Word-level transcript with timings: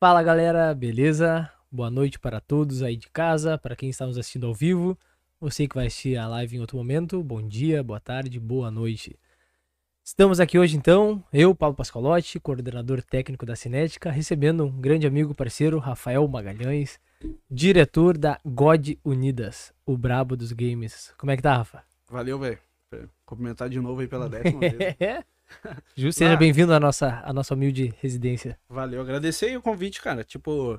Fala 0.00 0.22
galera, 0.22 0.72
beleza? 0.74 1.50
Boa 1.72 1.90
noite 1.90 2.20
para 2.20 2.40
todos 2.40 2.84
aí 2.84 2.96
de 2.96 3.08
casa, 3.08 3.58
para 3.58 3.74
quem 3.74 3.90
está 3.90 4.06
nos 4.06 4.16
assistindo 4.16 4.46
ao 4.46 4.54
vivo, 4.54 4.96
você 5.40 5.66
que 5.66 5.74
vai 5.74 5.88
assistir 5.88 6.16
a 6.16 6.28
live 6.28 6.56
em 6.56 6.60
outro 6.60 6.76
momento, 6.76 7.20
bom 7.20 7.42
dia, 7.42 7.82
boa 7.82 7.98
tarde, 7.98 8.38
boa 8.38 8.70
noite. 8.70 9.18
Estamos 10.04 10.38
aqui 10.38 10.56
hoje 10.56 10.76
então, 10.76 11.20
eu, 11.32 11.52
Paulo 11.52 11.74
Pascalotti, 11.74 12.38
coordenador 12.38 13.02
técnico 13.02 13.44
da 13.44 13.56
Cinética, 13.56 14.08
recebendo 14.08 14.66
um 14.66 14.80
grande 14.80 15.04
amigo 15.04 15.34
parceiro, 15.34 15.80
Rafael 15.80 16.28
Magalhães, 16.28 17.00
diretor 17.50 18.16
da 18.16 18.38
God 18.44 18.90
Unidas, 19.04 19.74
o 19.84 19.98
brabo 19.98 20.36
dos 20.36 20.52
games. 20.52 21.12
Como 21.18 21.32
é 21.32 21.36
que 21.36 21.42
tá, 21.42 21.56
Rafa? 21.56 21.82
Valeu, 22.08 22.38
velho. 22.38 22.60
Cumprimentar 23.26 23.68
de 23.68 23.80
novo 23.80 24.00
aí 24.00 24.06
pela 24.06 24.28
décima 24.30 24.60
vez. 24.60 24.96
Ju, 25.96 26.12
seja 26.12 26.36
bem-vindo 26.36 26.72
à 26.72 26.80
nossa, 26.80 27.22
à 27.24 27.32
nossa 27.32 27.54
humilde 27.54 27.94
residência. 28.00 28.58
Valeu, 28.68 29.00
agradecer 29.00 29.56
o 29.56 29.62
convite, 29.62 30.00
cara. 30.00 30.22
Tipo, 30.24 30.74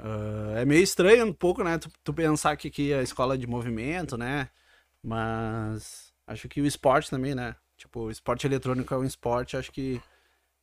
uh, 0.00 0.56
é 0.56 0.64
meio 0.64 0.82
estranho 0.82 1.26
um 1.26 1.32
pouco, 1.32 1.62
né? 1.62 1.78
Tu, 1.78 1.88
tu, 2.02 2.14
pensar 2.14 2.56
que 2.56 2.68
aqui 2.68 2.92
é 2.92 3.00
a 3.00 3.02
escola 3.02 3.36
de 3.36 3.46
movimento, 3.46 4.16
né? 4.16 4.48
Mas 5.02 6.12
acho 6.26 6.48
que 6.48 6.60
o 6.60 6.66
esporte 6.66 7.10
também, 7.10 7.34
né? 7.34 7.54
Tipo, 7.76 8.00
o 8.02 8.10
esporte 8.10 8.46
eletrônico 8.46 8.94
é 8.94 8.98
um 8.98 9.04
esporte, 9.04 9.56
acho 9.56 9.72
que, 9.72 10.00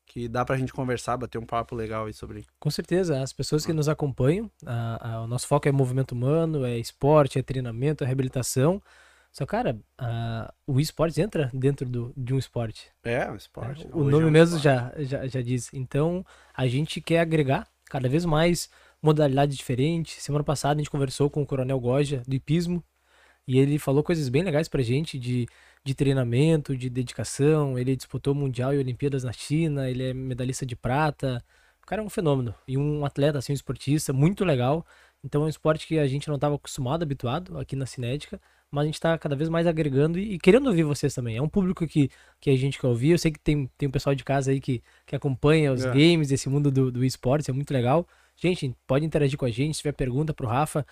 que 0.06 0.28
dá 0.28 0.44
pra 0.46 0.58
gente 0.58 0.74
conversar, 0.74 1.18
bater 1.18 1.38
um 1.38 1.46
papo 1.46 1.76
legal 1.76 2.06
aí 2.06 2.14
sobre. 2.14 2.46
Com 2.60 2.72
certeza, 2.72 3.22
as 3.22 3.34
pessoas 3.34 3.66
que 3.66 3.74
nos 3.74 3.90
acompanham, 3.90 4.50
a, 4.66 5.16
a, 5.16 5.22
o 5.22 5.28
nosso 5.28 5.48
foco 5.48 5.68
é 5.68 5.72
movimento 5.72 6.14
humano, 6.14 6.66
é 6.66 6.78
esporte, 6.78 7.38
é 7.38 7.44
treinamento, 7.44 8.04
é 8.04 8.08
reabilitação. 8.08 8.82
Só, 9.32 9.46
cara, 9.46 9.80
uh, 10.00 10.54
o 10.68 10.80
esportes 10.80 11.18
entra 11.18 11.50
dentro 11.54 11.88
do, 11.88 12.14
de 12.18 12.34
um 12.34 12.38
esporte. 12.38 12.90
É, 13.04 13.30
um 13.32 13.36
esporte. 13.36 13.88
É, 13.88 13.90
o 13.94 14.04
nome 14.04 14.26
é 14.26 14.28
um 14.28 14.32
mesmo 14.32 14.60
já, 14.60 14.94
já, 15.00 15.26
já 15.26 15.42
diz. 15.42 15.74
Então, 15.74 16.26
a 16.54 16.68
gente 16.68 17.00
quer 17.00 17.20
agregar 17.20 17.68
cada 17.86 18.10
vez 18.10 18.26
mais 18.26 18.70
modalidades 19.02 19.58
diferentes. 19.58 20.22
Semana 20.22 20.44
passada 20.44 20.76
a 20.76 20.78
gente 20.78 20.90
conversou 20.90 21.30
com 21.30 21.42
o 21.42 21.46
Coronel 21.46 21.80
Goja, 21.80 22.24
do 22.28 22.36
hipismo, 22.36 22.84
e 23.48 23.58
ele 23.58 23.80
falou 23.80 24.04
coisas 24.04 24.28
bem 24.30 24.44
legais 24.44 24.68
pra 24.68 24.82
gente 24.82 25.18
de, 25.18 25.48
de 25.84 25.96
treinamento, 25.96 26.76
de 26.76 26.90
dedicação. 26.90 27.80
Ele 27.80 27.96
disputou 27.96 28.36
Mundial 28.36 28.74
e 28.74 28.78
Olimpíadas 28.80 29.24
na 29.24 29.32
China, 29.32 29.90
ele 29.90 30.04
é 30.04 30.14
medalhista 30.14 30.66
de 30.66 30.76
prata. 30.76 31.44
O 31.82 31.86
cara 31.86 32.02
é 32.02 32.06
um 32.06 32.10
fenômeno. 32.10 32.54
E 32.68 32.78
um 32.78 33.06
atleta, 33.06 33.40
assim, 33.40 33.54
um 33.54 33.56
esportista 33.56 34.14
muito 34.14 34.46
legal. 34.46 34.86
Então 35.24 35.44
é 35.44 35.46
um 35.46 35.50
esporte 35.50 35.88
que 35.88 36.00
a 36.00 36.08
gente 36.08 36.28
não 36.28 36.36
estava 36.36 36.56
acostumado, 36.56 37.04
habituado 37.04 37.58
aqui 37.58 37.76
na 37.76 37.86
Cinética 37.86 38.40
mas 38.72 38.84
a 38.84 38.86
gente 38.86 38.96
está 38.96 39.18
cada 39.18 39.36
vez 39.36 39.50
mais 39.50 39.68
agregando 39.68 40.18
e, 40.18 40.36
e, 40.36 40.40
querendo 40.40 40.68
ouvir 40.68 40.84
vocês 40.84 41.14
também. 41.14 41.36
É 41.36 41.42
um 41.42 41.50
público 41.50 41.86
que, 41.86 42.10
que 42.40 42.50
a 42.50 42.56
gente 42.56 42.80
quer 42.80 42.88
ouvir. 42.88 43.12
Eu 43.12 43.18
sei 43.18 43.30
que 43.30 43.40
tem, 43.40 43.70
tem 43.78 43.90
um 43.90 43.92
pessoal 43.92 44.16
de 44.16 44.24
casa 44.24 44.52
aí 44.52 44.62
que, 44.62 44.82
que 45.06 45.16
acompanha 45.16 45.74
os 45.74 45.84
é. 45.84 45.90
games, 45.90 46.32
esse 46.32 46.48
mundo 46.48 46.72
do, 46.72 46.90
do 46.90 47.04
esportes, 47.04 47.50
é 47.50 47.52
muito 47.52 47.72
legal. 47.74 48.08
Gente, 48.38 48.74
pode 48.88 49.06
interagir 49.06 49.38
com 49.38 49.46
a 49.46 49.52
gente, 49.52 49.76
se 49.76 49.82
tiver 49.82 49.92
pergunta 49.92 50.34
pro 50.34 50.48
Rafa, 50.48 50.86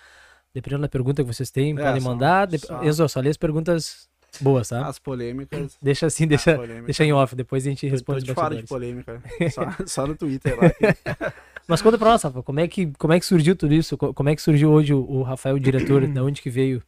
dependendo 0.52 0.82
da 0.82 0.88
pergunta 0.88 1.22
que 1.22 1.26
vocês 1.26 1.50
têm, 1.50 1.72
é, 1.72 1.82
podem 1.82 2.02
mandar. 2.02 2.50
Só, 2.50 2.66
só... 2.66 2.84
Enzo, 2.84 3.08
só 3.08 3.20
lê 3.20 3.30
as 3.30 3.38
perguntas 3.38 4.08
boas, 4.42 4.68
tá? 4.68 4.86
As 4.86 4.98
polêmicas. 4.98 5.78
Deixa 5.80 6.06
assim, 6.06 6.26
deixa, 6.26 6.58
deixa 6.84 7.04
em 7.04 7.12
off, 7.12 7.34
depois 7.34 7.66
a 7.66 7.70
gente 7.70 7.88
responde. 7.88 8.28
Eu 8.28 8.34
fora 8.34 8.54
de 8.54 8.64
polêmica, 8.64 9.22
só, 9.50 9.86
só 9.86 10.06
no 10.06 10.14
Twitter 10.14 10.54
lá. 10.54 10.70
Mas 11.70 11.80
conta 11.80 11.96
pra 11.96 12.10
nós, 12.10 12.22
Rafa, 12.22 12.42
como 12.42 12.58
é 12.58 12.66
que, 12.66 12.92
como 12.98 13.12
é 13.12 13.20
que 13.20 13.24
surgiu 13.24 13.54
tudo 13.54 13.72
isso? 13.72 13.96
Como 13.96 14.28
é 14.28 14.34
que 14.34 14.42
surgiu 14.42 14.72
hoje 14.72 14.92
o, 14.92 14.98
o 14.98 15.22
Rafael, 15.22 15.54
o 15.54 15.60
diretor, 15.60 16.04
de 16.04 16.20
onde 16.20 16.42
que 16.42 16.50
veio 16.50 16.82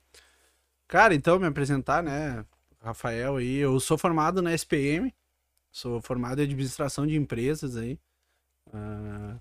Cara, 0.88 1.15
então, 1.15 1.38
me 1.38 1.47
apresentar, 1.47 2.03
né? 2.03 2.44
Rafael 2.78 3.37
aí, 3.37 3.56
eu 3.56 3.78
sou 3.81 3.97
formado 3.97 4.42
na 4.42 4.53
SPM, 4.53 5.15
sou 5.71 6.03
formado 6.03 6.41
em 6.41 6.44
administração 6.44 7.06
de 7.06 7.16
empresas 7.16 7.76
aí. 7.76 7.98
Uh, 8.66 9.41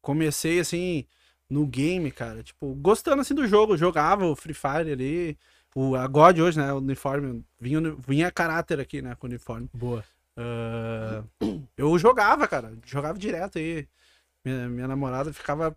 comecei 0.00 0.58
assim 0.58 1.06
no 1.48 1.66
game, 1.66 2.10
cara, 2.10 2.42
tipo, 2.42 2.74
gostando 2.74 3.20
assim 3.20 3.34
do 3.34 3.46
jogo, 3.46 3.76
jogava 3.76 4.26
o 4.26 4.34
Free 4.34 4.54
Fire 4.54 4.90
ali, 4.90 5.38
o 5.76 5.94
a 5.94 6.08
God 6.08 6.38
hoje, 6.38 6.58
né, 6.58 6.72
o 6.72 6.78
uniforme, 6.78 7.44
vinha, 7.60 7.80
vinha 7.98 8.32
caráter 8.32 8.80
aqui, 8.80 9.00
né, 9.00 9.14
com 9.14 9.26
o 9.26 9.30
uniforme. 9.30 9.68
Boa. 9.74 10.02
Uh, 10.36 11.62
eu 11.76 11.96
jogava, 11.98 12.48
cara, 12.48 12.72
jogava 12.84 13.16
direto 13.16 13.58
aí. 13.58 13.86
Minha, 14.44 14.68
minha 14.68 14.88
namorada 14.88 15.32
ficava 15.32 15.76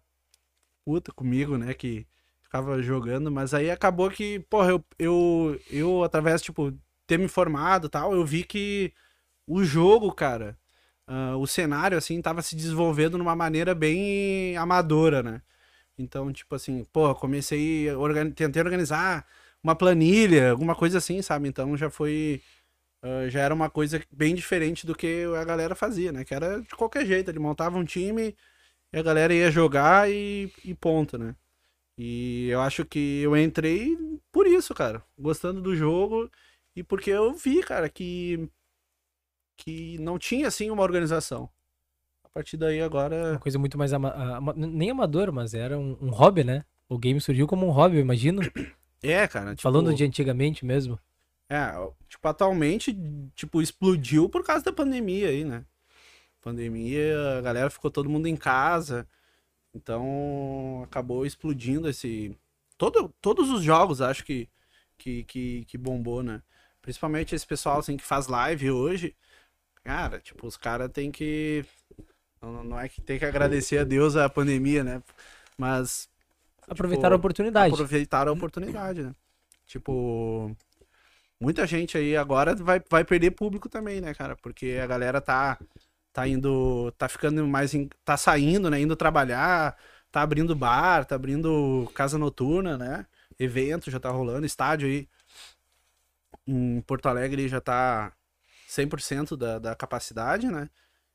puta 0.86 1.12
comigo, 1.12 1.58
né, 1.58 1.74
que 1.74 2.08
ficava 2.42 2.82
jogando, 2.82 3.32
mas 3.32 3.54
aí 3.54 3.70
acabou 3.72 4.10
que, 4.10 4.40
porra, 4.50 4.72
eu, 4.72 4.86
eu, 5.00 5.62
eu 5.70 6.04
através, 6.04 6.42
tipo, 6.42 6.74
ter 7.06 7.18
me 7.20 7.28
formado 7.28 7.90
tal, 7.90 8.14
eu 8.14 8.26
vi 8.26 8.44
que 8.44 8.94
o 9.48 9.64
jogo, 9.64 10.12
cara, 10.14 10.58
uh, 11.08 11.38
o 11.38 11.48
cenário, 11.48 11.98
assim, 11.98 12.22
tava 12.22 12.42
se 12.42 12.56
desenvolvendo 12.56 13.18
numa 13.18 13.36
maneira 13.36 13.76
bem 13.76 14.58
amadora, 14.58 15.24
né? 15.24 15.42
Então, 15.98 16.32
tipo 16.34 16.56
assim, 16.56 16.84
porra, 16.94 17.16
comecei, 17.16 17.92
organi 17.96 18.32
tentei 18.32 18.62
organizar 18.62 19.26
uma 19.64 19.76
planilha, 19.76 20.52
alguma 20.52 20.76
coisa 20.76 21.00
assim, 21.00 21.22
sabe? 21.22 21.48
Então 21.50 21.76
já 21.78 21.90
foi. 21.90 22.42
Uh, 23.04 23.30
já 23.30 23.42
era 23.42 23.54
uma 23.54 23.70
coisa 23.70 24.02
bem 24.12 24.36
diferente 24.36 24.86
do 24.86 24.96
que 24.96 25.26
a 25.40 25.44
galera 25.46 25.76
fazia, 25.76 26.12
né? 26.12 26.24
Que 26.26 26.34
era 26.36 26.62
de 26.62 26.70
qualquer 26.76 27.06
jeito, 27.06 27.30
ele 27.32 27.40
montava 27.40 27.78
um 27.78 27.86
time 27.86 28.36
e 28.94 28.98
a 28.98 29.04
galera 29.04 29.34
ia 29.34 29.52
jogar 29.52 30.10
e, 30.10 30.52
e 30.64 30.74
ponto, 30.74 31.18
né? 31.18 31.36
E 31.98 32.48
eu 32.50 32.62
acho 32.62 32.86
que 32.86 33.22
eu 33.22 33.36
entrei 33.36 33.98
por 34.32 34.46
isso, 34.46 34.74
cara. 34.74 35.04
Gostando 35.18 35.62
do 35.62 35.76
jogo 35.76 36.30
e 36.76 36.84
porque 36.84 37.10
eu 37.10 37.34
vi, 37.34 37.64
cara, 37.64 37.90
que, 37.90 38.48
que 39.58 39.98
não 39.98 40.20
tinha, 40.20 40.48
assim, 40.48 40.70
uma 40.70 40.84
organização. 40.84 41.50
A 42.24 42.30
partir 42.30 42.56
daí 42.56 42.82
agora. 42.82 43.32
Uma 43.32 43.40
coisa 43.40 43.58
muito 43.58 43.80
mais. 43.80 43.94
Ama 43.94 44.14
ama 44.14 44.54
nem 44.56 44.92
amador, 44.92 45.32
mas 45.32 45.56
era 45.56 45.78
um, 45.78 45.98
um, 46.00 46.10
hobby, 46.12 46.44
né? 46.44 46.64
O 46.88 47.00
game 47.00 47.20
surgiu 47.20 47.48
como 47.48 47.66
um 47.66 47.72
hobby, 47.72 47.96
eu 47.96 48.02
imagino. 48.02 48.42
É, 49.02 49.28
cara. 49.28 49.52
Tipo... 49.52 49.62
Falando 49.62 49.94
de 49.94 50.04
antigamente 50.04 50.66
mesmo. 50.66 51.00
É, 51.50 51.72
tipo, 52.10 52.28
atualmente, 52.28 52.98
tipo, 53.36 53.62
explodiu 53.62 54.28
por 54.28 54.44
causa 54.44 54.66
da 54.66 54.74
pandemia 54.74 55.30
aí, 55.30 55.44
né? 55.44 55.64
Pandemia, 56.48 57.40
a 57.40 57.42
galera 57.42 57.70
ficou 57.70 57.92
todo 57.92 58.10
mundo 58.10 58.26
em 58.26 58.38
casa. 58.38 59.06
Então 59.76 60.82
acabou 60.86 61.26
explodindo 61.26 61.90
esse. 61.90 62.34
Todo, 62.78 63.14
todos 63.20 63.50
os 63.50 63.62
jogos 63.62 64.02
acho 64.02 64.24
que, 64.24 64.48
que, 64.98 65.26
que, 65.26 65.66
que 65.66 65.78
bombou, 65.78 66.24
né? 66.24 66.42
Principalmente 66.82 67.36
esse 67.36 67.46
pessoal 67.46 67.80
assim, 67.80 67.98
que 67.98 68.04
faz 68.04 68.28
live 68.28 68.72
hoje. 68.72 69.14
Cara, 69.84 70.22
tipo, 70.22 70.48
os 70.48 70.56
caras 70.56 70.90
tem 70.90 71.12
que. 71.12 71.66
Não, 72.42 72.64
não 72.64 72.80
é 72.80 72.88
que 72.88 73.02
tem 73.02 73.20
que 73.20 73.26
agradecer 73.26 73.80
a 73.80 73.84
Deus 73.84 74.16
a 74.16 74.30
pandemia, 74.30 74.86
né? 74.86 75.04
Mas. 75.58 76.08
Aproveitar 76.66 77.08
tipo, 77.08 77.14
a 77.14 77.18
oportunidade. 77.18 77.74
Aproveitar 77.74 78.28
a 78.30 78.32
oportunidade, 78.32 79.04
né? 79.04 79.14
Tipo. 79.66 80.56
Muita 81.42 81.68
gente 81.68 81.98
aí 81.98 82.16
agora 82.16 82.56
vai, 82.56 82.82
vai 82.90 83.04
perder 83.04 83.32
público 83.32 83.68
também, 83.68 84.00
né, 84.00 84.14
cara? 84.14 84.38
Porque 84.38 84.80
a 84.82 84.88
galera 84.88 85.20
tá 85.20 85.60
tá 86.18 86.28
indo, 86.28 86.92
tá 86.98 87.08
ficando 87.08 87.46
mais, 87.48 87.76
em, 87.76 87.88
tá 88.04 88.18
saindo, 88.18 88.72
né, 88.72 88.82
indo 88.82 88.96
trabalhar, 88.96 89.78
tá 90.12 90.24
abrindo 90.24 90.56
bar, 90.56 91.06
tá 91.06 91.14
abrindo 91.14 91.88
casa 91.94 92.18
noturna, 92.18 92.76
né, 92.76 93.06
evento 93.38 93.92
já 93.92 94.00
tá 94.00 94.10
rolando, 94.10 94.44
estádio 94.44 94.88
aí 94.88 95.08
em 96.48 96.82
Porto 96.82 97.08
Alegre 97.08 97.48
já 97.48 97.62
tá 97.62 98.12
100% 98.68 99.38
da, 99.38 99.60
da 99.60 99.76
capacidade, 99.76 100.48
né, 100.48 100.72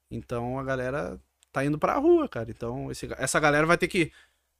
então 0.09 0.57
a 0.57 0.63
galera 0.63 1.21
tá 1.51 1.65
indo 1.65 1.81
pra 1.81 1.99
rua, 1.99 2.29
cara, 2.29 2.49
então 2.53 2.89
esse, 2.89 3.09
essa 3.19 3.41
galera 3.41 3.67
vai 3.67 3.77
ter 3.77 3.89
que, 3.89 4.13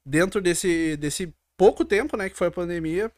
dentro 0.05 0.41
desse, 0.41 0.97
desse 0.97 1.33
pouco 1.55 1.85
tempo, 1.85 2.17
né, 2.17 2.29
que 2.29 2.35
foi 2.35 2.47
a 2.47 2.51
pandemia, 2.51 3.09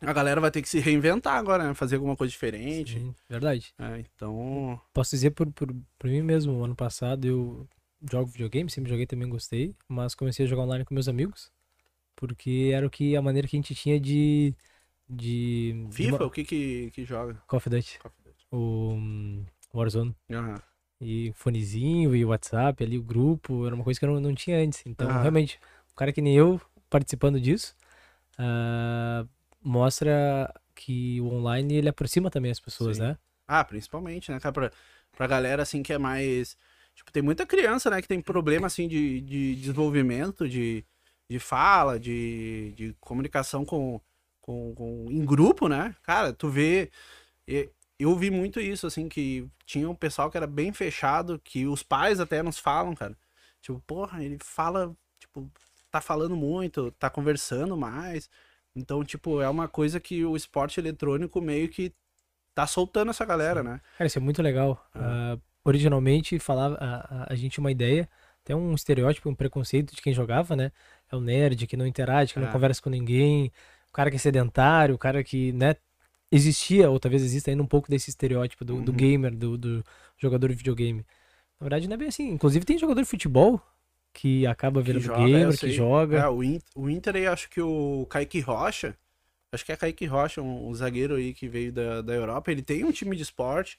a 0.00 0.12
galera 0.12 0.40
vai 0.40 0.50
ter 0.50 0.62
que 0.62 0.68
se 0.68 0.78
reinventar 0.80 1.36
agora, 1.36 1.66
né? 1.68 1.74
Fazer 1.74 1.96
alguma 1.96 2.16
coisa 2.16 2.30
diferente. 2.30 2.98
Sim, 2.98 3.14
verdade. 3.28 3.72
É, 3.78 3.98
então. 4.00 4.80
Posso 4.92 5.10
dizer 5.10 5.30
por, 5.30 5.50
por, 5.52 5.74
por 5.98 6.10
mim 6.10 6.22
mesmo, 6.22 6.62
ano 6.64 6.74
passado 6.76 7.24
eu 7.26 7.68
jogo 8.10 8.30
videogame, 8.30 8.70
sempre 8.70 8.90
joguei 8.90 9.06
também 9.06 9.28
gostei, 9.28 9.74
mas 9.88 10.14
comecei 10.14 10.46
a 10.46 10.48
jogar 10.48 10.62
online 10.62 10.84
com 10.84 10.94
meus 10.94 11.08
amigos, 11.08 11.50
porque 12.14 12.70
era 12.72 12.86
o 12.86 12.90
que 12.90 13.16
a 13.16 13.22
maneira 13.22 13.48
que 13.48 13.56
a 13.56 13.58
gente 13.58 13.74
tinha 13.74 13.98
de 13.98 14.54
de 15.08 15.86
de 15.88 15.96
FIFA, 15.96 16.16
uma- 16.16 16.26
o 16.26 16.30
que 16.30 16.44
que, 16.44 16.90
que 16.92 17.04
joga? 17.04 17.34
Call 17.46 17.56
of 17.58 17.68
Duty, 17.70 17.98
o 18.52 18.92
hum, 18.92 19.44
Warzone 19.74 20.14
Aham. 20.30 20.60
e 21.00 21.32
fonezinho 21.34 22.14
e 22.14 22.24
WhatsApp 22.24 22.84
ali 22.84 22.98
o 22.98 23.02
grupo, 23.02 23.66
era 23.66 23.74
uma 23.74 23.82
coisa 23.84 23.98
que 23.98 24.04
eu 24.06 24.12
não, 24.12 24.20
não 24.20 24.34
tinha 24.34 24.58
antes. 24.58 24.84
Então, 24.86 25.08
Ah. 25.08 25.20
realmente, 25.20 25.58
um 25.92 25.94
cara 25.96 26.12
que 26.12 26.20
nem 26.20 26.36
eu 26.36 26.60
participando 26.90 27.40
disso, 27.40 27.74
ah, 28.38 29.26
mostra 29.62 30.52
que 30.74 31.20
o 31.20 31.26
online 31.26 31.76
ele 31.76 31.88
aproxima 31.88 32.30
também 32.30 32.50
as 32.50 32.60
pessoas, 32.60 32.96
Sim. 32.96 33.04
né? 33.04 33.18
Ah, 33.46 33.64
principalmente, 33.64 34.30
né, 34.30 34.38
cara? 34.38 34.52
Pra, 34.52 34.72
pra 35.12 35.26
galera, 35.26 35.62
assim, 35.62 35.82
que 35.82 35.92
é 35.92 35.98
mais... 35.98 36.56
Tipo, 36.94 37.12
tem 37.12 37.22
muita 37.22 37.46
criança, 37.46 37.90
né, 37.90 38.02
que 38.02 38.08
tem 38.08 38.20
problema, 38.20 38.66
assim, 38.66 38.88
de, 38.88 39.20
de 39.20 39.54
desenvolvimento, 39.56 40.48
de, 40.48 40.84
de 41.30 41.38
fala, 41.38 41.98
de, 41.98 42.72
de 42.76 42.96
comunicação 43.00 43.64
com, 43.64 44.00
com, 44.40 44.74
com... 44.74 45.06
em 45.10 45.24
grupo, 45.24 45.68
né? 45.68 45.94
Cara, 46.02 46.32
tu 46.32 46.48
vê... 46.48 46.90
Eu 47.98 48.16
vi 48.16 48.30
muito 48.30 48.60
isso, 48.60 48.86
assim, 48.86 49.08
que 49.08 49.48
tinha 49.66 49.90
um 49.90 49.94
pessoal 49.94 50.30
que 50.30 50.36
era 50.36 50.46
bem 50.46 50.72
fechado, 50.72 51.40
que 51.42 51.66
os 51.66 51.82
pais 51.82 52.20
até 52.20 52.42
nos 52.42 52.56
falam, 52.58 52.94
cara. 52.94 53.16
Tipo, 53.60 53.80
porra, 53.80 54.22
ele 54.22 54.38
fala, 54.40 54.96
tipo, 55.18 55.50
tá 55.90 56.00
falando 56.00 56.36
muito, 56.36 56.92
tá 56.92 57.10
conversando 57.10 57.76
mais. 57.76 58.30
Então, 58.78 59.04
tipo, 59.04 59.40
é 59.40 59.48
uma 59.48 59.68
coisa 59.68 59.98
que 60.00 60.24
o 60.24 60.36
esporte 60.36 60.78
eletrônico 60.80 61.40
meio 61.40 61.68
que 61.68 61.92
tá 62.54 62.66
soltando 62.66 63.10
essa 63.10 63.24
galera, 63.24 63.62
né? 63.62 63.80
Cara, 63.96 64.06
isso 64.06 64.18
é 64.18 64.20
muito 64.22 64.42
legal. 64.42 64.84
Ah, 64.94 65.36
originalmente, 65.64 66.38
falava, 66.38 66.76
a, 66.80 67.24
a, 67.24 67.32
a 67.32 67.34
gente 67.36 67.58
uma 67.58 67.70
ideia, 67.70 68.08
até 68.44 68.54
um 68.54 68.74
estereótipo, 68.74 69.28
um 69.28 69.34
preconceito 69.34 69.94
de 69.94 70.02
quem 70.02 70.12
jogava, 70.14 70.56
né? 70.56 70.72
É 71.10 71.16
o 71.16 71.20
nerd 71.20 71.66
que 71.66 71.76
não 71.76 71.86
interage, 71.86 72.32
que 72.34 72.40
não 72.40 72.48
É. 72.48 72.52
conversa 72.52 72.80
com 72.82 72.90
ninguém, 72.90 73.52
o 73.88 73.92
cara 73.92 74.10
que 74.10 74.16
é 74.16 74.18
sedentário, 74.18 74.94
o 74.94 74.98
cara 74.98 75.22
que, 75.22 75.52
né? 75.52 75.76
Existia, 76.30 76.90
ou 76.90 77.00
talvez 77.00 77.22
exista 77.22 77.50
ainda 77.50 77.62
um 77.62 77.66
pouco 77.66 77.88
desse 77.90 78.10
estereótipo 78.10 78.64
do, 78.64 78.82
do 78.82 78.90
Uhum. 78.90 78.96
gamer, 78.96 79.34
do, 79.34 79.56
do 79.56 79.84
jogador 80.18 80.48
de 80.48 80.54
videogame. 80.56 81.00
Na 81.58 81.64
verdade, 81.64 81.88
não 81.88 81.94
é 81.94 81.96
bem 81.96 82.08
assim. 82.08 82.28
Inclusive, 82.30 82.64
tem 82.66 82.78
jogador 82.78 83.00
de 83.00 83.08
futebol 83.08 83.60
que 84.20 84.44
acaba 84.46 84.80
virando 84.82 85.02
joga, 85.04 85.20
eu 85.22 85.26
gamer, 85.28 85.58
que 85.58 85.70
joga. 85.70 86.18
É, 86.18 86.28
o, 86.28 86.42
In- 86.42 86.60
o 86.74 86.90
Inter 86.90 87.14
aí, 87.16 87.26
acho 87.28 87.48
que 87.48 87.60
o 87.60 88.04
Kaique 88.10 88.40
Rocha, 88.40 88.96
acho 89.52 89.64
que 89.64 89.70
é 89.70 89.76
Kaique 89.76 90.06
Rocha, 90.06 90.42
um, 90.42 90.68
um 90.68 90.74
zagueiro 90.74 91.14
aí 91.14 91.32
que 91.32 91.46
veio 91.48 91.72
da, 91.72 92.02
da 92.02 92.12
Europa, 92.14 92.50
ele 92.50 92.62
tem 92.62 92.84
um 92.84 92.90
time 92.90 93.14
de 93.14 93.22
esporte, 93.22 93.78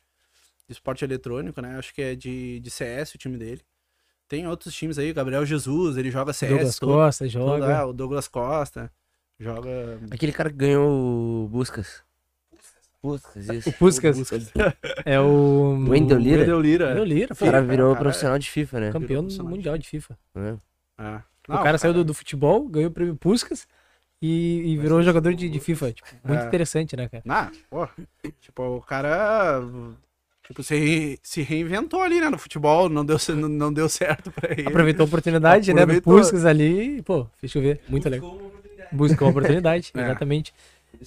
de 0.67 0.71
esporte 0.73 1.03
eletrônico, 1.03 1.61
né? 1.61 1.77
Acho 1.77 1.93
que 1.93 2.01
é 2.01 2.15
de, 2.15 2.59
de 2.61 2.69
CS 2.69 3.15
o 3.15 3.17
time 3.17 3.37
dele. 3.37 3.61
Tem 4.29 4.47
outros 4.47 4.73
times 4.73 4.97
aí, 4.97 5.11
o 5.11 5.13
Gabriel 5.13 5.45
Jesus, 5.45 5.97
ele 5.97 6.09
joga 6.11 6.31
CS. 6.31 6.49
Douglas 6.51 6.79
todo- 6.79 6.93
Costa 6.93 7.25
todo- 7.25 7.31
joga. 7.31 7.65
é, 7.73 7.83
o 7.83 7.91
Douglas 7.91 8.27
Costa 8.29 8.91
joga... 9.39 9.99
Aquele 10.11 10.31
cara 10.31 10.49
que 10.49 10.55
ganhou 10.55 11.45
o 11.45 11.47
Buscas. 11.49 12.01
Puskas, 13.01 13.47
isso. 13.49 13.69
O 13.69 13.73
Puskas 13.73 14.51
é 15.05 15.19
o. 15.19 15.85
Wendel 15.87 16.17
O 16.17 16.21
Lira? 16.21 16.39
Wendel 16.41 16.59
Lira. 16.61 16.87
Wendel 16.89 17.03
Lira, 17.05 17.33
O 17.33 17.37
cara 17.37 17.61
virou 17.61 17.93
cara, 17.93 17.99
profissional 18.03 18.37
de 18.39 18.49
FIFA, 18.49 18.79
né? 18.79 18.91
campeão 18.91 19.23
mundial 19.43 19.77
de 19.77 19.87
FIFA. 19.87 20.17
É. 20.35 20.55
É. 21.01 21.19
o 21.47 21.63
cara 21.63 21.77
saiu 21.77 21.93
do, 21.93 22.03
do 22.03 22.13
futebol, 22.13 22.67
ganhou 22.67 22.89
o 22.89 22.93
prêmio 22.93 23.15
Puskas 23.15 23.65
e, 24.21 24.73
e 24.73 24.77
virou 24.77 25.01
jogador 25.01 25.33
de, 25.33 25.47
de 25.49 25.59
FIFA. 25.61 25.93
Tipo, 25.93 26.07
muito 26.25 26.43
É. 26.43 26.47
interessante, 26.47 26.95
né, 26.97 27.07
cara? 27.07 27.23
Ah, 27.29 27.49
pô, 27.69 27.87
tipo, 28.41 28.61
o 28.63 28.81
cara 28.81 29.61
tipo, 30.45 30.61
se, 30.61 30.75
re- 30.75 31.19
se 31.23 31.41
reinventou 31.41 32.01
ali, 32.01 32.19
né, 32.19 32.29
no 32.29 32.37
futebol, 32.37 32.89
não 32.89 33.05
deu, 33.05 33.15
não, 33.29 33.47
não 33.47 33.71
deu 33.73 33.87
certo 33.87 34.29
pra 34.31 34.51
ele. 34.51 34.67
Aproveitou 34.67 35.05
a 35.05 35.07
oportunidade, 35.07 35.69
né, 35.73 35.75
do 35.81 35.83
Aproveitou. 35.83 36.17
Puskas 36.17 36.43
ali 36.45 36.97
e, 36.97 37.01
pô, 37.01 37.25
deixa 37.41 37.59
eu 37.59 37.61
ver, 37.61 37.79
muito 37.87 38.09
legal. 38.09 38.37
Buscou 38.91 39.27
a 39.27 39.31
oportunidade, 39.31 39.91
É. 39.95 40.01
exatamente. 40.01 40.53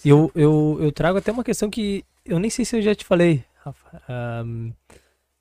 Eu, 0.05 0.31
eu, 0.35 0.79
eu 0.81 0.93
trago 0.93 1.19
até 1.19 1.31
uma 1.33 1.45
questão 1.45 1.69
que 1.71 2.05
eu 2.25 2.39
nem 2.39 2.51
sei 2.51 2.65
se 2.65 2.77
eu 2.77 2.83
já 2.83 2.95
te 2.95 3.05
falei, 3.05 3.45
Rafa. 3.57 4.03
Ahn, 4.09 4.73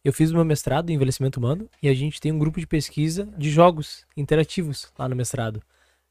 eu 0.03 0.11
fiz 0.11 0.31
o 0.31 0.35
meu 0.35 0.43
mestrado 0.45 0.89
em 0.89 0.95
envelhecimento 0.95 1.37
humano 1.39 1.69
e 1.81 1.87
a 1.87 1.93
gente 1.93 2.19
tem 2.19 2.31
um 2.31 2.39
grupo 2.39 2.59
de 2.59 2.67
pesquisa 2.67 3.25
de 3.37 3.49
jogos 3.49 4.05
interativos 4.17 4.91
lá 4.97 5.07
no 5.07 5.15
mestrado. 5.15 5.61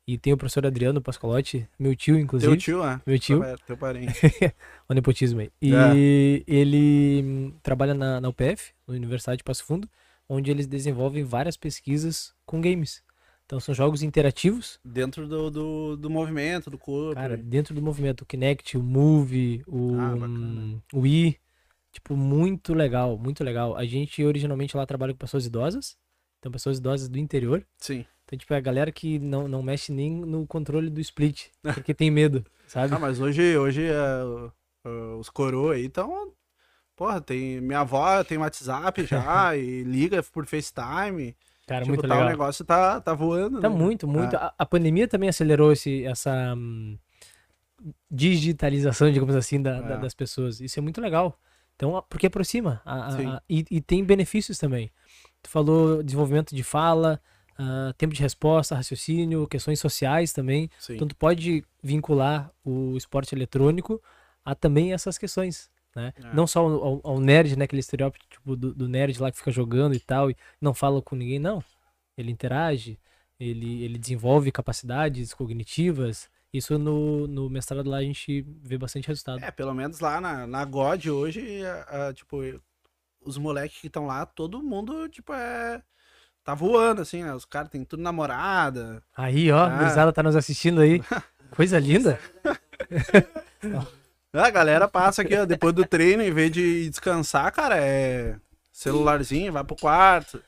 E 0.06 0.19
tem 0.19 0.32
o 0.32 0.37
professor 0.37 0.67
Adriano 0.67 1.00
Pascolotti, 1.00 1.69
meu 1.79 1.94
tio, 1.94 2.19
inclusive. 2.19 2.50
Teu 2.53 2.61
tio, 2.61 2.82
né? 2.82 3.00
Meu 3.06 3.19
tio. 3.19 3.41
Teu, 3.41 3.59
teu 3.59 3.77
parente. 3.77 4.12
o 4.88 4.94
nepotismo 4.94 5.41
aí. 5.41 5.50
E 5.61 5.73
É. 5.73 6.43
ele 6.47 7.23
hum, 7.25 7.53
trabalha 7.62 7.94
na, 7.94 8.21
na 8.21 8.29
UPF, 8.29 8.73
na 8.88 8.94
Universidade 8.94 9.38
de 9.38 9.44
Passo 9.44 9.65
Fundo, 9.65 9.88
onde 10.29 10.50
eles 10.50 10.67
desenvolvem 10.67 11.23
várias 11.23 11.56
pesquisas 11.56 12.32
com 12.44 12.61
games. 12.61 13.03
Então 13.50 13.58
são 13.58 13.75
jogos 13.75 14.00
interativos, 14.05 14.79
Dentro 14.85 15.26
do, 15.26 15.50
do, 15.50 15.97
do 15.97 16.08
movimento, 16.08 16.70
do 16.70 16.79
corpo. 16.79 17.17
cara, 17.17 17.37
dentro 17.37 17.75
do 17.75 17.82
movimento, 17.82 18.20
o 18.20 18.25
Kinect, 18.25 18.79
o 18.79 18.82
Move, 18.82 19.64
o, 19.67 19.97
Ah, 19.99 20.14
hum, 20.14 20.81
o 20.93 21.00
Wii. 21.00 21.37
Tipo, 21.91 22.17
muito 22.17 22.73
legal, 22.73 23.19
muito 23.19 23.43
legal. 23.43 23.76
A 23.76 23.85
gente 23.85 24.23
originalmente 24.25 24.76
lá 24.76 24.87
trabalha 24.87 25.12
com 25.12 25.19
pessoas 25.19 25.47
idosas, 25.47 25.97
então 26.38 26.52
pessoas 26.52 26.79
idosas 26.79 27.08
do 27.08 27.19
interior. 27.19 27.67
Sim. 27.79 28.06
Então, 28.25 28.38
tipo, 28.38 28.55
é 28.55 28.56
a 28.56 28.61
galera 28.61 28.93
que 28.93 29.19
não, 29.19 29.49
não 29.49 29.64
mexe 29.64 29.91
nem 29.91 30.12
no 30.12 30.46
controle 30.46 30.88
do 30.88 31.00
split, 31.00 31.49
porque 31.75 31.93
tem 31.93 32.08
medo, 32.08 32.46
sabe? 32.69 32.94
Ah, 32.94 33.00
mas 33.00 33.19
hoje, 33.19 33.58
hoje 33.58 33.85
é, 33.85 34.25
o- 34.87 35.19
os 35.19 35.29
coroa 35.29 35.75
aí 35.75 35.87
estão. 35.87 36.32
Porra, 36.94 37.20
tem. 37.20 37.61
Minha 37.61 37.81
avó 37.81 38.23
tem 38.23 38.38
WhatsApp 38.38 39.05
já 39.06 39.56
e 39.58 39.82
liga 39.82 40.23
por 40.23 40.46
FaceTime. 40.46 41.35
Cara, 41.70 41.82
tipo, 41.84 41.90
muito 41.94 42.02
tá, 42.08 42.14
legal. 42.14 42.26
o 42.26 42.31
negócio 42.31 42.64
tá, 42.64 43.00
tá 43.00 43.14
voando. 43.14 43.61
Tá 43.61 43.69
né? 43.70 43.76
muito, 43.76 44.08
muito. 44.08 44.34
É. 44.34 44.38
A, 44.40 44.55
a 44.58 44.67
pandemia 44.67 45.06
também 45.06 45.28
acelerou 45.28 45.70
esse, 45.70 46.05
essa 46.05 46.52
hum, 46.56 46.99
digitalização, 48.11 49.11
digamos 49.11 49.37
assim, 49.37 49.62
da, 49.62 49.81
da- 49.81 49.94
É. 49.94 49.99
das 49.99 50.14
pessoas. 50.14 50.61
Isso 50.61 50.78
é 50.78 50.82
muito 50.82 51.00
legal. 51.00 51.38
Então, 51.76 52.05
porque 52.08 52.26
aproxima. 52.26 52.82
a- 52.84 53.14
a- 53.37 53.43
e, 53.49 53.64
e 53.70 53.81
tem 53.81 54.05
benefícios 54.05 54.58
também. 54.58 54.90
Tu 55.43 55.49
falou 55.49 56.02
desenvolvimento 56.02 56.55
de 56.55 56.62
fala, 56.62 57.20
ah, 57.56 57.94
tempo 57.96 58.12
de 58.14 58.20
resposta, 58.20 58.75
raciocínio, 58.75 59.46
questões 59.46 59.78
sociais 59.81 60.32
também. 60.32 60.69
Sim. 60.78 60.96
Então, 60.96 61.06
tu 61.08 61.14
pode 61.17 61.64
vincular 61.82 62.50
o 62.64 62.96
esporte 62.96 63.32
eletrônico 63.34 64.02
a 64.44 64.55
também 64.55 64.93
essas 64.93 65.17
questões. 65.17 65.70
Né? 65.95 66.13
É. 66.17 66.35
Não 66.35 66.47
só 66.47 66.61
ao, 66.61 66.85
ao- 66.85 67.01
ao 67.05 67.21
nerd, 67.21 67.57
né? 67.57 67.65
Aquele 67.65 67.81
estereótipo 67.81 68.25
tipo, 68.31 68.55
do, 68.57 68.73
do 68.75 68.89
nerd 68.89 69.21
lá 69.21 69.31
que 69.31 69.39
fica 69.39 69.51
jogando 69.51 69.95
e 69.95 70.01
tal, 70.01 70.31
e 70.31 70.37
não 70.61 70.73
fala 70.73 71.03
com 71.03 71.17
ninguém, 71.17 71.39
não. 71.39 71.63
Ele 72.17 72.31
interage, 72.31 72.99
ele, 73.39 73.82
ele 73.82 73.99
desenvolve 73.99 74.53
capacidades 74.53 75.32
cognitivas. 75.35 76.29
Isso 76.53 76.79
no, 76.79 77.27
no 77.27 77.49
mestrado 77.49 77.89
lá 77.89 77.99
a 77.99 78.03
gente 78.03 78.43
vê 78.63 78.77
bastante 78.79 79.09
resultado. 79.09 79.43
É, 79.43 79.51
pelo 79.51 79.73
menos 79.75 80.01
lá 80.01 80.20
na, 80.20 80.47
na 80.47 80.65
God 80.65 81.06
hoje, 81.06 81.65
a- 81.65 82.09
a, 82.09 82.13
tipo, 82.15 82.39
os 83.25 83.37
moleques 83.37 83.81
que 83.81 83.87
estão 83.87 84.06
lá, 84.06 84.25
todo 84.27 84.63
mundo, 84.63 85.09
tipo, 85.09 85.32
é. 85.32 85.82
Tá 86.43 86.55
voando, 86.55 87.03
assim, 87.03 87.23
né? 87.23 87.35
Os 87.35 87.44
caras 87.44 87.69
têm 87.69 87.85
tudo 87.85 88.03
namorada. 88.03 89.03
Aí, 89.17 89.51
ó, 89.53 89.59
Ah. 89.59 89.67
a 89.75 89.79
gurizada 89.79 90.13
tá 90.13 90.23
nos 90.23 90.35
assistindo 90.37 90.81
aí. 90.81 91.01
Coisa 91.51 91.79
linda. 91.79 92.19
A 94.32 94.51
galera 94.51 94.87
passa 94.87 95.22
aqui, 95.22 95.37
ó, 95.37 95.44
depois 95.44 95.75
do 95.75 95.84
treino, 95.84 96.22
em 96.22 96.31
vez 96.31 96.53
de 96.53 96.89
descansar, 96.89 97.53
cara, 97.53 97.77
é 97.77 98.37
celularzinho, 98.72 99.53
vai 99.53 99.65
pro 99.65 99.77
quarto. 99.77 100.41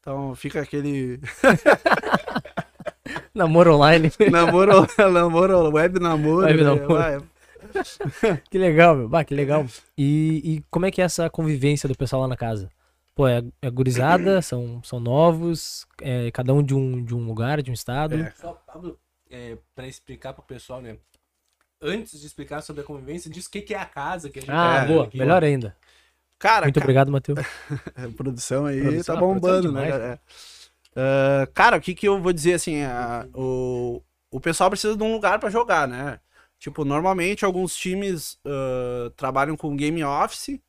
Então 0.00 0.34
fica 0.34 0.60
aquele 0.60 1.20
Namoro 3.34 3.74
online. 3.74 4.10
namoro, 4.30 4.86
namoro, 5.12 5.72
web 5.72 5.98
namoro. 6.00 6.46
Web 6.46 6.62
né? 6.62 6.64
namoro. 6.64 7.26
Que 8.50 8.58
legal, 8.58 8.96
meu. 8.96 9.08
Bah, 9.08 9.24
que 9.24 9.34
legal. 9.34 9.64
E, 9.96 10.42
e 10.44 10.64
como 10.70 10.86
é 10.86 10.90
que 10.90 11.00
é 11.00 11.04
essa 11.04 11.30
convivência 11.30 11.88
do 11.88 11.96
pessoal 11.96 12.22
lá 12.22 12.28
na 12.28 12.36
casa? 12.36 12.68
Pô, 13.14 13.28
é, 13.28 13.44
é 13.62 13.70
gurizada, 13.70 14.40
são, 14.42 14.82
são 14.82 14.98
novos, 14.98 15.86
é 16.00 16.30
cada 16.30 16.52
um 16.52 16.62
de 16.62 16.74
um, 16.74 17.04
de 17.04 17.14
um 17.14 17.24
lugar, 17.26 17.62
de 17.62 17.70
um 17.70 17.74
estado. 17.74 18.16
É. 18.16 18.32
Só, 18.36 18.54
Pablo, 18.66 18.98
é, 19.30 19.56
pra 19.74 19.86
explicar 19.86 20.32
pro 20.32 20.42
pessoal, 20.42 20.80
né? 20.80 20.96
Antes 21.82 22.20
de 22.20 22.26
explicar 22.26 22.60
sobre 22.60 22.82
a 22.82 22.84
convivência, 22.84 23.30
diz 23.30 23.46
o 23.46 23.50
que, 23.50 23.62
que 23.62 23.72
é 23.74 23.78
a 23.78 23.86
casa 23.86 24.28
que 24.28 24.38
a 24.38 24.42
gente 24.42 24.50
Ah, 24.50 24.84
É, 24.84 24.86
boa, 24.86 25.04
aqui, 25.06 25.18
melhor 25.18 25.42
ainda. 25.42 25.74
Cara, 26.38 26.66
Muito 26.66 26.76
ca- 26.78 26.84
obrigado, 26.84 27.10
Matheus. 27.10 27.38
A 27.96 28.08
produção 28.16 28.66
aí 28.66 28.80
Produção- 28.82 29.14
tá 29.14 29.20
é 29.20 29.24
bombando, 29.24 29.72
né? 29.72 29.90
cara? 29.90 30.20
Ah, 30.94 31.48
cara, 31.54 31.76
o 31.78 31.80
que 31.80 31.94
que 31.94 32.06
eu 32.06 32.20
vou 32.20 32.32
dizer 32.32 32.54
assim? 32.54 32.82
a- 32.82 33.26
o, 33.34 34.02
o 34.30 34.40
pessoal 34.40 34.68
precisa 34.70 34.94
de 34.96 35.02
um 35.02 35.12
lugar 35.12 35.38
pra 35.38 35.48
jogar, 35.48 35.88
né? 35.88 36.20
Tipo, 36.58 36.84
normalmente 36.84 37.44
alguns 37.46 37.74
times 37.74 38.38
ah, 38.44 39.10
trabalham 39.16 39.56
com 39.56 39.74
game 39.74 40.04
office, 40.04 40.60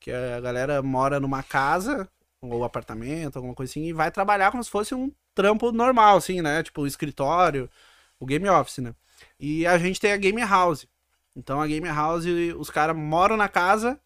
que 0.00 0.10
a 0.10 0.40
galera 0.40 0.82
mora 0.82 1.20
numa 1.20 1.42
casa 1.42 2.08
ou 2.40 2.64
apartamento, 2.64 3.36
alguma 3.36 3.54
coisa 3.54 3.70
assim, 3.72 3.84
e 3.84 3.92
vai 3.92 4.10
trabalhar 4.10 4.50
como 4.50 4.64
se 4.64 4.70
fosse 4.70 4.94
um 4.94 5.10
trampo 5.34 5.72
normal, 5.72 6.16
assim, 6.18 6.40
né? 6.42 6.62
Tipo, 6.62 6.82
o 6.82 6.86
escritório, 6.86 7.70
o 8.20 8.26
game 8.26 8.48
office, 8.48 8.78
né? 8.78 8.94
E 9.44 9.66
a 9.66 9.76
gente 9.76 10.00
tem 10.00 10.12
a 10.12 10.16
game 10.16 10.40
house. 10.40 10.86
Então 11.36 11.60
a 11.60 11.66
game 11.66 11.86
house, 11.88 12.24
os 12.56 12.70
caras 12.70 12.96
moram 12.96 13.36
na 13.36 13.48
casa 13.48 14.00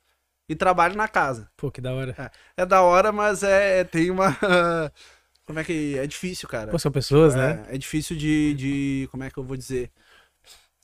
e 0.49 0.57
trabalham 0.57 0.97
na 0.97 1.07
casa. 1.07 1.49
Pô, 1.57 1.71
que 1.71 1.81
da 1.81 1.93
hora. 1.93 2.33
É 2.57 2.67
da 2.67 2.83
hora, 2.83 3.13
mas 3.13 3.43
é 3.43 3.85
tem 3.85 4.11
uma 4.11 4.37
Como 5.47 5.59
é 5.59 5.65
que. 5.65 5.97
É 5.97 6.07
difícil, 6.07 6.49
cara. 6.49 6.71
Pô, 6.71 6.79
são 6.79 6.91
pessoas, 6.91 7.35
né? 7.35 7.65
É, 7.69 7.77
é 7.77 7.79
difícil 7.79 8.17
de, 8.17 8.55
de. 8.55 9.09
Como 9.11 9.25
é 9.25 9.31
que 9.31 9.39
eu 9.39 9.45
vou 9.45 9.57
dizer? 9.57 9.91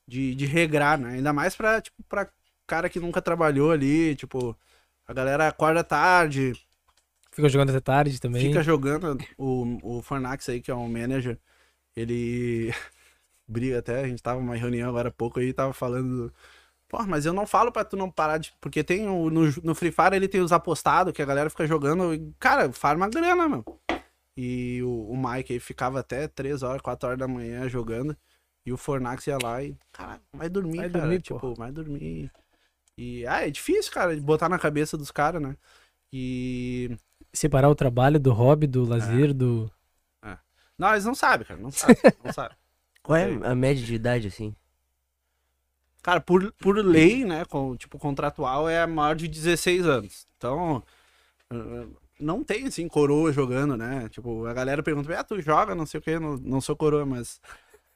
De, 0.07 0.35
de 0.35 0.47
regrar, 0.47 0.99
né? 0.99 1.15
Ainda 1.15 1.33
mais 1.33 1.57
pra, 1.57 1.81
tipo, 1.81 2.03
pra 2.09 2.29
cara 2.67 2.89
que 2.89 3.01
nunca 3.01 3.21
trabalhou 3.21 3.73
ali. 3.73 4.15
Tipo, 4.15 4.57
a 5.07 5.13
galera 5.13 5.49
acorda 5.49 5.83
tarde, 5.83 6.55
Fica 7.35 7.49
jogando 7.49 7.71
até 7.71 7.81
tarde 7.81 8.21
também. 8.21 8.47
fica 8.47 8.63
jogando. 8.63 9.19
O, 9.37 9.99
o 9.99 10.03
Fornax 10.03 10.49
aí, 10.49 10.61
que 10.61 10.71
é 10.71 10.75
um 10.75 10.89
manager, 10.89 11.37
ele 11.97 12.73
briga 13.47 13.79
até. 13.79 14.01
A 14.05 14.09
gente 14.09 14.23
tava 14.23 14.41
numa 14.41 14.57
reunião 14.57 14.89
agora 14.89 15.09
há 15.09 15.13
pouco 15.13 15.41
aí, 15.41 15.53
tava 15.53 15.73
falando. 15.73 16.33
Pô, 16.89 17.03
mas 17.05 17.27
eu 17.27 17.33
não 17.33 17.47
falo 17.47 17.73
pra 17.73 17.85
tu 17.85 17.97
não 17.97 18.11
parar 18.11 18.39
de. 18.39 18.53
Porque 18.61 18.85
tem 18.85 19.09
o, 19.09 19.31
no, 19.31 19.43
no 19.63 19.75
Free 19.75 19.91
Fire 19.93 20.15
ele 20.15 20.29
tem 20.29 20.41
os 20.41 20.53
apostados 20.53 21.13
que 21.13 21.23
a 21.23 21.27
galera 21.27 21.51
fica 21.51 21.67
jogando. 21.67 22.15
e, 22.15 22.33
Cara, 22.39 22.73
farma 22.73 23.09
grana, 23.09 23.49
meu. 23.49 23.65
E 24.37 24.83
o, 24.83 25.11
o 25.11 25.17
Mike 25.17 25.53
aí 25.53 25.61
ficava 25.61 26.01
até 26.01 26.27
3 26.27 26.63
horas, 26.63 26.83
4 26.83 27.07
horas 27.07 27.19
da 27.19 27.29
manhã 27.29 27.69
jogando. 27.69 28.17
E 28.67 28.73
o 28.73 28.77
Fornax 28.77 29.27
ia 29.27 29.39
lá 29.43 29.63
e, 29.63 29.77
cara, 29.93 30.21
vai 30.33 30.49
dormir, 30.49 30.79
Vai 30.79 30.89
cara. 30.91 31.01
dormir, 31.05 31.21
tipo, 31.21 31.55
vai 31.55 31.71
dormir. 31.71 32.33
E, 32.97 33.27
ah, 33.27 33.47
é 33.47 33.51
difícil, 33.51 33.93
cara, 33.93 34.15
de 34.15 34.23
botar 34.23 34.49
na 34.49 34.59
cabeça 34.59 34.97
dos 34.97 35.11
caras, 35.11 35.43
né? 35.43 35.57
E. 36.13 36.97
Separar 37.33 37.69
o 37.69 37.75
trabalho 37.75 38.19
do 38.19 38.33
hobby, 38.33 38.67
do 38.67 38.85
lazer, 38.85 39.35
do. 39.35 39.71
Não, 40.77 40.91
eles 40.91 41.05
não 41.05 41.15
sabem, 41.15 41.47
cara, 41.47 41.61
não 41.61 41.71
sabem, 41.71 41.97
não 42.25 42.33
sabem. 42.33 42.57
Qual 43.05 43.17
é 43.17 43.25
a 43.45 43.55
média 43.55 43.85
de 43.85 43.95
idade, 43.95 44.29
assim? 44.29 44.57
Cara, 46.03 46.21
por, 46.21 46.53
por 46.55 46.77
lei, 46.79 47.23
né, 47.25 47.45
com, 47.45 47.77
tipo, 47.77 47.99
contratual 47.99 48.69
é 48.69 48.87
maior 48.87 49.15
de 49.15 49.29
16 49.29 49.87
anos. 49.87 50.27
Então, 50.37 50.83
eh, 51.51 51.87
não 52.19 52.43
tem, 52.43 52.67
assim, 52.67 52.89
coroa 52.89 53.31
jogando, 53.31 53.77
né? 53.77 54.09
Tipo, 54.09 54.47
a 54.47 54.55
galera 54.55 54.83
pergunta, 54.83 55.19
ah, 55.19 55.23
tu 55.23 55.41
joga, 55.41 55.75
não 55.75 55.85
sei 55.85 56.01
o 56.01 56.03
quê, 56.03 56.19
não, 56.19 56.37
não 56.39 56.61
sou 56.61 56.75
coroa, 56.75 57.05
mas... 57.07 57.41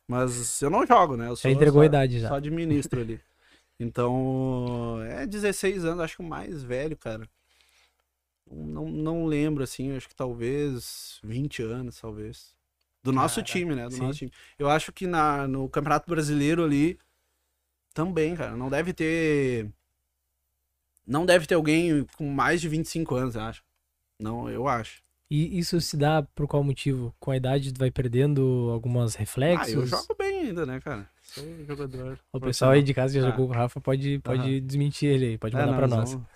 Mas 0.06 0.60
eu 0.62 0.70
não 0.70 0.86
jogo, 0.86 1.16
né? 1.16 1.26
Eu 1.26 1.36
Já 1.36 1.42
sou, 1.42 1.50
entregou 1.50 1.80
a 1.80 1.84
só, 1.84 1.86
idade 1.86 2.18
já. 2.20 2.28
só 2.28 2.34
administro 2.36 3.00
ali. 3.00 3.20
Então, 3.80 5.00
é 5.02 5.26
16 5.26 5.84
anos, 5.84 6.00
acho 6.00 6.16
que 6.16 6.22
o 6.22 6.26
mais 6.26 6.62
velho, 6.62 6.96
cara. 6.96 7.28
Não, 8.50 8.88
não 8.88 9.26
lembro, 9.26 9.62
assim, 9.62 9.94
acho 9.96 10.08
que 10.08 10.14
talvez 10.14 11.18
20 11.22 11.62
anos, 11.62 12.00
talvez. 12.00 12.57
Do 13.10 13.14
nosso 13.14 13.36
Caraca, 13.36 13.52
time, 13.52 13.74
né? 13.74 13.84
Do 13.88 13.94
sim. 13.94 14.00
nosso 14.02 14.18
time. 14.18 14.32
Eu 14.58 14.68
acho 14.68 14.92
que 14.92 15.06
na, 15.06 15.46
no 15.48 15.68
Campeonato 15.68 16.08
Brasileiro 16.10 16.64
ali, 16.64 16.98
também, 17.94 18.36
cara. 18.36 18.56
Não 18.56 18.68
deve 18.68 18.92
ter. 18.92 19.70
Não 21.06 21.24
deve 21.24 21.46
ter 21.46 21.54
alguém 21.54 22.04
com 22.16 22.28
mais 22.30 22.60
de 22.60 22.68
25 22.68 23.14
anos, 23.14 23.34
eu 23.34 23.40
acho. 23.42 23.62
Não, 24.20 24.48
eu 24.50 24.68
acho. 24.68 25.02
E 25.30 25.58
isso 25.58 25.80
se 25.80 25.96
dá 25.96 26.22
por 26.34 26.46
qual 26.46 26.62
motivo? 26.64 27.14
Com 27.20 27.30
a 27.30 27.36
idade 27.36 27.72
vai 27.76 27.90
perdendo 27.90 28.70
alguns 28.72 29.14
reflexos? 29.14 29.68
Ah, 29.68 29.76
eu 29.76 29.86
jogo 29.86 30.14
bem 30.18 30.40
ainda, 30.48 30.64
né, 30.66 30.80
cara? 30.80 31.08
Sou 31.22 31.44
jogador. 31.66 32.18
O 32.32 32.40
pessoal 32.40 32.70
aí 32.72 32.82
de 32.82 32.94
casa 32.94 33.12
que 33.12 33.18
Ah. 33.24 33.30
jogou 33.30 33.46
com 33.46 33.52
o 33.52 33.56
Rafa 33.56 33.80
pode, 33.80 34.18
pode 34.20 34.60
desmentir 34.60 35.08
ele 35.10 35.26
aí, 35.26 35.38
pode 35.38 35.54
É, 35.54 35.58
mandar 35.60 35.72
não, 35.72 35.78
pra 35.78 35.86
nós. 35.88 36.12
vão- 36.12 36.26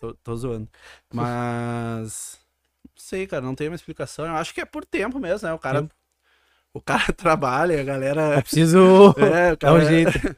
Tô, 0.00 0.14
tô 0.14 0.36
zoando. 0.36 0.68
Mas. 1.12 2.38
Não 2.84 2.90
sei, 2.96 3.26
cara, 3.26 3.42
não 3.44 3.54
tem 3.54 3.68
uma 3.68 3.76
explicação. 3.76 4.26
Eu 4.26 4.34
acho 4.36 4.52
que 4.54 4.60
é 4.60 4.64
por 4.64 4.84
tempo 4.84 5.18
mesmo, 5.20 5.46
né? 5.48 5.54
O 5.54 5.58
cara. 5.58 5.82
Tempo. 5.82 5.94
O 6.72 6.80
cara 6.80 7.12
trabalha, 7.12 7.80
a 7.80 7.84
galera. 7.84 8.36
É 8.36 8.40
preciso 8.42 9.14
É, 9.18 9.52
o 9.52 9.56
dar 9.60 9.72
um 9.74 9.78
cara- 9.78 9.84
jeito. 9.84 10.36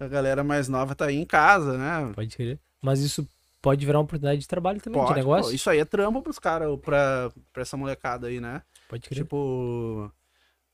A 0.00 0.08
galera 0.08 0.42
mais 0.42 0.68
nova 0.68 0.94
tá 0.94 1.06
aí 1.06 1.16
em 1.16 1.24
casa, 1.24 1.78
né? 1.78 2.12
Pode 2.14 2.36
querer. 2.36 2.58
Mas 2.82 3.00
isso 3.00 3.26
pode 3.62 3.86
virar 3.86 3.98
uma 3.98 4.04
oportunidade 4.04 4.40
de 4.40 4.48
trabalho 4.48 4.80
também, 4.80 5.00
Pode, 5.00 5.14
de 5.14 5.20
negócio? 5.20 5.50
pô, 5.50 5.54
isso 5.54 5.70
aí 5.70 5.78
é 5.78 5.84
trampo 5.84 6.20
pros 6.20 6.38
caras, 6.38 6.68
pra, 6.80 7.30
pra 7.52 7.62
essa 7.62 7.76
molecada 7.76 8.26
aí, 8.26 8.40
né? 8.40 8.60
Pode 8.88 9.08
querer. 9.08 9.22
Tipo. 9.22 10.12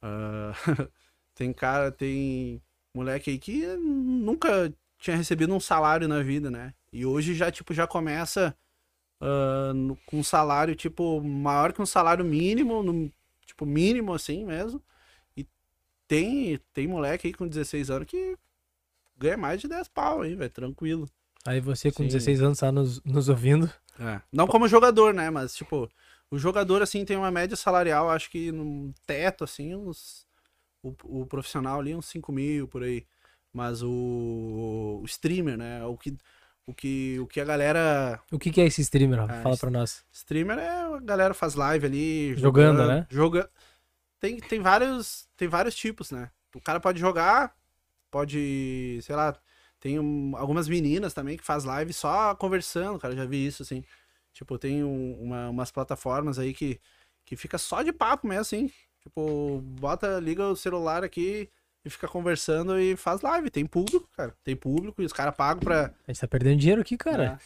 ah, 0.02 0.52
tem 1.34 1.52
cara, 1.52 1.92
tem 1.92 2.60
moleque 2.94 3.30
aí 3.30 3.38
que 3.38 3.64
nunca 3.76 4.72
tinha 4.98 5.16
recebido 5.16 5.54
um 5.54 5.60
salário 5.60 6.08
na 6.08 6.22
vida, 6.22 6.50
né? 6.50 6.72
E 6.92 7.06
hoje 7.06 7.34
já, 7.34 7.50
tipo, 7.50 7.72
já 7.72 7.86
começa 7.86 8.54
ah, 9.20 9.72
no- 9.74 9.96
com 10.06 10.18
um 10.18 10.24
salário, 10.24 10.74
tipo, 10.74 11.20
maior 11.22 11.72
que 11.72 11.82
um 11.82 11.86
salário 11.86 12.24
mínimo, 12.24 12.82
no- 12.82 13.12
tipo, 13.46 13.64
mínimo 13.66 14.14
assim 14.14 14.44
mesmo. 14.46 14.82
Tem, 16.10 16.58
tem 16.74 16.88
moleque 16.88 17.28
aí 17.28 17.32
com 17.32 17.46
16 17.46 17.88
anos 17.88 18.08
que 18.08 18.36
ganha 19.16 19.36
mais 19.36 19.60
de 19.60 19.68
10 19.68 19.86
pau 19.86 20.22
aí, 20.22 20.34
velho, 20.34 20.50
tranquilo. 20.50 21.08
Aí 21.46 21.60
você 21.60 21.92
com 21.92 22.02
Sim. 22.02 22.08
16 22.08 22.42
anos 22.42 22.58
tá 22.58 22.72
nos, 22.72 23.00
nos 23.04 23.28
ouvindo. 23.28 23.72
É. 23.96 24.20
Não 24.32 24.48
como 24.48 24.66
jogador, 24.66 25.14
né? 25.14 25.30
Mas, 25.30 25.54
tipo, 25.54 25.88
o 26.28 26.36
jogador, 26.36 26.82
assim, 26.82 27.04
tem 27.04 27.16
uma 27.16 27.30
média 27.30 27.56
salarial, 27.56 28.10
acho 28.10 28.28
que 28.28 28.50
no 28.50 28.92
teto, 29.06 29.44
assim, 29.44 29.76
uns. 29.76 30.26
O, 30.82 31.20
o 31.20 31.26
profissional 31.26 31.78
ali, 31.78 31.94
uns 31.94 32.06
5 32.06 32.32
mil 32.32 32.66
por 32.66 32.82
aí. 32.82 33.06
Mas 33.52 33.80
o, 33.80 35.00
o 35.00 35.04
streamer, 35.04 35.56
né? 35.56 35.84
O 35.84 35.96
que, 35.96 36.18
o, 36.66 36.74
que, 36.74 37.20
o 37.20 37.26
que 37.28 37.40
a 37.40 37.44
galera. 37.44 38.20
O 38.32 38.38
que, 38.38 38.50
que 38.50 38.60
é 38.60 38.66
esse 38.66 38.80
streamer? 38.80 39.20
Ah, 39.20 39.42
Fala 39.44 39.56
pra 39.56 39.70
nós. 39.70 40.04
Streamer 40.10 40.58
é 40.58 40.68
a 40.68 40.98
galera 40.98 41.34
faz 41.34 41.54
live 41.54 41.86
ali. 41.86 42.34
Jogando, 42.34 42.84
né? 42.84 43.06
Joga... 43.08 43.48
Tem, 44.20 44.36
tem, 44.38 44.60
vários, 44.60 45.28
tem 45.36 45.48
vários 45.48 45.74
tipos, 45.74 46.10
né? 46.10 46.30
O 46.54 46.60
cara 46.60 46.78
pode 46.78 47.00
jogar, 47.00 47.56
pode, 48.10 48.98
sei 49.02 49.16
lá, 49.16 49.34
tem 49.78 49.98
um- 49.98 50.36
algumas 50.36 50.68
meninas 50.68 51.14
também 51.14 51.36
que 51.38 51.44
faz 51.44 51.64
live 51.64 51.92
só 51.92 52.34
conversando, 52.34 52.98
cara, 52.98 53.16
já 53.16 53.24
vi 53.24 53.46
isso, 53.46 53.62
assim. 53.62 53.82
Tipo, 54.32 54.58
tem 54.58 54.84
um- 54.84 55.14
uma- 55.22 55.48
umas 55.50 55.70
plataformas 55.70 56.38
aí 56.38 56.52
que, 56.52 56.78
que 57.24 57.34
fica 57.36 57.56
só 57.58 57.82
de 57.82 57.92
papo 57.92 58.26
mesmo, 58.26 58.42
assim. 58.42 58.70
Tipo, 59.00 59.60
bota, 59.62 60.20
liga 60.20 60.46
o 60.46 60.54
celular 60.56 61.02
aqui 61.02 61.48
e 61.84 61.88
fica 61.88 62.06
conversando 62.06 62.78
e 62.78 62.96
faz 62.96 63.22
live. 63.22 63.48
Tem 63.50 63.64
público, 63.64 64.06
cara. 64.14 64.36
Tem 64.44 64.54
público 64.54 65.00
e 65.00 65.04
os 65.06 65.12
caras 65.12 65.34
pagam 65.34 65.60
pra. 65.62 65.94
A 66.06 66.12
gente 66.12 66.20
tá 66.20 66.28
perdendo 66.28 66.58
dinheiro 66.58 66.82
aqui, 66.82 66.98
cara. 66.98 67.30
né? 67.30 67.38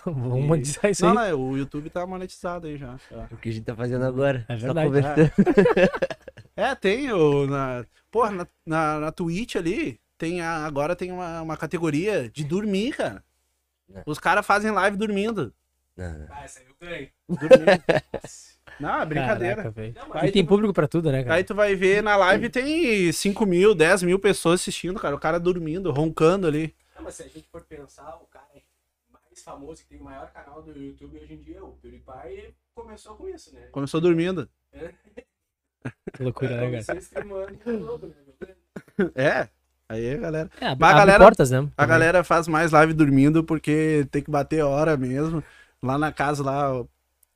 Vamos 0.06 0.38
E- 0.38 0.42
monetizar 0.46 0.90
isso 0.90 1.04
Não, 1.06 1.18
aí. 1.18 1.30
não, 1.32 1.50
o 1.50 1.56
YouTube 1.58 1.90
tá 1.90 2.06
monetizado 2.06 2.66
aí 2.66 2.76
já. 2.76 2.96
É 3.10 3.34
o 3.34 3.36
que 3.36 3.48
a 3.48 3.52
gente 3.52 3.64
tá 3.64 3.74
fazendo 3.74 4.04
agora. 4.04 4.44
É 4.48 4.56
verdade. 4.56 4.86
conversando. 4.86 5.32
É, 6.56 6.74
tem 6.74 7.12
o. 7.12 7.46
Na, 7.46 7.84
porra, 8.10 8.32
na, 8.32 8.46
na, 8.66 8.98
na 9.00 9.12
Twitch 9.12 9.54
ali, 9.54 10.00
tem 10.16 10.40
a- 10.40 10.66
agora 10.66 10.96
tem 10.96 11.12
uma, 11.12 11.40
uma 11.42 11.56
categoria 11.56 12.28
de 12.28 12.42
dormir, 12.42 12.96
cara. 12.96 13.22
É. 13.94 14.02
Os 14.04 14.18
caras 14.18 14.44
fazem 14.44 14.70
live 14.72 14.96
dormindo. 14.96 15.54
Não, 15.96 16.18
não. 16.18 16.26
Ah, 16.30 16.42
essa 16.44 16.58
aí 16.58 16.66
eu 16.68 16.74
ganhei. 16.80 17.10
dormindo. 17.28 17.82
Não, 18.80 19.00
é 19.00 19.06
brincadeira. 19.06 19.56
Caraca. 19.72 19.94
Não, 20.14 20.24
E 20.24 20.30
tem 20.30 20.44
público 20.46 20.72
pra 20.72 20.86
tudo, 20.86 21.10
né, 21.10 21.24
cara? 21.24 21.34
Aí 21.34 21.42
tu 21.42 21.52
vai 21.52 21.74
ver 21.74 22.00
na 22.00 22.14
live 22.16 22.48
tem 22.48 23.10
5 23.10 23.44
mil, 23.44 23.74
10 23.74 24.04
mil 24.04 24.20
pessoas 24.20 24.60
assistindo, 24.60 25.00
cara. 25.00 25.16
O 25.16 25.18
cara 25.18 25.40
dormindo, 25.40 25.90
roncando 25.90 26.46
ali. 26.46 26.72
Não, 26.94 27.02
mas 27.02 27.14
se 27.14 27.24
a 27.24 27.26
gente 27.26 27.48
for 27.50 27.62
pensar, 27.62 28.14
o 28.22 28.26
cara 28.26 28.44
mais 28.52 28.62
famoso, 29.48 29.82
que 29.82 29.88
tem 29.88 30.00
o 30.00 30.04
maior 30.04 30.30
canal 30.30 30.62
do 30.62 30.78
YouTube 30.78 31.18
hoje 31.18 31.32
em 31.32 31.42
dia, 31.42 31.64
o 31.64 31.72
PewDiePie, 31.78 32.54
começou 32.74 33.16
com 33.16 33.28
isso, 33.28 33.54
né? 33.54 33.62
Começou 33.72 34.00
dormindo. 34.00 34.48
Que 36.12 36.22
loucura, 36.22 36.50
né, 36.50 36.56
cara? 36.56 36.70
Começou 36.70 36.96
streamando 36.96 37.56
de 37.56 37.72
novo, 37.72 38.06
né? 38.06 38.14
É. 39.14 39.48
Aí 39.88 40.12
a 40.12 40.16
galera. 40.18 40.50
É, 40.60 40.66
abre, 40.66 40.80
Mas 40.80 40.94
a 40.94 40.98
galera- 40.98 41.24
portas, 41.24 41.50
né? 41.50 41.68
A 41.76 41.86
galera 41.86 42.22
faz 42.24 42.46
mais 42.46 42.72
live 42.72 42.92
dormindo 42.92 43.42
porque 43.42 44.06
tem 44.10 44.22
que 44.22 44.30
bater 44.30 44.62
hora 44.62 44.96
mesmo. 44.96 45.42
Lá 45.82 45.96
na 45.96 46.12
casa, 46.12 46.42
lá, 46.42 46.84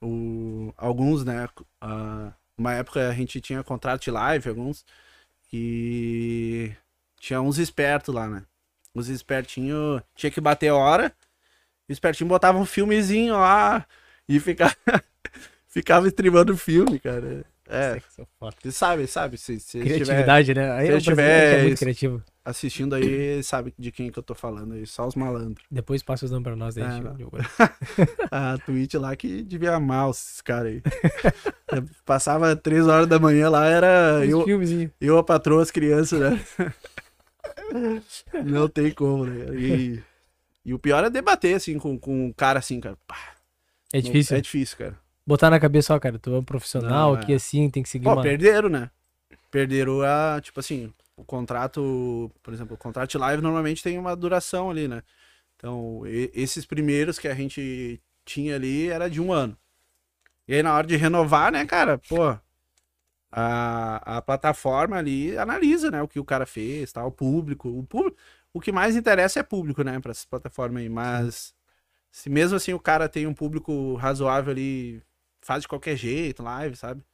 o, 0.03 0.75
alguns, 0.77 1.25
né? 1.25 1.49
ah, 1.81 2.33
uma 2.59 2.75
época 2.75 3.09
a 3.09 3.13
gente 3.15 3.41
tinha 3.41 3.63
contrato 3.63 4.03
de 4.03 4.11
live, 4.11 4.49
alguns. 4.51 4.85
E 5.53 6.73
tinha 7.19 7.41
uns 7.41 7.59
espertos 7.59 8.15
lá, 8.15 8.29
né? 8.29 8.43
Os 8.95 9.09
espertinhos 9.09 10.03
tinha 10.15 10.31
que 10.31 10.41
bater 10.41 10.71
hora. 10.73 11.15
E 11.89 11.93
os 11.93 11.97
espertinhos 11.97 12.29
botavam 12.29 12.63
um 12.63 12.67
filmezinho 12.67 13.35
lá 13.35 13.85
e 14.29 14.39
ficava, 14.41 14.75
ficava 15.69 16.07
streamando 16.09 16.53
o 16.53 16.57
filme, 16.57 16.99
cara. 16.99 17.45
É, 17.69 17.99
você 18.61 18.71
sabe, 18.71 19.07
sabe? 19.07 19.39
Se, 19.39 19.59
se 19.59 19.81
Criatividade, 19.81 20.53
né? 20.53 20.71
Aí 20.73 20.87
se 20.87 20.93
ele 20.93 21.01
brasileiro 21.01 21.03
tiver 21.05 21.59
é 21.59 21.63
muito 21.63 21.79
criativo. 21.79 22.23
assistindo 22.45 22.95
aí, 22.95 23.43
sabe 23.43 23.73
de 23.79 23.91
quem 23.91 24.11
que 24.11 24.19
eu 24.19 24.23
tô 24.23 24.35
falando 24.35 24.75
aí. 24.75 24.87
Só 24.87 25.07
os 25.07 25.15
malandros. 25.15 25.65
Depois 25.71 26.03
passa 26.03 26.27
os 26.27 26.31
nomes 26.31 26.45
pra 26.45 26.55
nós. 26.57 26.75
Daí, 26.75 26.85
Ah, 26.85 28.53
a 28.53 28.53
eu- 28.55 28.59
Twitch 28.67 28.95
lá 28.95 29.17
que 29.17 29.43
devia 29.43 29.75
amar 29.75 30.11
esses 30.11 30.43
caras 30.43 30.73
aí. 30.73 30.83
Eu 31.73 31.85
Passava 32.05 32.55
três 32.55 32.87
horas 32.87 33.07
da 33.07 33.19
manhã 33.19 33.49
lá, 33.49 33.67
era 33.67 34.21
Os 34.23 34.29
eu, 34.29 34.45
filmezinhos. 34.45 34.91
eu 35.01 35.17
a 35.17 35.25
patroa, 35.25 35.63
as 35.63 35.71
crianças, 35.71 36.21
né? 36.21 36.45
Não 38.45 38.69
tem 38.69 38.91
como, 38.93 39.25
né? 39.25 39.55
E, 39.59 40.03
e 40.65 40.73
o 40.75 40.79
pior 40.79 41.05
é 41.05 41.11
debater, 41.11 41.55
assim, 41.57 41.79
com, 41.79 41.99
com 41.99 42.27
um 42.27 42.33
cara 42.33 42.59
assim, 42.59 42.81
cara. 42.81 42.97
Pá, 43.07 43.17
É 43.93 43.99
não- 43.99 44.05
difícil. 44.05 44.37
É 44.37 44.41
difícil, 44.41 44.79
cara. 44.79 44.99
Botar 45.27 45.51
na 45.51 45.61
cabeça, 45.61 45.95
ó, 45.95 45.99
cara, 46.01 46.19
tu 46.19 46.35
é 46.35 46.39
um 46.39 46.45
profissional 46.45 47.13
Não, 47.13 47.21
aqui 47.21 47.33
é. 47.33 47.37
assim, 47.37 47.71
tem 47.71 47.83
que 47.83 47.89
seguir 47.89 48.07
Pô, 48.07 48.13
uma... 48.15 48.23
perderam, 48.23 48.69
né? 48.69 48.91
Perderam 49.51 50.03
a, 50.03 50.41
tipo 50.41 50.59
assim, 50.59 50.93
o 51.17 51.25
contrato, 51.25 52.31
por 52.43 52.53
exemplo, 52.53 52.75
o 52.75 52.79
contrato 52.79 53.11
de 53.11 53.19
live 53.19 53.43
normalmente 53.43 53.83
tem 53.83 53.99
uma 53.99 54.17
duração 54.17 54.71
ali, 54.71 54.89
né? 54.89 55.03
Então, 55.57 56.03
e- 56.07 56.31
esses 56.35 56.65
primeiros 56.67 57.19
que 57.19 57.29
a 57.29 57.35
gente 57.35 58.01
tinha 58.25 58.57
ali 58.57 58.89
era 58.89 59.09
de 59.09 59.21
um 59.21 59.33
ano. 59.33 59.57
E 60.49 60.55
aí 60.55 60.63
na 60.63 60.75
hora 60.75 60.87
de 60.87 60.97
renovar, 60.97 61.53
né, 61.53 61.65
cara, 61.67 61.99
pô, 61.99 62.37
a, 63.33 64.19
a 64.19 64.23
plataforma 64.23 64.97
ali 64.99 65.37
analisa, 65.39 65.91
né, 65.91 66.03
o 66.03 66.09
que 66.09 66.21
o 66.21 66.25
cara 66.25 66.47
fez, 66.47 66.93
tá? 66.93 67.05
O 67.07 67.13
público, 67.13 67.69
o 67.71 67.85
público, 67.87 68.17
o 68.53 68.61
que 68.61 68.73
mais 68.73 68.97
interessa 68.97 69.41
é 69.41 69.43
público, 69.43 69.83
né, 69.85 70.01
para 70.01 70.13
essas 70.13 70.27
plataformas 70.27 70.83
aí, 70.83 70.89
mas 70.91 71.55
se 72.13 72.31
mesmo 72.31 72.57
assim 72.57 72.73
o 72.75 72.81
cara 72.81 73.09
tem 73.09 73.27
um 73.27 73.35
público 73.35 73.95
razoável 73.97 74.53
ali, 74.53 75.03
faz 75.43 75.63
de 75.63 75.69
qualquer 75.69 75.97
jeito, 75.97 76.43
live, 76.43 76.77
sabe? 76.77 77.05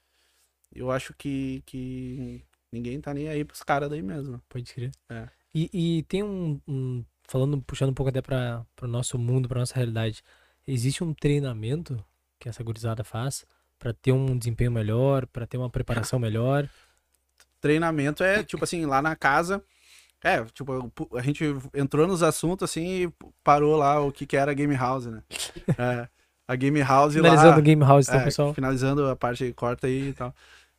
Eu 0.75 0.91
acho 0.91 1.15
que, 1.15 1.63
que 1.67 2.45
ninguém 2.73 3.01
tá 3.01 3.15
nem 3.15 3.29
aí 3.29 3.45
pros 3.45 3.63
caras 3.63 3.89
daí 3.89 4.03
mesmo. 4.03 4.43
Pode 4.49 4.73
crer. 4.73 4.91
É. 5.09 5.29
E, 5.55 5.99
e 5.99 6.03
tem 6.05 6.23
um, 6.23 6.61
um- 6.67 7.05
Falando, 7.31 7.61
puxando 7.61 7.91
um 7.91 7.95
pouco 7.95 8.09
até 8.09 8.23
para 8.23 8.65
o 8.81 8.87
nosso 8.87 9.19
mundo, 9.19 9.49
para 9.51 9.59
nossa 9.61 9.75
realidade. 9.75 10.23
Existe 10.67 11.05
um 11.05 11.13
treinamento 11.13 12.03
que 12.39 12.49
essa 12.49 12.63
gurizada 12.65 13.05
faz 13.05 13.45
para 13.79 13.93
ter 13.93 14.13
um 14.13 14.37
desempenho 14.37 14.73
melhor, 14.73 15.27
para 15.27 15.47
ter 15.47 15.57
uma 15.57 15.71
preparação 15.71 16.19
melhor. 16.19 16.69
Treinamento 17.61 18.23
é, 18.23 18.43
tipo 18.43 18.65
assim, 18.65 18.87
lá 18.87 19.01
na 19.01 19.15
casa. 19.15 19.63
É, 20.23 20.45
tipo, 20.47 20.93
a 21.15 21.23
gente 21.23 21.45
entrou 21.75 22.07
nos 22.07 22.23
assuntos 22.23 22.69
assim 22.69 23.05
e 23.05 23.13
parou 23.45 23.77
lá 23.77 24.01
o 24.01 24.11
que, 24.11 24.27
que 24.27 24.37
era 24.37 24.51
a 24.51 24.55
Game 24.55 24.75
House, 24.75 25.07
né? 25.07 25.23
É, 25.79 26.09
a 26.47 26.57
Game 26.57 26.81
House 26.81 27.13
Finalizando 27.15 27.51
lá. 27.51 27.59
o 27.59 27.63
Game 27.63 27.85
House, 27.85 28.09
então, 28.09 28.21
É, 28.21 28.25
pessoal. 28.25 28.55
Finalizando 28.55 29.07
a 29.07 29.15
parte 29.15 29.53
corta 29.53 29.87
aí 29.87 30.09
e 30.09 30.13
tal. 30.15 30.35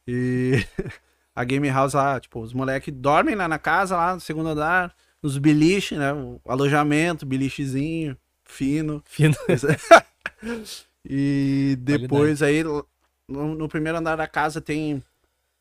E 0.07 0.65
a 1.35 1.43
Game 1.43 1.69
House 1.69 1.93
lá, 1.93 2.19
tipo, 2.19 2.41
os 2.41 2.53
moleques 2.53 2.93
dormem 2.93 3.35
lá 3.35 3.47
na 3.47 3.59
casa, 3.59 3.95
lá 3.95 4.15
no 4.15 4.19
segundo 4.19 4.49
andar, 4.49 4.93
nos 5.21 5.37
beliche, 5.37 5.95
né? 5.95 6.11
O 6.11 6.41
alojamento, 6.47 7.25
belichezinho, 7.25 8.17
fino. 8.43 9.01
Fino. 9.05 9.35
e 11.09 11.75
depois 11.79 12.43
aí, 12.43 12.63
no, 12.63 13.55
no 13.55 13.67
primeiro 13.67 13.97
andar 13.97 14.15
da 14.15 14.27
casa 14.27 14.61
tem, 14.61 15.03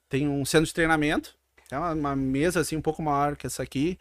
tem 0.06 0.28
um 0.28 0.44
centro 0.44 0.66
de 0.66 0.74
treinamento. 0.74 1.34
É 1.70 1.78
uma, 1.78 1.92
uma 1.92 2.16
mesa 2.16 2.60
assim 2.60 2.76
um 2.76 2.82
pouco 2.82 3.02
maior 3.02 3.34
que 3.34 3.46
essa 3.46 3.62
aqui. 3.62 3.98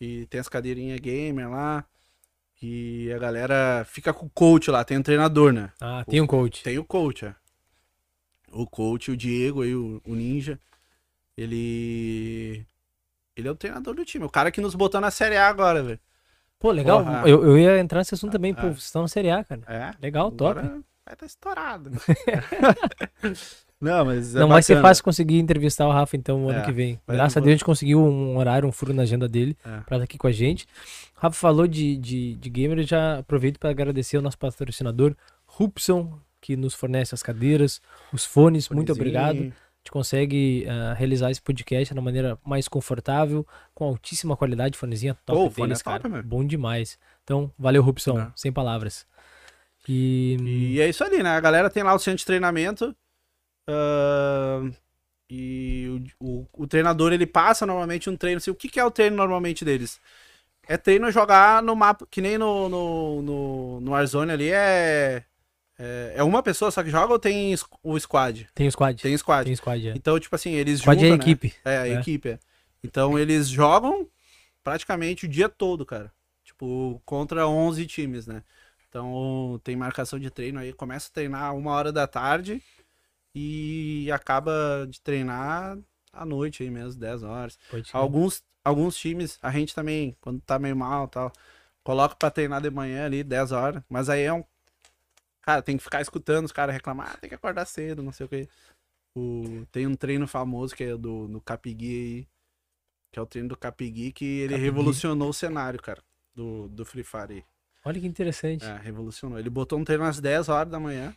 E 0.00 0.26
tem 0.26 0.40
as 0.40 0.48
cadeirinhas 0.48 1.00
gamer 1.00 1.50
lá. 1.50 1.84
E 2.62 3.12
a 3.12 3.18
galera 3.18 3.84
fica 3.90 4.12
com 4.14 4.26
o 4.26 4.30
coach 4.30 4.70
lá, 4.70 4.84
tem 4.84 4.96
um 4.96 5.02
treinador, 5.02 5.52
né? 5.52 5.70
Ah, 5.80 6.04
tem 6.08 6.20
um 6.20 6.26
coach. 6.26 6.62
Tem 6.62 6.78
o 6.78 6.84
coach, 6.84 7.26
é. 7.26 7.34
O 8.52 8.66
coach, 8.66 9.10
o 9.10 9.16
Diego 9.16 9.62
aí, 9.62 9.74
o, 9.74 10.00
o 10.06 10.14
Ninja. 10.14 10.58
Ele. 11.36 12.64
Ele 13.36 13.48
é 13.48 13.50
o 13.50 13.56
treinador 13.56 13.94
do 13.94 14.04
time. 14.04 14.24
O 14.24 14.30
cara 14.30 14.52
que 14.52 14.60
nos 14.60 14.76
botou 14.76 15.00
na 15.00 15.10
Série 15.10 15.36
A 15.36 15.48
agora, 15.48 15.82
velho. 15.82 16.00
Pô, 16.64 16.70
legal. 16.72 17.04
Porra. 17.04 17.22
Eu, 17.28 17.44
eu 17.44 17.58
ia 17.58 17.78
entrar 17.78 17.98
nesse 17.98 18.14
assunto 18.14 18.32
também. 18.32 18.54
Pô, 18.54 18.62
Ah. 18.62 18.70
vocês 18.70 18.84
estão 18.84 19.02
na 19.02 19.08
Série 19.08 19.30
A, 19.30 19.44
cara. 19.44 19.60
É. 19.66 19.90
Legal, 20.00 20.30
top. 20.30 20.58
Agora 20.60 20.80
vai 21.04 21.12
estar 21.14 21.26
estourado. 21.26 21.90
Não, 23.80 24.04
mas. 24.06 24.34
é 24.34 24.38
Não 24.38 24.48
vai 24.48 24.62
ser 24.62 24.74
bacana. 24.76 24.88
fácil 24.88 25.04
conseguir 25.04 25.38
entrevistar 25.38 25.86
o 25.86 25.92
Rafa, 25.92 26.16
então, 26.16 26.48
ano 26.48 26.60
É, 26.60 26.62
que 26.62 26.72
vem. 26.72 26.98
Graças 27.06 27.36
a 27.36 27.40
Deus 27.40 27.48
a 27.48 27.52
gente 27.56 27.64
conseguiu 27.64 28.00
um 28.02 28.38
horário, 28.38 28.66
um 28.66 28.72
furo 28.72 28.94
na 28.94 29.02
agenda 29.02 29.28
dele 29.28 29.56
É. 29.64 29.80
pra 29.80 29.96
estar 29.98 30.04
aqui 30.04 30.16
com 30.16 30.26
a 30.26 30.32
gente. 30.32 30.64
O 31.16 31.20
Rafa 31.20 31.36
falou 31.38 31.66
de, 31.66 31.96
de, 31.98 32.34
de 32.36 32.48
gamer, 32.48 32.78
eu 32.78 32.84
já 32.84 33.18
aproveito 33.18 33.58
para 33.58 33.68
agradecer 33.70 34.16
ao 34.16 34.22
nosso 34.22 34.38
patrocinador, 34.38 35.14
Rupson, 35.46 36.18
que 36.40 36.56
nos 36.56 36.72
fornece 36.72 37.14
as 37.14 37.22
cadeiras, 37.22 37.80
os 38.12 38.24
fones. 38.24 38.68
Muito 38.70 38.94
Fonezinho. 38.94 39.18
obrigado. 39.20 39.52
A 39.84 39.86
gente 39.86 39.92
consegue 39.92 40.66
ah, 40.66 40.94
realizar 40.94 41.30
esse 41.30 41.42
podcast 41.42 41.92
da 41.92 42.00
maneira 42.00 42.38
mais 42.42 42.66
confortável, 42.66 43.46
com 43.74 43.84
altíssima 43.84 44.34
qualidade, 44.34 44.78
fonezinha 44.78 45.14
top 45.26 45.38
Pô, 45.38 45.46
o 45.46 45.50
fone 45.50 45.68
deles, 45.68 45.80
é 45.80 45.84
top, 45.84 46.02
cara. 46.04 46.08
meu. 46.14 46.22
Bom 46.22 46.42
demais. 46.42 46.98
Então, 47.22 47.52
valeu, 47.58 47.82
Rupson, 47.82 48.18
É. 48.18 48.32
sem 48.34 48.50
palavras. 48.50 49.06
E, 49.86 50.38
E 50.40 50.80
é 50.80 50.88
isso 50.88 51.04
ali, 51.04 51.22
né? 51.22 51.28
A 51.36 51.40
galera 51.40 51.68
tem 51.68 51.82
lá 51.82 51.92
o 51.92 51.98
centro 51.98 52.18
de 52.20 52.24
treinamento. 52.24 52.96
ahn, 53.68 54.72
e 55.28 56.00
o, 56.18 56.26
o, 56.26 56.62
o 56.62 56.66
treinador 56.66 57.12
ele 57.12 57.26
passa 57.26 57.66
normalmente 57.66 58.08
um 58.08 58.16
treino. 58.16 58.38
Assim, 58.38 58.50
o 58.50 58.54
que, 58.54 58.68
que 58.70 58.80
é 58.80 58.84
o 58.84 58.90
treino 58.90 59.16
normalmente 59.16 59.66
deles? 59.66 60.00
É 60.66 60.78
treino 60.78 61.10
jogar 61.10 61.62
no 61.62 61.76
mapa, 61.76 62.06
que 62.10 62.22
nem 62.22 62.38
no, 62.38 62.70
no, 62.70 63.20
no, 63.22 63.80
no 63.82 63.90
Warzone 63.90 64.32
ali 64.32 64.50
é, 64.50 65.24
é. 65.78 66.14
É 66.16 66.22
uma 66.22 66.42
pessoa 66.42 66.70
só 66.70 66.82
que 66.82 66.90
joga 66.90 67.12
ou 67.12 67.18
tem 67.18 67.54
o 67.82 67.98
squad? 67.98 68.48
tem 68.54 68.66
o 68.68 68.72
squad. 68.72 69.02
Tem 69.02 69.16
squad. 69.16 69.44
Tem 69.46 69.56
squad, 69.56 69.88
é. 69.88 69.92
Então, 69.96 70.18
tipo 70.20 70.34
assim, 70.34 70.52
eles 70.52 70.80
Squad 70.80 71.00
é 71.02 71.06
a 71.06 71.10
juntam, 71.10 71.26
né? 71.26 71.32
equipe. 71.32 71.54
É, 71.64 71.76
a 71.78 71.88
É. 71.88 71.92
equipe. 72.00 72.28
é. 72.30 72.38
Então 72.82 73.18
eles 73.18 73.48
jogam 73.48 74.06
praticamente 74.62 75.24
o 75.26 75.28
dia 75.28 75.48
todo, 75.48 75.84
cara. 75.86 76.12
Tipo, 76.44 77.00
contra 77.04 77.48
11 77.48 77.86
times, 77.86 78.26
né? 78.26 78.42
Então 78.88 79.60
tem 79.64 79.74
marcação 79.74 80.18
de 80.18 80.30
treino 80.30 80.60
aí. 80.60 80.72
Começa 80.72 81.08
a 81.08 81.12
treinar 81.12 81.56
uma 81.56 81.72
hora 81.72 81.90
da 81.90 82.06
tarde 82.06 82.62
e 83.34 84.08
acaba 84.12 84.86
de 84.88 85.00
treinar 85.00 85.76
à 86.12 86.24
noite 86.24 86.62
aí 86.62 86.70
mesmo, 86.70 87.00
10 87.00 87.22
horas. 87.24 87.58
Alguns, 87.92 88.42
alguns 88.64 88.96
times, 88.96 89.38
a 89.42 89.50
gente 89.50 89.74
também, 89.74 90.16
quando 90.20 90.40
tá 90.40 90.58
meio 90.58 90.76
mal 90.76 91.06
e 91.06 91.08
tal, 91.08 91.32
coloca 91.82 92.14
pra 92.14 92.30
treinar 92.30 92.60
de 92.62 92.70
manhã 92.70 93.04
ali, 93.06 93.24
10 93.24 93.50
horas. 93.52 93.82
Mas 93.88 94.08
aí 94.08 94.22
é 94.22 94.32
um. 94.32 94.44
Cara, 95.44 95.62
tem 95.62 95.76
que 95.76 95.82
ficar 95.82 96.00
escutando 96.00 96.46
os 96.46 96.52
caras 96.52 96.74
reclamar, 96.74 97.12
ah, 97.12 97.16
tem 97.18 97.28
que 97.28 97.34
acordar 97.34 97.66
cedo, 97.66 98.02
não 98.02 98.12
sei 98.12 98.26
o 98.26 98.28
que. 98.28 98.48
O... 99.14 99.66
Tem 99.70 99.86
um 99.86 99.94
treino 99.94 100.26
famoso 100.26 100.74
que 100.74 100.84
é 100.84 100.96
do 100.96 101.28
no 101.28 101.40
Capigui 101.40 101.94
aí. 101.94 102.28
Que 103.12 103.18
é 103.18 103.22
o 103.22 103.26
treino 103.26 103.50
do 103.50 103.56
Capigui, 103.56 104.10
que 104.10 104.24
ele 104.24 104.54
Capigui. 104.54 104.64
revolucionou 104.64 105.28
o 105.28 105.34
cenário, 105.34 105.80
cara, 105.80 106.02
do, 106.34 106.68
do 106.68 106.84
Free 106.84 107.04
Fire 107.04 107.34
aí. 107.34 107.44
Olha 107.84 108.00
que 108.00 108.06
interessante. 108.06 108.64
É, 108.64 108.76
revolucionou. 108.78 109.38
Ele 109.38 109.50
botou 109.50 109.78
um 109.78 109.84
treino 109.84 110.04
às 110.04 110.18
10 110.18 110.48
horas 110.48 110.72
da 110.72 110.80
manhã. 110.80 111.14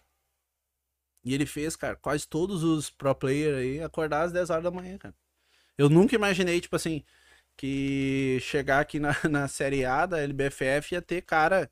E 1.23 1.33
ele 1.33 1.45
fez, 1.45 1.75
cara, 1.75 1.95
quase 1.95 2.27
todos 2.27 2.63
os 2.63 2.89
pro 2.89 3.15
player 3.15 3.55
aí 3.55 3.81
acordar 3.81 4.23
às 4.23 4.31
10 4.31 4.49
horas 4.49 4.63
da 4.63 4.71
manhã, 4.71 4.97
cara. 4.97 5.15
Eu 5.77 5.89
nunca 5.89 6.15
imaginei, 6.15 6.59
tipo 6.59 6.75
assim, 6.75 7.03
que 7.55 8.37
chegar 8.41 8.81
aqui 8.81 8.99
na, 8.99 9.11
na 9.29 9.47
Série 9.47 9.85
A 9.85 10.05
da 10.05 10.19
LBFF 10.19 10.93
ia 10.93 11.01
ter 11.01 11.21
cara, 11.21 11.69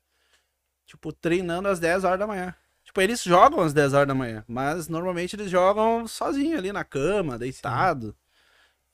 tipo, 0.86 1.12
treinando 1.12 1.68
às 1.68 1.78
10 1.78 2.04
horas 2.04 2.18
da 2.18 2.26
manhã. 2.26 2.54
Tipo, 2.84 3.00
eles 3.00 3.22
jogam 3.22 3.60
às 3.60 3.72
10 3.72 3.92
horas 3.92 4.08
da 4.08 4.14
manhã, 4.14 4.44
mas 4.46 4.88
normalmente 4.88 5.34
eles 5.34 5.50
jogam 5.50 6.06
sozinho 6.06 6.56
ali 6.56 6.72
na 6.72 6.84
cama, 6.84 7.36
deitado. 7.36 8.16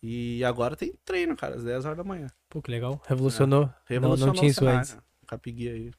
E 0.02 0.42
agora 0.44 0.74
tem 0.74 0.94
treino, 1.04 1.36
cara, 1.36 1.56
às 1.56 1.62
10 1.62 1.84
horas 1.84 1.98
da 1.98 2.02
manhã. 2.04 2.26
Pô, 2.48 2.60
que 2.60 2.70
legal. 2.70 3.00
Revolucionou. 3.06 3.72
Revolucionou 3.84 4.34
tinha 4.34 4.48
o 4.48 4.50
isso 4.50 4.60
cenário, 4.60 4.80
antes. 4.80 4.98
Capigui 5.26 5.68
aí. 5.68 5.88
O 5.90 5.94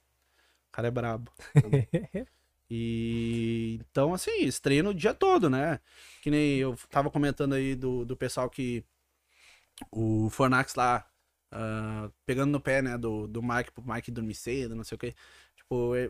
cara 0.72 0.88
é 0.88 0.92
brabo. 0.92 1.32
E 2.76 3.80
então, 3.82 4.16
assim, 4.16 4.32
eles 4.32 4.60
treinam 4.60 4.90
o 4.90 4.96
dia 4.96 5.14
todo, 5.14 5.48
né? 5.48 5.80
Que 6.24 6.32
nem 6.32 6.58
eu 6.58 6.76
tava 6.90 7.12
comentando 7.12 7.54
aí 7.54 7.76
do, 7.76 8.04
do 8.04 8.18
pessoal 8.18 8.50
que 8.50 8.84
o 9.92 10.28
Fornax 10.32 10.74
lá, 10.74 11.06
ah, 11.52 12.10
pegando 12.26 12.52
no 12.52 12.60
pé, 12.60 12.82
né, 12.82 12.98
do, 12.98 13.28
do 13.28 13.44
Mike 13.44 13.72
pro 13.72 13.84
Mike 13.86 14.10
dormir 14.10 14.34
cedo, 14.34 14.76
não 14.76 14.84
sei 14.84 14.96
o 14.96 15.00
quê. 15.00 15.14
Tipo, 15.64 15.96
é- 15.96 16.10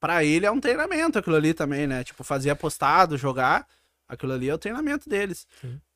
pra 0.00 0.24
ele 0.24 0.46
é 0.46 0.50
um 0.50 0.60
treinamento 0.60 1.18
aquilo 1.18 1.36
ali 1.36 1.54
também, 1.54 1.86
né? 1.86 2.04
Tipo, 2.04 2.24
fazer 2.24 2.50
apostado, 2.50 3.16
jogar, 3.16 3.66
aquilo 4.08 4.32
ali 4.32 4.48
é 4.48 4.54
o 4.54 4.58
treinamento 4.58 5.08
deles. 5.08 5.46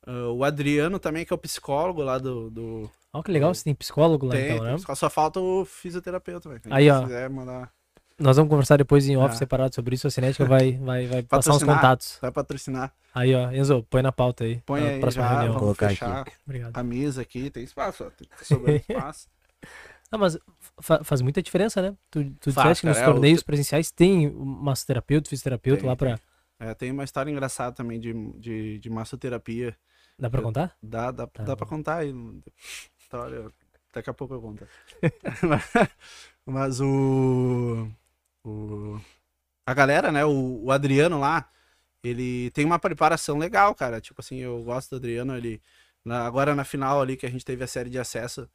Ah, 0.05 0.29
o 0.31 0.43
Adriano 0.43 0.99
também, 0.99 1.25
que 1.25 1.33
é 1.33 1.35
o 1.35 1.39
psicólogo 1.39 2.01
lá 2.01 2.17
do. 2.17 2.49
do 2.49 2.89
Olha 3.13 3.23
que 3.23 3.31
legal, 3.31 3.53
você 3.53 3.63
tem 3.63 3.73
psicólogo 3.73 4.25
lá 4.27 4.33
tem, 4.33 4.45
então, 4.45 4.57
tem 4.59 4.65
né? 4.67 4.75
psicólogo, 4.75 4.99
só 4.99 5.09
falta 5.09 5.39
o 5.39 5.65
fisioterapeuta, 5.65 6.49
velho. 6.49 6.61
Aí, 6.69 6.89
ó. 6.89 7.01
quiser 7.03 7.29
mandar. 7.29 7.71
Nós 8.19 8.35
vamos 8.35 8.49
conversar 8.49 8.77
depois 8.77 9.07
em 9.07 9.15
off 9.15 9.35
Ah. 9.35 9.37
separado 9.37 9.75
sobre 9.75 9.93
isso. 9.93 10.07
A 10.07 10.09
Cinética 10.09 10.43
vai, 10.43 10.71
vai, 10.73 11.05
vai 11.05 11.21
passar 11.21 11.53
os 11.53 11.61
contatos. 11.63 12.17
Vai 12.19 12.31
patrocinar. 12.31 12.91
Aí, 13.13 13.33
ó, 13.35 13.51
Enzo, 13.51 13.85
põe 13.91 14.01
na 14.01 14.11
pauta 14.11 14.43
aí. 14.43 14.59
Põe 14.65 14.81
na 14.81 14.87
aí 14.87 14.99
próxima 14.99 15.23
já, 15.23 15.29
reunião. 15.29 15.47
vamos 15.53 15.61
Colocar 15.61 15.89
fechar 15.89 16.25
Obrigado. 16.45 16.75
a 16.75 16.83
mesa 16.83 17.21
aqui, 17.21 17.51
tem 17.51 17.63
espaço, 17.63 18.05
ó, 18.05 18.09
tem 18.09 18.27
espaço. 18.89 19.27
Não, 20.11 20.19
mas 20.19 20.37
fa- 20.79 21.03
faz 21.03 21.21
muita 21.21 21.41
diferença, 21.41 21.81
né? 21.81 21.95
Tu, 22.09 22.23
tu 22.39 22.51
Faz, 22.53 22.63
disseste 22.65 22.81
que 22.81 22.87
nos 22.87 22.97
cara, 22.97 23.09
é, 23.09 23.13
torneios 23.13 23.43
presenciais 23.43 23.91
tem 23.91 24.31
massoterapeuta, 24.31 25.29
fisioterapeuta 25.29 25.81
Tem, 25.81 25.89
lá 25.89 25.95
pra. 25.95 26.19
É, 26.59 26.73
tem 26.73 26.91
uma 26.91 27.03
história 27.03 27.29
engraçada 27.29 27.75
também 27.75 27.99
de, 27.99 28.13
de, 28.39 28.79
de 28.79 28.89
massoterapia. 28.89 29.75
Dá 30.17 30.29
pra 30.29 30.41
contar? 30.41 30.75
Dá, 30.81 31.11
dá, 31.11 31.27
Tá 31.27 31.43
dá 31.43 31.55
pra 31.55 31.67
contar 31.67 31.97
aí. 31.97 32.13
História, 32.97 33.51
daqui 33.93 34.09
a 34.09 34.13
pouco 34.13 34.33
eu 34.33 34.41
conto. 34.41 34.67
Mas 36.45 36.79
o, 36.79 37.87
o. 38.43 38.99
A 39.65 39.73
galera, 39.73 40.11
né? 40.11 40.25
O, 40.25 40.63
o 40.65 40.71
Adriano 40.71 41.19
lá, 41.19 41.49
ele 42.03 42.49
tem 42.51 42.65
uma 42.65 42.79
preparação 42.79 43.37
legal, 43.37 43.75
cara. 43.75 43.99
Tipo 44.01 44.21
assim, 44.21 44.37
eu 44.37 44.63
gosto 44.63 44.91
do 44.91 44.95
Adriano, 44.97 45.35
ele. 45.37 45.61
na- 46.05 46.25
agora 46.25 46.55
na 46.55 46.63
final 46.63 47.01
ali 47.01 47.17
que 47.17 47.25
a 47.25 47.29
gente 47.29 47.45
teve 47.45 47.63
a 47.63 47.67
série 47.67 47.89
de 47.89 47.99
acesso. 47.99 48.49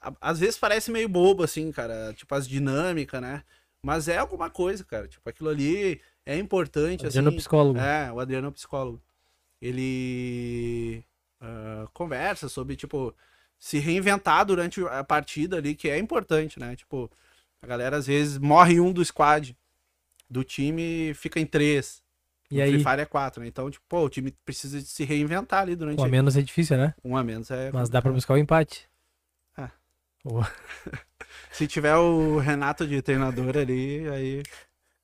A- 0.00 0.14
às 0.20 0.40
vezes 0.40 0.58
parece 0.58 0.90
meio 0.90 1.08
bobo, 1.08 1.42
assim, 1.42 1.70
cara. 1.70 2.12
Tipo, 2.14 2.34
as 2.34 2.46
dinâmicas, 2.48 3.20
né? 3.20 3.42
Mas 3.82 4.08
é 4.08 4.18
alguma 4.18 4.50
coisa, 4.50 4.84
cara. 4.84 5.06
Tipo, 5.06 5.28
aquilo 5.28 5.48
ali 5.50 6.00
é 6.26 6.36
importante, 6.38 7.06
Adriano 7.06 7.28
assim. 7.28 7.36
psicólogo. 7.36 7.78
É, 7.78 8.12
o 8.12 8.18
Adriano 8.20 8.46
é 8.46 8.50
um 8.50 8.52
psicólogo. 8.52 9.00
Ele 9.60 11.04
ah, 11.40 11.86
conversa 11.92 12.48
sobre, 12.48 12.76
tipo, 12.76 13.14
se 13.58 13.78
reinventar 13.78 14.44
durante 14.44 14.80
a 14.86 15.04
partida 15.04 15.58
ali, 15.58 15.74
que 15.74 15.88
é 15.88 15.98
importante, 15.98 16.58
né? 16.58 16.74
Tipo, 16.76 17.10
a 17.60 17.66
galera 17.66 17.96
às 17.96 18.06
vezes 18.06 18.38
morre 18.38 18.80
um 18.80 18.92
do 18.92 19.04
squad 19.04 19.56
do 20.28 20.42
time 20.42 21.10
e 21.10 21.14
fica 21.14 21.38
em 21.38 21.46
três. 21.46 22.02
E 22.50 22.60
aí, 22.60 22.72
Free 22.72 22.84
Fire 22.84 23.00
é 23.02 23.04
4, 23.04 23.42
né? 23.42 23.48
Então, 23.48 23.70
tipo, 23.70 23.84
pô, 23.88 24.04
o 24.04 24.08
time 24.08 24.32
precisa 24.44 24.80
se 24.80 25.04
reinventar 25.04 25.62
ali 25.62 25.74
durante 25.74 26.00
um 26.00 26.04
a 26.04 26.08
menos 26.08 26.36
é 26.36 26.42
difícil, 26.42 26.76
né? 26.76 26.94
um 27.04 27.16
a 27.16 27.24
menos 27.24 27.50
é. 27.50 27.70
Mas 27.72 27.88
dá 27.88 28.00
pra 28.00 28.12
buscar 28.12 28.34
o 28.34 28.38
empate. 28.38 28.88
Se 31.52 31.66
tiver 31.66 31.94
o 31.96 32.38
Renato 32.38 32.86
de 32.86 33.00
treinador 33.02 33.56
ali, 33.56 34.08
aí. 34.08 34.42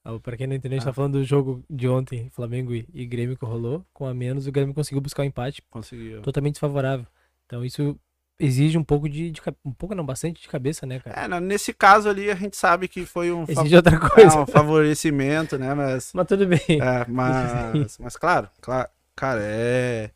Ah, 0.05 0.19
Pra 0.19 0.37
quem 0.37 0.47
não 0.47 0.57
entendeu, 0.57 0.77
a 0.77 0.81
gente 0.81 0.89
Ah. 0.89 0.91
tá 0.91 0.95
falando 0.95 1.19
do 1.19 1.25
jogo 1.25 1.63
de 1.69 1.87
ontem, 1.89 2.29
Flamengo 2.31 2.75
e, 2.75 3.07
Grêmio 3.07 3.37
que 3.37 3.45
rolou. 3.45 3.85
Com 3.93 4.07
a 4.07 4.15
menos, 4.15 4.47
o 4.47 4.53
Grêmio 4.53 4.75
conseguiu 4.75 5.01
buscar 5.01 5.23
o 5.23 5.27
empate 5.27 5.63
Conseguiu. 5.71 6.23
totalmente 6.23 6.55
desfavorável. 6.55 7.07
Então 7.47 7.65
isso 7.65 7.99
exige 8.39 8.79
um 8.79 8.83
pouco 8.83 9.09
de, 9.09 9.31
de 9.31 9.41
um 9.65 9.73
pouco 9.73 9.95
não, 9.95 10.05
bastante 10.05 10.41
de 10.41 10.49
cabeça, 10.49 10.87
né, 10.87 10.99
cara? 11.01 11.37
É, 11.37 11.41
nesse 11.41 11.75
caso 11.75 12.09
ali 12.09 12.31
a 12.31 12.35
gente 12.35 12.57
sabe 12.57 12.89
que 12.89 13.05
foi 13.05 13.31
um, 13.31 13.45
Exige 13.47 13.77
outra 13.77 13.95
é, 13.97 13.99
coisa. 13.99 14.41
um 14.41 14.47
favorecimento, 14.47 15.59
né? 15.59 15.75
Mas, 15.75 16.11
Mas 16.15 16.27
tudo 16.27 16.47
bem. 16.47 16.59
é, 16.81 17.05
mas, 17.07 17.99
mas 17.99 18.17
claro, 18.17 18.49
claro, 18.63 18.89
cara, 19.15 19.41
é, 19.43 20.11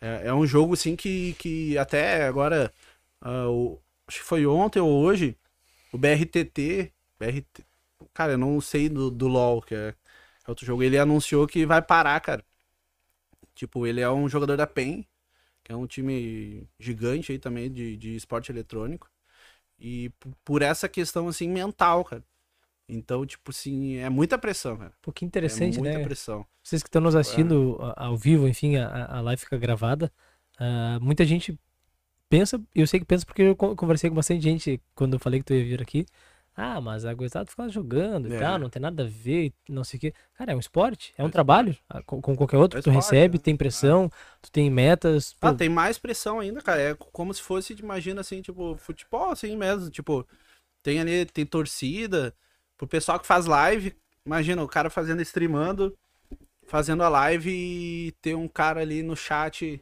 é, 0.00 0.22
é 0.26 0.34
um 0.34 0.44
jogo 0.44 0.74
assim 0.74 0.96
que, 0.96 1.34
que 1.34 1.78
até 1.78 2.26
agora, 2.26 2.72
ah, 3.22 3.48
o- 3.48 3.78
acho 4.08 4.18
que 4.20 4.24
foi 4.24 4.46
ontem 4.46 4.80
ou 4.80 4.90
hoje, 4.90 5.38
o 5.92 5.98
BRTT, 5.98 6.92
BRT, 7.18 7.64
cara, 8.14 8.32
eu 8.32 8.38
não 8.38 8.60
sei 8.60 8.88
do, 8.88 9.10
do 9.10 9.28
LoL, 9.28 9.62
que 9.62 9.74
é, 9.74 9.88
é 9.90 10.50
outro 10.50 10.66
jogo, 10.66 10.82
ele 10.82 10.98
anunciou 10.98 11.46
que 11.46 11.66
vai 11.66 11.82
parar, 11.82 12.20
cara. 12.20 12.44
Tipo, 13.54 13.86
ele 13.86 14.00
é 14.00 14.10
um 14.10 14.28
jogador 14.28 14.56
da 14.56 14.66
PEN, 14.66 15.06
que 15.64 15.72
é 15.72 15.76
um 15.76 15.86
time 15.86 16.68
gigante 16.78 17.32
aí 17.32 17.38
também 17.38 17.70
de, 17.72 17.96
de 17.96 18.16
esporte 18.16 18.52
eletrônico. 18.52 19.10
E 19.78 20.10
por 20.44 20.62
essa 20.62 20.88
questão, 20.88 21.28
assim, 21.28 21.48
mental, 21.48 22.04
cara. 22.04 22.24
Então, 22.88 23.26
tipo 23.26 23.50
assim, 23.50 23.96
é 23.96 24.08
muita 24.10 24.38
pressão, 24.38 24.76
cara. 24.78 24.90
Um 24.90 25.02
pouquinho 25.02 25.28
interessante, 25.28 25.76
é 25.78 25.80
muita 25.80 25.98
né? 25.98 26.04
pressão. 26.04 26.46
Vocês 26.62 26.82
que 26.82 26.88
estão 26.88 27.02
nos 27.02 27.14
assistindo 27.16 27.78
a- 27.80 28.06
ao 28.06 28.16
vivo, 28.16 28.48
enfim, 28.48 28.76
a, 28.76 29.18
a 29.18 29.20
live 29.20 29.40
fica 29.40 29.58
gravada. 29.58 30.12
ah, 30.58 30.98
muita 31.00 31.24
gente 31.24 31.58
pensa, 32.28 32.60
eu 32.74 32.86
sei 32.86 33.00
que 33.00 33.06
pensa 33.06 33.24
porque 33.26 33.42
eu 33.42 33.56
con- 33.56 33.74
conversei 33.76 34.10
com 34.10 34.16
bastante 34.16 34.42
gente 34.42 34.80
quando 34.94 35.14
eu 35.14 35.18
falei 35.20 35.40
que 35.40 35.46
tu 35.46 35.54
ia 35.54 35.64
vir 35.64 35.82
aqui. 35.82 36.06
Ah, 36.60 36.80
mas 36.80 37.04
a 37.04 37.14
gurizada 37.14 37.48
fica 37.48 37.68
jogando 37.68 38.28
e 38.28 38.34
É. 38.34 38.38
tal, 38.40 38.58
não 38.58 38.68
tem 38.68 38.82
nada 38.82 39.04
a 39.04 39.06
ver, 39.06 39.52
não 39.68 39.84
sei 39.84 39.96
o 39.96 40.00
quê. 40.00 40.14
Cara, 40.36 40.50
é 40.52 40.56
um 40.56 40.58
esporte, 40.58 41.14
é 41.16 41.22
um 41.22 41.30
trabalho, 41.30 41.76
ah, 41.88 42.02
com, 42.02 42.20
com 42.20 42.34
qualquer 42.34 42.56
outro. 42.56 42.80
É 42.80 42.82
tu 42.82 42.90
esporte, 42.90 43.04
recebe, 43.04 43.38
né? 43.38 43.42
tem 43.44 43.56
pressão, 43.56 44.10
tu 44.42 44.50
tem 44.50 44.68
metas. 44.68 45.36
Ah, 45.40 45.52
pô, 45.52 45.56
tem 45.56 45.68
mais 45.68 45.98
pressão 45.98 46.40
ainda, 46.40 46.60
cara. 46.60 46.80
É 46.80 46.94
como 46.94 47.32
se 47.32 47.40
fosse, 47.40 47.74
imagina 47.74 48.22
assim, 48.22 48.42
tipo, 48.42 48.76
futebol 48.76 49.30
assim 49.30 49.56
mesmo. 49.56 49.88
Tipo, 49.88 50.26
tem 50.82 50.98
ali, 51.00 51.24
tem 51.26 51.46
torcida. 51.46 52.34
Pro 52.76 52.88
pessoal 52.88 53.20
que 53.20 53.26
faz 53.26 53.46
live, 53.46 53.94
imagina 54.26 54.60
o 54.62 54.68
cara 54.68 54.90
fazendo, 54.90 55.22
streamando, 55.22 55.96
fazendo 56.66 57.02
a 57.04 57.08
live 57.08 57.50
e 57.50 58.12
ter 58.20 58.34
um 58.34 58.48
cara 58.48 58.80
ali 58.80 59.02
no 59.02 59.16
chat. 59.16 59.80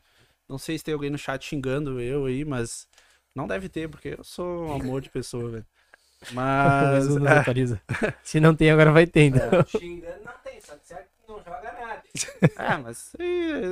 Não 0.49 0.59
sei 0.59 0.79
se 0.79 0.85
tem 0.85 0.95
alguém 0.95 1.11
no 1.11 1.19
chat 1.19 1.45
xingando 1.45 2.01
eu 2.01 2.27
aí, 2.27 2.45
mas 2.45 2.89
não 3.35 3.47
deve 3.47 3.69
ter, 3.69 3.89
porque 3.89 4.15
eu 4.19 4.25
sou 4.25 4.69
um 4.69 4.73
amor 4.75 5.01
de 5.01 5.11
pessoa, 5.11 5.51
velho. 5.51 5.67
Mas. 6.33 7.07
mas 7.07 7.09
nos 7.09 7.27
atualiza. 7.27 7.81
Se 8.23 8.41
não 8.41 8.55
tem, 8.57 8.71
agora 8.71 8.91
vai 8.91 9.07
ter, 9.07 9.25
então. 9.25 9.49
Xingando 9.69 10.25
não 10.25 10.33
tem, 10.43 10.59
só 10.63 10.75
que 10.75 10.87
certo 10.87 11.09
que 11.11 11.29
não 11.29 11.37
joga 11.37 11.73
nada. 11.73 12.03
É, 12.57 12.77
mas 12.79 13.13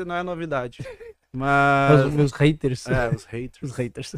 não 0.07 0.15
é 0.15 0.23
novidade. 0.23 0.83
Os 0.83 0.87
Mas. 1.33 2.13
meus 2.13 2.33
haters. 2.33 2.87
É, 2.87 3.09
os 3.09 3.25
haters. 3.25 3.63
Os 3.63 3.77
haters. 3.77 4.17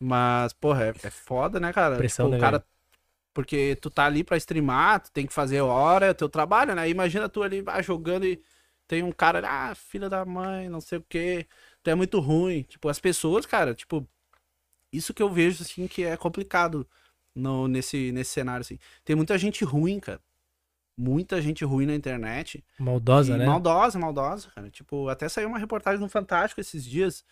Mas, 0.00 0.54
porra, 0.54 0.86
é, 0.86 0.94
é 1.02 1.10
foda, 1.10 1.60
né, 1.60 1.72
cara? 1.72 1.96
Pressão, 1.96 2.26
Tipo, 2.26 2.32
né, 2.32 2.38
o 2.38 2.40
cara. 2.40 2.64
Porque 3.34 3.76
tu 3.82 3.90
tá 3.90 4.06
ali 4.06 4.24
pra 4.24 4.38
streamar, 4.38 5.00
tu 5.00 5.12
tem 5.12 5.26
que 5.26 5.32
fazer 5.32 5.60
hora, 5.60 6.06
é 6.06 6.14
teu 6.14 6.28
trabalho, 6.28 6.74
né? 6.74 6.88
Imagina 6.88 7.28
tu 7.28 7.42
ali 7.42 7.60
vai 7.60 7.82
jogando 7.82 8.24
e 8.24 8.42
tem 8.88 9.02
um 9.02 9.12
cara, 9.12 9.38
ali, 9.38 9.46
ah, 9.46 9.74
filha 9.74 10.08
da 10.08 10.24
mãe, 10.24 10.70
não 10.70 10.80
sei 10.80 10.98
o 10.98 11.04
quê. 11.06 11.46
Tu 11.86 11.90
é 11.90 11.94
muito 11.94 12.18
ruim. 12.18 12.64
Tipo, 12.64 12.88
as 12.88 12.98
pessoas, 12.98 13.46
cara, 13.46 13.72
tipo, 13.72 14.04
isso 14.92 15.14
que 15.14 15.22
eu 15.22 15.30
vejo, 15.30 15.62
assim, 15.62 15.86
que 15.86 16.02
é 16.02 16.16
complicado 16.16 16.84
no, 17.32 17.68
nesse, 17.68 18.10
nesse 18.10 18.32
cenário, 18.32 18.62
assim. 18.62 18.76
Tem 19.04 19.14
muita 19.14 19.38
gente 19.38 19.64
ruim, 19.64 20.00
cara. 20.00 20.20
Muita 20.98 21.40
gente 21.40 21.64
ruim 21.64 21.86
na 21.86 21.94
internet. 21.94 22.64
Maldosa, 22.76 23.36
E 23.36 23.38
né? 23.38 23.46
Maldosa, 23.46 24.00
maldosa, 24.00 24.50
cara. 24.52 24.68
Tipo, 24.68 25.08
até 25.08 25.28
saiu 25.28 25.48
uma 25.48 25.58
reportagem 25.58 26.00
no 26.00 26.08
Fantástico 26.08 26.60
esses 26.60 26.84
dias 26.84 27.24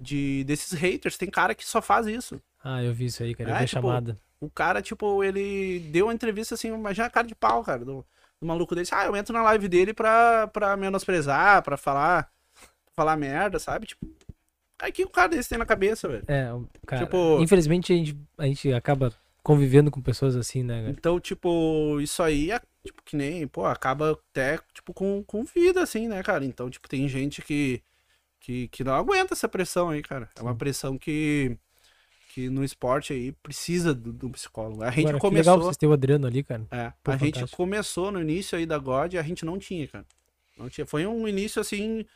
de 0.00 0.42
desses 0.44 0.72
haters. 0.72 1.16
Tem 1.16 1.30
cara 1.30 1.54
que 1.54 1.64
só 1.64 1.80
faz 1.80 2.08
isso. 2.08 2.40
Ah, 2.64 2.82
eu 2.82 2.92
vi 2.92 3.04
isso 3.06 3.22
aí, 3.22 3.32
cara. 3.32 3.50
Eu 3.50 3.54
É, 3.54 3.58
vi 3.60 3.64
a 3.64 3.68
tipo, 3.68 3.80
chamada. 3.80 4.20
O 4.40 4.50
cara, 4.50 4.82
tipo, 4.82 5.22
ele 5.22 5.78
deu 5.92 6.06
uma 6.06 6.14
entrevista 6.14 6.56
assim, 6.56 6.68
imagina 6.68 7.06
a 7.06 7.10
cara 7.10 7.28
de 7.28 7.34
pau, 7.36 7.62
cara, 7.62 7.84
do, 7.84 8.04
do 8.40 8.46
maluco 8.46 8.74
desse. 8.74 8.92
Ah, 8.94 9.06
eu 9.06 9.14
entro 9.14 9.32
na 9.32 9.42
live 9.44 9.68
dele 9.68 9.94
pra, 9.94 10.48
pra 10.48 10.76
menosprezar, 10.76 11.62
pra 11.62 11.76
falar, 11.76 12.28
falar 12.96 13.16
merda, 13.16 13.58
sabe? 13.58 13.86
Tipo, 13.86 14.06
aí 14.80 14.92
que 14.92 15.04
o 15.04 15.08
cara 15.08 15.28
desse 15.28 15.48
tem 15.48 15.58
na 15.58 15.66
cabeça, 15.66 16.08
velho? 16.08 16.24
É, 16.26 16.52
o- 16.52 16.68
cara, 16.86 17.04
Tipo- 17.04 17.40
infelizmente 17.40 17.92
a 17.92 17.96
gente, 17.96 18.16
a 18.38 18.46
gente 18.46 18.72
acaba 18.72 19.12
convivendo 19.42 19.90
com 19.90 20.00
pessoas 20.00 20.36
assim, 20.36 20.62
né, 20.62 20.80
cara? 20.80 20.90
Então, 20.90 21.20
tipo, 21.20 22.00
isso 22.00 22.22
aí 22.22 22.50
é, 22.50 22.60
tipo, 22.84 23.02
que 23.04 23.16
nem, 23.16 23.46
pô, 23.46 23.66
acaba 23.66 24.12
até, 24.12 24.58
tipo, 24.72 24.94
com, 24.94 25.22
com 25.24 25.44
vida, 25.44 25.82
assim, 25.82 26.08
né, 26.08 26.22
cara? 26.22 26.44
Então, 26.44 26.70
tipo, 26.70 26.88
tem 26.88 27.06
gente 27.08 27.42
que, 27.42 27.82
que, 28.40 28.68
que 28.68 28.82
não 28.84 28.94
aguenta 28.94 29.34
essa 29.34 29.48
pressão 29.48 29.90
aí, 29.90 30.02
cara. 30.02 30.30
É 30.36 30.40
uma 30.42 30.54
pressão 30.54 30.96
que, 30.96 31.58
que 32.32 32.48
no 32.48 32.64
esporte 32.64 33.12
aí 33.12 33.32
precisa 33.32 33.92
do, 33.94 34.12
do 34.12 34.30
psicólogo. 34.30 34.82
A 34.82 34.90
gente 34.90 35.08
Agora, 35.08 35.18
que 35.20 35.26
legal 35.36 35.54
começou... 35.56 35.62
vocês 35.62 35.76
terem 35.76 35.90
o 35.90 35.94
Adriano 35.94 36.26
ali, 36.26 36.42
cara. 36.42 36.66
É, 36.70 36.92
Pô, 37.02 37.10
a 37.10 37.16
gente 37.16 37.34
fantástico. 37.34 37.56
começou 37.56 38.10
no 38.12 38.20
início 38.22 38.56
aí 38.56 38.64
da 38.64 38.78
God 38.78 39.12
e 39.12 39.18
a 39.18 39.22
gente 39.22 39.44
não 39.44 39.58
tinha, 39.58 39.86
cara. 39.88 40.06
Não 40.56 40.68
tinha. 40.70 40.86
Foi 40.86 41.06
um 41.06 41.26
início 41.28 41.60
assim. 41.60 42.06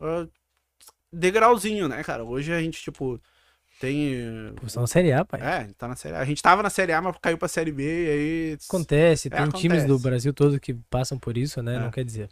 Ah, 0.00 0.26
degrauzinho, 1.12 1.88
né, 1.88 2.02
cara? 2.02 2.24
Hoje 2.24 2.52
a 2.52 2.60
gente, 2.60 2.80
tipo, 2.82 3.20
tem. 3.80 4.14
Vocês 4.56 4.66
estão 4.68 4.82
na 4.82 4.86
Série 4.86 5.12
A, 5.12 5.24
pai. 5.24 5.40
É, 5.40 5.72
tá 5.76 5.86
na 5.88 5.96
série 5.96 6.16
A. 6.16 6.20
A 6.20 6.24
gente 6.24 6.42
tava 6.42 6.62
na 6.62 6.70
série 6.70 6.92
A, 6.92 7.00
mas 7.00 7.16
caiu 7.20 7.38
pra 7.38 7.48
série 7.48 7.72
B 7.72 7.82
e 7.84 8.10
aí. 8.10 8.58
Acontece, 8.68 9.28
É, 9.28 9.30
tem 9.30 9.48
times 9.50 9.84
do 9.84 9.94
acontece. 9.94 10.02
Brasil 10.02 10.34
todo 10.34 10.60
que 10.60 10.74
passam 10.74 11.18
por 11.18 11.36
isso, 11.36 11.62
né? 11.62 11.76
É. 11.76 11.78
Não 11.78 11.90
quer 11.90 12.04
dizer. 12.04 12.28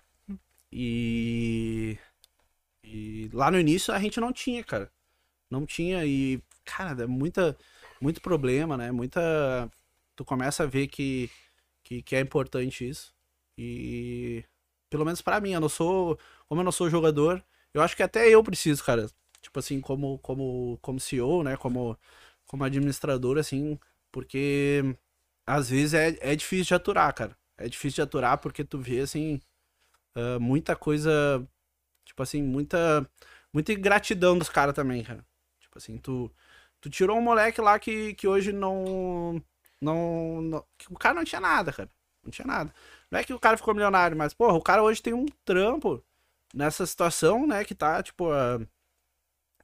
E. 0.73 1.97
E 2.83 3.31
lá 3.33 3.51
no 3.51 3.59
início 3.59 3.93
a 3.93 3.99
gente 3.99 4.21
não 4.21 4.33
tinha, 4.33 4.63
cara. 4.65 4.91
Não 5.51 5.65
tinha 5.65 6.05
e. 6.05 6.43
Cara, 6.65 7.05
é 7.05 7.07
muita, 7.07 7.57
muito 8.01 8.21
problema, 8.21 8.77
né? 8.77 8.91
Muita. 8.91 9.71
Tu 10.17 10.25
começa 10.25 10.65
a 10.65 10.67
ver 10.67 10.89
que, 10.89 11.31
que, 11.85 12.03
que 12.03 12.17
é 12.17 12.21
importante 12.21 12.89
isso. 12.89 13.15
E. 13.57 14.45
Pelo 14.91 15.05
menos 15.05 15.23
pra 15.23 15.41
mim, 15.41 15.53
eu 15.53 15.61
não 15.61 15.69
sou. 15.69 16.19
Como 16.49 16.61
eu 16.61 16.65
não 16.65 16.73
sou 16.73 16.91
jogador, 16.91 17.43
eu 17.79 17.83
acho 17.83 17.97
que 17.97 18.03
até 18.03 18.29
eu 18.29 18.43
preciso, 18.43 18.85
cara. 18.85 19.09
Tipo 19.43 19.59
assim, 19.61 19.81
como, 19.81 20.19
como, 20.21 20.79
como 20.83 21.01
CEO, 21.01 21.43
né? 21.43 21.57
Como, 21.57 21.99
como 22.47 22.65
administrador, 22.65 23.39
assim. 23.39 23.79
Porque 24.13 24.97
às 25.47 25.71
vezes 25.71 25.95
é, 25.95 26.17
é 26.21 26.37
difícil 26.37 26.67
de 26.67 26.75
aturar, 26.75 27.13
cara. 27.15 27.37
É 27.59 27.69
difícil 27.69 27.97
de 27.97 28.03
aturar 28.03 28.39
porque 28.39 28.65
tu 28.65 28.79
vê, 28.79 29.01
assim, 29.01 29.41
ah, 30.15 30.39
muita 30.39 30.77
coisa. 30.77 31.47
Tipo 32.05 32.23
assim, 32.23 32.43
muita. 32.43 33.09
Muita 33.53 33.73
ingratidão 33.73 34.39
dos 34.39 34.49
caras 34.51 34.75
também, 34.75 35.03
cara. 35.05 35.25
Tipo 35.61 35.79
assim, 35.79 35.99
tu. 35.99 36.33
Tu 36.81 36.91
tirou 36.91 37.19
um 37.19 37.23
moleque 37.23 37.61
lá 37.61 37.79
que, 37.79 38.15
que 38.15 38.29
hoje 38.29 38.53
não, 38.53 39.43
não. 39.81 40.43
não- 40.43 40.65
o 40.91 40.99
cara 40.99 41.15
não 41.15 41.25
tinha 41.25 41.41
nada, 41.41 41.73
cara. 41.73 41.91
Não 42.25 42.31
tinha 42.31 42.47
nada. 42.47 42.73
Não 43.11 43.19
é 43.19 43.25
que 43.25 43.33
o 43.35 43.41
cara 43.41 43.57
ficou 43.57 43.75
milionário, 43.75 44.17
mas, 44.17 44.35
porra, 44.35 44.55
o 44.57 44.63
cara 44.63 44.83
hoje 44.83 45.03
tem 45.03 45.15
um 45.15 45.27
trampo 45.45 46.05
nessa 46.55 46.87
situação, 46.87 47.47
né? 47.47 47.65
Que 47.65 47.75
tá, 47.75 48.03
tipo, 48.03 48.31
a, 48.31 48.61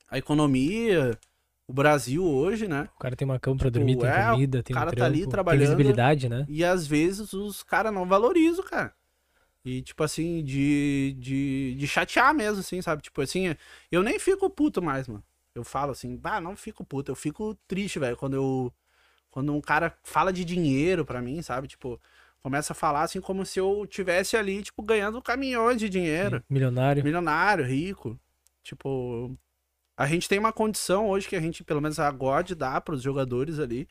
a 0.08 0.18
economia, 0.18 1.18
o 1.66 1.72
Brasil 1.72 2.24
hoje, 2.24 2.68
né? 2.68 2.88
O 2.96 2.98
cara 2.98 3.16
tem 3.16 3.24
uma 3.26 3.38
cama 3.38 3.56
pra 3.58 3.66
Tipo, 3.68 3.78
dormir, 3.78 3.96
tem 3.96 4.08
é, 4.10 4.28
o 4.28 4.32
comida, 4.32 4.62
tem 4.62 4.76
um 4.76 4.78
cara 4.78 4.90
trampo, 4.90 5.00
tá 5.00 5.06
ali 5.06 5.20
tem 5.20 5.28
trabalhando. 5.30 5.62
visibilidade, 5.62 6.28
né? 6.28 6.44
E 6.48 6.64
às 6.64 6.86
vezes 6.86 7.32
os 7.32 7.62
caras 7.62 7.92
não 7.92 8.06
valorizam, 8.06 8.64
cara. 8.64 8.94
E, 9.64 9.80
tipo 9.82 10.02
assim, 10.02 10.42
de, 10.42 11.16
de, 11.18 11.74
de 11.76 11.86
chatear 11.86 12.34
mesmo, 12.34 12.60
assim, 12.60 12.82
sabe? 12.82 13.02
Tipo 13.02 13.20
assim, 13.22 13.54
eu 13.90 14.02
nem 14.02 14.18
fico 14.18 14.50
puto 14.50 14.82
mais, 14.82 15.06
mano. 15.06 15.22
Eu 15.54 15.64
falo 15.64 15.92
assim, 15.92 16.16
bah, 16.16 16.40
não 16.40 16.56
fico 16.56 16.84
puto, 16.84 17.12
eu 17.12 17.16
fico 17.16 17.54
triste, 17.68 17.98
velho, 17.98 18.16
quando 18.16 18.34
eu. 18.34 18.72
Quando 19.30 19.54
um 19.54 19.60
cara 19.62 19.96
fala 20.02 20.32
de 20.32 20.44
dinheiro 20.44 21.04
pra 21.06 21.22
mim, 21.22 21.40
sabe? 21.42 21.66
Tipo, 21.68 21.98
começa 22.42 22.72
a 22.72 22.76
falar 22.76 23.02
assim 23.02 23.20
como 23.20 23.46
se 23.46 23.58
eu 23.60 23.86
tivesse 23.86 24.36
ali, 24.36 24.62
tipo, 24.62 24.82
ganhando 24.82 25.22
caminhões 25.22 25.78
de 25.78 25.88
dinheiro. 25.88 26.42
Milionário. 26.50 27.04
Milionário, 27.04 27.64
rico. 27.64 28.18
Tipo, 28.62 29.36
a 29.96 30.06
gente 30.06 30.28
tem 30.28 30.38
uma 30.38 30.52
condição 30.52 31.08
hoje 31.08 31.28
que 31.28 31.36
a 31.36 31.40
gente, 31.40 31.62
pelo 31.62 31.80
menos 31.80 31.98
a 31.98 32.10
God, 32.10 32.52
dá 32.52 32.80
pros 32.80 33.02
jogadores 33.02 33.58
ali, 33.58 33.88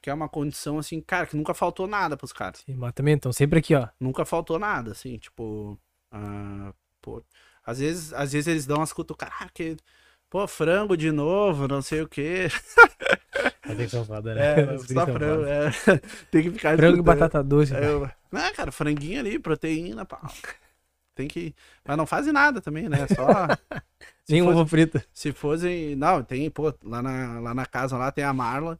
que 0.00 0.08
é 0.08 0.14
uma 0.14 0.28
condição 0.28 0.78
assim, 0.78 1.00
cara, 1.00 1.26
que 1.26 1.36
nunca 1.36 1.54
faltou 1.54 1.86
nada 1.86 2.16
pros 2.16 2.32
caras. 2.32 2.62
Sim, 2.64 2.74
mas 2.74 2.92
também 2.92 3.14
estão 3.14 3.32
sempre 3.32 3.58
aqui, 3.58 3.74
ó. 3.74 3.88
Nunca 3.98 4.24
faltou 4.24 4.58
nada, 4.58 4.92
assim, 4.92 5.18
tipo. 5.18 5.78
ah, 6.12 6.72
pô, 7.02 7.22
às 7.64 7.80
vezes, 7.80 8.12
às 8.12 8.32
vezes 8.32 8.46
eles 8.46 8.66
dão 8.66 8.78
umas 8.78 8.92
cutucadas, 8.92 9.34
ah, 9.40 9.48
que. 9.52 9.76
Pô, 10.30 10.46
frango 10.46 10.94
de 10.94 11.10
novo, 11.10 11.66
não 11.66 11.80
sei 11.80 12.02
o 12.02 12.08
quê. 12.08 12.48
Vai 13.66 13.76
ter 13.76 13.88
foda, 13.88 14.34
né? 14.34 14.60
É, 14.60 14.78
só 14.78 15.06
frango, 15.06 15.44
é. 15.44 15.70
Tem 16.30 16.42
que 16.42 16.50
ficar 16.50 16.76
Frango 16.76 16.98
e 16.98 17.02
batata 17.02 17.42
doce. 17.42 17.74
Eu, 17.74 18.08
né, 18.32 18.50
cara, 18.52 18.72
franguinho 18.72 19.20
ali, 19.20 19.38
proteína, 19.38 20.04
pá. 20.04 20.20
tem 21.14 21.28
que. 21.28 21.54
Mas 21.84 21.96
não 21.96 22.06
fazem 22.06 22.32
nada 22.32 22.60
também, 22.60 22.88
né? 22.88 23.06
Só. 23.08 23.26
Nem 24.28 24.42
ovo 24.42 24.66
frito. 24.66 25.00
Se 25.12 25.32
fossem. 25.32 25.96
Não, 25.96 26.22
tem, 26.22 26.50
pô, 26.50 26.72
lá 26.84 27.02
na, 27.02 27.40
lá 27.40 27.54
na 27.54 27.66
casa 27.66 27.96
lá 27.96 28.10
tem 28.12 28.24
a 28.24 28.32
Marla. 28.32 28.78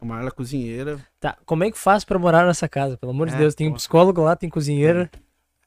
A 0.00 0.04
Marla 0.04 0.30
cozinheira. 0.30 0.98
Tá, 1.18 1.36
como 1.46 1.64
é 1.64 1.70
que 1.70 1.78
faz 1.78 2.04
pra 2.04 2.18
morar 2.18 2.46
nessa 2.46 2.68
casa? 2.68 2.96
Pelo 2.96 3.12
amor 3.12 3.28
de 3.28 3.34
É, 3.34 3.38
Deus, 3.38 3.54
tem 3.54 3.66
um 3.66 3.70
pô. 3.70 3.76
psicólogo 3.76 4.22
lá, 4.22 4.36
tem 4.36 4.48
cozinheira, 4.50 5.10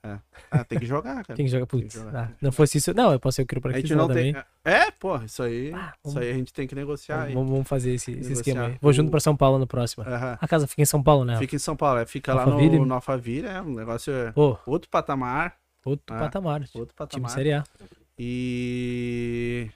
Ah, 0.01 0.63
tem 0.63 0.79
que 0.79 0.85
jogar, 0.85 1.25
cara. 1.25 1.35
tem 1.35 1.45
que 1.45 1.51
jogar. 1.51 1.65
Tem 1.67 1.79
que 1.81 1.85
Putz, 1.87 1.93
jogar, 1.93 2.29
ah, 2.31 2.37
não 2.41 2.51
fosse 2.53 2.77
isso. 2.77 2.93
Não, 2.93 3.11
eu 3.11 3.19
posso 3.19 3.35
ser 3.35 3.41
o 3.41 3.43
A 3.43 3.47
quiropraxista 3.47 3.87
gente 3.89 3.97
não 3.97 4.07
também. 4.07 4.33
tem. 4.33 4.43
É, 4.63 4.89
pô, 4.91 5.17
isso 5.17 5.43
aí. 5.43 5.73
Ah, 5.73 5.93
Isso 6.05 6.13
vamos, 6.13 6.21
aí 6.21 6.31
a 6.31 6.33
gente 6.33 6.53
tem 6.53 6.65
que 6.67 6.73
negociar. 6.73 7.23
aí. 7.23 7.33
vamos, 7.33 7.49
vamos 7.49 7.67
fazer 7.67 7.93
esse, 7.93 8.11
esse 8.13 8.31
esquema 8.33 8.67
aí. 8.67 8.77
Vou 8.81 8.93
junto 8.93 9.09
O- 9.09 9.11
pra 9.11 9.19
São 9.19 9.35
Paulo 9.35 9.59
no 9.59 9.67
próximo. 9.67 10.05
A 10.07 10.47
casa 10.47 10.67
fica 10.67 10.81
em 10.81 10.85
São 10.85 11.03
Paulo, 11.03 11.25
né? 11.25 11.37
Fica 11.37 11.55
em 11.55 11.59
São 11.59 11.75
Paulo, 11.75 11.99
é, 11.99 12.05
fica 12.05 12.33
lá 12.33 12.43
Alphaville? 12.43 12.79
no, 12.79 12.85
no 12.85 12.93
Alphaville, 12.93 13.47
é 13.47 13.61
um 13.61 13.75
negócio. 13.75 14.13
é 14.13 14.31
Pô, 14.31 14.57
Outro 14.65 14.89
patamar. 14.89 15.57
outro 15.83 16.15
Ah, 16.15 16.19
patamar. 16.19 16.61
Outro 16.73 16.77
Time 16.85 16.93
patamar. 16.95 17.29
Série 17.31 17.51
A. 17.53 17.63
E. 18.17 19.69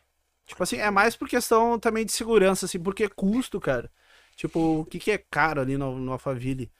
Tipo 0.45 0.63
assim, 0.63 0.77
é 0.77 0.89
mais 0.91 1.15
por 1.15 1.27
questão 1.27 1.79
também 1.79 2.05
de 2.05 2.11
segurança, 2.11 2.65
assim, 2.65 2.79
porque 2.79 3.07
custo, 3.09 3.59
cara. 3.59 3.89
Tipo, 4.35 4.79
o 4.81 4.85
que, 4.85 4.99
que 4.99 5.11
é 5.11 5.17
caro 5.17 5.61
ali 5.61 5.77
no, 5.77 5.97
no 5.97 6.11
Alphaville? 6.13 6.71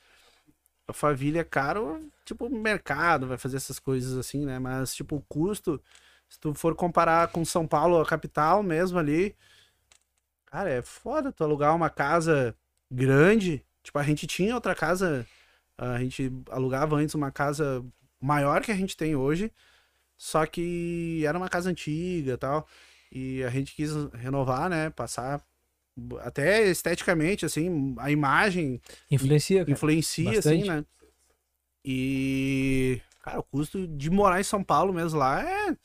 Alphaville 0.88 1.40
é 1.40 1.44
caro, 1.44 2.10
tipo, 2.26 2.50
mercado, 2.50 3.28
vai 3.28 3.38
fazer 3.38 3.58
essas 3.58 3.80
coisas 3.80 4.18
assim, 4.18 4.46
né? 4.46 4.60
Mas, 4.60 4.94
tipo, 4.94 5.16
o 5.18 5.22
custo, 5.22 5.82
se 6.30 6.40
tu 6.40 6.54
for 6.54 6.76
comparar 6.76 7.30
com 7.30 7.46
São 7.46 7.68
Paulo, 7.68 8.00
a 8.00 8.06
capital 8.06 8.62
mesmo 8.64 9.00
ali, 9.00 9.36
cara, 10.46 10.70
é 10.70 10.82
foda 10.82 11.32
tu 11.32 11.44
alugar 11.44 11.76
uma 11.76 11.90
casa 11.90 12.56
grande. 12.92 13.66
Tipo, 13.84 14.00
a 14.00 14.04
gente 14.04 14.28
tinha 14.28 14.56
outra 14.56 14.76
casa, 14.76 15.26
a 15.78 15.98
gente 16.00 16.32
alugava 16.50 16.96
antes 16.96 17.16
uma 17.16 17.32
casa 17.32 17.84
maior 18.22 18.62
que 18.62 18.72
a 18.72 18.76
gente 18.76 18.96
tem 18.98 19.16
hoje, 19.16 19.52
só 20.18 20.46
que 20.46 21.24
era 21.26 21.38
uma 21.38 21.50
casa 21.50 21.70
antiga 21.70 22.38
tal. 22.38 22.68
E 23.12 23.44
a 23.44 23.50
gente 23.50 23.76
quis 23.76 23.92
renovar, 24.14 24.70
né? 24.70 24.90
Passar 24.90 25.42
até 26.22 26.64
esteticamente, 26.70 27.46
assim, 27.46 27.94
a 28.00 28.10
imagem 28.12 28.82
Influencia, 29.12 29.60
cara. 29.60 29.72
influencia, 29.72 30.32
bastante. 30.32 30.62
assim, 30.62 30.70
né? 30.70 30.86
E, 31.86 33.02
cara, 33.22 33.40
o 33.40 33.44
custo 33.44 33.88
de 33.88 34.10
morar 34.10 34.40
em 34.40 34.44
São 34.44 34.64
Paulo 34.64 34.94
mesmo 34.94 35.20
lá 35.20 35.42
é. 35.42 35.76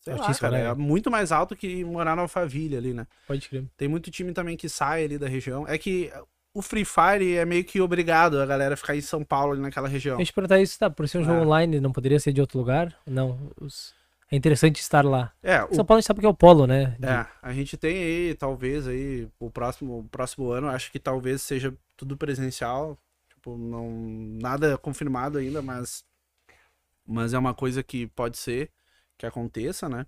Sei 0.00 0.14
lá, 0.14 0.32
cara, 0.34 0.58
né? 0.58 0.64
é 0.70 0.74
muito 0.74 1.10
mais 1.10 1.32
alto 1.32 1.56
que 1.56 1.84
morar 1.84 2.14
na 2.16 2.22
Alphaville 2.22 2.76
ali, 2.76 2.94
né? 2.94 3.06
Pode 3.26 3.48
crer. 3.48 3.64
Tem 3.76 3.88
muito 3.88 4.10
time 4.10 4.32
também 4.32 4.56
que 4.56 4.68
sai 4.68 5.04
ali 5.04 5.18
da 5.18 5.28
região. 5.28 5.66
É 5.68 5.76
que 5.76 6.10
o 6.54 6.62
Free 6.62 6.84
Fire 6.84 7.36
é 7.36 7.44
meio 7.44 7.64
que 7.64 7.80
obrigado 7.80 8.40
a 8.40 8.46
galera 8.46 8.76
ficar 8.76 8.96
em 8.96 9.00
São 9.00 9.22
Paulo, 9.24 9.52
ali 9.52 9.60
naquela 9.60 9.88
região. 9.88 10.16
Deixa 10.16 10.30
eu 10.30 10.32
te 10.32 10.34
perguntar 10.34 10.60
isso, 10.60 10.78
tá? 10.78 10.88
Por 10.88 11.06
ser 11.08 11.18
um 11.18 11.24
jogo 11.24 11.40
Ah. 11.40 11.42
online, 11.42 11.80
não 11.80 11.92
poderia 11.92 12.18
ser 12.20 12.32
de 12.32 12.40
outro 12.40 12.58
lugar? 12.58 12.96
Não. 13.06 13.50
os- 13.60 13.92
É 14.30 14.36
interessante 14.36 14.78
estar 14.80 15.04
lá. 15.04 15.32
É, 15.42 15.62
o 15.64 15.74
São 15.74 15.84
Paulo 15.84 15.98
a 15.98 16.00
gente 16.00 16.06
sabe 16.06 16.20
que 16.20 16.26
é 16.26 16.28
o 16.28 16.34
polo, 16.34 16.66
né? 16.66 16.96
De- 16.98 17.06
É, 17.06 17.26
a 17.40 17.52
gente 17.52 17.76
tem 17.78 17.96
aí, 17.96 18.34
talvez 18.34 18.86
aí, 18.86 19.26
o 19.38 19.50
próximo, 19.50 20.00
o 20.00 20.04
próximo 20.08 20.50
ano, 20.50 20.68
acho 20.68 20.92
que 20.92 20.98
talvez 20.98 21.40
seja 21.42 21.74
tudo 21.96 22.16
presencial. 22.16 22.98
Tipo, 23.30 23.56
não. 23.56 23.88
Nada 24.40 24.76
confirmado 24.76 25.38
ainda, 25.38 25.62
mas. 25.62 26.04
Mas 27.06 27.32
é 27.32 27.38
uma 27.38 27.54
coisa 27.54 27.82
que 27.82 28.06
pode 28.08 28.36
ser 28.36 28.70
que 29.16 29.24
aconteça, 29.24 29.88
né? 29.88 30.04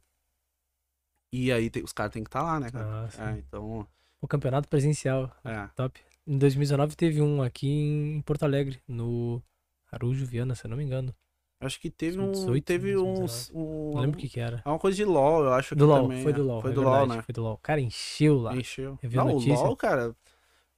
E 1.33 1.51
aí 1.53 1.71
tem- 1.71 1.83
os 1.83 1.93
caras 1.93 2.13
têm 2.13 2.23
que 2.23 2.29
estar 2.29 2.43
lá, 2.43 2.61
né, 2.61 2.71
cara? 2.71 3.09
Ah. 3.19 3.31
É, 3.31 3.39
então. 3.39 3.87
O 4.21 4.29
campeonato 4.29 4.69
presencial, 4.69 5.35
É. 5.45 5.67
top. 5.75 5.99
Em 6.27 6.37
2019 6.37 6.95
teve 6.95 7.23
um 7.23 7.43
aqui 7.43 7.69
em 7.69 8.21
Porto 8.23 8.43
Alegre, 8.43 8.81
no 8.87 9.43
Arujo 9.91 10.27
Viana, 10.27 10.55
se 10.55 10.67
eu 10.67 10.69
não 10.69 10.77
me 10.77 10.85
engano. 10.85 11.15
Acho 11.61 11.79
que 11.79 11.91
teve 11.91 12.19
um. 12.19 12.33
2018, 12.33 12.65
teve. 12.65 12.95
2019. 12.95 13.53
Um, 13.55 13.91
Não 13.95 14.01
lembro 14.01 14.19
o 14.19 14.21
que 14.21 14.29
que 14.29 14.41
era. 14.41 14.63
É 14.65 14.69
uma 14.69 14.79
coisa 14.79 14.97
de 14.97 15.05
LOL, 15.05 15.45
eu 15.45 15.53
acho 15.53 15.77
Do 15.77 15.85
que 15.85 15.91
LoL, 15.93 16.03
também. 16.03 16.23
foi 16.23 16.33
é. 16.33 16.35
do 16.35 16.43
LoL. 16.43 16.61
Foi 16.63 16.71
é 16.71 16.75
do 16.75 16.81
LoL, 16.83 16.93
verdade, 16.93 17.17
né? 17.17 17.23
Foi 17.23 17.33
do 17.35 17.43
LoL. 17.43 17.59
Cara, 17.59 17.81
encheu 17.81 18.39
lá. 18.41 18.57
Encheu. 18.57 18.99
Eu 19.03 19.11
vi 19.11 19.17
Não, 19.17 19.27
o 19.27 19.33
notícia. 19.35 19.55
LoL, 19.55 19.77
cara, 19.77 20.17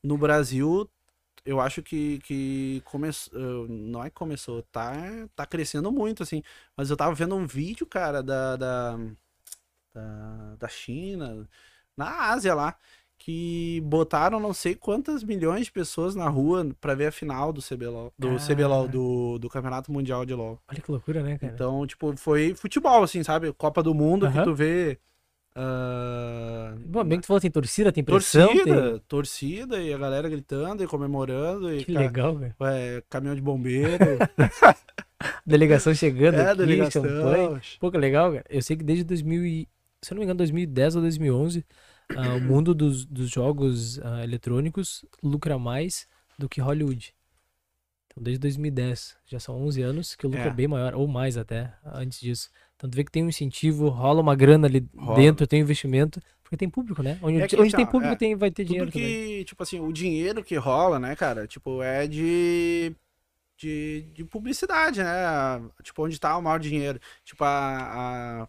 no 0.03 0.19
Brasil, 0.19 0.91
eu 1.45 1.61
acho 1.61 1.83
que, 1.83 2.19
que 2.21 2.83
começou. 2.85 3.69
Não 3.69 4.03
é 4.03 4.11
que 4.11 4.17
começou, 4.17 4.63
tá, 4.73 4.93
tá 5.37 5.47
crescendo 5.47 5.93
muito, 5.93 6.23
assim. 6.23 6.43
Mas 6.77 6.91
eu 6.91 6.97
tava 6.97 7.15
vendo 7.15 7.37
um 7.37 7.47
vídeo, 7.47 7.87
cara, 7.87 8.21
da, 8.21 8.57
da, 8.57 8.97
da, 9.95 10.55
da 10.59 10.69
China, 10.69 11.49
na 11.97 12.31
Ásia 12.33 12.55
lá, 12.55 12.77
que 13.25 13.81
botaram 13.85 14.41
não 14.41 14.53
sei 14.53 14.75
quantas 14.75 15.23
milhões 15.23 15.67
de 15.67 15.73
pessoas 15.73 16.17
na 16.17 16.29
rua 16.29 16.69
pra 16.81 16.93
ver 16.95 17.07
a 17.07 17.13
final 17.13 17.53
do 17.53 17.63
CBLOL, 17.63 18.13
do 18.19 18.37
CBLOL, 18.39 18.81
Caraca. 18.81 18.89
do, 18.89 19.39
do 19.39 19.49
Campeonato 19.49 19.93
Mundial 19.93 20.25
de 20.27 20.35
LoL. 20.35 20.59
Olha 20.69 20.81
que 20.81 20.91
loucura, 20.91 21.23
né, 21.23 21.39
cara? 21.39 21.53
Então, 21.53 21.87
tipo, 21.87 22.17
foi 22.17 22.53
futebol, 22.57 23.03
assim, 23.05 23.23
sabe? 23.23 23.53
Copa 23.53 23.81
do 23.81 23.95
Mundo, 23.95 24.29
que 24.29 24.37
Aham. 24.39 24.45
tu 24.45 24.55
vê. 24.57 24.99
ah, 25.55 26.75
Bom, 26.85 27.05
bem 27.05 27.19
que 27.19 27.23
tu 27.23 27.29
falou, 27.29 27.41
tem 27.41 27.51
torcida, 27.51 27.93
tem 27.93 28.03
pressão, 28.03 28.49
torcida, 28.49 28.91
tem... 28.91 28.99
torcida 29.07 29.81
e 29.81 29.95
a 29.95 29.99
galera 29.99 30.29
gritando 30.29 30.83
e 30.83 30.87
comemorando 30.89 31.73
e 31.73 31.85
Que 31.85 31.93
ca- 31.95 32.01
legal, 32.01 32.35
velho. 32.37 32.55
é, 32.63 33.03
caminhão 33.09 33.37
de 33.37 33.41
bombeiro, 33.41 33.99
Delegação 35.47 35.95
chegando 35.95 36.41
é, 36.41 36.51
aqui, 36.51 36.57
delegação. 36.59 37.05
champanhe. 37.05 37.61
Pô, 37.79 37.91
que 37.91 37.99
legal, 37.99 38.33
cara. 38.33 38.45
Eu 38.51 38.61
sei 38.63 38.77
que 38.77 38.83
desde 38.83 39.05
2000 39.05 39.45
e, 39.47 39.69
se 40.01 40.13
eu 40.13 40.17
não 40.17 40.21
me 40.21 40.25
engano, 40.25 40.39
2010 40.39 40.97
ou 40.97 41.03
2011, 41.03 41.65
ah, 42.17 42.35
o 42.35 42.41
mundo 42.41 42.75
dos, 42.75 43.05
dos 43.05 43.31
jogos 43.31 43.99
ah, 44.01 44.23
eletrônicos 44.23 45.05
lucra 45.23 45.59
mais 45.59 46.07
do 46.39 46.49
que 46.49 46.61
Hollywood. 46.61 47.15
Então, 48.07 48.23
desde 48.23 48.41
2010, 48.41 49.17
já 49.27 49.41
são 49.41 49.57
11 49.63 49.83
anos 49.83 50.15
que 50.15 50.27
o 50.27 50.31
lucro 50.31 50.49
é, 50.49 50.51
bem 50.51 50.69
maior, 50.69 50.95
ou 50.95 51.09
mais 51.09 51.37
até, 51.39 51.73
antes 51.85 52.21
disso. 52.21 52.51
Então, 52.77 52.91
tu 52.91 52.95
vê 52.97 53.05
que 53.05 53.11
tem 53.11 53.25
um 53.25 53.29
incentivo, 53.29 53.89
rola 53.89 54.21
uma 54.21 54.35
grana 54.35 54.67
ali 54.67 54.87
Rola. 54.95 55.17
dentro, 55.17 55.47
tem 55.47 55.61
um 55.61 55.65
investimento, 55.65 56.21
porque 56.43 56.57
tem 56.57 56.69
público, 56.69 57.03
né? 57.03 57.19
Onde, 57.23 57.41
É 57.41 57.49
que, 57.49 57.57
onde 57.57 57.69
assim, 57.69 57.77
tem 57.77 57.87
ó, 57.87 57.89
público 57.89 58.13
é, 58.13 58.17
tem, 58.17 58.37
vai 58.37 58.51
ter 58.51 58.65
dinheiro 58.65 58.91
Tudo 58.91 59.01
também. 59.01 59.45
tipo 59.45 59.63
assim, 59.63 59.81
o 59.81 59.91
dinheiro 59.93 60.45
que 60.45 60.57
rola, 60.57 60.99
né, 60.99 61.17
cara, 61.17 61.47
tipo, 61.47 61.83
é 61.83 62.07
de, 62.07 62.95
de, 63.57 64.03
de 64.13 64.25
publicidade, 64.25 65.03
né? 65.03 65.15
Tipo, 65.83 66.05
onde 66.05 66.21
tá 66.21 66.37
o 66.37 66.43
maior 66.43 66.59
dinheiro. 66.59 67.01
Tipo, 67.25 67.45
a, 67.45 68.47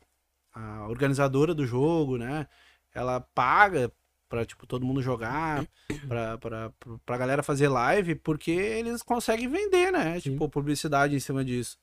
a, 0.54 0.80
a 0.84 0.88
organizadora 0.90 1.54
do 1.54 1.66
jogo, 1.66 2.18
né? 2.18 2.46
Ela 2.94 3.20
paga 3.20 3.92
pra, 4.30 4.46
tipo, 4.46 4.66
todo 4.66 4.86
mundo 4.86 5.02
jogar, 5.02 5.66
pra, 6.08 6.38
pra, 6.38 6.72
pra 7.06 7.18
galera 7.18 7.44
fazer 7.44 7.68
live, 7.68 8.16
porque 8.16 8.52
eles 8.52 9.02
conseguem 9.04 9.48
vender, 9.48 9.92
né? 9.92 10.20
Sim. 10.20 10.32
Tipo, 10.32 10.50
publicidade 10.50 11.16
em 11.16 11.20
cima 11.20 11.44
disso. 11.46 11.78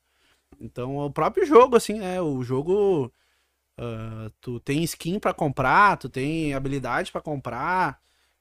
Então, 0.59 0.97
o 0.97 1.11
próprio 1.11 1.45
jogo, 1.45 1.75
assim, 1.77 1.99
né? 1.99 2.21
O 2.21 2.43
jogo... 2.43 3.11
ah, 3.77 4.29
tu 4.41 4.59
tem 4.59 4.83
skin 4.83 5.19
pra 5.19 5.33
comprar, 5.33 5.97
tu 5.97 6.09
tem 6.09 6.53
habilidade 6.53 7.11
pra 7.11 7.21
comprar. 7.21 7.99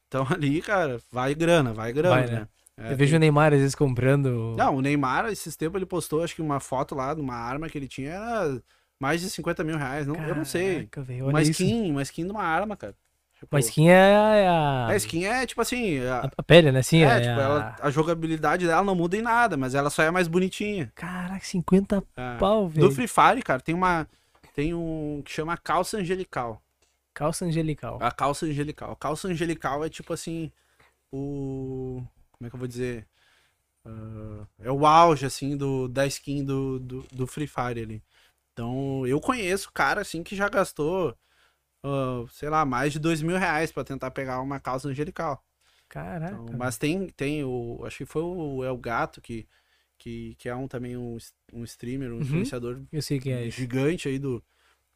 Então 0.08 0.26
ali, 0.30 0.60
cara, 0.60 1.00
vai 1.10 1.34
grana, 1.34 1.72
vai 1.72 1.92
grana, 1.92 2.14
Vai, 2.16 2.26
né? 2.26 2.32
né? 2.40 2.48
É, 2.76 2.92
Eu 2.92 2.96
vejo 2.96 3.10
o 3.10 3.14
tem- 3.14 3.20
Neymar 3.20 3.52
às 3.52 3.60
vezes 3.60 3.74
comprando. 3.74 4.54
Não, 4.56 4.76
o 4.76 4.80
Neymar, 4.80 5.26
esses 5.26 5.54
tempos, 5.56 5.76
ele 5.76 5.86
postou, 5.86 6.24
acho 6.24 6.34
que 6.34 6.42
uma 6.42 6.58
foto 6.60 6.94
lá 6.94 7.14
de 7.14 7.20
uma 7.20 7.34
arma 7.34 7.68
que 7.68 7.76
ele 7.78 7.86
tinha 7.86 8.10
era 8.12 8.62
mais 9.00 9.20
de 9.20 9.30
50 9.30 9.64
mil 9.64 9.76
reais. 9.78 10.06
Não, 10.06 10.14
eu 10.14 10.34
não 10.36 10.44
sei. 10.44 10.86
Caraca, 10.86 11.12
olha 11.12 11.24
Uma 11.24 11.42
isso. 11.42 11.52
skin, 11.52 11.90
uma 11.90 12.02
skin 12.02 12.24
de 12.26 12.30
uma 12.30 12.42
arma, 12.44 12.76
cara. 12.76 12.94
Tipo, 13.38 13.56
Uma 13.56 13.60
skin 13.60 13.88
é 13.88 13.94
a, 14.16 14.34
é 14.34 14.48
a, 14.92 14.96
skin 14.96 15.24
é 15.24 15.46
tipo 15.46 15.62
assim. 15.62 15.98
A, 16.00 16.30
a- 16.36 16.42
pele, 16.42 16.70
né? 16.70 16.82
Sim, 16.82 17.02
é, 17.02 17.06
é, 17.06 17.20
tipo, 17.20 17.40
a... 17.40 17.42
ela, 17.42 17.76
a 17.80 17.90
jogabilidade 17.90 18.66
dela 18.66 18.84
não 18.84 18.94
muda 18.94 19.16
em 19.16 19.22
nada, 19.22 19.56
mas 19.56 19.74
ela 19.74 19.88
só 19.88 20.02
é 20.02 20.10
mais 20.10 20.28
bonitinha. 20.28 20.92
Caraca, 20.94 21.42
50 21.42 22.04
É. 22.14 22.36
pau, 22.36 22.68
velho. 22.68 22.86
Do 22.86 22.94
Free 22.94 23.08
Fire, 23.08 23.42
cara, 23.42 23.60
tem 23.60 23.74
uma. 23.74 24.06
Tem 24.54 24.74
um 24.74 25.22
que 25.24 25.32
chama 25.32 25.56
calça 25.56 25.96
angelical. 25.96 26.60
Calça 27.14 27.46
angelical. 27.46 27.98
A 28.02 28.10
calça 28.10 28.44
angelical. 28.44 28.92
A 28.92 28.96
calça 28.96 29.26
angelical 29.28 29.82
é 29.84 29.88
tipo 29.88 30.12
assim. 30.12 30.52
O. 31.10 32.02
Como 32.32 32.46
é 32.46 32.50
que 32.50 32.54
eu 32.54 32.58
vou 32.58 32.68
dizer? 32.68 33.06
Ah, 33.86 34.44
é 34.58 34.70
o 34.70 34.84
auge, 34.86 35.24
assim, 35.24 35.56
do, 35.56 35.88
da 35.88 36.06
skin 36.06 36.44
do, 36.44 36.78
do, 36.78 37.06
do 37.10 37.26
Free 37.26 37.46
Fire 37.46 37.80
ali. 37.80 38.02
Então, 38.64 39.06
eu 39.06 39.18
conheço 39.20 39.72
cara, 39.72 40.02
assim, 40.02 40.22
que 40.22 40.36
já 40.36 40.46
gastou, 40.48 41.16
ah, 41.82 42.24
sei 42.30 42.50
lá, 42.50 42.62
mais 42.66 42.92
de 42.92 42.98
dois 42.98 43.22
mil 43.22 43.38
reais 43.38 43.72
pra 43.72 43.82
tentar 43.82 44.10
pegar 44.10 44.40
uma 44.42 44.60
calça 44.60 44.86
angelical. 44.86 45.42
Caraca. 45.88 46.34
Então, 46.42 46.58
mas 46.58 46.76
tem, 46.76 47.08
tem 47.08 47.42
o. 47.42 47.82
Acho 47.86 47.96
que 47.98 48.04
foi 48.06 48.22
o 48.22 48.62
El 48.62 48.76
Gato 48.76 49.20
que, 49.22 49.48
que, 49.98 50.34
que 50.36 50.46
é 50.48 50.54
um 50.54 50.68
também 50.68 50.94
um, 50.96 51.16
um 51.54 51.64
streamer, 51.64 52.10
um 52.10 52.16
Uhum. 52.16 52.20
influenciador 52.20 52.82
Eu 52.92 53.00
sei 53.02 53.18
quem 53.18 53.32
é 53.32 53.46
esse. 53.46 53.56
gigante 53.56 54.08
aí 54.08 54.18
do, 54.18 54.44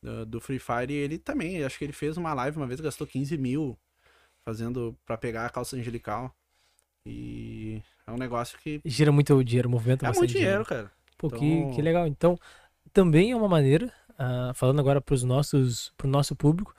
do, 0.03 0.27
do 0.27 0.41
Free 0.43 0.59
Fire. 0.59 0.93
Ele 0.93 1.19
também, 1.19 1.65
acho 1.65 1.79
que 1.79 1.85
ele 1.85 1.93
fez 1.95 2.17
uma 2.19 2.35
live 2.35 2.59
uma 2.59 2.67
vez, 2.67 2.81
gastou 2.81 3.07
15 3.07 3.37
mil 3.39 3.79
fazendo 4.45 4.95
pra 5.07 5.17
pegar 5.17 5.47
a 5.47 5.51
calça 5.51 5.75
angelical. 5.75 6.33
E 7.07 7.83
é 8.07 8.13
um 8.13 8.17
negócio 8.19 8.59
que 8.59 8.81
Gira 8.85 9.11
muito 9.11 9.43
dinheiro, 9.43 9.69
movimenta 9.71 10.07
é 10.07 10.13
muito 10.13 10.27
dinheiro, 10.31 10.65
cara. 10.67 10.93
Pô, 11.17 11.31
que, 11.31 11.45
Então- 11.45 11.75
que 11.75 11.83
legal. 11.83 12.07
Então, 12.07 12.39
também 12.93 13.33
é 13.33 13.37
uma 13.37 13.49
maneira, 13.49 13.93
ah, 14.19 14.53
falando 14.55 14.81
agora 14.81 15.01
para 15.01 15.15
os 15.15 15.23
nossos, 15.23 15.93
pro 15.97 16.09
nosso 16.09 16.35
público, 16.37 16.75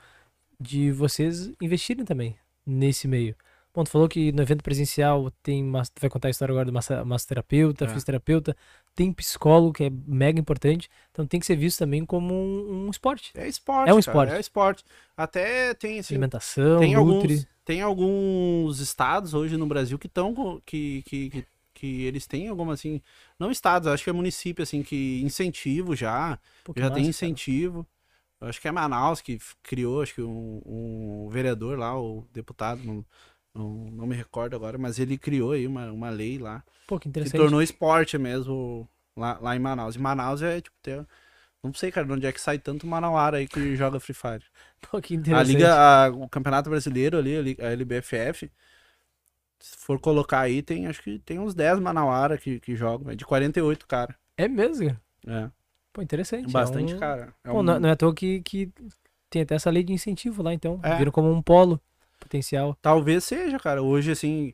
de 0.60 0.92
vocês 0.92 1.52
investirem 1.62 2.06
também 2.06 2.38
nesse 2.66 3.08
meio. 3.08 3.36
Bom, 3.74 3.84
tu 3.84 3.90
falou 3.90 4.08
que 4.08 4.32
no 4.32 4.42
evento 4.42 4.64
presencial 4.64 5.30
tem. 5.44 5.62
mas- 5.62 5.90
Tu 5.90 6.00
vai 6.00 6.10
contar 6.10 6.30
a 6.30 6.32
história 6.32 6.54
agora 6.54 6.66
do 6.66 6.72
massa- 6.72 7.04
massoterapeuta, 7.04 7.84
É. 7.84 7.88
fisioterapeuta, 7.90 8.56
tem 8.96 9.12
psicólogo, 9.12 9.74
que 9.74 9.84
é 9.84 9.90
mega 10.08 10.40
importante. 10.40 10.90
Então 11.12 11.28
tem 11.28 11.42
que 11.42 11.46
ser 11.46 11.58
visto 11.58 11.80
também 11.80 12.06
como 12.06 12.34
um, 12.34 12.86
um 12.86 12.90
esporte. 12.90 13.34
É 13.36 13.46
esporte. 13.50 13.90
É 13.90 13.94
um 13.94 13.96
cara, 13.96 14.00
esporte. 14.00 14.34
É 14.34 14.40
esporte. 14.40 14.84
Até 15.18 15.74
tem 15.74 16.00
assim. 16.00 16.14
Alimentação, 16.14 16.80
Tem 16.80 16.96
nutri. 16.96 17.34
alguns, 17.34 17.48
tem 17.66 17.82
alguns 17.82 18.80
estados 18.80 19.34
hoje 19.34 19.58
no 19.58 19.66
Brasil 19.68 20.00
que 20.00 20.08
estão 20.08 20.34
que, 20.66 21.02
que, 21.06 21.30
que, 21.32 21.46
que 21.76 22.04
eles 22.06 22.28
têm 22.28 22.50
alguma 22.50 22.74
assim, 22.76 23.02
não 23.40 23.52
estados, 23.52 23.88
acho 23.90 24.04
que 24.06 24.12
é 24.12 24.14
município 24.14 24.64
assim 24.64 24.84
que 24.84 25.22
incentivo 25.24 25.96
já, 25.96 26.40
Pô, 26.64 26.74
que 26.74 26.82
já 26.82 26.92
massa, 26.92 26.92
tem 26.92 27.08
cara. 27.14 27.40
incentivo. 27.40 27.88
Eu 28.42 28.48
Acho 28.50 28.62
que 28.62 28.68
é 28.68 28.72
Manaus 28.72 29.22
que 29.22 29.40
criou, 29.64 30.02
acho 30.02 30.14
que 30.16 30.22
um, 30.22 30.62
um 30.66 31.30
vereador 31.30 31.78
lá, 31.80 32.00
o 32.00 32.28
deputado, 32.34 32.84
não, 32.84 33.06
não, 33.54 33.70
não 33.92 34.08
me 34.08 34.16
recordo 34.16 34.56
agora, 34.56 34.78
mas 34.78 35.00
ele 35.00 35.18
criou 35.18 35.54
aí 35.54 35.68
uma, 35.68 35.92
uma 35.92 36.10
lei 36.10 36.38
lá 36.40 36.64
Pô, 36.88 37.00
que 37.00 37.08
que 37.20 37.30
interessante. 37.30 37.32
tornou 37.32 37.62
esporte 37.62 38.18
mesmo 38.18 38.90
lá, 39.16 39.40
lá 39.40 39.56
em 39.56 39.60
Manaus. 39.60 39.96
E 39.96 40.00
Manaus 40.00 40.42
é 40.42 40.62
tipo 40.62 40.76
ter, 40.82 41.06
não 41.64 41.74
sei, 41.74 41.92
cara, 41.92 42.08
de 42.08 42.14
onde 42.14 42.28
é 42.28 42.32
que 42.34 42.42
sai 42.42 42.60
tanto 42.60 42.88
manauara 42.88 43.38
aí 43.38 43.48
que 43.48 43.76
joga 43.76 44.00
Free 44.00 44.14
Fire. 44.16 44.44
Pô, 44.82 45.02
que 45.02 45.14
A 45.30 45.42
interessante. 45.42 45.44
Liga, 45.44 45.74
a- 45.76 46.10
o 46.12 46.30
Campeonato 46.30 46.70
Brasileiro 46.70 47.18
ali, 47.18 47.36
a 47.38 47.42
Li- 47.42 47.58
a 47.60 47.66
LBFF, 47.72 48.52
se 49.60 49.78
for 49.78 50.00
colocar 50.00 50.42
aí, 50.42 50.62
tem 50.62 50.88
acho 50.88 51.02
que 51.02 51.20
tem 51.20 51.40
uns 51.40 51.54
10 51.54 51.80
Manauara 51.80 52.38
que, 52.38 52.60
que 52.60 52.76
jogam, 52.76 53.12
é 53.12 53.16
de 53.16 53.26
48 53.26 53.88
cara. 53.88 54.16
É 54.38 54.48
mesmo, 54.48 54.88
cara? 54.88 55.02
É, 55.28 55.50
Pô, 55.94 56.02
interessante. 56.02 56.52
bastante 56.52 56.94
é 56.94 56.96
um... 56.96 57.00
cara. 57.00 57.34
É 57.44 57.50
Pô, 57.50 57.60
um- 57.60 57.64
não, 57.64 57.80
não 57.80 57.90
é 57.90 57.94
à 57.94 57.96
toa 57.96 58.14
que, 58.14 58.42
que 58.42 58.70
tem 59.30 59.42
até 59.42 59.56
essa 59.56 59.70
lei 59.70 59.84
de 59.84 59.94
incentivo 59.94 60.44
lá, 60.44 60.54
então. 60.54 60.80
É. 60.84 60.96
Viram 60.98 61.12
como 61.12 61.32
um 61.32 61.42
polo 61.42 61.80
potencial. 62.20 62.78
Talvez 62.82 63.24
seja, 63.24 63.58
cara. 63.60 63.82
Hoje, 63.82 64.12
assim. 64.12 64.54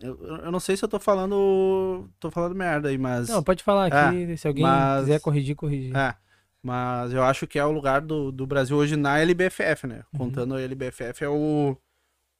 Eu, 0.00 0.16
eu 0.44 0.52
não 0.52 0.60
sei 0.60 0.76
se 0.76 0.84
eu 0.84 0.88
tô 0.88 1.00
falando. 1.00 2.08
tô 2.20 2.30
falando 2.30 2.54
merda 2.54 2.88
aí, 2.88 2.96
mas. 2.96 3.28
Não, 3.28 3.42
pode 3.42 3.62
falar 3.64 3.86
aqui, 3.92 4.36
se 4.36 4.46
alguém 4.46 4.62
mas- 4.62 5.00
quiser 5.06 5.20
corrigir, 5.20 5.56
corrigir. 5.56 5.96
É. 5.96 6.14
Mas 6.62 7.12
eu 7.12 7.22
acho 7.22 7.46
que 7.46 7.58
é 7.58 7.64
o 7.64 7.70
lugar 7.72 8.00
do, 8.00 8.30
do 8.32 8.46
Brasil 8.46 8.76
hoje 8.76 8.96
na 8.96 9.18
LBFF, 9.18 9.86
né? 9.86 10.02
Uhum. 10.12 10.18
Contando 10.18 10.54
a 10.54 10.60
LBFF 10.62 11.24
é 11.24 11.28
o. 11.28 11.76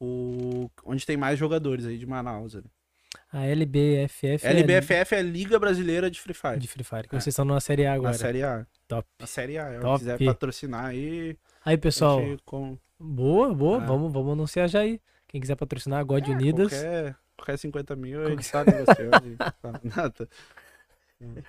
o 0.00 0.70
onde 0.84 1.04
tem 1.06 1.16
mais 1.16 1.38
jogadores 1.38 1.84
aí 1.87 1.98
de 1.98 2.06
Manaus. 2.06 2.54
ali. 2.56 2.66
A 3.32 3.44
LBFF 3.46 4.46
LBFF 4.46 5.14
é 5.14 5.18
a 5.18 5.22
Liga 5.22 5.58
Brasileira 5.58 6.11
de 6.11 6.20
Free 6.20 6.34
Fire. 6.34 6.58
de 6.58 6.68
Free 6.68 6.84
Fire, 6.84 7.08
que 7.08 7.16
É. 7.16 7.20
vocês 7.20 7.32
estão 7.32 7.44
na 7.44 7.61
Série 7.61 7.87
A 7.87 7.94
agora. 7.94 8.12
Na 8.12 8.18
Série 8.18 8.42
A. 8.42 8.66
Top. 8.87 9.06
Na 9.20 9.26
Série 9.26 9.58
A. 9.58 9.74
Se 9.74 9.80
Top. 9.80 9.98
quiser 9.98 10.18
patrocinar 10.24 10.84
aí. 10.87 11.37
Aí, 11.64 11.76
pessoal, 11.76 12.22
com... 12.44 12.78
boa, 12.98 13.52
boa, 13.54 13.82
É. 13.82 13.87
vamos, 13.87 14.12
vamos 14.12 14.32
anunciar 14.32 14.68
já 14.68 14.80
aí. 14.80 15.00
Quem 15.26 15.40
quiser 15.40 15.56
patrocinar 15.56 16.04
God 16.06 16.26
É, 16.26 16.30
Unidas, 16.30 16.70
Qualquer, 16.72 17.16
qualquer 17.37 17.56
50 17.58 17.96
mil 17.96 18.20
Qualquer- 18.22 18.64
tá 18.64 19.22
e 19.24 19.37
fala, 19.61 19.80
Nada. 19.84 20.28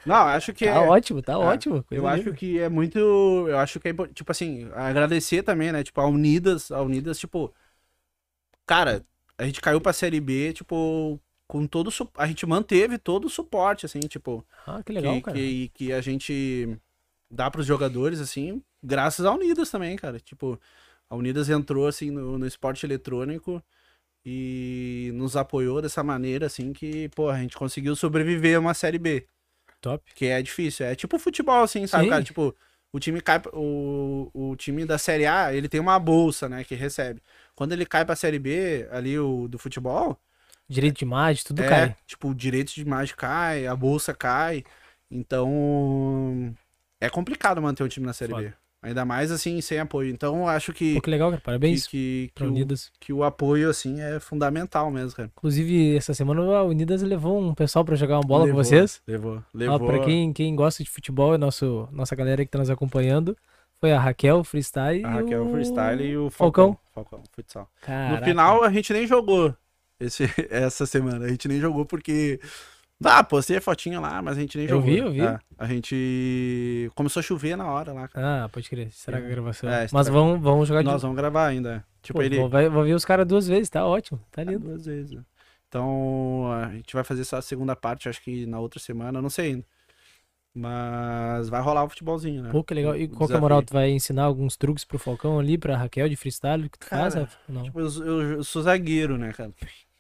Não, 0.06 0.16
acho 0.16 0.52
que 0.52 0.66
tá 0.66 0.72
é. 0.72 0.80
ótimo, 0.80 1.22
tá 1.22 1.34
é, 1.34 1.38
ótimo. 1.38 1.86
Eu 1.92 2.08
acho 2.08 2.34
que 2.34 2.60
é 2.60 2.68
muito. 2.68 2.98
Eu 2.98 3.58
acho 3.60 3.80
que 3.80 3.88
é, 3.90 3.94
tipo 4.14 4.32
assim, 4.32 4.68
agradecer 4.74 5.44
também, 5.44 5.72
né? 5.72 5.84
Tipo, 5.84 6.02
a 6.02 6.08
Unidas, 6.08 6.72
a 6.72 6.82
Unidas, 6.82 7.20
tipo. 7.20 7.54
Cara, 8.70 9.04
a 9.36 9.46
gente 9.46 9.62
caiu 9.62 9.82
pra 9.82 9.92
Série 9.92 10.20
B, 10.20 10.54
tipo, 10.54 11.20
com 11.48 11.66
todo 11.66 11.90
A 12.16 12.28
gente 12.28 12.46
manteve 12.46 13.00
todo 13.00 13.26
o 13.26 13.30
suporte, 13.30 13.84
assim, 13.88 14.00
tipo. 14.02 14.46
Ah, 14.64 14.84
que 14.84 14.92
legal, 14.92 15.16
que, 15.16 15.22
cara. 15.24 15.36
que, 15.36 15.72
que 15.74 15.92
a 15.92 16.00
gente 16.02 16.78
dá 17.32 17.50
pros 17.50 17.66
jogadores, 17.66 18.20
assim, 18.20 18.62
graças 18.84 19.26
à 19.26 19.34
Unidas 19.34 19.72
também, 19.72 19.96
cara. 19.96 20.20
Tipo, 20.20 20.62
a 21.10 21.16
Unidas 21.16 21.50
entrou, 21.50 21.88
assim, 21.88 22.12
no, 22.12 22.38
no 22.38 22.46
esporte 22.46 22.86
eletrônico 22.86 23.60
e 24.24 25.10
nos 25.16 25.36
apoiou 25.36 25.82
dessa 25.82 26.04
maneira, 26.04 26.46
assim, 26.46 26.72
que, 26.72 27.10
pô, 27.16 27.28
a 27.28 27.40
gente 27.40 27.58
conseguiu 27.58 27.96
sobreviver 27.96 28.56
a 28.56 28.60
uma 28.60 28.76
Série 28.76 29.00
B. 29.00 29.26
Top. 29.82 30.14
Que 30.14 30.28
é 30.28 30.44
difícil. 30.44 30.86
É 30.86 30.94
tipo 30.94 31.18
futebol, 31.18 31.64
assim, 31.64 31.88
sabe, 31.88 32.04
Sim. 32.04 32.10
cara? 32.12 32.24
Tipo, 32.24 32.56
o 32.94 33.00
time 33.00 33.20
cai. 33.20 33.42
O, 33.52 34.30
o 34.32 34.56
time 34.56 34.86
da 34.86 35.00
Série 35.00 35.26
A, 35.26 35.52
ele 35.56 35.68
tem 35.68 35.80
uma 35.80 35.98
bolsa, 35.98 36.48
né? 36.48 36.64
Que 36.64 36.76
recebe. 36.76 37.20
Quando 37.60 37.74
ele 37.74 37.86
cai 37.86 38.06
pra 38.06 38.16
Série 38.16 38.40
B, 38.40 38.88
ali, 38.90 39.20
o 39.20 39.46
do 39.50 39.60
futebol, 39.60 40.18
Direito 40.66 41.00
de 41.00 41.04
imagem, 41.04 41.44
tudo 41.46 41.62
é, 41.62 41.68
cai. 41.68 41.96
tipo, 42.08 42.30
o 42.30 42.34
direito 42.34 42.74
de 42.74 42.82
imagem 42.82 43.14
cai, 43.18 43.68
a 43.68 43.76
bolsa 43.76 44.14
cai. 44.14 44.64
Então. 45.12 46.56
É 47.02 47.10
complicado 47.10 47.62
manter 47.62 47.84
o 47.84 47.90
time 47.90 48.06
na 48.06 48.14
Série 48.14 48.34
B. 48.34 48.44
Foda. 48.44 48.58
Ainda 48.82 49.04
mais 49.04 49.30
assim, 49.30 49.60
sem 49.60 49.78
apoio. 49.78 50.10
Então, 50.10 50.48
acho 50.48 50.72
que. 50.72 50.96
Pô, 50.96 51.02
que 51.02 51.10
legal, 51.10 51.32
cara. 51.32 51.42
que, 51.42 51.46
Parabéns 51.46 51.86
que, 51.86 52.32
que 52.34 52.44
o, 52.46 52.48
Unidas. 52.48 52.92
que 52.98 53.12
o 53.12 53.26
apoio, 53.26 53.70
assim, 53.70 54.00
é 54.00 54.22
fundamental 54.22 54.90
mesmo, 54.90 55.18
cara. 55.18 55.30
Inclusive, 55.36 55.98
essa 55.98 56.14
semana 56.14 56.42
a 56.42 56.64
Unidas 56.64 57.02
levou 57.02 57.42
um 57.42 57.54
pessoal 57.54 57.84
pra 57.84 57.98
jogar 57.98 58.20
uma 58.20 58.24
bola 58.26 58.46
Levou, 58.46 58.62
com 58.62 58.64
vocês. 58.64 59.02
Levou. 59.06 59.44
Levou. 59.54 59.86
pra 59.86 60.00
quem, 60.06 60.32
quem 60.32 60.56
gosta 60.56 60.82
de 60.82 60.90
futebol, 60.90 61.36
é 61.36 61.38
nosso, 61.38 61.90
nossa 61.92 62.16
galera 62.16 62.46
que 62.46 62.52
tá 62.52 62.58
nos 62.60 62.70
acompanhando. 62.70 63.36
Foi 63.80 63.92
a 63.94 64.00
Raquel 64.00 64.44
Freestyle. 64.44 65.06
A 65.06 65.10
Raquel 65.10 65.44
e 65.46 65.48
o 65.48 65.52
Freestyle 65.52 66.04
e 66.04 66.18
o 66.18 66.30
Falcão. 66.30 66.78
Falcão. 66.94 67.20
Falcão, 67.20 67.24
futsal. 67.32 67.70
Caraca. 67.82 68.20
No 68.20 68.26
final, 68.26 68.64
a 68.64 68.72
gente 68.72 68.92
nem 68.92 69.08
jogou 69.08 69.56
esse, 70.00 70.24
essa 70.50 70.86
semana. 70.86 71.26
A 71.26 71.30
gente 71.30 71.48
nem 71.48 71.60
jogou 71.60 71.86
porque. 71.86 72.40
Ah, 73.02 73.24
postei 73.24 73.56
a 73.56 73.62
fotinha 73.62 73.98
lá, 73.98 74.22
mas 74.22 74.38
a 74.38 74.42
gente 74.42 74.58
nem 74.58 74.68
Eu 74.68 74.76
jogou. 74.82 74.86
vi, 74.92 74.98
eu 74.98 75.12
vi. 75.12 75.22
É, 75.22 75.40
a 75.58 75.66
gente. 75.66 76.92
Começou 76.96 77.22
a 77.22 77.24
chover 77.24 77.56
na 77.56 77.66
hora 77.72 77.94
lá, 77.94 78.08
cara. 78.10 78.44
Ah, 78.44 78.50
pode 78.50 78.70
crer. 78.70 78.88
Estraga 78.88 79.26
a 79.26 79.30
gravação. 79.30 79.70
É, 79.70 79.88
Mas 79.94 80.10
vão, 80.10 80.40
vão 80.40 80.66
jogar 80.66 80.82
de 80.82 80.88
Nós 80.88 81.02
vamos 81.02 81.16
gravar 81.16 81.48
ainda. 81.48 81.86
Tipo, 82.02 82.20
Pô, 82.20 82.24
ele. 82.24 82.38
vou, 82.38 82.50
vou 82.72 82.84
ver 82.84 82.94
os 82.94 83.06
caras 83.06 83.26
duas 83.26 83.48
vezes, 83.48 83.70
tá 83.70 83.86
ótimo. 83.86 84.20
Tá 84.32 84.42
É, 84.42 84.46
lindo. 84.46 84.60
duas 84.60 84.86
vezes. 84.86 85.18
Então, 85.70 86.52
a 86.52 86.70
gente 86.74 86.94
vai 86.94 87.04
fazer 87.04 87.24
só 87.24 87.38
a 87.38 87.42
segunda 87.42 87.76
parte, 87.76 88.10
acho 88.10 88.22
que 88.22 88.46
na 88.46 88.60
outra 88.60 88.80
semana, 88.80 89.22
não 89.22 89.30
sei 89.30 89.52
ainda. 89.52 89.66
Mas 90.60 91.48
vai 91.50 91.62
rolar 91.62 91.84
o 91.86 91.90
futebolzinho, 91.90 92.44
né? 92.44 92.50
Pô, 92.52 92.64
que 92.64 92.74
legal. 92.74 92.96
E 92.96 93.06
O 93.06 93.10
qual 93.10 93.28
que 93.28 93.34
é 93.34 93.38
a 93.38 93.42
moral? 93.42 93.62
Tu 93.64 93.74
vai 93.74 93.90
ensinar 93.92 94.24
alguns 94.24 94.58
truques 94.58 94.84
pro 94.84 95.00
Falcão 95.00 95.40
ali, 95.40 95.58
pra 95.58 95.78
Raquel 95.78 96.10
de 96.10 96.16
freestyle? 96.16 96.70
que 96.70 96.78
tu 96.78 96.86
faz? 96.88 97.14
Cara, 97.14 97.26
Rafa? 97.26 97.38
Não. 97.48 97.64
Tipo, 97.64 97.80
eu, 97.80 97.88
eu- 98.06 98.22
eu 98.34 98.44
sou 98.44 98.62
zagueiro, 98.62 99.18
né, 99.18 99.32
cara? 99.32 99.52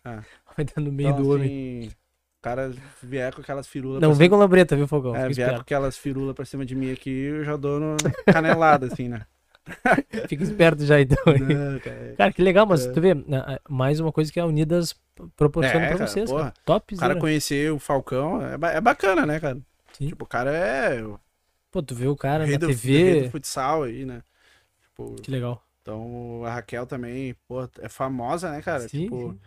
Vai 0.58 0.66
dar 0.66 0.82
no 0.82 0.92
meio 0.92 1.10
Então, 1.10 1.22
do 1.24 1.30
homem. 1.32 1.80
assim, 1.84 1.88
o 1.90 2.42
cara 2.42 2.72
vier 3.02 3.34
com 3.34 3.42
aquelas 3.42 3.68
firulas. 3.68 4.02
Não 4.02 4.10
vem 4.14 4.26
cima- 4.28 4.38
com 4.38 4.42
lambreta, 4.42 4.76
viu, 4.76 4.88
Falcão? 4.88 5.16
É, 5.16 5.22
Fica 5.30 5.34
vier 5.36 5.54
com 5.56 5.62
aquelas 5.62 5.98
firulas 5.98 6.36
pra 6.36 6.46
cima 6.46 6.66
de 6.66 6.76
mim 6.76 6.92
aqui, 6.92 7.10
eu 7.10 7.44
já 7.46 7.56
dou 7.56 7.80
no 7.80 7.96
canelada, 8.26 8.88
assim, 8.88 9.08
né? 9.08 9.22
Fica 10.28 10.44
esperto 10.44 10.84
já, 10.86 11.00
então. 11.00 11.18
Não, 11.28 11.80
cara. 11.80 12.14
Cara, 12.18 12.34
que 12.34 12.42
legal, 12.42 12.66
mas 12.66 12.86
É. 12.86 12.92
tu 12.92 13.00
vê, 13.00 13.14
né, 13.14 13.60
mais 13.70 14.00
uma 14.00 14.12
coisa 14.12 14.32
que 14.32 14.40
a 14.40 14.46
Unidas 14.46 14.96
proporciona 15.36 15.86
É, 15.86 15.90
pra 15.90 15.98
cara, 16.00 16.08
vocês. 16.10 16.30
Top, 16.66 16.96
O 16.96 16.98
cara 16.98 17.16
conhecer 17.18 17.72
o 17.72 17.78
Falcão 17.78 18.42
é, 18.42 18.56
é 18.76 18.82
bacana, 18.82 19.26
né, 19.26 19.40
cara? 19.40 19.60
Sim. 20.00 20.10
Tipo, 20.10 20.26
o 20.26 20.28
cara 20.28 20.52
é 20.56 21.02
Pô, 21.72 21.84
tu 21.84 21.94
vê 21.96 22.08
o 22.08 22.16
cara 22.16 22.46
rei 22.46 22.54
na 22.54 22.60
do, 22.60 22.68
rei 22.68 22.74
TV. 22.74 23.16
do 23.16 23.26
futsal 23.26 23.84
aí, 23.84 24.06
né? 24.06 24.24
Tipo, 24.82 25.16
Que 25.22 25.32
legal. 25.32 25.62
então 25.82 26.44
a 26.46 26.54
Raquel 26.56 26.86
também, 26.88 27.36
pô, 27.48 27.64
é 27.80 27.90
famosa, 27.90 28.52
né, 28.52 28.62
cara? 28.62 28.88
Sim, 28.88 29.00
tipo, 29.02 29.16
sim. 29.18 29.40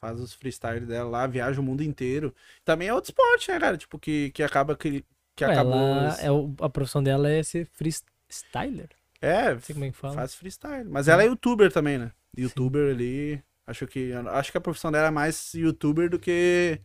faz 0.00 0.20
os 0.20 0.34
freestyle 0.34 0.86
dela 0.86 1.10
lá, 1.10 1.26
viaja 1.26 1.60
o 1.60 1.64
mundo 1.64 1.82
inteiro. 1.82 2.34
Também 2.64 2.88
é 2.88 2.94
outro 2.94 3.10
esporte, 3.12 3.50
né, 3.52 3.60
cara? 3.60 3.78
Tipo, 3.78 3.98
que, 3.98 4.30
que 4.32 4.42
acaba 4.42 4.76
que, 4.76 5.04
que 5.36 5.44
Ué, 5.44 5.52
acabou. 5.52 6.10
ela, 6.10 6.16
é 6.20 6.30
o- 6.30 6.54
a 6.60 6.68
profissão 6.70 7.02
dela 7.02 7.28
é 7.30 7.42
ser 7.42 7.66
freestyler. 7.66 8.90
É, 9.20 9.54
Não 9.54 9.60
sei 9.60 9.74
como 9.74 9.84
é 9.84 9.90
que 9.90 9.96
fala. 9.96 10.14
faz 10.14 10.34
freestyle. 10.34 10.88
Mas 10.88 11.08
ela 11.08 11.22
é 11.22 11.26
youtuber 11.26 11.72
também, 11.72 11.98
né? 11.98 12.12
Youtuber 12.36 12.90
ali. 12.94 13.42
Acho 13.66 13.86
que. 13.86 14.12
Acho 14.12 14.52
que 14.52 14.58
a 14.58 14.60
profissão 14.60 14.90
dela 14.92 15.08
é 15.08 15.10
mais 15.10 15.52
youtuber 15.54 16.08
do 16.10 16.18
que. 16.18 16.80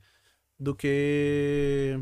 Do 0.60 0.75
que. 0.75 1.99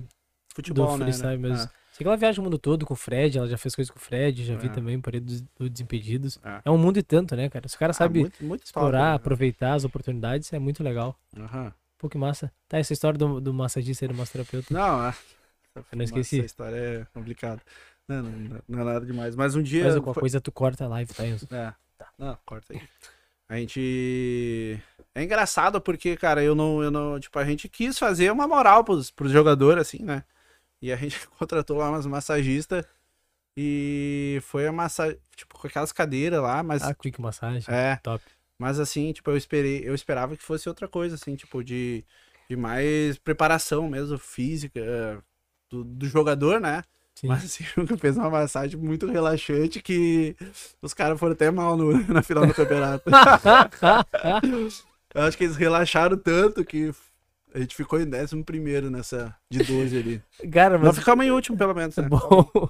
Futebol, 0.54 0.88
do 0.88 0.98
né? 0.98 1.06
freestyle 1.06 1.38
né? 1.42 1.50
mesmo. 1.50 1.70
Sei 1.92 2.04
que 2.04 2.08
ela 2.08 2.18
viaja 2.18 2.42
o 2.42 2.44
mundo 2.44 2.58
todo 2.58 2.86
com 2.86 2.94
o 2.96 2.98
Fred, 2.98 3.38
ela 3.38 3.48
já 3.48 3.58
fez 3.58 3.76
coisa 3.76 3.92
com 3.92 4.00
o 4.00 4.02
Fred, 4.02 4.44
já 4.44 4.56
vi 4.56 4.66
É. 4.68 4.70
também 4.70 5.00
Parede 5.00 5.26
dos, 5.26 5.42
dos 5.42 5.70
Desimpedidos. 5.70 6.40
É. 6.44 6.62
É 6.66 6.72
um 6.72 6.78
mundo 6.78 6.98
e 6.98 7.04
tanto, 7.04 7.36
né, 7.36 7.50
cara? 7.50 7.68
Se 7.68 7.76
o 7.76 7.80
cara 7.80 7.92
Ah, 7.92 7.94
sabe 7.94 8.22
muito, 8.22 8.44
muito 8.44 8.62
top, 8.62 8.66
explorar, 8.68 9.10
né? 9.12 9.16
aproveitar 9.16 9.74
as 9.74 9.84
oportunidades, 9.84 10.52
é 10.54 10.58
muito 10.60 10.84
legal. 10.84 11.16
Aham. 11.38 11.72
Pô, 12.00 12.10
que 12.10 12.18
massa. 12.18 12.52
Tá, 12.68 12.78
essa 12.80 12.92
história 12.94 13.18
do, 13.18 13.40
do 13.40 13.54
massagista 13.54 14.06
e 14.06 14.08
do 14.08 14.14
massoterapeuta. 14.16 14.74
Não, 14.74 15.06
é. 15.08 15.14
Eu 15.76 15.84
não 15.98 16.04
esqueci. 16.04 16.38
Essa 16.38 16.46
história 16.48 16.76
é 16.76 17.06
complicada. 17.14 17.62
Não, 18.08 18.22
não, 18.24 18.62
não 18.68 18.80
é 18.82 18.84
nada 18.84 19.06
demais. 19.06 19.36
Mas 19.36 19.56
um 19.56 19.62
dia. 19.64 19.84
Mas 19.86 19.96
alguma 19.96 20.14
foi- 20.14 20.22
coisa 20.22 20.42
tu 20.42 20.52
corta 20.52 20.86
a 20.86 20.88
live, 20.88 21.14
tá, 21.14 21.26
Enzo? 21.26 21.48
É. 21.52 21.74
Não, 22.18 22.38
corta 22.46 22.74
aí. 22.74 22.82
A 23.48 23.58
gente. 23.58 24.80
É 25.16 25.24
engraçado 25.24 25.80
porque, 25.80 26.18
cara, 26.18 26.44
eu 26.44 26.56
não, 26.56 26.82
eu 26.84 26.90
não. 26.92 27.20
Tipo, 27.20 27.38
a 27.40 27.46
gente 27.46 27.70
quis 27.70 27.98
fazer 28.00 28.32
uma 28.32 28.48
moral 28.48 28.84
pros, 28.84 29.12
pros 29.12 29.32
jogadores, 29.32 29.82
assim, 29.82 30.04
né? 30.04 30.24
E 30.84 30.92
a 30.92 30.98
gente 30.98 31.26
contratou 31.40 31.78
lá 31.78 31.90
umas 31.90 32.06
massagistas. 32.06 32.86
E 33.56 34.40
foi 34.42 34.68
a 34.68 34.72
massa. 34.72 35.18
Tipo, 35.36 35.58
com 35.58 35.68
aquelas 35.68 35.94
cadeiras 35.94 36.42
lá, 36.42 36.62
mas. 36.62 36.84
Ah, 36.84 36.94
quick 36.94 37.22
massagem. 37.22 37.64
é. 37.74 37.96
top. 38.04 38.22
Mas 38.60 38.80
assim, 38.80 39.14
tipo, 39.14 39.32
eu 39.32 39.38
esperei. 39.38 39.88
Eu 39.88 39.96
esperava 39.96 40.36
que 40.36 40.44
fosse 40.44 40.68
outra 40.68 40.88
coisa, 40.88 41.16
assim, 41.16 41.36
tipo, 41.36 41.64
de, 41.64 42.04
de 42.50 42.58
mais 42.58 43.18
preparação 43.18 43.90
mesmo, 43.90 44.18
física. 44.18 45.24
Do, 45.70 45.84
do 45.84 46.06
jogador, 46.06 46.60
né? 46.60 46.84
Sim. 47.16 47.28
Mas 47.28 47.46
assim, 47.46 47.64
fez 47.98 48.18
uma 48.18 48.30
massagem 48.30 48.78
muito 48.78 49.10
relaxante 49.10 49.82
que 49.82 50.36
os 50.82 50.94
caras 50.94 51.20
foram 51.20 51.34
até 51.34 51.50
mal 51.50 51.78
no, 51.78 51.94
na 52.12 52.22
final 52.22 52.46
do 52.46 52.54
campeonato. 52.54 53.10
Eu 55.16 55.22
acho 55.22 55.38
que 55.38 55.44
eles 55.46 55.56
relaxaram 55.56 56.18
tanto 56.18 56.66
que 56.66 56.92
a 57.54 57.60
gente 57.60 57.76
ficou 57.76 58.00
em 58.00 58.08
11 58.14 58.44
primeiro 58.44 58.90
nessa 58.90 59.36
de 59.50 59.60
12 59.64 59.98
ali. 59.98 60.24
Cara, 60.52 60.78
Nós 60.78 60.88
mas 60.88 61.00
ficamos 61.00 61.26
em 61.26 61.32
último, 61.32 61.58
pelo 61.58 61.74
menos. 61.74 61.96
Né? 61.96 62.08
bom. 62.08 62.50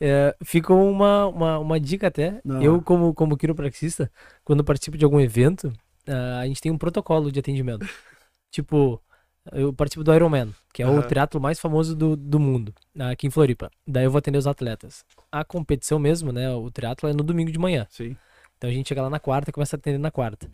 É, 0.00 0.36
fica 0.44 0.74
uma, 0.74 1.26
uma, 1.28 1.58
uma 1.58 1.80
dica 1.80 2.08
até. 2.08 2.40
Não. 2.44 2.60
Eu, 2.60 2.82
como, 2.82 3.14
como 3.14 3.36
quiropraxista, 3.36 4.10
quando 4.44 4.64
participo 4.64 4.98
de 4.98 5.04
algum 5.04 5.20
evento, 5.20 5.72
ah, 6.06 6.40
a 6.40 6.46
gente 6.46 6.60
tem 6.60 6.70
um 6.70 6.76
protocolo 6.76 7.30
de 7.30 7.38
atendimento. 7.38 7.88
tipo, 8.50 9.00
eu 9.52 9.72
participo 9.72 10.02
do 10.02 10.12
Ironman, 10.12 10.52
que 10.72 10.82
é 10.82 10.86
o 10.86 10.98
Aham. 10.98 11.02
triatlo 11.02 11.40
mais 11.40 11.60
famoso 11.60 11.94
do, 11.94 12.16
do 12.16 12.40
mundo, 12.40 12.74
aqui 12.98 13.26
em 13.26 13.30
Floripa. 13.30 13.70
Daí 13.86 14.04
eu 14.04 14.10
vou 14.10 14.18
atender 14.18 14.36
os 14.36 14.46
atletas. 14.46 15.04
A 15.30 15.44
competição 15.44 15.98
mesmo, 15.98 16.32
né, 16.32 16.50
o 16.50 16.70
triatlo 16.70 17.08
é 17.08 17.12
no 17.12 17.22
domingo 17.22 17.52
de 17.52 17.58
manhã. 17.58 17.86
Sim. 17.88 18.16
Então 18.58 18.68
a 18.68 18.72
gente 18.72 18.88
chega 18.88 19.02
lá 19.02 19.08
na 19.08 19.20
quarta 19.20 19.50
e 19.50 19.52
começa 19.52 19.76
a 19.76 19.78
atender 19.78 19.98
na 19.98 20.10
quarta. 20.10 20.50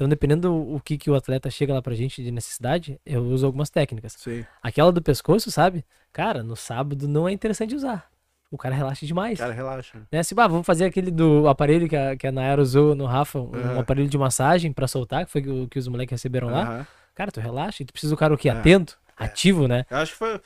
Então, 0.00 0.08
dependendo 0.08 0.50
o 0.54 0.80
que, 0.80 0.96
que 0.96 1.10
o 1.10 1.14
atleta 1.14 1.50
chega 1.50 1.74
lá 1.74 1.82
pra 1.82 1.94
gente 1.94 2.22
de 2.22 2.30
necessidade, 2.30 2.98
eu 3.04 3.22
uso 3.22 3.44
algumas 3.44 3.68
técnicas. 3.68 4.14
Sim. 4.16 4.46
Aquela 4.62 4.90
do 4.90 5.02
pescoço, 5.02 5.50
sabe? 5.50 5.84
Cara, 6.10 6.42
no 6.42 6.56
sábado 6.56 7.06
não 7.06 7.28
é 7.28 7.32
interessante 7.32 7.74
usar. 7.74 8.08
O 8.50 8.56
cara 8.56 8.74
relaxa 8.74 9.04
demais. 9.04 9.38
Cara, 9.38 9.52
relaxa. 9.52 9.98
Né? 10.10 10.20
Assim, 10.20 10.34
bah, 10.34 10.48
vamos 10.48 10.64
fazer 10.66 10.86
aquele 10.86 11.10
do 11.10 11.46
aparelho 11.46 11.86
que 11.86 11.94
a, 11.94 12.16
que 12.16 12.26
a 12.26 12.32
Nayara 12.32 12.62
usou 12.62 12.94
no 12.94 13.04
Rafa, 13.04 13.38
um 13.40 13.54
Aham. 13.54 13.78
aparelho 13.80 14.08
de 14.08 14.16
massagem 14.16 14.72
pra 14.72 14.88
soltar, 14.88 15.26
que 15.26 15.30
foi 15.30 15.42
o 15.42 15.68
que 15.68 15.78
os 15.78 15.86
moleques 15.86 16.12
receberam 16.12 16.48
lá. 16.48 16.62
Aham. 16.62 16.86
Cara, 17.14 17.30
tu 17.30 17.38
relaxa 17.38 17.82
e 17.82 17.86
tu 17.86 17.92
precisa 17.92 18.14
do 18.14 18.16
cara 18.18 18.32
o 18.32 18.38
quê? 18.38 18.48
É. 18.48 18.52
Atento, 18.52 18.98
ativo, 19.18 19.68
né? 19.68 19.84
Eu 19.90 19.98
acho 19.98 20.12
que 20.12 20.18
foi. 20.18 20.40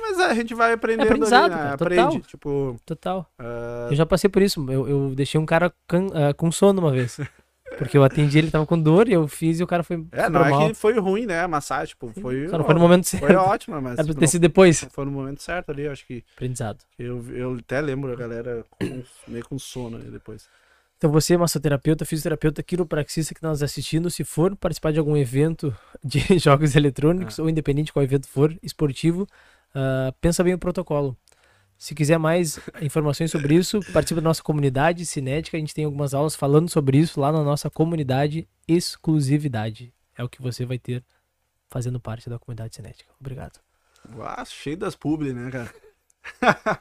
Mas 0.00 0.20
a 0.20 0.32
gente 0.32 0.54
vai 0.54 0.72
aprendendo 0.74 1.06
aprendizado, 1.08 1.46
ali, 1.46 1.54
né? 1.54 1.60
cara, 1.62 1.74
Aprende. 1.74 2.02
total. 2.02 2.20
Tipo. 2.20 2.76
Total. 2.86 3.30
ah, 3.36 3.88
Eu 3.90 3.96
já 3.96 4.06
passei 4.06 4.30
por 4.30 4.40
isso. 4.42 4.64
Eu, 4.70 4.88
eu 4.88 5.12
deixei 5.16 5.40
um 5.40 5.44
cara 5.44 5.72
can- 5.88 6.06
ah, 6.14 6.32
com 6.32 6.52
sono 6.52 6.80
uma 6.80 6.92
vez. 6.92 7.18
Porque 7.78 7.96
eu 7.98 8.04
atendi, 8.04 8.38
ele 8.38 8.50
tava 8.50 8.64
com 8.66 8.78
dor 8.80 9.08
e 9.08 9.12
eu 9.12 9.26
fiz 9.26 9.58
e 9.60 9.62
o 9.62 9.66
cara 9.66 9.82
foi 9.82 10.04
é, 10.12 10.28
não 10.28 10.40
mal. 10.40 10.62
é 10.62 10.68
que 10.68 10.74
foi 10.74 10.98
ruim, 10.98 11.26
né? 11.26 11.40
A 11.40 11.48
massagem, 11.48 11.88
tipo, 11.88 12.12
foi. 12.20 12.48
Só 12.48 12.58
não 12.58 12.64
foi 12.64 12.74
no 12.74 12.80
momento 12.80 13.04
certo. 13.06 13.26
Foi 13.26 13.34
ótima, 13.36 13.80
mas. 13.80 13.92
Era 13.94 13.96
pra 13.96 14.04
tipo, 14.04 14.14
ter 14.20 14.26
não- 14.26 14.30
sido 14.30 14.40
depois. 14.42 14.86
foi 14.90 15.04
no 15.04 15.10
momento 15.10 15.42
certo 15.42 15.70
ali, 15.70 15.82
eu 15.82 15.92
acho 15.92 16.06
que. 16.06 16.24
Aprendizado. 16.34 16.78
Eu, 16.98 17.24
eu 17.34 17.54
até 17.58 17.80
lembro 17.80 18.12
a 18.12 18.16
galera 18.16 18.64
com- 18.70 19.02
meio 19.28 19.44
com 19.48 19.58
sono 19.58 19.96
aí 19.96 20.04
depois. 20.10 20.46
Então 20.98 21.10
você, 21.10 21.36
massoterapeuta, 21.36 22.04
fisioterapeuta, 22.04 22.62
quiropraxista 22.62 23.34
que 23.34 23.40
tá 23.40 23.48
nos 23.48 23.60
assistindo, 23.62 24.08
se 24.08 24.22
for 24.22 24.54
participar 24.54 24.92
de 24.92 25.00
algum 25.00 25.16
evento 25.16 25.74
de 26.04 26.20
jogos 26.38 26.76
eletrônicos, 26.76 27.40
Ah. 27.40 27.42
ou 27.42 27.50
independente 27.50 27.92
qual 27.92 28.04
evento 28.04 28.28
for, 28.28 28.56
esportivo, 28.62 29.26
ah, 29.74 30.12
pensa 30.20 30.44
bem 30.44 30.54
o 30.54 30.58
protocolo. 30.58 31.16
Se 31.82 31.96
quiser 31.96 32.16
mais 32.16 32.60
informações 32.80 33.28
sobre 33.32 33.56
isso, 33.56 33.80
participe 33.92 34.20
da 34.20 34.28
nossa 34.28 34.40
comunidade 34.40 35.04
cinética. 35.04 35.56
A 35.56 35.60
gente 35.60 35.74
tem 35.74 35.84
algumas 35.84 36.14
aulas 36.14 36.36
falando 36.36 36.68
sobre 36.70 36.96
isso 36.96 37.18
lá 37.20 37.32
na 37.32 37.42
nossa 37.42 37.68
comunidade 37.68 38.46
exclusividade. 38.68 39.92
É 40.16 40.22
o 40.22 40.28
que 40.28 40.40
você 40.40 40.64
vai 40.64 40.78
ter 40.78 41.02
fazendo 41.68 41.98
parte 41.98 42.30
da 42.30 42.38
comunidade 42.38 42.76
cinética. 42.76 43.10
Obrigado. 43.20 43.58
Ah, 44.20 44.44
cheio 44.44 44.76
das 44.76 44.94
publi, 44.94 45.32
né, 45.32 45.50
cara? 45.50 45.74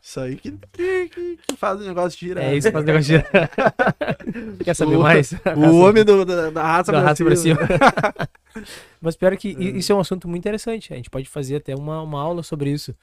isso 0.00 0.20
aí 0.20 0.36
que, 0.36 0.52
que, 0.72 1.08
que- 1.08 1.38
faz 1.56 1.80
o 1.80 1.84
negócio 1.84 2.16
girar. 2.16 2.44
É 2.44 2.56
isso 2.56 2.68
que 2.68 2.72
faz 2.72 2.84
o 2.84 2.86
negócio 2.86 3.06
girar. 3.08 3.50
Quer 4.64 4.74
saber 4.74 4.94
O- 4.96 5.02
mais? 5.02 5.32
O 5.58 5.78
homem 5.80 6.04
do- 6.04 6.24
da, 6.24 6.50
da 6.50 6.62
raça 6.62 6.92
da 6.92 7.00
pra 7.00 7.08
raça 7.08 7.24
pra 7.24 7.34
cima. 7.34 7.58
cima. 7.66 8.68
Mas 9.00 9.16
pior 9.16 9.36
que 9.36 9.48
i- 9.48 9.78
isso 9.78 9.90
é 9.90 9.94
um 9.96 10.00
assunto 10.00 10.28
muito 10.28 10.40
interessante. 10.42 10.92
A 10.92 10.96
gente 10.96 11.10
pode 11.10 11.28
fazer 11.28 11.56
até 11.56 11.74
uma, 11.74 12.00
uma 12.00 12.20
aula 12.22 12.44
sobre 12.44 12.70
isso. 12.70 12.94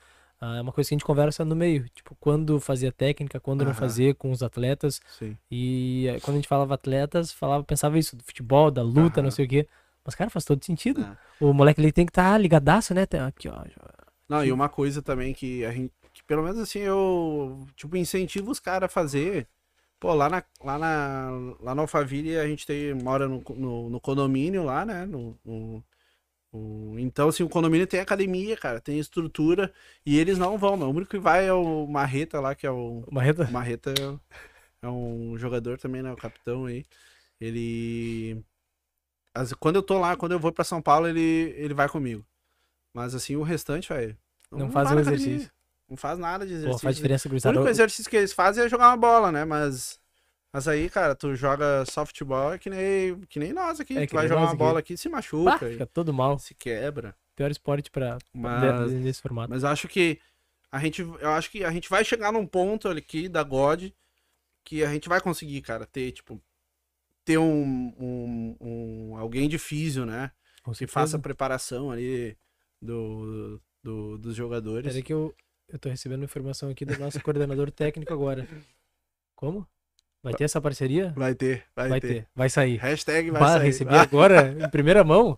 Ah, 0.41 0.57
É 0.57 0.61
uma 0.61 0.71
coisa 0.71 0.89
que 0.89 0.95
a 0.95 0.97
gente 0.97 1.05
conversa 1.05 1.45
no 1.45 1.55
meio. 1.55 1.87
Tipo, 1.89 2.15
quando 2.19 2.59
fazer 2.59 2.87
a 2.87 2.91
técnica, 2.91 3.39
quando 3.39 3.63
não 3.63 3.73
fazer 3.75 4.15
com 4.15 4.31
os 4.31 4.41
atletas. 4.41 4.99
Sim. 5.19 5.37
E 5.51 6.07
eh, 6.09 6.19
quando 6.19 6.35
a 6.35 6.37
gente 6.39 6.47
falava 6.47 6.73
atletas, 6.73 7.31
falava, 7.31 7.63
pensava 7.63 7.99
isso, 7.99 8.15
do 8.15 8.23
futebol, 8.23 8.71
da 8.71 8.81
luta, 8.81 9.21
não 9.21 9.29
sei 9.31 9.45
o 9.45 9.47
quê. 9.47 9.67
Mas, 10.03 10.15
cara, 10.15 10.31
faz 10.31 10.43
todo 10.43 10.65
sentido. 10.65 11.01
É. 11.01 11.17
O 11.39 11.53
moleque 11.53 11.79
ele 11.79 11.91
tem 11.91 12.05
que 12.07 12.09
estar 12.11 12.35
ligadaço, 12.39 12.93
né? 12.93 13.03
Aqui, 13.27 13.47
ó. 13.47 13.63
Não, 14.27 14.43
e 14.43 14.51
uma 14.51 14.67
coisa 14.67 15.01
também 15.01 15.33
que 15.33 15.63
a 15.63 15.71
gente, 15.71 15.93
que 16.11 16.23
pelo 16.23 16.41
menos 16.41 16.57
assim, 16.57 16.79
eu, 16.79 17.67
tipo, 17.75 17.95
incentivo 17.95 18.49
os 18.49 18.59
caras 18.59 18.87
a 18.87 18.91
fazer. 18.91 19.47
Pô, 19.99 20.13
lá 20.15 20.27
na, 20.27 20.43
lá 20.63 20.79
na, 20.79 21.29
lá 21.59 21.75
na 21.75 21.81
Alphaville 21.83 22.35
a 22.37 22.47
gente 22.47 22.65
tem, 22.65 22.91
mora 22.95 23.27
no, 23.27 23.43
no, 23.55 23.89
no 23.91 23.99
condomínio 24.01 24.63
lá, 24.63 24.83
né? 24.83 25.05
No- 25.05 25.37
no- 25.45 25.83
então, 26.99 27.29
assim, 27.29 27.43
o 27.43 27.49
condomínio 27.49 27.87
tem 27.87 27.99
academia, 27.99 28.57
cara, 28.57 28.81
tem 28.81 28.99
estrutura, 28.99 29.73
e 30.05 30.17
eles 30.19 30.37
não 30.37 30.57
vão, 30.57 30.75
não. 30.77 30.87
O 30.87 30.95
único 30.95 31.11
que 31.11 31.19
vai 31.19 31.47
é 31.47 31.53
o 31.53 31.87
Marreta 31.87 32.39
lá, 32.41 32.53
que 32.55 32.67
é 32.67 32.71
o, 32.71 33.03
Marreta? 33.11 33.43
o 33.47 33.51
Marreta 33.51 33.91
é, 33.91 34.85
é 34.87 34.89
um 34.89 35.37
jogador 35.37 35.77
também, 35.79 36.03
né? 36.03 36.11
O 36.11 36.17
capitão 36.17 36.65
aí. 36.65 36.85
Ele. 37.39 38.43
as- 39.33 39.53
quando 39.53 39.77
eu 39.77 39.83
tô 39.83 39.99
lá, 39.99 40.15
quando 40.17 40.33
eu 40.33 40.39
vou 40.39 40.51
pra 40.51 40.65
São 40.65 40.81
Paulo, 40.81 41.07
ele, 41.07 41.21
ele 41.57 41.73
vai 41.73 41.89
comigo. 41.89 42.25
Mas 42.93 43.15
assim, 43.15 43.35
o 43.37 43.43
restante, 43.43 43.89
velho. 43.89 44.17
Não 44.51 44.71
faz 44.71 44.89
vai 44.89 44.97
o 44.97 44.99
academia. 44.99 45.35
exercício. 45.35 45.53
Não 45.89 45.97
faz 45.97 46.19
nada 46.19 46.45
de 46.45 46.53
Pô, 46.53 46.59
exercício. 46.59 46.83
faz 46.83 46.95
diferença, 46.97 47.29
o 47.29 47.49
único 47.49 47.67
exercício 47.69 48.09
que 48.09 48.17
eles 48.17 48.33
fazem 48.33 48.65
é 48.65 48.69
jogar 48.69 48.89
uma 48.89 48.97
bola, 48.97 49.31
né? 49.31 49.45
Mas. 49.45 50.00
Mas 50.53 50.67
aí, 50.67 50.89
cara, 50.89 51.15
tu 51.15 51.33
joga 51.35 51.85
softball 51.85 52.53
é 52.53 52.57
que 52.57 52.69
nem, 52.69 53.19
que 53.29 53.39
nem 53.39 53.53
nós 53.53 53.79
aqui. 53.79 53.97
É, 53.97 54.05
tu 54.05 54.15
vai 54.15 54.27
jogar 54.27 54.41
uma 54.41 54.49
aqui. 54.49 54.57
bola 54.57 54.79
aqui 54.79 54.93
e 54.93 54.97
se 54.97 55.07
machuca. 55.07 55.67
e 55.69 55.73
fica 55.73 55.85
todo 55.85 56.13
mal. 56.13 56.37
se 56.39 56.53
quebra. 56.53 57.15
Pior 57.35 57.49
esporte 57.49 57.89
pra, 57.89 58.17
Mas- 58.33 58.91
nesse 58.91 59.21
formato. 59.21 59.49
Mas 59.49 59.63
acho 59.63 59.87
que 59.87 60.19
a 60.71 60.79
gente, 60.79 61.01
eu 61.01 61.29
acho 61.31 61.49
que 61.49 61.63
a 61.63 61.71
gente 61.71 61.89
vai 61.89 62.03
chegar 62.03 62.31
num 62.33 62.45
ponto 62.45 62.87
aqui 62.89 63.29
da 63.29 63.43
God 63.43 63.89
que 64.63 64.83
a 64.83 64.91
gente 64.91 65.07
vai 65.09 65.19
conseguir, 65.21 65.61
cara, 65.61 65.85
ter 65.85 66.11
tipo 66.11 66.39
ter 67.23 67.37
um, 67.37 67.93
um, 67.99 68.57
um- 68.59 69.17
alguém 69.17 69.47
de 69.47 69.57
físio, 69.57 70.05
né, 70.05 70.31
que 70.77 70.87
faça 70.87 71.17
a 71.17 71.19
preparação 71.19 71.91
ali 71.91 72.35
do, 72.81 73.61
do- 73.83 74.17
dos 74.17 74.35
jogadores. 74.35 74.87
Peraí 74.87 75.03
que 75.03 75.13
eu, 75.13 75.33
eu 75.69 75.79
tô 75.79 75.87
recebendo 75.89 76.23
informação 76.23 76.69
aqui 76.69 76.83
do 76.83 76.97
nosso 76.99 77.21
coordenador 77.21 77.71
técnico 77.71 78.13
agora. 78.13 78.47
Como? 79.35 79.67
Vai 80.23 80.33
ter 80.33 80.43
essa 80.43 80.61
parceria? 80.61 81.13
Vai 81.15 81.33
ter, 81.33 81.63
vai, 81.75 81.89
Vai 81.89 81.99
ter. 81.99 82.07
ter, 82.07 82.27
vai 82.35 82.49
sair. 82.49 82.77
Hashtag 82.77 83.31
vai 83.31 83.41
Bah, 83.41 83.47
sair. 83.53 83.63
recebi 83.63 83.95
Ah, 83.95 84.01
agora, 84.01 84.55
em 84.59 84.69
primeira 84.69 85.03
mão? 85.03 85.37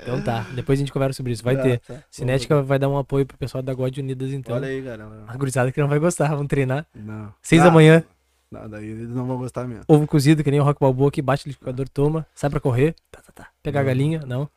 Então 0.00 0.22
tá, 0.22 0.42
depois 0.54 0.78
a 0.78 0.80
gente 0.80 0.92
conversa 0.92 1.16
sobre 1.16 1.32
isso. 1.32 1.42
Vai 1.42 1.56
tá, 1.56 1.62
ter. 1.62 1.78
tá. 1.80 2.02
Cinética 2.10 2.62
vai 2.62 2.78
dar 2.78 2.88
um 2.88 2.96
apoio 2.96 3.26
pro 3.26 3.36
pessoal 3.36 3.62
da 3.62 3.74
God 3.74 3.96
Unidas, 3.98 4.30
então. 4.32 4.54
Olha 4.54 4.68
aí, 4.68 4.80
galera. 4.80 5.24
A 5.26 5.36
gurizada 5.36 5.72
que 5.72 5.80
não 5.80 5.88
vai 5.88 5.98
gostar, 5.98 6.28
vamos 6.28 6.46
treinar. 6.46 6.86
Não. 6.94 7.34
Seis 7.42 7.60
Ah, 7.62 7.64
da 7.64 7.70
manhã, 7.72 8.04
Não, 8.50 8.68
daí 8.68 8.86
eles 8.86 9.08
não 9.08 9.26
vão 9.26 9.38
gostar 9.38 9.66
mesmo. 9.66 9.82
ovo 9.88 10.06
cozido, 10.06 10.44
que 10.44 10.50
nem 10.52 10.60
o 10.60 10.62
Rock 10.62 10.78
Balboa 10.78 11.10
que 11.10 11.20
bate 11.20 11.44
o 11.46 11.48
liquidificador, 11.48 11.88
toma, 11.88 12.24
sai 12.34 12.48
pra 12.50 12.60
correr, 12.60 12.94
tá, 13.10 13.20
tá, 13.22 13.32
tá. 13.32 13.48
Pegar 13.62 13.80
a 13.80 13.84
galinha, 13.84 14.20
não. 14.26 14.48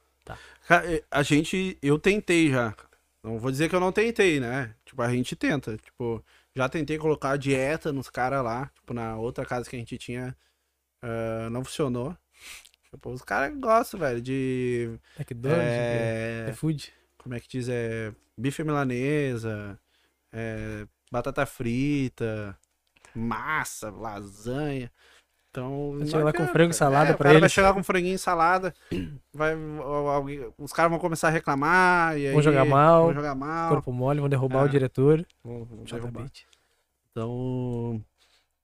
Cara, 0.67 0.91
eh, 0.91 1.03
a 1.11 1.21
gente, 1.23 1.77
eu 1.81 1.97
tentei 1.99 2.49
já. 2.49 2.73
Não 3.23 3.37
vou 3.39 3.49
dizer 3.51 3.69
que 3.69 3.75
eu 3.75 3.79
não 3.79 3.91
tentei, 3.91 4.39
né? 4.39 4.71
Tipo, 4.85 5.01
a 5.01 5.09
gente 5.09 5.35
tenta. 5.35 5.77
Tipo, 5.77 6.23
já 6.55 6.69
tentei 6.69 6.97
colocar 6.97 7.37
dieta 7.37 7.91
nos 7.91 8.09
caras 8.09 8.43
lá. 8.43 8.71
Tipo, 8.75 8.93
na 8.93 9.17
outra 9.17 9.45
casa 9.45 9.69
que 9.69 9.75
a 9.75 9.79
gente 9.79 9.97
tinha, 9.97 10.35
ah, 11.01 11.49
não 11.51 11.63
funcionou. 11.63 12.15
Tipo, 12.91 13.09
os 13.11 13.21
caras 13.21 13.57
gostam, 13.59 13.99
velho, 13.99 14.21
de. 14.21 14.97
McDonald's, 15.19 15.63
É, 15.67 16.45
é 16.49 16.53
food. 16.53 16.93
como 17.17 17.35
é 17.35 17.39
que 17.39 17.47
diz? 17.47 17.67
É. 17.69 18.13
Bife 18.37 18.63
milanesa, 18.63 19.79
é, 20.31 20.85
batata 21.11 21.45
frita, 21.45 22.57
massa, 23.13 23.89
lasanha. 23.89 24.91
Então. 25.55 25.95
Vai 25.97 26.07
chegar 26.07 26.23
lá 26.25 26.33
com 26.33 26.47
frango 26.47 26.71
e 26.71 26.73
salada 26.73 27.09
É, 27.11 27.13
pra 27.13 27.27
cara 27.29 27.39
vai 27.39 27.49
chegar 27.49 27.73
com 27.73 27.83
franguinho 27.83 28.15
e 28.15 28.19
salada. 28.19 28.73
Vai, 29.33 29.53
alguém, 30.13 30.45
os 30.57 30.73
caras 30.73 30.91
vão 30.91 30.99
começar 30.99 31.29
a 31.29 31.31
reclamar. 31.31 32.17
E 32.17 32.27
aí, 32.27 32.33
Vão 32.33 32.41
jogar 32.41 32.65
mal, 32.65 33.05
Vão 33.05 33.13
jogar 33.13 33.35
mal. 33.35 33.69
Corpo 33.69 33.91
mole, 33.93 34.19
vão 34.19 34.27
derrubar 34.29 34.61
Ah. 34.61 34.65
o 34.65 34.69
diretor. 34.69 35.25
vão- 35.43 35.63
vão 35.63 35.83
derrubar. 35.85 36.25
Então. 37.11 38.01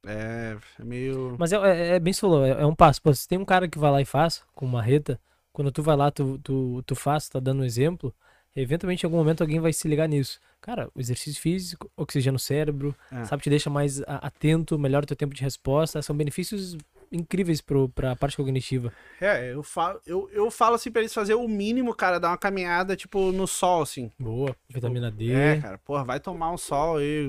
É, 0.06 0.58
é 0.80 0.84
meio. 0.84 1.36
Mas 1.40 1.54
é, 1.54 1.58
é, 1.58 1.96
é 1.96 2.00
bem 2.00 2.12
solo, 2.14 2.44
é, 2.44 2.62
é 2.62 2.66
um 2.66 2.76
passo. 2.76 3.02
Pô, 3.02 3.14
se 3.14 3.28
tem 3.28 3.38
um 3.38 3.46
cara 3.46 3.68
que 3.68 3.78
vai 3.80 3.92
lá 3.92 4.02
e 4.02 4.06
faz, 4.06 4.44
com 4.56 4.66
marreta, 4.66 5.20
quando 5.54 5.72
tu 5.72 5.84
vai 5.84 5.96
lá, 5.96 6.10
tu, 6.12 6.40
tu, 6.44 6.82
tu 6.86 6.96
faz, 6.96 7.30
tá 7.30 7.40
dando 7.40 7.62
um 7.62 7.66
exemplo, 7.66 8.14
eventualmente 8.56 9.04
em 9.04 9.08
algum 9.08 9.18
momento 9.18 9.42
alguém 9.42 9.60
vai 9.60 9.72
se 9.74 9.88
ligar 9.88 10.08
nisso. 10.08 10.40
Cara, 10.60 10.90
o 10.94 11.00
exercício 11.00 11.42
físico, 11.42 11.90
oxigena 11.98 12.36
o 12.36 12.40
cérebro, 12.40 12.96
É. 13.12 13.26
sabe, 13.26 13.42
te 13.44 13.50
deixa 13.50 13.70
mais 13.70 14.02
a- 14.04 14.18
atento, 14.28 14.78
melhora 14.78 15.04
o 15.04 15.08
teu 15.08 15.18
tempo 15.18 15.34
de 15.34 15.42
resposta, 15.42 16.02
são 16.02 16.16
benefícios 16.16 16.78
incríveis 17.12 17.60
pro, 17.62 17.90
pra 17.90 18.16
parte 18.16 18.38
cognitiva. 18.38 18.94
É, 19.20 19.54
eu 19.54 19.64
falo, 19.64 20.00
eu, 20.06 20.30
eu 20.32 20.50
falo 20.50 20.76
assim 20.76 20.90
pra 20.92 21.02
eles 21.02 21.14
fazer 21.14 21.34
o 21.34 21.48
mínimo, 21.48 21.94
cara, 21.96 22.20
dar 22.20 22.30
uma 22.30 22.38
caminhada, 22.38 22.96
tipo, 22.96 23.32
no 23.32 23.46
sol, 23.48 23.82
assim. 23.82 24.12
Boa, 24.20 24.56
vitamina 24.70 25.10
D. 25.12 25.32
É, 25.32 25.60
cara, 25.60 25.78
porra, 25.80 26.04
vai 26.06 26.20
tomar 26.20 26.52
um 26.52 26.58
sol 26.58 26.98
aí. 26.98 27.26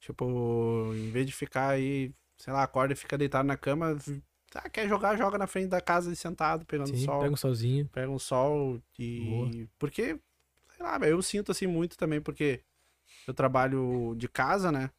Tipo, 0.00 0.92
em 0.94 1.10
vez 1.10 1.26
de 1.26 1.32
ficar 1.32 1.68
aí, 1.70 2.12
sei 2.36 2.52
lá, 2.52 2.62
acorda 2.62 2.92
e 2.92 2.96
fica 2.96 3.16
deitado 3.18 3.46
na 3.46 3.56
cama. 3.56 3.96
Ah, 4.54 4.68
quer 4.70 4.88
jogar, 4.88 5.16
joga 5.16 5.36
na 5.36 5.46
frente 5.46 5.68
da 5.68 5.80
casa 5.80 6.14
sentado, 6.14 6.64
pegando 6.64 6.88
Sim, 6.96 7.04
sol. 7.04 7.20
pega 7.20 7.32
um 7.32 7.36
solzinho. 7.36 7.88
pega 7.92 8.10
um 8.10 8.18
sol 8.18 8.80
e. 8.98 9.68
Porque, 9.78 10.18
sei 10.76 10.84
lá, 10.86 10.98
eu 11.06 11.20
sinto 11.22 11.52
assim 11.52 11.66
muito 11.66 11.96
também, 11.96 12.20
porque 12.20 12.60
eu 13.26 13.34
trabalho 13.34 14.14
de 14.16 14.28
casa, 14.28 14.70
né? 14.72 14.90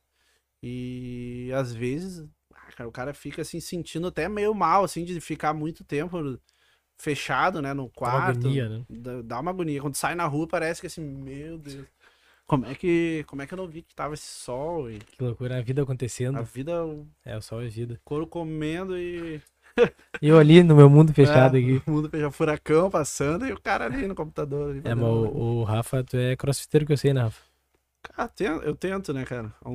E 0.61 1.51
às 1.55 1.73
vezes, 1.73 2.28
ah, 2.53 2.71
cara? 2.75 2.89
O 2.89 2.91
cara 2.91 3.13
fica 3.13 3.41
assim 3.41 3.59
sentindo 3.59 4.07
até 4.07 4.28
meio 4.28 4.53
mal, 4.53 4.84
assim, 4.84 5.05
de 5.05 5.19
ficar 5.21 5.53
muito 5.53 5.84
tempo 5.84 6.17
fechado, 6.99 7.61
né, 7.61 7.73
no 7.73 7.86
Dá 7.86 8.09
uma 8.09 8.17
quarto. 8.19 8.32
agonia, 8.32 8.69
né? 8.69 8.86
Dá, 9.23 9.39
uma 9.39 9.51
agonia. 9.51 9.82
Quando 9.82 9.95
sai 9.95 10.15
na 10.15 10.25
rua, 10.25 10.47
parece 10.47 10.82
que 10.82 10.88
assim, 10.88 11.01
meu 11.01 11.57
Deus. 11.57 11.86
Como 12.47 12.65
é 12.65 12.73
que, 12.73 13.23
como 13.28 13.41
é 13.41 13.47
que 13.47 13.53
eu 13.53 13.57
não 13.57 13.67
vi 13.67 13.82
que 13.82 13.93
tava 13.93 14.13
esse 14.13 14.25
sol 14.25 14.89
e 14.89 14.99
Que 14.99 15.23
loucura, 15.23 15.57
a 15.57 15.61
vida 15.61 15.84
acontecendo. 15.84 16.38
a 16.38 16.41
vida, 16.41 16.86
o 16.86 17.05
É, 17.25 17.38
o 17.38 17.41
sol 17.41 17.61
é 17.61 17.67
vida. 17.67 17.99
couro 18.03 18.25
comendo 18.25 18.97
E 18.97 19.41
eu 20.21 20.38
ali 20.38 20.63
no 20.63 20.75
meu 20.75 20.89
mundo 20.89 21.13
fechado 21.13 21.57
é, 21.57 21.59
aqui. 21.59 21.82
o 21.86 21.91
mundo 21.91 22.09
fechado, 22.09 22.32
furacão 22.32 22.89
passando 22.89 23.45
e 23.45 23.51
o 23.51 23.59
cara 23.59 23.86
ali 23.86 24.07
no 24.07 24.15
computador. 24.15 24.71
Ali, 24.71 24.82
É, 24.84 24.95
mas 24.95 25.03
o, 25.03 25.61
o 25.61 25.63
Rafa, 25.63 26.03
tu 26.03 26.17
é 26.17 26.36
crossfiteiro 26.36 26.86
que 26.86 26.93
eu 26.93 26.97
sei, 26.97 27.13
né, 27.13 27.21
Rafa? 27.21 27.41
Ah, 28.17 28.30
eu 28.63 28.75
tento, 28.75 29.13
né, 29.13 29.25
cara? 29.25 29.53
Há 29.63 29.69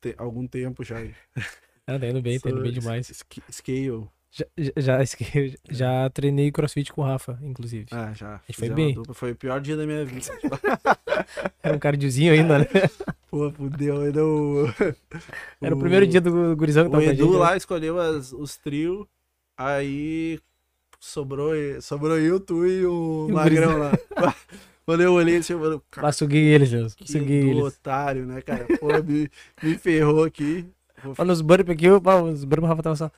te- 0.00 0.14
algum 0.18 0.46
tempo 0.46 0.82
já. 0.84 0.96
Ah, 1.86 1.98
tá 1.98 2.06
indo 2.06 2.22
bem, 2.22 2.40
tá 2.40 2.48
indo 2.48 2.62
bem 2.62 2.72
demais. 2.72 3.12
Scale. 3.52 4.08
Já, 4.30 4.46
já, 4.56 4.72
já, 4.78 5.02
esque- 5.04 5.58
já 5.70 6.08
treinei 6.08 6.50
crossfit 6.50 6.90
com 6.90 7.02
o 7.02 7.04
Rafa, 7.04 7.38
inclusive. 7.42 7.86
Ah, 7.90 8.10
já. 8.14 8.40
foi 8.54 8.70
bem. 8.70 8.94
dupla, 8.94 9.12
Foi 9.14 9.32
o 9.32 9.36
pior 9.36 9.60
dia 9.60 9.76
da 9.76 9.84
minha 9.84 10.02
vida. 10.02 10.30
Era 11.62 11.76
um 11.76 11.78
cardiozinho 11.78 12.32
ainda, 12.32 12.60
né? 12.60 12.66
Pô, 13.30 13.50
fudeu. 13.52 14.00
Ainda 14.00 14.24
o... 14.24 14.64
Era 15.60 15.74
o 15.74 15.78
primeiro 15.78 16.06
dia 16.06 16.22
do 16.22 16.56
gurizão 16.56 16.84
que 16.84 16.88
O 16.88 16.92
tava 16.92 17.02
a 17.04 17.06
Edu 17.12 17.24
gente, 17.24 17.32
né? 17.34 17.38
lá 17.38 17.56
escolheu 17.56 18.00
as- 18.00 18.32
os 18.32 18.56
trios, 18.56 19.06
aí 19.56 20.40
sobrou, 21.00 21.52
sobrou 21.80 22.18
eu, 22.18 22.40
tu 22.40 22.66
e 22.66 22.84
o 22.86 23.28
Magrão 23.32 23.78
lá. 23.78 23.92
Quando 24.86 25.02
eu 25.02 25.14
olhei, 25.14 25.38
assim, 25.38 25.54
Mas 25.96 26.16
suguei 26.16 26.42
eles, 26.44 26.70
Deus. 26.70 26.94
Edu 27.00 27.24
eles. 27.60 27.64
otário, 27.64 28.26
né, 28.26 28.42
cara? 28.42 28.66
Pô, 28.78 28.88
me, 29.02 29.30
me 29.62 29.78
ferrou 29.78 30.24
aqui. 30.24 30.66
Olha 31.02 31.24
nos 31.24 31.40
burp 31.40 31.70
aqui, 31.70 31.86
pá, 32.02 32.16
os 32.20 32.44
burp 32.44 32.64
Rafa 32.64 32.82
tava 32.82 32.96
só. 32.96 33.10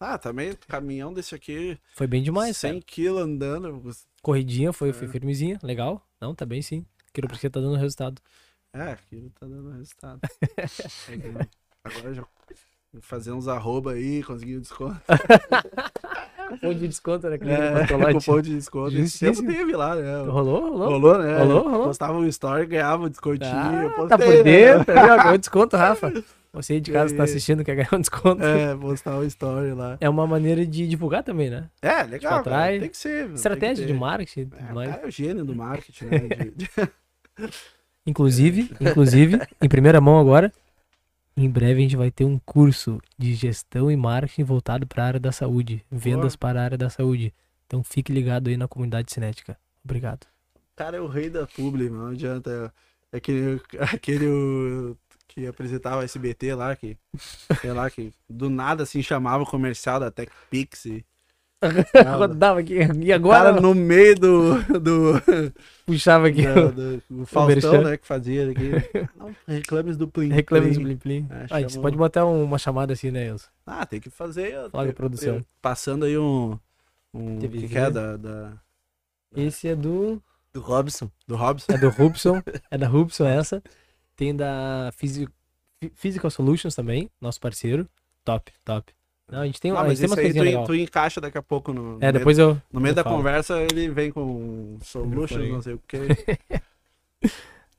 Ah, 0.00 0.18
também, 0.18 0.54
caminhão 0.66 1.12
desse 1.12 1.34
aqui, 1.34 1.78
Foi 1.94 2.06
bem 2.06 2.22
demais, 2.22 2.56
100 2.56 2.80
cara. 2.80 2.84
kg 2.86 3.18
andando. 3.22 3.90
Corridinha, 4.22 4.72
foi, 4.72 4.88
É. 4.90 4.92
foi 4.92 5.06
firmezinha, 5.08 5.58
legal. 5.62 6.06
Não, 6.20 6.34
tá 6.34 6.44
bem 6.46 6.60
sim. 6.62 6.84
Aquilo 7.08 7.28
porque 7.28 7.48
tá 7.50 7.60
dando 7.60 7.76
resultado. 7.76 8.20
É, 8.72 8.92
aquilo 8.92 9.30
tá 9.38 9.46
dando 9.46 9.70
resultado. 9.70 10.20
É 11.10 11.46
Agora 11.84 12.14
já 12.14 12.24
fazer 13.00 13.32
uns 13.32 13.48
arroba 13.48 13.92
aí, 13.92 14.22
conseguir 14.22 14.56
um 14.56 14.60
desconto. 14.60 14.96
Cupom 16.48 16.74
de 16.74 16.88
desconto, 16.88 17.28
né? 17.28 17.36
É, 17.36 17.86
cupom 18.12 18.40
de 18.40 18.54
desconto. 18.54 18.94
Esse 18.98 19.18
tempo 19.18 19.34
Justíssimo. 19.36 19.50
teve 19.50 19.76
lá, 19.76 19.96
né? 19.96 20.18
Rolou, 20.30 20.60
rolou. 20.70 20.88
Rolou, 20.90 21.18
né? 21.18 21.38
Rolou, 21.38 21.62
rolou. 21.70 21.86
Postava 21.86 22.12
um 22.18 22.26
story, 22.26 22.66
ganhava 22.66 23.04
um 23.06 23.08
descontinho. 23.08 23.50
Ah, 23.50 23.92
postei, 23.96 24.08
tá 24.08 24.18
por 24.18 24.26
né? 24.34 24.42
dentro, 24.42 24.94
ó, 24.94 25.22
ganhou 25.22 25.38
desconto, 25.38 25.76
Rafa. 25.76 26.12
Você 26.52 26.74
aí 26.74 26.80
de 26.80 26.92
casa 26.92 27.06
que 27.06 27.14
tá 27.14 27.24
Ganhei. 27.24 27.34
assistindo, 27.34 27.64
quer 27.64 27.74
ganhar 27.74 27.88
um 27.94 28.00
desconto. 28.00 28.44
É, 28.44 28.76
postar 28.76 29.16
um 29.16 29.24
story 29.24 29.72
lá. 29.72 29.96
É 30.00 30.08
uma 30.08 30.26
maneira 30.26 30.64
de 30.66 30.86
divulgar 30.86 31.24
também, 31.24 31.48
né? 31.50 31.64
É, 31.82 32.02
legal. 32.04 32.38
Tipo, 32.38 32.50
cara, 32.50 32.78
Tem 32.78 32.88
que 32.90 32.96
ser. 32.96 33.30
Estratégia 33.30 33.86
de 33.86 33.92
que 33.92 33.92
ter. 33.92 33.98
marketing 33.98 34.50
É, 34.68 34.72
mais. 34.72 34.90
cara 34.90 35.02
é 35.02 35.06
o 35.06 35.10
gênio 35.10 35.44
do 35.44 35.54
marketing, 35.54 36.04
né? 36.04 36.18
De- 36.28 36.50
de- 36.52 36.70
Inclusive, 38.06 38.70
inclusive, 38.80 39.40
em 39.62 39.68
primeira 39.68 39.98
mão 40.00 40.18
agora, 40.20 40.52
em 41.36 41.50
breve 41.50 41.80
a 41.80 41.82
gente 41.82 41.96
vai 41.96 42.10
ter 42.10 42.24
um 42.24 42.38
curso 42.38 43.00
de 43.18 43.34
gestão 43.34 43.90
e 43.90 43.96
marketing 43.96 44.44
voltado 44.44 44.86
para 44.86 45.02
a 45.02 45.06
área 45.06 45.20
da 45.20 45.32
saúde, 45.32 45.84
vendas 45.90 46.36
para 46.36 46.60
a 46.60 46.64
área 46.64 46.78
da 46.78 46.88
saúde. 46.88 47.34
Então 47.66 47.82
fique 47.82 48.12
ligado 48.12 48.48
aí 48.48 48.56
na 48.56 48.68
comunidade 48.68 49.12
cinética. 49.12 49.58
Obrigado. 49.84 50.26
O 50.54 50.76
cara 50.76 50.96
é 50.96 51.00
o 51.00 51.06
rei 51.06 51.28
da 51.28 51.46
publi. 51.46 51.90
Não 51.90 52.08
adianta. 52.08 52.72
É 53.12 53.16
aquele, 53.16 53.60
aquele 53.92 54.96
que 55.26 55.46
apresentava 55.46 55.98
o 55.98 56.02
SBT 56.02 56.54
lá, 56.54 56.76
que, 56.76 56.96
sei 57.60 57.72
lá, 57.72 57.90
que 57.90 58.12
do 58.28 58.48
nada 58.48 58.84
assim 58.84 59.02
chamava 59.02 59.42
o 59.42 59.46
comercial 59.46 59.98
da 59.98 60.10
TechPix. 60.10 60.86
E, 60.86 61.04
Rodava 62.18 62.60
aqui 62.60 62.74
e 62.74 63.10
o 63.10 63.14
agora 63.14 63.44
cara 63.50 63.60
no 63.60 63.74
meio 63.74 64.14
do, 64.14 64.80
do, 64.80 65.12
puxava 65.86 66.28
aqui. 66.28 66.42
da- 66.42 66.68
do, 66.68 67.02
do 67.10 67.26
Faustão, 67.26 67.82
né, 67.82 67.96
que 67.96 68.06
fazia 68.06 68.50
aqui. 68.50 68.70
Não, 69.16 69.34
reclames 69.46 69.96
do 69.96 70.08
Plim. 70.08 70.28
Reclame 70.30 70.70
do 70.72 70.80
Plim. 70.80 70.96
Plim. 70.96 71.26
É, 71.30 71.46
Ah, 71.50 71.56
a 71.56 71.60
gente 71.60 71.78
pode 71.78 71.96
botar 71.96 72.26
um- 72.26 72.42
uma 72.44 72.58
chamada 72.58 72.92
assim, 72.92 73.10
né, 73.10 73.28
Enzo? 73.28 73.48
Ah, 73.66 73.84
tem 73.86 74.00
que 74.00 74.10
fazer. 74.10 74.68
Fala 74.70 74.92
produção. 74.92 75.36
eu- 75.36 75.46
Passando 75.62 76.04
aí 76.04 76.16
um. 76.18 76.58
um 77.12 77.36
o 77.36 77.38
que, 77.40 77.68
que 77.68 77.78
é 77.78 77.90
da, 77.90 78.16
da- 78.16 78.52
Esse 79.36 79.68
é 79.68 79.74
do. 79.76 80.22
Do 80.52 80.60
Robson. 80.60 81.10
do 81.26 81.34
Robson? 81.36 81.72
É 81.72 81.78
do 81.78 81.88
Rubson. 81.88 82.42
é 82.70 82.78
da 82.78 82.86
Rubson 82.86 83.26
essa. 83.26 83.60
Tem 84.16 84.34
da 84.34 84.90
Physi- 84.96 85.28
Phy- 85.80 85.92
Physical 85.96 86.30
Solutions 86.30 86.74
também, 86.76 87.10
nosso 87.20 87.40
parceiro. 87.40 87.88
Top, 88.24 88.52
top. 88.64 88.92
Não, 89.30 89.40
a 89.40 89.46
gente 89.46 89.60
tem, 89.60 89.70
Não, 89.72 89.78
a 89.78 89.88
mas 89.88 89.98
gente 89.98 90.00
tem 90.00 90.10
umas 90.10 90.18
aí 90.18 90.34
tu, 90.62 90.66
tu 90.66 90.74
encaixa 90.74 91.20
daqui 91.20 91.38
a 91.38 91.42
pouco 91.42 91.72
no, 91.72 91.94
no 91.94 91.98
É, 92.00 92.12
meio- 92.12 92.12
depois 92.12 92.38
eu. 92.38 92.60
no 92.72 92.80
meio 92.80 92.92
eu 92.92 92.96
da 92.96 93.02
falo. 93.02 93.16
conversa 93.16 93.60
ele 93.62 93.88
vem 93.88 94.10
com 94.12 94.78
solutions, 94.82 95.48
não 95.48 95.62
sei 95.62 95.74
o 95.74 95.78
que. 95.88 95.96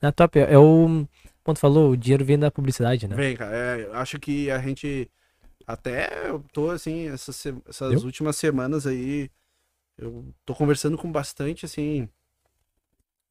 Na 0.00 0.12
top, 0.12 0.38
é 0.38 0.58
o. 0.58 1.06
Como 1.42 1.54
tu 1.54 1.60
falou, 1.60 1.90
o 1.90 1.96
dinheiro 1.96 2.24
vem 2.24 2.38
da 2.38 2.50
publicidade, 2.50 3.06
né? 3.08 3.16
Vem, 3.16 3.36
cara. 3.36 3.56
É, 3.56 3.84
eu 3.86 3.94
acho 3.94 4.18
que 4.18 4.50
a 4.50 4.58
gente. 4.58 5.10
Até 5.66 6.28
eu 6.30 6.44
tô 6.52 6.70
assim, 6.70 7.08
essas, 7.08 7.44
essas 7.68 8.04
últimas 8.04 8.36
semanas 8.36 8.86
aí. 8.86 9.30
Eu 9.98 10.34
tô 10.46 10.54
conversando 10.54 10.98
com 10.98 11.10
bastante, 11.12 11.66
assim. 11.66 12.08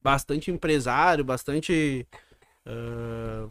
Bastante 0.01 0.51
empresário, 0.51 1.24
bastante. 1.24 2.07
ah, 2.66 3.49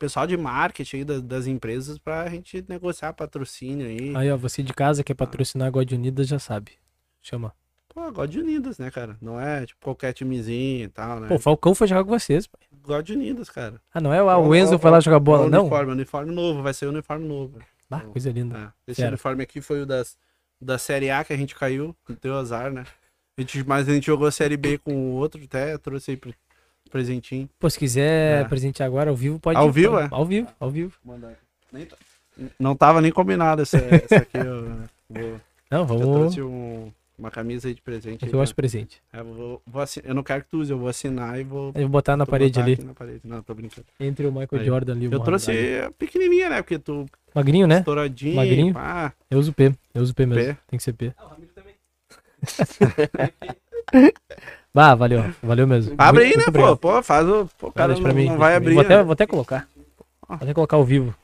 pessoal 0.00 0.26
de 0.26 0.36
marketing 0.36 0.96
aí 0.96 1.04
das, 1.04 1.22
das 1.22 1.46
empresas 1.46 1.98
pra 1.98 2.28
gente 2.30 2.64
negociar 2.66 3.12
patrocínio 3.12 3.86
aí. 3.86 4.16
Aí, 4.16 4.32
ó, 4.32 4.36
você 4.36 4.62
de 4.62 4.72
casa 4.72 5.04
quer 5.04 5.14
patrocinar 5.14 5.68
a 5.68 5.70
God 5.70 5.92
Unidas 5.92 6.26
já 6.26 6.38
sabe. 6.38 6.72
Chama. 7.20 7.54
Pô, 7.90 8.10
God 8.10 8.34
Unidas, 8.36 8.78
né, 8.78 8.90
cara? 8.90 9.18
Não 9.20 9.38
é 9.38 9.66
tipo 9.66 9.84
qualquer 9.84 10.12
timezinho 10.14 10.84
e 10.84 10.88
tal, 10.88 11.20
né? 11.20 11.28
Pô, 11.28 11.34
o 11.34 11.38
Falcão 11.38 11.74
foi 11.74 11.86
jogar 11.86 12.02
com 12.02 12.18
vocês. 12.18 12.46
pai. 12.46 12.60
God 12.82 13.10
Unidas, 13.10 13.50
cara. 13.50 13.80
Ah, 13.92 14.00
não 14.00 14.14
é 14.14 14.22
o, 14.22 14.30
ah, 14.30 14.38
o 14.38 14.54
Enzo 14.54 14.78
foi 14.78 14.90
lá 14.90 15.00
jogar 15.00 15.20
bola, 15.20 15.46
o 15.46 15.50
não? 15.50 15.60
Uniforme, 15.60 15.92
uniforme 15.92 16.32
novo, 16.32 16.62
vai 16.62 16.72
ser 16.72 16.86
uniforme 16.86 17.28
novo. 17.28 17.58
Ah, 17.90 18.00
coisa 18.00 18.30
linda. 18.30 18.72
É, 18.86 18.92
esse 18.92 19.04
uniforme 19.04 19.42
aqui 19.42 19.60
foi 19.60 19.82
o 19.82 19.86
das, 19.86 20.16
da 20.60 20.78
Série 20.78 21.10
A 21.10 21.22
que 21.24 21.32
a 21.32 21.36
gente 21.36 21.54
caiu, 21.54 21.94
deu 22.22 22.38
azar, 22.38 22.72
né? 22.72 22.84
A 23.36 23.40
gente, 23.42 23.64
mas 23.64 23.88
a 23.88 23.92
gente 23.92 24.06
jogou 24.06 24.26
a 24.26 24.32
Série 24.32 24.56
B 24.56 24.78
com 24.78 24.94
o 24.94 25.12
outro, 25.16 25.42
até 25.44 25.76
trouxe 25.76 26.12
aí 26.12 26.16
pro 26.16 26.32
presentinho. 26.90 27.48
Pô, 27.58 27.70
se 27.70 27.78
quiser 27.78 28.42
É. 28.42 28.44
presentear 28.44 28.86
agora 28.86 29.10
ao 29.10 29.16
vivo, 29.16 29.38
pode 29.38 29.58
Ao 29.58 29.70
vivo, 29.70 29.92
pode- 29.92 30.04
é? 30.04 30.08
Ao 30.10 30.24
vivo, 30.26 30.48
ao 30.60 30.70
vivo. 30.70 30.92
Nem 31.72 31.86
Não 32.58 32.74
tava 32.74 33.00
nem 33.00 33.12
combinado 33.12 33.62
essa, 33.62 33.76
essa 33.78 34.16
aqui. 34.16 34.36
Eu, 34.38 34.62
vou, 35.08 35.40
Não, 35.70 35.78
eu 35.80 35.86
vamos. 35.86 36.04
trouxe 36.34 36.42
um- 36.42 36.90
uma 37.18 37.30
camisa 37.30 37.68
aí 37.68 37.74
de 37.74 37.82
presente. 37.82 38.22
Eu 38.22 38.26
aí, 38.28 38.32
gosto 38.32 38.52
de 38.52 38.54
presente. 38.56 39.02
É, 39.12 39.20
eu, 39.20 39.24
vou, 39.26 39.62
vou 39.66 39.82
assi- 39.82 40.00
eu 40.02 40.14
não 40.14 40.22
quero 40.22 40.42
que 40.44 40.48
tu 40.50 40.58
use, 40.58 40.70
eu 40.72 40.78
vou 40.78 40.88
assinar 40.88 41.38
e 41.38 41.44
vou. 41.44 41.66
Eu 41.74 41.82
vou 41.82 41.88
botar 41.90 42.16
na 42.16 42.24
vou 42.24 42.30
parede 42.30 42.58
botar 42.58 42.64
ali, 42.72 42.82
na 42.82 42.94
parede. 42.94 43.20
Não, 43.24 43.42
tô 43.42 43.52
brincando. 43.54 43.86
entre 44.00 44.26
o 44.26 44.32
Michael 44.32 44.48
Aí. 44.60 44.64
Jordan 44.64 44.92
ali 44.94 45.08
o 45.08 45.12
Eu 45.12 45.20
trouxe 45.20 45.50
Ali. 45.50 45.80
a 45.80 45.90
pequenininha, 45.90 46.48
né? 46.48 46.62
Porque 46.62 46.78
tu 46.78 47.04
Magrinho, 47.34 47.66
né? 47.66 47.80
estouradinho. 47.80 48.36
Magrinho. 48.36 48.72
pá. 48.72 49.12
Eu 49.30 49.38
uso 49.38 49.52
P. 49.52 49.74
Eu 49.94 50.02
uso 50.02 50.14
P 50.14 50.24
mesmo. 50.24 50.42
P. 50.54 50.58
Tem 50.66 50.78
que 50.78 50.82
ser 50.82 50.94
P. 50.94 51.12
Ah, 51.18 51.26
o 51.26 51.28
Ramiro 51.28 51.50
também. 51.54 51.74
Bah, 54.72 54.94
valeu. 54.94 55.22
Valeu 55.42 55.66
mesmo. 55.66 55.94
Abre 55.98 56.24
Muito- 56.24 56.32
aí, 56.34 56.38
né, 56.38 56.44
muito 56.44 56.44
pô? 56.44 56.50
obrigado. 56.50 56.78
Pô, 56.78 57.02
faz 57.02 57.26
o. 57.28 57.46
Pô, 57.58 57.72
cara 57.72 57.88
deixa 57.88 58.02
não, 58.02 58.08
pra 58.08 58.14
mim, 58.14 58.26
não 58.26 58.32
deixa 58.34 58.38
vai 58.38 58.56
abrir. 58.56 58.74
Vou 58.74 58.82
até, 58.82 58.96
né? 58.96 59.02
vou 59.02 59.12
até 59.12 59.26
colocar. 59.26 59.68
Vou 60.28 60.36
até 60.36 60.54
colocar 60.54 60.76
ao 60.76 60.84
vivo. 60.84 61.14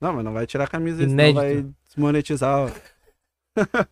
Não, 0.00 0.12
mas 0.14 0.24
não 0.24 0.32
vai 0.32 0.46
tirar 0.46 0.64
a 0.64 0.68
camisa, 0.68 0.98
senão 0.98 1.12
Inédito. 1.12 1.34
vai 1.40 1.66
desmonetizar. 1.86 2.58
ó. 2.58 2.70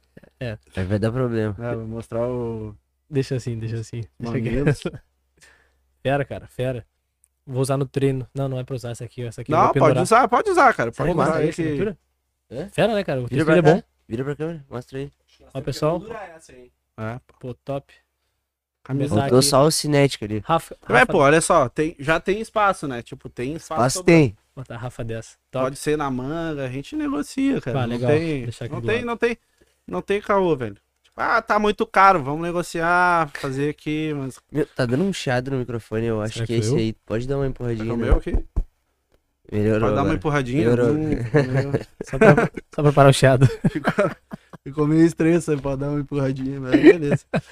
Aí 0.76 0.84
vai 0.84 0.98
dar 0.98 1.12
problema. 1.12 1.54
É, 1.58 1.74
vai 1.74 1.84
mostrar 1.84 2.26
o 2.28 2.74
Deixa 3.10 3.36
assim, 3.36 3.58
deixa 3.58 3.78
assim. 3.80 4.04
Deixa. 4.18 5.02
Fera, 6.02 6.24
cara, 6.24 6.46
fera. 6.46 6.86
Vou 7.46 7.60
usar 7.62 7.76
no 7.76 7.86
treino. 7.86 8.26
Não, 8.34 8.48
não 8.48 8.58
é 8.58 8.64
pra 8.64 8.76
usar 8.76 8.90
essa 8.90 9.04
aqui. 9.04 9.24
ó. 9.24 9.28
Essa 9.28 9.40
aqui 9.40 9.50
vou 9.50 9.60
Não, 9.60 9.72
pode 9.72 9.98
usar, 9.98 10.28
pode 10.28 10.50
usar, 10.50 10.72
cara. 10.74 10.92
Pode 10.92 11.12
Pô, 11.12 11.22
usar 11.22 11.36
aí 11.36 11.48
esse, 11.48 11.62
que... 11.62 11.96
É? 12.50 12.66
Fera, 12.68 12.94
né, 12.94 13.02
cara? 13.02 13.20
O 13.20 13.26
Vira 13.26 13.44
pra 13.44 13.56
é 13.56 13.62
bom. 13.62 13.82
Vira 14.06 14.24
pra 14.24 14.36
câmera, 14.36 14.64
mostra 14.70 14.98
aí. 14.98 15.10
Ó, 15.52 15.60
pessoal. 15.60 15.98
Dura 15.98 16.18
essa, 16.24 16.52
hein? 16.52 16.70
É, 16.98 17.20
Pô, 17.40 17.52
top. 17.54 17.92
Camisa. 18.88 19.12
Usar 19.14 19.20
Faltou 19.22 19.38
aqui. 19.38 19.46
só 19.46 19.64
o 19.64 19.70
cinético 19.70 20.24
ali. 20.24 20.42
Rafa, 20.44 20.76
É, 20.88 20.92
Rafa 20.92 21.06
pô, 21.12 21.18
olha 21.18 21.40
só, 21.40 21.68
tem, 21.68 21.94
já 21.98 22.18
tem 22.18 22.40
espaço, 22.40 22.88
né? 22.88 23.02
Tipo, 23.02 23.28
tem 23.28 23.54
espaço. 23.54 23.80
Mas 23.80 23.92
sobrando. 23.92 24.18
tem. 24.18 24.36
botar 24.56 24.74
a 24.74 24.78
Rafa 24.78 25.04
dessa. 25.04 25.36
Top. 25.50 25.64
Pode 25.66 25.78
ser 25.78 25.96
na 25.96 26.10
manga, 26.10 26.64
a 26.64 26.68
gente 26.68 26.96
negocia, 26.96 27.60
cara. 27.60 27.80
Ah, 27.82 27.86
não 27.86 27.94
legal. 27.94 28.10
tem, 28.10 28.46
não 28.70 28.80
tem, 28.80 29.04
não 29.04 29.16
tem, 29.16 29.38
não 29.86 30.02
tem 30.02 30.20
caô, 30.20 30.56
velho. 30.56 30.76
Tipo, 31.02 31.20
ah, 31.20 31.40
tá 31.40 31.58
muito 31.58 31.86
caro, 31.86 32.22
vamos 32.22 32.42
negociar, 32.42 33.30
fazer 33.34 33.70
aqui, 33.70 34.12
mas 34.14 34.38
Meu, 34.50 34.66
tá 34.66 34.84
dando 34.86 35.04
um 35.04 35.12
chiado 35.12 35.50
no 35.50 35.58
microfone, 35.58 36.06
eu 36.06 36.20
acho 36.20 36.34
Será 36.34 36.46
que 36.46 36.54
que 36.54 36.60
esse 36.60 36.76
aí. 36.76 36.92
Pode 37.06 37.26
dar 37.28 37.36
uma 37.36 37.46
é 37.46 37.48
empurradinha. 37.48 37.94
o 37.94 37.96
né? 37.96 38.04
meu 38.06 38.16
aqui. 38.16 38.36
Melhorou. 39.50 39.80
Pode 39.80 39.94
dar 39.96 40.02
uma 40.04 40.14
empurradinha. 40.14 40.60
Melhorou. 40.60 40.90
hum. 40.94 41.10
Só 42.04 42.18
pra, 42.18 42.50
só 42.74 42.82
pra 42.82 42.92
parar 42.92 43.08
o 43.08 43.12
chiado. 43.14 43.46
ficou, 43.70 44.10
ficou 44.62 44.86
meio 44.86 45.04
estranho, 45.06 45.40
você 45.40 45.56
pode 45.56 45.80
dar 45.80 45.88
uma 45.90 46.00
empurradinha, 46.00 46.60
mas 46.60 46.72
beleza. 46.72 47.24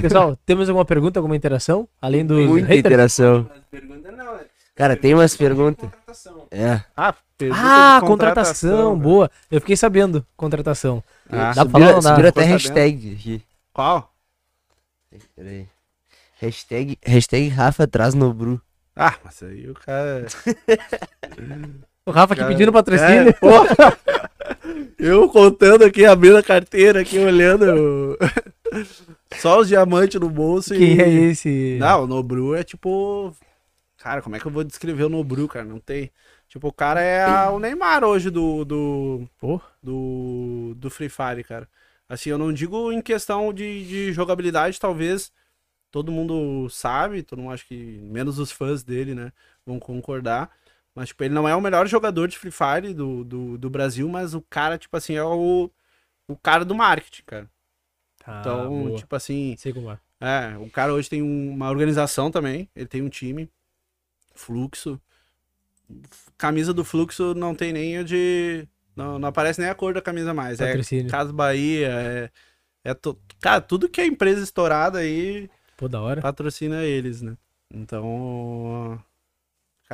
Pessoal, 0.00 0.36
temos 0.46 0.68
alguma 0.68 0.84
pergunta, 0.84 1.18
alguma 1.18 1.34
interação? 1.36 1.88
Além 2.00 2.24
dos 2.24 2.46
Muita 2.46 2.66
haters? 2.68 2.80
interação. 2.80 3.50
Né? 3.72 4.40
Cara, 4.74 4.96
tem 4.96 5.14
umas 5.14 5.36
perguntas. 5.36 5.88
Contratação. 5.90 6.46
É. 6.50 6.80
Ah, 6.96 7.14
pergunta 7.36 7.60
Ah, 7.62 7.98
de 8.00 8.06
contratação, 8.06 8.90
velho. 8.90 8.96
boa. 9.02 9.30
Eu 9.50 9.60
fiquei 9.60 9.76
sabendo, 9.76 10.24
contratação. 10.36 11.02
Ah, 11.28 11.52
Dá 11.54 11.64
pra 11.66 11.72
falar? 11.80 12.02
Subiram 12.02 12.28
até 12.28 12.42
hashtag 12.44 13.12
aqui. 13.14 13.42
Qual? 13.72 14.12
Peraí. 15.36 15.66
Hashtag, 16.40 16.96
hashtag 17.04 17.48
Rafa 17.48 17.86
traz 17.86 18.14
no 18.14 18.32
Bru. 18.32 18.60
Ah, 18.96 19.14
mas 19.24 19.42
aí 19.42 19.68
o 19.68 19.74
cara. 19.74 20.26
O 22.06 22.12
Rafa 22.12 22.32
aqui 22.32 22.40
cara- 22.40 22.52
pedindo 22.52 22.72
patrocínio. 22.72 23.28
É, 23.28 23.32
porra. 23.32 23.98
Eu 24.98 25.28
contando 25.28 25.84
aqui, 25.84 26.04
abrindo 26.06 26.38
a 26.38 26.42
carteira 26.42 27.00
aqui, 27.02 27.18
olhando. 27.18 28.16
Só 29.38 29.60
os 29.60 29.68
diamantes 29.68 30.20
no 30.20 30.28
bolso 30.28 30.74
Quem 30.74 30.98
e. 30.98 31.00
é 31.00 31.08
esse? 31.08 31.78
Não, 31.78 32.04
o 32.04 32.06
Nobru 32.06 32.54
é 32.54 32.62
tipo. 32.64 33.34
Cara, 33.98 34.22
como 34.22 34.36
é 34.36 34.40
que 34.40 34.46
eu 34.46 34.50
vou 34.50 34.64
descrever 34.64 35.04
o 35.04 35.08
Nobru, 35.08 35.46
cara? 35.48 35.64
Não 35.64 35.78
tem. 35.78 36.10
Tipo, 36.48 36.68
o 36.68 36.72
cara 36.72 37.00
é 37.00 37.24
a- 37.24 37.50
o 37.50 37.58
Neymar 37.58 38.04
hoje 38.04 38.30
do. 38.30 38.64
do, 38.64 39.28
Pô. 39.38 39.60
do, 39.82 40.74
do 40.76 40.90
Free 40.90 41.08
Fire, 41.08 41.44
cara. 41.44 41.68
Assim, 42.08 42.30
eu 42.30 42.38
não 42.38 42.52
digo 42.52 42.90
em 42.92 43.00
questão 43.00 43.52
de, 43.52 43.86
de 43.86 44.12
jogabilidade, 44.12 44.80
talvez 44.80 45.32
todo 45.90 46.12
mundo 46.12 46.68
sabe, 46.70 47.22
todo 47.22 47.40
mundo 47.42 47.52
acho 47.54 47.66
que, 47.66 47.74
menos 48.02 48.38
os 48.38 48.52
fãs 48.52 48.82
dele, 48.82 49.14
né, 49.14 49.32
vão 49.66 49.78
concordar. 49.80 50.50
Mas, 50.94 51.08
tipo, 51.08 51.24
ele 51.24 51.34
não 51.34 51.48
é 51.48 51.54
o 51.56 51.60
melhor 51.60 51.86
jogador 51.88 52.28
de 52.28 52.38
Free 52.38 52.50
Fire 52.52 52.94
do, 52.94 53.24
do, 53.24 53.58
do 53.58 53.70
Brasil, 53.70 54.08
mas 54.08 54.34
o 54.34 54.42
cara, 54.42 54.78
tipo 54.78 54.96
assim, 54.96 55.14
é 55.16 55.22
o, 55.24 55.70
o 56.28 56.36
cara 56.36 56.64
do 56.64 56.74
marketing, 56.74 57.22
cara. 57.26 57.50
Tá, 58.30 58.40
Então, 58.40 58.68
boa. 58.84 58.96
tipo 58.98 59.16
assim, 59.16 59.54
Sei 59.58 59.72
como 59.72 59.90
é. 59.90 59.98
é, 60.20 60.56
o 60.58 60.68
cara 60.70 60.92
hoje 60.94 61.08
tem 61.10 61.22
um- 61.22 61.50
uma 61.52 61.68
organização 61.70 62.30
também, 62.30 62.68
ele 62.74 62.86
tem 62.86 63.02
um 63.02 63.08
time, 63.08 63.50
Fluxo. 64.34 65.00
Camisa 66.38 66.72
do 66.72 66.84
Fluxo 66.84 67.34
não 67.34 67.54
tem 67.54 67.72
nem 67.72 67.98
o 67.98 68.04
de. 68.04 68.66
Não, 68.94 69.18
não 69.18 69.28
aparece 69.28 69.60
nem 69.60 69.68
a 69.70 69.74
cor 69.74 69.92
da 69.94 70.00
camisa 70.02 70.32
mais. 70.32 70.60
É. 70.60 70.74
Casa 71.08 71.32
Bahia, 71.32 71.88
é. 71.88 72.30
é 72.84 72.94
to- 72.94 73.18
Cara, 73.40 73.60
tudo 73.60 73.88
que 73.88 74.00
é 74.00 74.06
empresa 74.06 74.42
estourada 74.42 74.98
aí 74.98 75.50
Pô, 75.76 75.88
da 75.88 76.00
hora. 76.00 76.20
patrocina 76.20 76.84
eles, 76.84 77.22
né? 77.22 77.36
Então. 77.72 79.02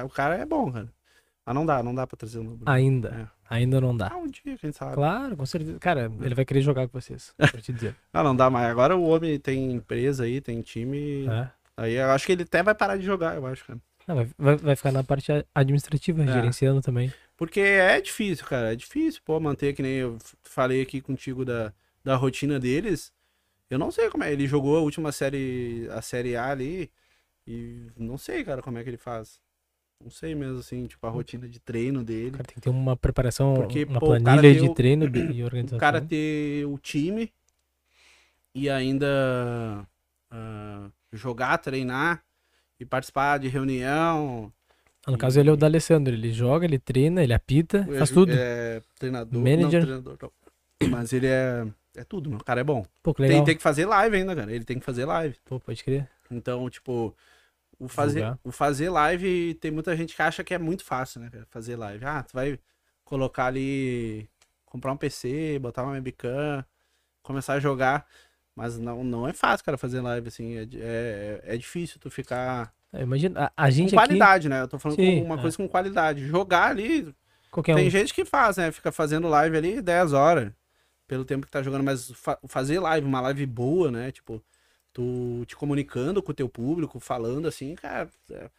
O 0.04 0.08
cara 0.10 0.36
é 0.36 0.44
bom, 0.44 0.70
cara. 0.70 0.92
Mas 1.46 1.54
não 1.54 1.64
dá, 1.64 1.80
não 1.80 1.94
dá 1.94 2.04
pra 2.04 2.16
trazer 2.16 2.40
o 2.40 2.42
Nobru. 2.42 2.68
Ainda. 2.68 3.30
É. 3.48 3.54
Ainda 3.54 3.80
não 3.80 3.96
dá. 3.96 4.10
Ah, 4.12 4.16
um 4.16 4.26
dia, 4.26 4.58
quem 4.58 4.72
sabe. 4.72 4.94
Claro, 4.94 5.36
com 5.36 5.46
certeza. 5.46 5.78
Cara, 5.78 6.10
ele 6.20 6.34
vai 6.34 6.44
querer 6.44 6.60
jogar 6.60 6.88
com 6.88 7.00
vocês. 7.00 7.32
Pra 7.36 7.60
te 7.60 7.72
dizer. 7.72 7.94
Ah, 8.12 8.24
não 8.24 8.34
dá 8.34 8.50
mais. 8.50 8.68
Agora 8.68 8.96
o 8.96 9.04
homem 9.04 9.38
tem 9.38 9.70
empresa 9.72 10.24
aí, 10.24 10.40
tem 10.40 10.60
time. 10.60 11.28
É. 11.28 11.48
Aí 11.76 11.94
eu 11.94 12.10
acho 12.10 12.26
que 12.26 12.32
ele 12.32 12.42
até 12.42 12.64
vai 12.64 12.74
parar 12.74 12.96
de 12.96 13.04
jogar, 13.04 13.36
eu 13.36 13.46
acho, 13.46 13.64
cara. 13.64 13.78
Não, 14.08 14.16
vai, 14.38 14.56
vai, 14.56 14.76
ficar 14.76 14.90
na 14.90 15.04
parte 15.04 15.30
administrativa, 15.54 16.24
É. 16.24 16.26
gerenciando 16.32 16.80
também. 16.80 17.12
Porque 17.36 17.60
é 17.60 18.00
difícil, 18.00 18.44
cara. 18.46 18.72
É 18.72 18.76
difícil, 18.76 19.20
pô, 19.24 19.38
manter, 19.38 19.72
que 19.74 19.82
nem 19.82 19.92
eu 19.92 20.18
falei 20.42 20.82
aqui 20.82 21.00
contigo 21.00 21.44
da, 21.44 21.72
da 22.02 22.16
rotina 22.16 22.58
deles. 22.58 23.12
Eu 23.70 23.78
não 23.78 23.92
sei 23.92 24.08
como 24.10 24.24
é. 24.24 24.32
Ele 24.32 24.46
jogou 24.48 24.76
a 24.76 24.80
última 24.80 25.12
série, 25.12 25.88
a 25.92 26.02
série 26.02 26.34
A 26.34 26.50
ali. 26.50 26.90
E 27.46 27.86
não 27.96 28.18
sei, 28.18 28.42
cara, 28.42 28.62
como 28.62 28.78
é 28.78 28.82
que 28.82 28.90
ele 28.90 28.96
faz. 28.96 29.38
Não 30.02 30.10
sei 30.10 30.34
mesmo, 30.34 30.58
assim, 30.58 30.86
tipo, 30.86 31.04
a 31.06 31.10
rotina 31.10 31.48
de 31.48 31.58
treino 31.58 32.00
O 32.00 32.04
dele. 32.04 32.30
cara 32.32 32.44
tem 32.44 32.54
que 32.54 32.60
ter 32.60 32.70
uma 32.70 32.96
preparação, 32.96 33.54
Porque, 33.54 33.84
uma 33.84 33.98
pô, 33.98 34.06
planilha 34.06 34.42
tem 34.42 34.54
de 34.60 34.68
o- 34.68 34.74
treino 34.74 35.04
e 35.34 35.42
organização. 35.42 35.76
O 35.78 35.80
cara 35.80 36.00
ter 36.00 36.64
o 36.66 36.78
time 36.78 37.32
e 38.54 38.68
ainda 38.70 39.86
ah, 40.30 40.88
jogar, 41.12 41.58
treinar 41.58 42.22
e 42.78 42.84
participar 42.84 43.38
de 43.38 43.48
reunião. 43.48 44.52
Ah, 45.06 45.10
No 45.10 45.18
caso, 45.18 45.38
ele 45.40 45.48
é 45.48 45.52
o 45.52 45.56
da 45.56 45.66
Alessandro. 45.66 46.12
Ele 46.14 46.32
joga, 46.32 46.64
ele 46.66 46.78
treina, 46.78 47.22
ele 47.22 47.32
apita, 47.32 47.86
faz 47.98 48.10
tudo. 48.10 48.32
É, 48.34 48.82
treinador. 48.98 49.40
Manager. 49.40 49.86
Não, 49.86 50.02
treinador 50.02 50.18
não. 50.20 50.88
Mas 50.90 51.12
ele 51.12 51.26
é. 51.26 51.66
É 51.96 52.04
tudo, 52.04 52.28
meu. 52.28 52.38
O 52.38 52.44
cara 52.44 52.60
é 52.60 52.64
bom. 52.64 52.84
Pô, 53.02 53.14
que 53.14 53.22
Tem, 53.22 53.30
legal. 53.30 53.44
tem 53.44 53.56
que 53.56 53.62
fazer 53.62 53.86
live 53.86 54.16
ainda, 54.16 54.36
cara. 54.36 54.52
Ele 54.52 54.64
tem 54.64 54.78
que 54.78 54.84
fazer 54.84 55.06
live. 55.06 55.34
Pô, 55.46 55.58
pode 55.58 55.82
crer. 55.82 56.06
Então, 56.30 56.68
tipo, 56.68 57.16
o 57.78 57.88
fazer, 57.88 58.24
Divulgar. 58.24 58.38
o 58.44 58.50
fazer 58.52 58.90
live, 58.90 59.54
tem 59.54 59.70
muita 59.70 59.96
gente 59.96 60.14
que 60.16 60.22
acha 60.22 60.44
que 60.44 60.54
é 60.54 60.58
muito 60.58 60.84
fácil, 60.84 61.20
né? 61.20 61.30
Fazer 61.50 61.76
live. 61.76 62.04
Ah, 62.04 62.22
tu 62.22 62.32
vai 62.34 62.58
colocar 63.04 63.46
ali, 63.46 64.28
comprar 64.64 64.92
um 64.92 64.96
PC, 64.96 65.58
botar 65.60 65.82
uma 65.84 65.92
webcam, 65.92 66.64
começar 67.22 67.54
a 67.54 67.60
jogar. 67.60 68.06
Mas 68.54 68.78
não, 68.78 69.04
não 69.04 69.28
é 69.28 69.32
fácil, 69.34 69.64
cara, 69.64 69.78
fazer 69.78 70.00
live, 70.00 70.28
assim. 70.28 70.56
É, 70.56 70.62
é, 70.80 71.42
é 71.54 71.56
difícil 71.58 72.00
tu 72.00 72.10
ficar. 72.10 72.72
Ah, 72.92 73.02
Imagina, 73.02 73.52
a, 73.56 73.64
a 73.66 73.70
Com 73.70 73.70
gente 73.70 73.94
aqui... 73.96 73.96
qualidade, 74.06 74.48
né? 74.48 74.62
Eu 74.62 74.68
tô 74.68 74.78
falando 74.78 74.96
Sim, 74.96 75.20
com 75.20 75.22
uma 75.24 75.36
é. 75.36 75.38
coisa 75.38 75.56
com 75.56 75.68
qualidade. 75.68 76.26
Jogar 76.26 76.70
ali, 76.70 77.14
Qualquer 77.50 77.74
tem 77.74 77.86
um. 77.86 77.90
gente 77.90 78.14
que 78.14 78.24
faz, 78.24 78.56
né? 78.56 78.72
Fica 78.72 78.92
fazendo 78.92 79.28
live 79.28 79.56
ali 79.56 79.82
10 79.82 80.12
horas. 80.12 80.52
Pelo 81.06 81.24
tempo 81.24 81.46
que 81.46 81.52
tá 81.52 81.62
jogando, 81.62 81.84
mas 81.84 82.10
fa- 82.12 82.38
fazer 82.48 82.80
live, 82.80 83.06
uma 83.06 83.20
live 83.20 83.46
boa, 83.46 83.90
né? 83.90 84.10
Tipo, 84.12 84.42
tu 84.96 85.44
te 85.46 85.54
comunicando 85.54 86.22
com 86.22 86.32
o 86.32 86.34
teu 86.34 86.48
público, 86.48 86.98
falando 86.98 87.46
assim, 87.46 87.74
cara, 87.74 88.08
é, 88.30 88.50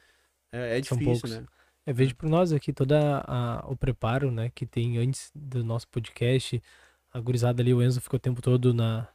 é- 0.51 0.77
é 0.77 0.81
difícil, 0.81 1.29
né? 1.29 1.43
Eu 1.85 1.95
vejo 1.95 2.15
por 2.15 2.29
nós 2.29 2.51
aqui 2.53 2.71
toda 2.71 3.23
a- 3.25 3.65
o 3.67 3.75
preparo, 3.75 4.29
né, 4.29 4.51
que 4.53 4.65
tem 4.65 4.97
antes 4.99 5.31
do 5.33 5.63
nosso 5.63 5.87
podcast. 5.87 6.61
A 7.11 7.19
gurizada 7.19 7.61
ali, 7.63 7.73
o 7.73 7.81
Enzo 7.81 7.99
ficou 8.01 8.17
o 8.17 8.21
tempo 8.21 8.41
todo 8.41 8.73
na 8.73 9.07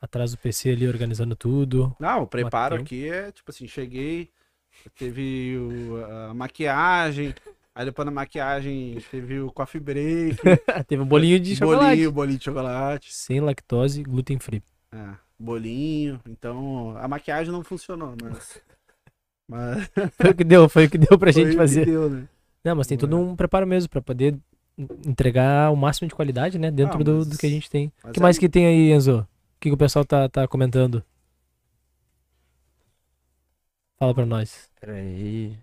atrás 0.00 0.32
do 0.32 0.36
PC 0.38 0.70
ali 0.70 0.86
organizando 0.86 1.34
tudo. 1.36 1.96
Não, 1.98 2.24
o 2.24 2.26
preparo 2.26 2.74
aqui 2.76 3.08
é 3.08 3.30
tipo 3.32 3.50
assim, 3.50 3.66
cheguei, 3.68 4.28
teve 4.96 5.56
o- 5.56 6.04
a 6.30 6.34
maquiagem, 6.34 7.32
aí 7.74 7.84
depois 7.84 8.04
da 8.04 8.10
maquiagem 8.12 8.98
teve 9.10 9.38
o 9.40 9.50
coffee 9.52 9.80
break, 9.80 10.36
Teve 10.88 11.02
um 11.02 11.06
bolinho 11.06 11.38
de 11.38 11.54
chocolate. 11.56 11.86
bolinho, 11.86 12.12
bolinho 12.12 12.38
de 12.38 12.44
chocolate, 12.44 13.14
Sem 13.14 13.40
lactose, 13.40 14.02
gluten 14.02 14.38
free. 14.40 14.62
é, 14.92 15.14
bolinho. 15.42 16.20
Então, 16.28 16.96
a 16.96 17.06
maquiagem 17.08 17.52
não 17.52 17.62
funcionou, 17.64 18.14
mas. 18.22 18.60
Mas 19.48 19.86
Foi 20.14 20.30
o 20.30 20.34
que 20.34 20.44
deu, 20.44 20.66
foi 20.68 20.86
o 20.86 20.90
que 20.90 20.96
deu 20.96 21.18
pra 21.18 21.30
foi 21.32 21.42
o 21.42 21.44
gente 21.44 21.50
que 21.52 21.58
fazer. 21.58 21.84
deu, 21.84 22.08
né? 22.08 22.26
Não, 22.64 22.76
mas 22.76 22.86
tem 22.86 22.96
todo 22.96 23.18
um 23.18 23.36
preparo 23.36 23.66
mesmo 23.66 23.90
pra 23.90 24.00
poder 24.00 24.38
entregar 25.04 25.70
o 25.70 25.76
máximo 25.76 26.08
de 26.08 26.14
qualidade, 26.14 26.58
né, 26.58 26.70
dentro 26.70 26.98
Ah, 26.98 27.02
do, 27.02 27.16
mas- 27.16 27.26
do 27.26 27.36
que 27.36 27.44
a 27.46 27.50
gente 27.50 27.68
tem. 27.68 27.92
O 28.04 28.12
que 28.12 28.20
é- 28.20 28.22
mais 28.22 28.38
que 28.38 28.48
tem 28.48 28.64
aí, 28.66 28.92
Enzo? 28.92 29.18
O 29.18 29.26
que, 29.60 29.68
que 29.68 29.74
o 29.74 29.76
pessoal 29.76 30.04
tá, 30.06 30.26
tá 30.28 30.48
comentando? 30.48 31.04
Fala 33.98 34.14
pra 34.14 34.24
nós. 34.26 34.70
Peraí. 34.80 35.58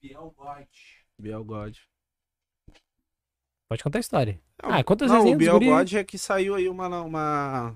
Biel 0.00 0.32
God. 0.36 0.66
Biel 1.18 1.44
God. 1.44 1.76
Pode 3.68 3.82
contar 3.82 3.98
a 3.98 4.00
história. 4.00 4.40
Não, 4.62 4.70
Ah, 4.72 4.84
quantas 4.84 5.10
não, 5.10 5.18
resenhas 5.18 5.36
o 5.54 5.58
Biel? 5.58 5.74
God 5.76 5.92
é 5.94 6.04
que 6.04 6.16
saiu 6.16 6.54
aí 6.54 6.68
uma, 6.68 6.88
uma 7.02 7.74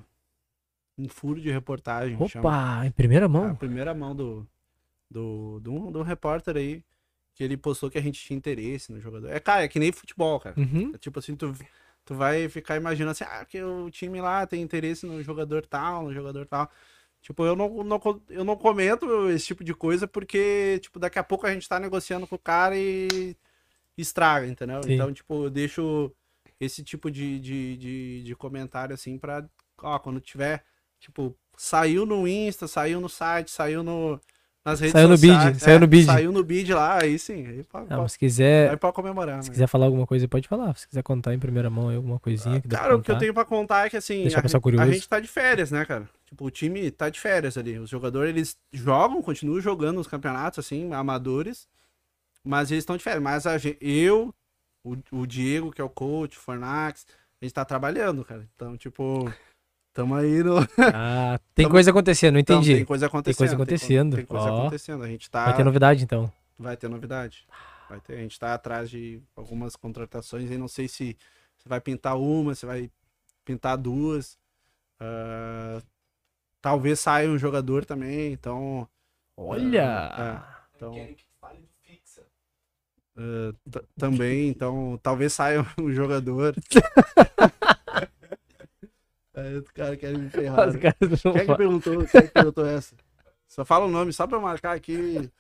um 0.98 1.08
furo 1.08 1.40
de 1.40 1.50
reportagem. 1.50 2.16
chama. 2.28 2.48
Opa, 2.48 2.86
em 2.86 2.90
primeira 2.90 3.26
A 3.26 3.28
mão? 3.28 3.54
primeira 3.54 3.94
mão 3.94 4.14
do, 4.14 4.46
do, 5.10 5.60
do, 5.60 5.72
um, 5.72 5.92
do 5.92 6.02
repórter 6.02 6.56
aí, 6.56 6.82
que 7.34 7.44
ele 7.44 7.56
postou 7.56 7.90
que 7.90 7.98
a 7.98 8.02
gente 8.02 8.20
tinha 8.20 8.36
interesse 8.36 8.90
no 8.92 9.00
jogador. 9.00 9.30
É, 9.30 9.38
cara, 9.38 9.62
é 9.64 9.68
que 9.68 9.78
nem 9.78 9.92
futebol, 9.92 10.40
cara. 10.40 10.58
Uhum. 10.58 10.92
É 10.94 10.98
tipo 10.98 11.18
assim, 11.18 11.36
tu, 11.36 11.54
tu 12.04 12.14
vai 12.14 12.48
ficar 12.48 12.76
imaginando 12.76 13.10
assim, 13.12 13.24
ah, 13.24 13.44
que 13.44 13.62
o 13.62 13.90
time 13.90 14.20
lá 14.20 14.46
tem 14.46 14.62
interesse 14.62 15.04
no 15.06 15.22
jogador 15.22 15.66
tal, 15.66 16.04
no 16.04 16.14
jogador 16.14 16.46
tal. 16.46 16.70
Tipo, 17.20 17.44
eu 17.44 17.56
não, 17.56 17.82
não, 17.82 18.00
eu 18.30 18.44
não 18.44 18.56
comento 18.56 19.28
esse 19.30 19.46
tipo 19.46 19.64
de 19.64 19.74
coisa 19.74 20.06
porque, 20.06 20.78
tipo, 20.80 20.98
daqui 20.98 21.18
a 21.18 21.24
pouco 21.24 21.46
a 21.46 21.52
gente 21.52 21.68
tá 21.68 21.78
negociando 21.80 22.26
com 22.26 22.36
o 22.36 22.38
cara 22.38 22.76
e 22.76 23.36
estraga, 23.98 24.46
entendeu? 24.46 24.82
Sim. 24.82 24.94
Então, 24.94 25.12
tipo, 25.12 25.44
eu 25.44 25.50
deixo 25.50 26.12
esse 26.60 26.82
tipo 26.84 27.10
de, 27.10 27.38
de, 27.40 27.76
de, 27.76 28.22
de 28.22 28.34
comentário 28.36 28.94
assim 28.94 29.18
pra, 29.18 29.44
ó, 29.78 29.98
quando 29.98 30.20
tiver, 30.20 30.64
tipo, 31.00 31.36
saiu 31.56 32.04
no 32.06 32.26
Insta, 32.26 32.66
saiu 32.68 33.00
no 33.00 33.08
site, 33.08 33.50
saiu 33.50 33.82
no, 33.82 34.20
nas 34.64 34.80
redes 34.80 34.92
Saiu 34.92 35.08
no 35.08 35.16
bid, 35.16 35.32
sociais. 35.34 35.62
saiu 35.62 35.80
no 35.80 35.86
bid. 35.86 36.04
Saiu 36.06 36.32
no 36.32 36.44
bid 36.44 36.74
lá, 36.74 37.02
aí 37.02 37.18
sim, 37.18 37.46
aí 37.46 37.64
Ah, 37.72 37.84
mas 37.88 37.96
pode, 37.96 38.12
se 38.12 38.18
quiser, 38.18 38.70
aí 38.70 38.76
pode 38.76 38.94
comemorar. 38.94 39.42
se 39.42 39.48
né? 39.48 39.52
quiser 39.54 39.66
falar 39.68 39.86
alguma 39.86 40.06
coisa, 40.06 40.26
pode 40.28 40.48
falar. 40.48 40.76
Se 40.76 40.88
quiser 40.88 41.02
contar 41.02 41.32
em 41.34 41.38
primeira 41.38 41.70
mão 41.70 41.88
aí 41.88 41.96
alguma 41.96 42.18
coisinha 42.18 42.60
que 42.60 42.68
dá 42.68 42.78
Cara, 42.78 42.88
pra 42.90 42.96
o 42.96 43.02
que 43.02 43.10
eu 43.10 43.18
tenho 43.18 43.32
pra 43.34 43.44
contar 43.44 43.86
é 43.86 43.90
que 43.90 43.96
assim, 43.96 44.22
Deixar 44.22 44.40
a, 44.40 44.42
pessoal 44.42 44.60
curioso. 44.60 44.84
a 44.84 44.92
gente 44.92 45.08
tá 45.08 45.20
de 45.20 45.28
férias, 45.28 45.70
né, 45.70 45.84
cara? 45.84 46.08
Tipo, 46.26 46.44
o 46.44 46.50
time 46.50 46.90
tá 46.90 47.08
de 47.08 47.20
férias 47.20 47.56
ali. 47.56 47.78
Os 47.78 47.88
jogadores, 47.88 48.30
eles 48.30 48.58
jogam, 48.72 49.22
continuam 49.22 49.60
jogando 49.60 49.96
nos 49.96 50.08
campeonatos, 50.08 50.58
assim, 50.58 50.92
amadores, 50.92 51.68
mas 52.44 52.70
eles 52.70 52.82
estão 52.82 52.96
de 52.96 53.02
férias. 53.04 53.22
Mas 53.22 53.46
a 53.46 53.56
gente, 53.58 53.78
eu, 53.80 54.34
o, 54.84 54.96
o 55.12 55.26
Diego, 55.26 55.70
que 55.70 55.80
é 55.80 55.84
o 55.84 55.88
coach, 55.88 56.36
o 56.36 56.40
Fornax, 56.40 57.06
a 57.40 57.44
gente 57.44 57.54
tá 57.54 57.64
trabalhando, 57.64 58.24
cara. 58.24 58.44
Então, 58.56 58.76
tipo, 58.76 59.32
tamo 59.96 60.14
aí 60.14 60.42
no... 60.44 60.58
Ah, 60.94 61.40
tem 61.54 61.64
Tamo- 61.64 61.70
coisa 61.74 61.90
acontecendo, 61.90 62.34
não 62.34 62.40
Então, 62.40 62.58
entendi. 62.58 62.76
tem 62.76 62.84
coisa 62.84 63.06
acontecendo. 63.06 63.38
coisa 63.38 63.56
co- 63.56 63.62
acontecendo. 63.62 64.16
Tem 64.16 64.24
coisa 64.26 64.50
Ó. 64.52 64.58
acontecendo. 64.60 65.02
A 65.02 65.08
gente 65.08 65.30
tá... 65.30 65.44
Vai 65.46 65.56
ter 65.56 65.64
novidade 65.64 66.04
então. 66.04 66.30
Vai 66.58 66.76
ter 66.76 66.88
novidade. 66.88 67.46
Vai 67.88 67.98
ter. 68.00 68.14
A 68.14 68.18
gente 68.18 68.38
tá 68.38 68.54
atrás 68.54 68.88
de 68.90 69.20
algumas 69.34 69.74
contratações 69.74 70.50
e 70.50 70.56
não 70.58 70.68
sei 70.68 70.86
se 70.88 71.16
você 71.56 71.68
vai 71.68 71.80
pintar 71.80 72.16
uma, 72.18 72.54
se 72.54 72.64
vai 72.66 72.90
pintar 73.44 73.76
duas. 73.76 74.38
Ah, 75.00 75.80
talvez 76.60 77.00
saia 77.00 77.28
um 77.30 77.38
jogador 77.38 77.84
também, 77.84 78.32
então. 78.32 78.88
Olha! 79.36 80.10
É, 80.18 80.76
então, 80.76 80.92
Querem 80.92 81.14
que 81.14 81.24
fale 81.40 81.60
do 81.60 81.66
t- 83.70 83.82
também, 83.98 84.48
então 84.48 84.98
talvez 85.02 85.32
saia 85.32 85.64
um 85.80 85.90
jogador. 85.92 86.54
Aí 89.36 89.54
os 89.56 89.70
caras 89.70 89.98
querem 89.98 90.18
me 90.18 90.28
ferrar. 90.30 90.68
Os 90.68 90.74
né? 90.74 90.80
caras 90.80 91.24
não 91.24 91.32
Quem 91.32 91.42
é 91.42 91.46
que 91.46 91.54
perguntou? 91.56 92.06
Quem 92.06 92.18
é 92.20 92.22
que 92.22 92.32
perguntou 92.32 92.66
essa? 92.66 92.96
Só 93.46 93.64
fala 93.64 93.84
o 93.84 93.90
nome, 93.90 94.12
só 94.12 94.26
pra 94.26 94.40
marcar 94.40 94.74
aqui. 94.74 95.30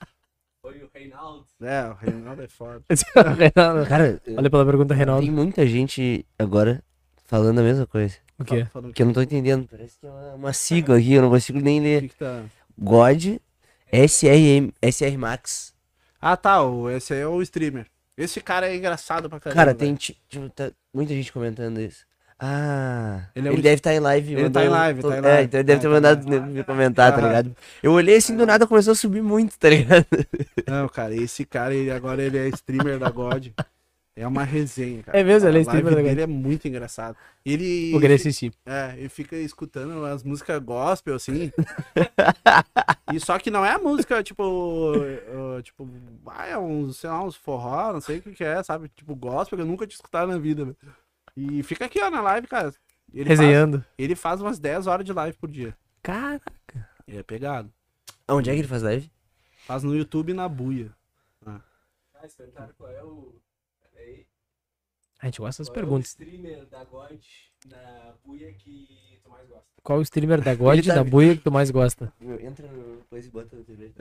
Foi 0.62 0.82
o 0.82 0.90
Reinaldo. 0.92 1.46
É, 1.60 1.88
o 1.88 1.94
Reinaldo 1.94 2.42
é 2.42 2.48
foda. 2.48 2.82
Reinaldo. 3.36 3.88
Cara, 3.88 4.20
Olha 4.36 4.50
pela 4.50 4.66
pergunta, 4.66 4.94
Reinaldo. 4.94 5.22
tem 5.22 5.30
muita 5.30 5.66
gente 5.66 6.24
agora 6.38 6.82
falando 7.24 7.58
a 7.58 7.62
mesma 7.62 7.86
coisa. 7.86 8.16
O 8.38 8.44
quê? 8.44 8.66
Que 8.94 9.02
eu 9.02 9.06
não 9.06 9.12
tô 9.12 9.22
entendendo. 9.22 9.66
Parece 9.68 9.98
que 9.98 10.06
é 10.06 10.10
uma, 10.10 10.34
uma 10.34 10.52
sigla 10.52 10.98
aqui, 10.98 11.14
eu 11.14 11.22
não 11.22 11.30
consigo 11.30 11.58
nem 11.60 11.80
o 11.80 11.82
ler. 11.82 12.02
que 12.02 12.08
que 12.10 12.16
tá. 12.16 12.44
God 12.78 13.38
SRM, 13.90 14.72
SR 14.82 15.16
Max. 15.16 15.74
Ah, 16.20 16.36
tá. 16.36 16.62
O, 16.62 16.90
esse 16.90 17.14
aí 17.14 17.20
é 17.20 17.26
o 17.26 17.40
streamer. 17.42 17.86
Esse 18.16 18.40
cara 18.40 18.68
é 18.68 18.76
engraçado 18.76 19.28
pra 19.28 19.40
caramba. 19.40 19.58
Cara, 19.58 19.74
tem 19.74 19.94
tipo, 19.94 20.18
tá 20.50 20.70
muita 20.92 21.14
gente 21.14 21.32
comentando 21.32 21.80
isso. 21.80 22.06
Ah, 22.38 23.28
Ele 23.34 23.48
ele, 23.48 23.56
é 23.56 23.58
um- 23.58 23.62
deve 23.62 23.74
estar 23.76 23.94
em 23.94 24.00
live. 24.00 24.32
Ele 24.34 24.42
mandou- 24.42 24.60
tá 24.62 24.66
em 24.66 24.68
live, 24.68 25.02
tá 25.02 25.08
em 25.08 25.12
É, 25.12 25.20
live. 25.20 25.44
então 25.46 25.60
ele 25.60 25.64
deve 25.64 25.78
Ah, 25.78 25.80
ter 25.80 25.86
tá 25.88 25.94
mandado 25.94 26.34
em 26.34 26.40
me 26.52 26.64
comentar, 26.64 27.12
tá 27.12 27.18
Aham. 27.18 27.28
ligado? 27.28 27.56
Eu 27.82 27.92
olhei 27.92 28.16
assim, 28.16 28.36
do 28.36 28.44
nada 28.44 28.66
começou 28.66 28.92
a 28.92 28.94
subir 28.96 29.22
muito, 29.22 29.58
tá 29.58 29.70
ligado? 29.70 30.04
Não, 30.68 30.86
cara, 30.88 31.14
esse 31.14 31.44
cara, 31.46 31.74
ele, 31.74 31.90
agora 31.90 32.22
ele 32.22 32.36
é 32.36 32.48
streamer 32.48 32.98
da 32.98 33.08
God. 33.10 33.48
É 34.18 34.26
uma 34.26 34.44
resenha, 34.44 35.02
cara. 35.02 35.18
É 35.18 35.22
mesmo, 35.22 35.46
ele 35.48 35.58
é 35.58 35.60
streamer 35.62 35.94
da 35.94 36.00
God. 36.00 36.04
dele 36.10 36.22
é 36.22 36.26
muito 36.26 36.66
engraçado. 36.66 37.16
Ele. 37.44 37.90
Vou 37.92 38.00
querer 38.00 38.14
assistir. 38.14 38.50
É, 38.64 38.94
ele 38.96 39.08
fica 39.10 39.36
escutando 39.36 40.04
as 40.06 40.22
músicas 40.22 40.58
gospel, 40.62 41.14
assim. 41.14 41.52
e 43.12 43.20
só 43.20 43.38
que 43.38 43.50
não 43.50 43.64
é 43.64 43.72
a 43.72 43.78
música, 43.78 44.22
tipo. 44.22 44.94
tipo, 45.62 45.88
ah, 46.26 46.46
é 46.46 46.56
uns, 46.58 46.98
sei 46.98 47.10
lá, 47.10 47.22
uns 47.22 47.36
forró, 47.36 47.92
não 47.92 48.00
sei 48.00 48.18
o 48.18 48.22
que, 48.22 48.32
que 48.32 48.44
é, 48.44 48.62
sabe? 48.62 48.90
Tipo, 48.94 49.14
gospel 49.14 49.56
que 49.58 49.62
eu 49.62 49.66
nunca 49.66 49.86
tinha 49.86 49.96
escutado 49.96 50.28
na 50.28 50.38
vida, 50.38 50.64
velho. 50.64 50.76
E 51.36 51.62
fica 51.62 51.84
aqui, 51.84 52.00
ó, 52.00 52.10
na 52.10 52.20
live, 52.22 52.46
cara. 52.46 52.74
Ele 53.12 53.24
faz, 53.26 53.38
Resenhando. 53.38 53.84
ele 53.96 54.16
faz 54.16 54.40
umas 54.40 54.58
10 54.58 54.86
horas 54.86 55.04
de 55.04 55.12
live 55.12 55.36
por 55.36 55.50
dia. 55.50 55.76
Cara, 56.02 56.40
Ele 57.06 57.18
é 57.18 57.22
pegado. 57.22 57.72
Onde 58.28 58.50
é 58.50 58.54
que 58.54 58.60
ele 58.60 58.68
faz 58.68 58.82
live? 58.82 59.10
Faz 59.66 59.82
no 59.82 59.94
YouTube 59.94 60.30
e 60.30 60.34
na 60.34 60.48
buia. 60.48 60.92
Ah, 61.44 61.60
eles 62.20 62.34
perguntaram 62.34 62.72
qual 62.76 62.90
é 62.90 63.02
o. 63.04 63.40
Peraí. 63.92 64.26
a 65.20 65.26
gente 65.26 65.38
gosta 65.40 65.62
das 65.62 65.68
Qual 65.68 65.74
perguntas. 65.74 66.16
É 66.18 66.22
o 66.24 66.26
streamer 66.26 66.66
da 66.66 66.84
God 66.84 67.20
na 67.66 68.14
buia 68.24 68.52
que 68.54 69.05
mais 69.46 69.48
gosta. 69.48 69.66
Qual 69.82 69.98
o 69.98 70.02
streamer 70.02 70.40
da 70.40 70.54
God 70.56 70.84
tá- 70.84 70.94
da 70.94 71.04
buia 71.04 71.36
que 71.36 71.42
tu 71.42 71.50
mais 71.52 71.70
gosta? 71.70 72.12
Entra 72.40 72.66
no 72.68 72.96
coisa 73.08 73.28
e 73.28 73.30
bota 73.30 73.56
na 73.56 73.62
TV. 73.62 73.92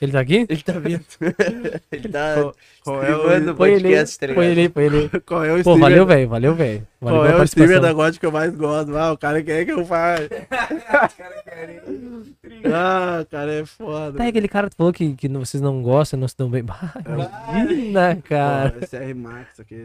Ele 0.00 0.12
tá 0.12 0.20
aqui? 0.20 0.46
Ele 0.48 0.62
tá 0.62 0.72
vendo. 0.72 1.04
ele 1.92 2.08
tá 2.08 2.34
Qual, 2.34 2.54
qual 2.82 3.02
é 3.02 3.10
streamando 3.10 3.52
o, 3.52 3.54
Põe 3.54 3.70
ele 3.72 4.04
tá 4.04 4.34
põe 4.34 4.46
ele 4.46 4.60
aí, 4.60 4.68
põe 4.68 4.84
ele 4.84 4.96
aí. 4.96 5.20
qual 5.26 5.44
é 5.44 5.52
o 5.52 5.54
Pô, 5.54 5.58
streamer? 5.58 5.80
valeu, 5.80 6.06
velho, 6.06 6.28
valeu, 6.28 6.54
velho. 6.54 6.88
Valeu 7.00 7.20
Qual 7.20 7.26
é 7.26 7.40
o 7.40 7.44
streamer 7.44 7.80
da 7.80 7.92
God 7.92 8.16
que 8.16 8.26
eu 8.26 8.32
mais 8.32 8.54
gosto? 8.54 8.96
Ah, 8.96 9.12
o 9.12 9.18
cara 9.18 9.42
quer 9.42 9.64
que 9.64 9.72
eu 9.72 9.84
faça. 9.84 10.24
Os 10.24 11.14
caras 11.14 11.42
querem. 11.44 11.80
Ah, 12.64 13.24
cara, 13.30 13.52
é 13.52 13.64
foda. 13.66 14.18
Tá, 14.18 14.24
e 14.24 14.28
aquele 14.28 14.48
cara 14.48 14.68
que 14.70 14.76
falou 14.76 14.92
que, 14.92 15.14
que 15.14 15.28
vocês 15.28 15.60
não 15.60 15.82
gostam, 15.82 16.18
não 16.18 16.26
se 16.26 16.36
dão 16.36 16.50
bem. 16.50 16.64
Bah, 16.64 16.94
imagina, 17.06 18.16
cara. 18.16 18.70
Pô, 18.70 18.78
esse 18.84 18.96
é 18.96 19.14
Max 19.14 19.60
aqui. 19.60 19.84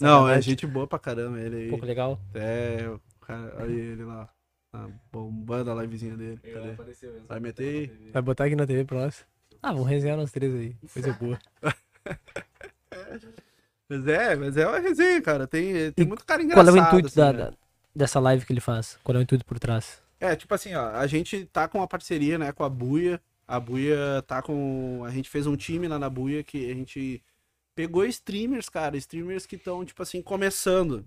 Não, 0.00 0.28
é 0.28 0.40
gente 0.40 0.66
boa 0.66 0.86
pra 0.86 0.98
caramba 0.98 1.38
ele 1.40 1.56
aí. 1.56 1.68
pouco 1.68 1.84
legal. 1.84 2.18
É, 2.34 2.88
o 2.88 3.00
cara, 3.26 3.54
olha 3.58 3.72
ele 3.72 4.04
lá. 4.04 4.28
Tá 4.72 4.88
bombando 5.12 5.70
a 5.70 5.74
livezinha 5.82 6.16
dele. 6.16 6.40
Ele 6.42 6.52
Cadê? 6.54 6.70
apareceu 6.72 7.12
mesmo. 7.12 7.26
Vai 7.28 7.40
meter 7.40 7.64
aí? 7.90 8.10
Vai 8.12 8.22
botar 8.22 8.44
aqui 8.44 8.56
na 8.56 8.66
TV 8.66 8.84
pra 8.84 8.98
nós. 8.98 9.26
Ah, 9.62 9.72
vamos 9.72 9.88
resenhar 9.88 10.16
nós 10.16 10.30
três 10.30 10.54
aí. 10.54 10.76
Coisa 10.92 11.12
boa. 11.14 11.38
Mas 13.88 14.06
é, 14.08 14.34
mas 14.34 14.56
é 14.56 14.66
uma 14.66 14.78
resenha, 14.80 15.22
cara. 15.22 15.46
Tem, 15.46 15.92
tem 15.92 16.04
E 16.04 16.08
muito 16.08 16.24
cara 16.24 16.42
Qual 16.42 16.46
engraçado. 16.46 16.76
é 16.76 16.80
o 16.80 16.84
intuito 16.88 17.06
assim, 17.06 17.16
da, 17.20 17.32
né? 17.32 17.38
da- 17.38 17.52
dessa 17.94 18.18
live 18.18 18.44
que 18.44 18.52
ele 18.52 18.60
faz? 18.60 18.98
Qual 19.04 19.14
é 19.14 19.18
o 19.20 19.22
intuito 19.22 19.44
por 19.44 19.58
trás? 19.60 20.02
É, 20.18 20.34
tipo 20.34 20.52
assim, 20.54 20.74
ó, 20.74 20.88
a 20.90 21.06
gente 21.06 21.44
tá 21.46 21.68
com 21.68 21.78
uma 21.78 21.86
parceria, 21.86 22.36
né, 22.36 22.50
com 22.52 22.64
a 22.64 22.68
Buia. 22.68 23.20
A 23.46 23.60
Buia 23.60 24.22
tá 24.26 24.42
com. 24.42 25.04
A 25.06 25.10
gente 25.10 25.30
fez 25.30 25.46
um 25.46 25.54
time 25.56 25.86
lá 25.86 25.98
na 26.00 26.10
Buia 26.10 26.42
que 26.42 26.68
a 26.68 26.74
gente 26.74 27.22
pegou 27.76 28.04
streamers, 28.06 28.68
cara, 28.68 28.96
streamers 28.96 29.46
que 29.46 29.54
estão, 29.54 29.84
tipo 29.84 30.02
assim, 30.02 30.20
começando. 30.20 31.06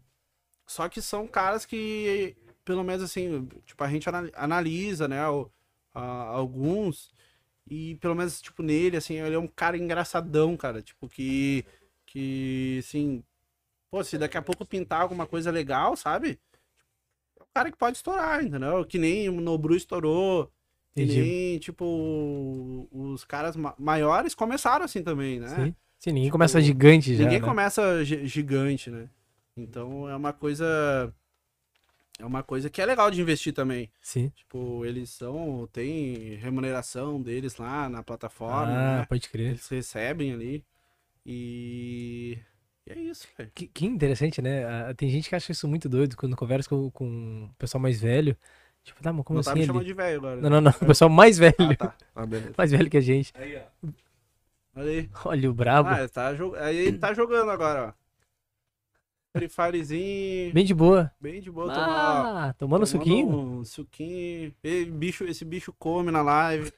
Só 0.69 0.87
que 0.87 1.01
são 1.01 1.25
caras 1.25 1.65
que, 1.65 2.35
pelo 2.63 2.83
menos 2.83 3.01
assim, 3.01 3.47
tipo, 3.65 3.83
a 3.83 3.87
gente 3.89 4.07
ana- 4.07 4.29
analisa, 4.35 5.07
né, 5.07 5.27
o- 5.27 5.49
a- 5.91 6.27
alguns. 6.29 7.11
E 7.67 7.95
pelo 7.95 8.13
menos, 8.15 8.39
tipo, 8.39 8.61
nele, 8.61 8.95
assim, 8.97 9.15
ele 9.15 9.33
é 9.35 9.39
um 9.39 9.47
cara 9.47 9.75
engraçadão, 9.77 10.55
cara. 10.55 10.79
Tipo, 10.81 11.09
que. 11.09 11.65
Que, 12.05 12.77
assim. 12.79 13.23
Pô, 13.91 14.03
se 14.03 14.15
daqui 14.19 14.37
a 14.37 14.41
pouco 14.43 14.63
pintar 14.65 15.01
alguma 15.01 15.25
coisa 15.25 15.49
legal, 15.49 15.95
sabe? 15.95 16.39
É 17.39 17.43
um 17.43 17.47
cara 17.53 17.71
que 17.71 17.77
pode 17.77 17.97
estourar, 17.97 18.43
entendeu? 18.43 18.85
Que 18.85 18.99
nem 18.99 19.27
o 19.29 19.41
Nobru 19.41 19.75
estourou. 19.75 20.51
Que 20.95 21.01
Entendi. 21.03 21.21
nem, 21.21 21.57
tipo, 21.59 22.87
os 22.91 23.23
caras 23.25 23.55
ma- 23.55 23.73
maiores 23.79 24.35
começaram 24.35 24.85
assim 24.85 25.01
também, 25.03 25.39
né? 25.39 25.47
Sim. 25.47 25.75
Sim, 25.99 26.09
ninguém 26.11 26.23
Tipo, 26.25 26.33
começa 26.33 26.61
gigante 26.61 27.15
já. 27.15 27.23
Ninguém 27.23 27.39
né? 27.39 27.45
começa 27.47 28.03
gi- 28.05 28.25
gigante, 28.27 28.89
né? 28.91 29.09
Então 29.57 30.09
é 30.09 30.15
uma 30.15 30.33
coisa. 30.33 31.13
É 32.17 32.25
uma 32.25 32.43
coisa 32.43 32.69
que 32.69 32.81
é 32.81 32.85
legal 32.85 33.09
de 33.09 33.21
investir 33.21 33.53
também. 33.53 33.89
Sim. 34.01 34.29
Tipo, 34.35 34.85
eles 34.85 35.09
são. 35.09 35.67
Tem 35.71 36.35
remuneração 36.35 37.21
deles 37.21 37.55
lá 37.57 37.87
na 37.89 38.03
plataforma, 38.03 38.71
Ah, 38.73 38.97
né? 38.99 39.05
pode 39.05 39.29
crer. 39.29 39.49
Eles 39.51 39.67
recebem 39.69 40.33
ali. 40.33 40.65
E. 41.25 42.37
E 42.87 42.91
é 42.91 42.99
isso, 42.99 43.27
velho. 43.37 43.51
Que, 43.53 43.67
que 43.67 43.85
interessante, 43.85 44.41
né? 44.41 44.65
Ah, 44.65 44.93
Tem 44.95 45.09
gente 45.09 45.29
que 45.29 45.35
acha 45.35 45.51
isso 45.51 45.67
muito 45.67 45.87
doido 45.87 46.17
quando 46.17 46.35
conversa 46.35 46.67
com, 46.67 46.89
com 46.91 47.45
o 47.51 47.55
pessoal 47.57 47.81
mais 47.81 48.01
velho. 48.01 48.35
Tipo, 48.83 49.03
tá, 49.03 49.13
mas 49.13 49.23
como 49.25 49.37
Não 49.37 49.43
tá 49.43 49.51
assim 49.51 49.59
me 49.59 49.63
ele? 49.65 49.67
chamando 49.67 49.85
de 49.85 49.93
velho 49.93 50.17
agora. 50.17 50.41
Não, 50.41 50.49
não, 50.49 50.61
não. 50.61 50.71
O 50.71 50.85
pessoal 50.87 51.09
mais 51.09 51.37
velho. 51.37 51.53
Ah, 51.59 51.75
tá. 51.75 51.95
Ah. 52.15 52.23
Mais 52.57 52.71
velho 52.71 52.89
que 52.89 52.97
a 52.97 53.01
gente. 53.01 53.31
Aí, 53.35 53.57
ó. 53.57 53.87
Olha 54.75 54.89
aí. 54.91 55.09
Olha 55.25 55.49
o 55.51 55.53
brabo. 55.53 55.89
Ah, 55.89 55.99
ele 55.99 56.07
tá, 56.09 56.33
jog... 56.33 56.57
aí 56.57 56.75
ele 56.77 56.97
tá 56.97 57.13
jogando 57.13 57.51
agora, 57.51 57.89
ó. 57.89 58.08
Free 59.35 59.47
Firezinho, 59.49 60.53
Bem 60.53 60.65
de 60.65 60.73
boa. 60.73 61.11
bem 61.21 61.39
de 61.39 61.51
boa. 61.51 61.71
tomar, 61.71 61.87
ó. 61.87 62.37
Ah, 62.49 62.53
tomando 62.53 62.85
suquinho? 62.85 63.29
Um 63.29 63.63
suquinho. 63.63 64.53
Esse 64.63 64.85
bicho, 64.89 65.23
esse 65.25 65.45
bicho 65.45 65.71
come 65.77 66.09
na 66.11 66.21
live. 66.21 66.71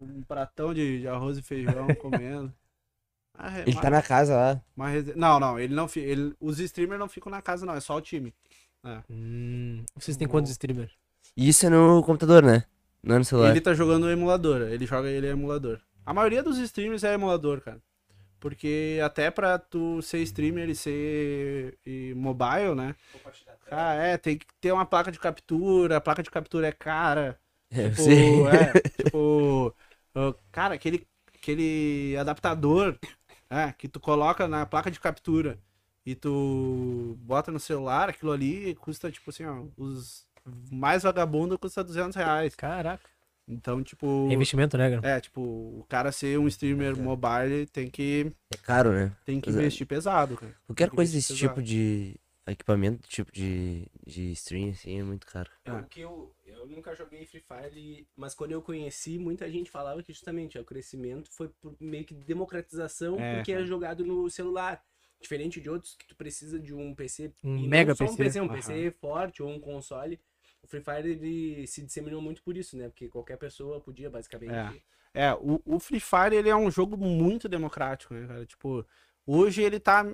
Um 0.00 0.22
pratão 0.22 0.72
de, 0.72 1.00
de 1.00 1.08
arroz 1.08 1.36
e 1.38 1.42
feijão 1.42 1.86
comendo. 2.00 2.52
Ah, 3.34 3.58
é 3.58 3.62
Ele 3.62 3.72
uma- 3.72 3.82
tá 3.82 3.90
na 3.90 4.02
casa 4.02 4.34
lá. 4.34 4.62
Não, 5.14 5.38
não, 5.38 5.58
ele 5.58 5.74
não 5.74 5.86
ele 5.96 6.34
Os 6.40 6.58
streamers 6.58 6.98
não 6.98 7.08
ficam 7.08 7.30
na 7.30 7.42
casa, 7.42 7.66
não, 7.66 7.74
é 7.74 7.80
só 7.80 7.96
o 7.96 8.00
time. 8.00 8.34
Hum, 9.10 9.84
vocês 9.94 10.16
têm 10.16 10.26
quantos 10.26 10.50
streamers? 10.52 10.92
Isso 11.36 11.66
é 11.66 11.68
no 11.68 12.02
computador, 12.02 12.42
né? 12.42 12.64
Não 13.02 13.16
é 13.16 13.18
no 13.18 13.24
celular. 13.24 13.50
Ele 13.50 13.60
tá 13.60 13.74
jogando 13.74 14.08
emulador, 14.10 14.62
ele 14.62 14.86
joga 14.86 15.08
ele 15.08 15.26
é 15.26 15.30
emulador. 15.30 15.78
A 16.06 16.14
maioria 16.14 16.42
dos 16.42 16.56
streamers 16.58 17.04
é 17.04 17.12
emulador, 17.12 17.60
cara. 17.60 17.80
Porque 18.40 19.00
até 19.04 19.30
pra 19.30 19.58
tu 19.58 20.00
ser 20.02 20.20
streamer 20.22 20.68
e 20.70 20.74
ser 20.74 21.78
e 21.86 22.14
mobile, 22.16 22.74
né? 22.74 22.94
Ah, 23.70 23.94
é, 23.94 24.16
tem 24.18 24.38
que 24.38 24.46
ter 24.60 24.72
uma 24.72 24.86
placa 24.86 25.12
de 25.12 25.18
captura, 25.18 25.96
a 25.98 26.00
placa 26.00 26.22
de 26.22 26.30
captura 26.30 26.68
é 26.68 26.72
cara. 26.72 27.38
É, 27.70 27.86
eu 27.86 27.94
Tipo, 27.94 28.48
sei. 28.48 28.48
é, 28.48 28.76
tipo, 28.96 29.74
cara, 30.50 30.74
aquele, 30.74 31.06
aquele 31.34 32.16
adaptador 32.18 32.98
é, 33.50 33.72
que 33.72 33.88
tu 33.88 34.00
coloca 34.00 34.48
na 34.48 34.66
placa 34.66 34.90
de 34.90 35.00
captura 35.00 35.58
e 36.06 36.14
tu 36.14 37.16
bota 37.20 37.52
no 37.52 37.60
celular, 37.60 38.08
aquilo 38.10 38.32
ali 38.32 38.74
custa, 38.76 39.10
tipo 39.12 39.30
assim, 39.30 39.44
ó, 39.44 39.66
os 39.76 40.26
mais 40.72 41.02
vagabundo 41.02 41.58
custa 41.58 41.84
200 41.84 42.16
reais. 42.16 42.54
Caraca. 42.56 43.10
Então, 43.48 43.82
tipo, 43.82 44.28
É 44.30 44.34
investimento, 44.34 44.76
né, 44.76 44.90
cara? 44.96 45.16
é, 45.16 45.20
tipo, 45.20 45.40
o 45.40 45.84
cara 45.88 46.12
ser 46.12 46.38
um 46.38 46.46
streamer 46.48 46.96
mobile 46.96 47.66
tem 47.66 47.88
que, 47.88 48.30
É 48.52 48.56
caro, 48.58 48.92
né? 48.92 49.16
tem 49.24 49.40
que 49.40 49.48
Exato. 49.48 49.62
investir 49.62 49.86
pesado, 49.86 50.36
cara. 50.36 50.54
Qualquer 50.66 50.90
coisa 50.90 51.12
desse 51.12 51.32
pesado. 51.32 51.48
tipo 51.54 51.62
de 51.62 52.16
equipamento, 52.46 53.06
tipo 53.08 53.30
de, 53.32 53.86
de 54.06 54.32
stream, 54.32 54.70
assim, 54.70 55.00
é 55.00 55.02
muito 55.02 55.26
caro. 55.26 55.50
É 55.64 55.72
o 55.72 55.82
que 55.84 56.00
eu, 56.00 56.34
eu 56.46 56.66
nunca 56.66 56.94
joguei 56.94 57.24
Free 57.26 57.42
Fire, 57.42 58.06
mas 58.16 58.34
quando 58.34 58.52
eu 58.52 58.62
conheci, 58.62 59.18
muita 59.18 59.50
gente 59.50 59.70
falava 59.70 60.02
que 60.02 60.12
justamente 60.12 60.58
ó, 60.58 60.62
o 60.62 60.64
crescimento 60.64 61.30
foi 61.30 61.48
por 61.60 61.74
meio 61.80 62.04
que 62.04 62.14
democratização, 62.14 63.18
É, 63.18 63.36
porque 63.36 63.52
é 63.52 63.64
jogado 63.64 64.04
no 64.04 64.28
celular. 64.30 64.82
Diferente 65.20 65.60
de 65.60 65.68
outros 65.68 65.96
que 65.96 66.06
tu 66.06 66.14
precisa 66.14 66.60
de 66.60 66.72
um 66.72 66.94
PC, 66.94 67.32
Um 67.42 67.56
não 67.62 67.68
mega 67.68 67.92
só 67.94 68.04
um 68.04 68.06
PC. 68.14 68.22
PC, 68.22 68.40
um. 68.40 68.48
PC 68.48 68.90
forte 69.00 69.42
ou 69.42 69.50
um 69.50 69.58
console. 69.58 70.20
O 70.68 70.70
Free 70.70 70.82
Fire 70.82 71.10
ele 71.10 71.66
se 71.66 71.82
disseminou 71.82 72.20
muito 72.20 72.42
por 72.42 72.54
isso, 72.54 72.76
né? 72.76 72.88
Porque 72.88 73.08
qualquer 73.08 73.38
pessoa 73.38 73.80
podia 73.80 74.10
basicamente. 74.10 74.52
É. 75.14 75.28
É, 75.28 75.34
o, 75.34 75.60
o 75.64 75.80
Free 75.80 75.98
Fire 75.98 76.34
ele 76.36 76.50
é 76.50 76.54
um 76.54 76.70
jogo 76.70 76.96
muito 76.96 77.48
democrático, 77.48 78.12
né, 78.12 78.26
cara? 78.26 78.44
Tipo, 78.44 78.86
hoje 79.26 79.62
ele 79.62 79.80
tá. 79.80 80.04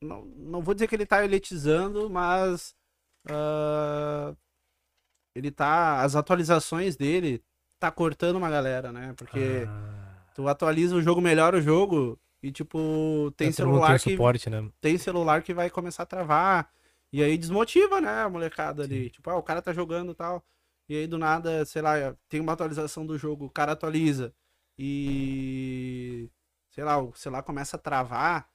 Não, 0.00 0.24
não 0.24 0.62
vou 0.62 0.74
dizer 0.74 0.86
que 0.86 0.94
ele 0.94 1.04
tá 1.04 1.24
elitizando, 1.24 2.08
mas. 2.08 2.76
ah, 3.28 4.34
ele 5.34 5.50
tá. 5.50 6.02
As 6.02 6.14
atualizações 6.14 6.96
dele 6.96 7.42
tá 7.80 7.90
cortando 7.90 8.36
uma 8.36 8.48
galera, 8.48 8.92
né? 8.92 9.12
Porque 9.16 9.64
Ah, 9.66 10.14
tu 10.34 10.46
atualiza 10.46 10.94
o 10.94 11.02
jogo, 11.02 11.20
melhora 11.20 11.58
o 11.58 11.60
jogo, 11.60 12.18
E, 12.40 12.52
tipo, 12.52 13.32
tem 13.36 13.48
mundo 13.48 13.56
celular 13.56 13.98
tem 13.98 13.98
que 13.98 14.10
suporte, 14.12 14.48
né? 14.48 14.70
tem 14.80 14.98
celular 14.98 15.42
que 15.42 15.52
vai 15.52 15.68
começar 15.68 16.04
a 16.04 16.06
travar. 16.06 16.70
E 17.14 17.22
aí 17.22 17.38
desmotiva, 17.38 18.00
né, 18.00 18.22
a 18.22 18.28
molecada 18.28 18.82
ali. 18.82 19.08
Tipo, 19.08 19.30
ah, 19.30 19.36
o 19.36 19.42
cara 19.42 19.62
tá 19.62 19.72
jogando 19.72 20.10
e 20.10 20.14
tal. 20.16 20.44
E 20.88 20.96
aí 20.96 21.06
do 21.06 21.16
nada, 21.16 21.64
sei 21.64 21.80
lá, 21.80 21.94
tem 22.28 22.40
uma 22.40 22.54
atualização 22.54 23.06
do 23.06 23.16
jogo, 23.16 23.44
o 23.44 23.50
cara 23.50 23.70
atualiza. 23.70 24.34
E. 24.76 26.28
Sei 26.72 26.82
lá, 26.82 27.00
o 27.00 27.14
celular 27.14 27.44
começa 27.44 27.76
a 27.76 27.78
travar. 27.78 28.50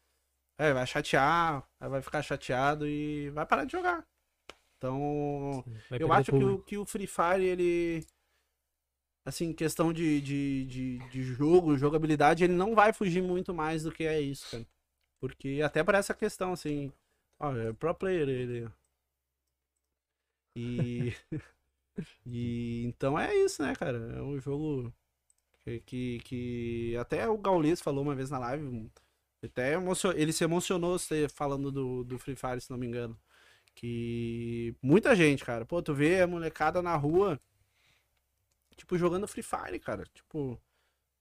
É, 0.58 0.74
vai 0.74 0.86
chatear, 0.86 1.66
vai 1.80 2.02
ficar 2.02 2.22
chateado 2.22 2.86
e 2.86 3.30
vai 3.30 3.46
parar 3.46 3.64
de 3.64 3.72
jogar. 3.72 4.06
Então. 4.78 5.64
Vai 5.90 6.04
eu 6.04 6.12
acho 6.12 6.30
que 6.30 6.44
o, 6.44 6.60
que 6.60 6.78
o 6.78 6.86
Free 6.86 7.08
Fire, 7.08 7.46
ele. 7.46 8.06
Assim, 9.26 9.54
questão 9.54 9.94
de, 9.94 10.20
de, 10.20 10.66
de, 10.66 10.98
de 11.10 11.24
jogo, 11.24 11.78
jogabilidade, 11.78 12.44
ele 12.44 12.54
não 12.54 12.76
vai 12.76 12.92
fugir 12.92 13.24
muito 13.24 13.54
mais 13.54 13.84
do 13.84 13.92
que 13.92 14.04
é 14.04 14.20
isso, 14.20 14.52
cara. 14.52 14.68
Porque 15.22 15.62
até 15.64 15.82
para 15.82 15.98
essa 15.98 16.14
questão, 16.14 16.52
assim. 16.52 16.92
Ó, 17.40 17.56
é 17.56 17.74
pro 17.74 17.96
player 17.96 18.28
ele. 18.30 18.70
E. 20.56 21.14
e 22.26 22.84
então 22.86 23.18
é 23.20 23.34
isso, 23.36 23.62
né, 23.62 23.76
cara? 23.76 23.98
É 24.18 24.22
um 24.22 24.40
jogo 24.40 24.94
que, 25.64 25.80
que, 25.82 26.20
que 26.20 26.98
até 26.98 27.28
o 27.28 27.38
Gaules 27.38 27.82
falou 27.82 28.04
uma 28.04 28.16
vez 28.16 28.30
na 28.30 28.40
live. 28.40 28.90
Até 29.44 29.74
emocion... 29.74 30.12
ele 30.14 30.34
se 30.34 30.44
emocionou 30.44 30.98
falando 31.34 31.72
do, 31.72 32.04
do 32.04 32.20
Free 32.20 32.36
Fire, 32.36 32.62
se 32.62 32.70
não 32.72 32.78
me 32.78 32.88
engano. 32.88 33.18
Que 33.76 34.76
muita 34.82 35.16
gente, 35.16 35.46
cara. 35.46 35.66
Pô, 35.66 35.82
tu 35.82 35.94
vê 35.94 36.22
a 36.22 36.28
molecada 36.28 36.82
na 36.82 36.96
rua, 36.96 37.40
tipo, 38.76 38.98
jogando 38.98 39.28
Free 39.28 39.44
Fire, 39.44 39.80
cara. 39.80 40.04
Tipo, 40.14 40.60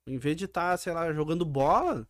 em 0.06 0.18
vez 0.18 0.36
de 0.36 0.46
estar, 0.46 0.76
sei 0.78 0.92
lá, 0.92 1.12
jogando 1.12 1.44
bola, 1.44 2.06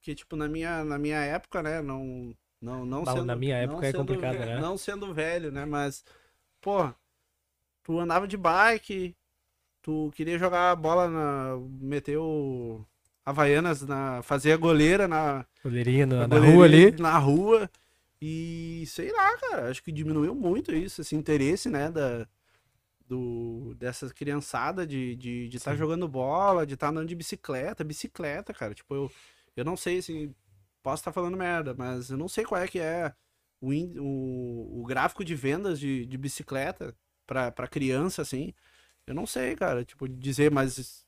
que, 0.00 0.14
tipo, 0.14 0.36
na 0.36 0.48
minha, 0.48 0.84
na 0.84 0.98
minha 0.98 1.18
época, 1.18 1.62
né, 1.62 1.82
não. 1.82 2.36
Não, 2.64 2.86
não 2.86 3.04
Bah, 3.04 3.12
sendo, 3.12 3.26
na 3.26 3.36
minha 3.36 3.56
época 3.56 3.86
é 3.86 3.92
complicado, 3.92 4.38
né? 4.38 4.58
Não 4.58 4.78
sendo 4.78 5.12
velho, 5.12 5.52
né? 5.52 5.66
Mas, 5.66 6.04
pô, 6.60 6.90
tu 7.82 8.00
andava 8.00 8.26
de 8.26 8.36
bike, 8.36 9.14
tu 9.82 10.10
queria 10.14 10.38
jogar 10.38 10.74
bola 10.74 11.08
na. 11.08 11.56
meter 11.80 12.16
o. 12.16 12.84
Havaianas 13.24 13.82
na. 13.82 14.22
fazer 14.22 14.52
a 14.52 14.56
goleira 14.56 15.06
na, 15.06 15.46
Goleirinho 15.62 16.06
na, 16.06 16.26
na 16.26 16.26
goleirinha 16.26 16.54
rua 16.54 16.64
ali. 16.64 16.90
Na 16.92 17.18
rua. 17.18 17.70
E 18.20 18.84
sei 18.86 19.12
lá, 19.12 19.36
cara, 19.36 19.70
acho 19.70 19.82
que 19.82 19.92
diminuiu 19.92 20.34
muito 20.34 20.74
isso, 20.74 21.02
esse 21.02 21.14
interesse, 21.14 21.68
né, 21.68 21.90
da, 21.90 22.26
do, 23.06 23.74
dessa 23.78 24.08
criançada 24.14 24.86
de 24.86 25.12
estar 25.12 25.22
de, 25.22 25.48
de 25.48 25.60
tá 25.60 25.76
jogando 25.76 26.08
bola, 26.08 26.66
de 26.66 26.72
estar 26.72 26.88
andando 26.88 27.08
de 27.08 27.14
bicicleta, 27.14 27.84
bicicleta, 27.84 28.54
cara. 28.54 28.72
Tipo, 28.72 28.94
eu, 28.94 29.12
eu 29.54 29.64
não 29.64 29.76
sei 29.76 30.00
se. 30.00 30.34
Posso 30.84 31.00
estar 31.00 31.12
falando 31.12 31.34
merda, 31.34 31.74
mas 31.74 32.10
eu 32.10 32.18
não 32.18 32.28
sei 32.28 32.44
qual 32.44 32.60
é 32.60 32.68
que 32.68 32.78
é 32.78 33.10
o, 33.58 33.70
o, 33.72 34.82
o 34.82 34.84
gráfico 34.84 35.24
de 35.24 35.34
vendas 35.34 35.80
de, 35.80 36.04
de 36.04 36.18
bicicleta 36.18 36.94
pra, 37.26 37.50
pra 37.50 37.66
criança, 37.66 38.20
assim. 38.20 38.52
Eu 39.06 39.14
não 39.14 39.26
sei, 39.26 39.56
cara, 39.56 39.82
tipo, 39.82 40.06
dizer, 40.06 40.50
mas 40.50 41.06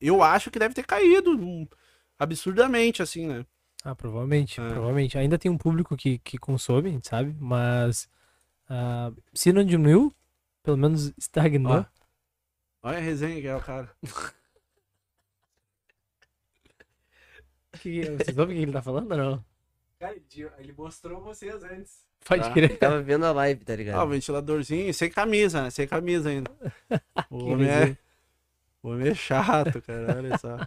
eu 0.00 0.22
acho 0.22 0.50
que 0.50 0.58
deve 0.58 0.74
ter 0.74 0.86
caído 0.86 1.38
absurdamente, 2.18 3.02
assim, 3.02 3.26
né? 3.26 3.44
Ah, 3.84 3.94
provavelmente, 3.94 4.58
É. 4.58 4.66
provavelmente. 4.66 5.18
Ainda 5.18 5.38
tem 5.38 5.50
um 5.50 5.58
público 5.58 5.94
que, 5.94 6.16
que 6.20 6.38
consome, 6.38 6.98
sabe, 7.02 7.36
mas 7.38 8.08
ah, 8.70 9.12
se 9.34 9.52
não 9.52 9.62
diminuiu, 9.62 10.10
pelo 10.62 10.78
menos 10.78 11.12
estagnou. 11.18 11.84
Olha 12.82 12.96
a 12.96 13.00
resenha 13.00 13.42
que 13.42 13.46
é 13.46 13.54
o 13.54 13.60
cara. 13.60 13.94
Que- 17.80 18.04
vocês 18.18 18.36
ouvem 18.38 18.54
o 18.56 18.58
que 18.58 18.64
ele 18.64 18.72
tá 18.72 18.82
falando 18.82 19.10
ou 19.12 19.16
não? 19.18 19.44
Cara, 19.98 20.16
ele- 20.58 20.72
mostrou 20.76 21.20
vocês 21.22 21.62
antes. 21.64 22.04
Pode 22.24 22.50
crer. 22.52 22.78
Tava 22.78 23.02
vendo 23.02 23.24
a 23.26 23.32
live, 23.32 23.64
tá 23.64 23.72
Ah, 23.72 23.74
o 23.74 23.78
ligado? 23.78 24.08
ventiladorzinho, 24.10 24.92
sem 24.94 25.10
camisa, 25.10 25.62
né? 25.62 25.70
Sem 25.70 25.86
camisa 25.88 26.28
ainda. 26.28 26.50
O 27.30 27.44
homem, 27.46 27.68
é, 27.68 27.96
o 28.82 28.90
homem 28.90 29.08
é 29.08 29.14
chato, 29.14 29.80
cara. 29.82 30.16
Olha 30.18 30.38
só. 30.38 30.58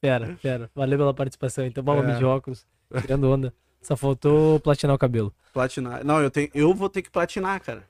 Pera, 0.00 0.38
pera. 0.42 0.70
Valeu 0.74 0.98
pela 0.98 1.14
participação. 1.14 1.64
Então, 1.66 1.82
uma 1.82 1.96
É. 1.96 2.00
homem 2.00 2.16
de 2.18 2.24
óculos, 2.24 2.66
tirando 3.00 3.24
onda. 3.30 3.52
Só 3.80 3.96
faltou 3.96 4.60
platinar 4.60 4.94
o 4.94 4.98
cabelo. 4.98 5.34
Platinar. 5.52 6.04
Não, 6.04 6.20
eu, 6.22 6.30
tenho, 6.30 6.50
eu 6.54 6.72
vou 6.74 6.88
ter 6.88 7.02
que 7.02 7.10
platinar, 7.10 7.60
cara. 7.60 7.84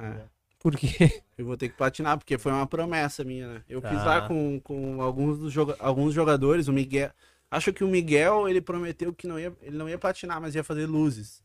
É, 0.00 0.22
Por 0.58 0.76
quê? 0.76 1.22
eu 1.36 1.44
vou 1.46 1.56
ter 1.56 1.68
que 1.68 1.76
platinar, 1.76 2.18
porque 2.18 2.36
foi 2.38 2.52
uma 2.52 2.66
promessa 2.66 3.24
minha, 3.24 3.46
né? 3.54 3.62
Eu 3.68 3.80
fiz 3.80 3.98
Tá. 3.98 4.04
lá 4.04 4.28
com, 4.28 4.60
com 4.60 5.00
alguns, 5.02 5.38
dos 5.38 5.52
joga 5.52 5.76
alguns 5.78 6.12
jogadores, 6.14 6.68
o 6.68 6.72
Miguel. 6.72 7.10
Acho 7.50 7.72
que 7.72 7.82
o 7.84 7.88
Miguel, 7.88 8.48
ele 8.48 8.60
prometeu 8.60 9.12
que 9.12 9.26
não 9.26 9.38
ia, 9.38 9.52
ele 9.62 9.76
não 9.76 9.88
ia 9.88 9.98
platinar, 9.98 10.40
mas 10.40 10.54
ia 10.54 10.62
fazer 10.64 10.86
luzes. 10.86 11.42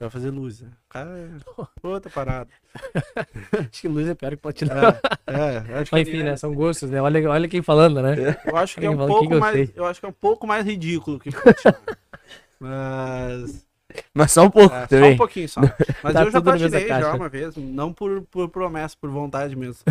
Ia 0.00 0.10
fazer 0.10 0.30
luzes. 0.30 0.62
né? 0.62 0.72
O 0.86 0.88
cara 0.90 1.10
é 1.10 1.86
outra 1.86 2.10
parada. 2.10 2.50
Acho 3.70 3.80
que 3.80 3.88
luz 3.88 4.06
é 4.08 4.14
pior 4.14 4.30
que 4.30 4.36
platinar. 4.36 5.00
É, 5.26 5.72
é, 5.72 5.78
acho 5.78 5.90
Mas 5.92 6.04
que 6.04 6.10
enfim, 6.10 6.22
né? 6.22 6.36
São 6.36 6.54
gostos, 6.54 6.90
né? 6.90 7.00
Olha, 7.00 7.30
olha 7.30 7.48
quem 7.48 7.62
falando, 7.62 8.02
né? 8.02 8.14
Eu 8.44 8.56
acho 8.56 8.78
que 8.78 8.84
é 8.84 8.90
um 8.90 8.96
fala, 8.96 9.04
"O 9.10 9.14
que 9.20 9.20
pouco 9.28 9.40
mais. 9.40 9.54
sei?" 9.54 9.72
Eu 9.74 9.86
acho 9.86 10.00
que 10.00 10.06
é 10.06 10.08
um 10.08 10.12
pouco 10.12 10.46
mais 10.46 10.66
ridículo 10.66 11.18
que 11.18 11.30
platinar. 11.30 11.80
Mas. 12.60 13.66
Mas 14.12 14.32
só 14.32 14.42
um 14.44 14.50
pouco 14.50 14.74
É, 14.74 14.80
só 14.80 14.86
também. 14.88 15.14
um 15.14 15.16
pouquinho 15.16 15.48
só. 15.48 15.60
Mas 16.02 16.12
Tá 16.12 16.24
eu 16.24 16.30
já 16.30 16.42
platinei 16.42 16.88
já 16.88 17.14
uma 17.14 17.28
vez. 17.28 17.56
Não 17.56 17.92
por, 17.92 18.22
por 18.22 18.48
promessa, 18.50 18.94
por 19.00 19.08
vontade 19.10 19.56
mesmo. 19.56 19.82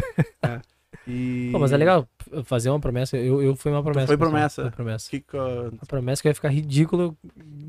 É. 0.43 0.61
E... 1.07 1.49
Pô, 1.51 1.59
mas 1.59 1.71
é 1.71 1.77
legal 1.77 2.07
fazer 2.43 2.69
uma 2.69 2.79
promessa. 2.79 3.17
Eu, 3.17 3.41
eu 3.41 3.55
fui 3.55 3.71
uma 3.71 3.83
promessa. 3.83 4.07
foi 4.07 4.17
promessa? 4.17 4.61
Foi 4.63 4.71
promessa. 4.71 5.09
Que 5.09 5.23
A 5.81 5.85
promessa 5.85 6.21
que 6.21 6.27
vai 6.27 6.33
ficar 6.33 6.49
ridículo 6.49 7.17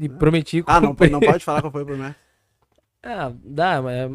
e 0.01 0.09
prometi. 0.09 0.63
Ah, 0.67 0.81
não, 0.81 0.97
não 1.11 1.21
pode 1.21 1.45
falar 1.45 1.61
qual 1.61 1.73
foi 1.73 1.83
a 1.83 1.87
promessa. 1.87 2.17
Ah, 3.03 3.33
dá, 3.45 3.81
mas 3.83 3.95
é 3.95 4.11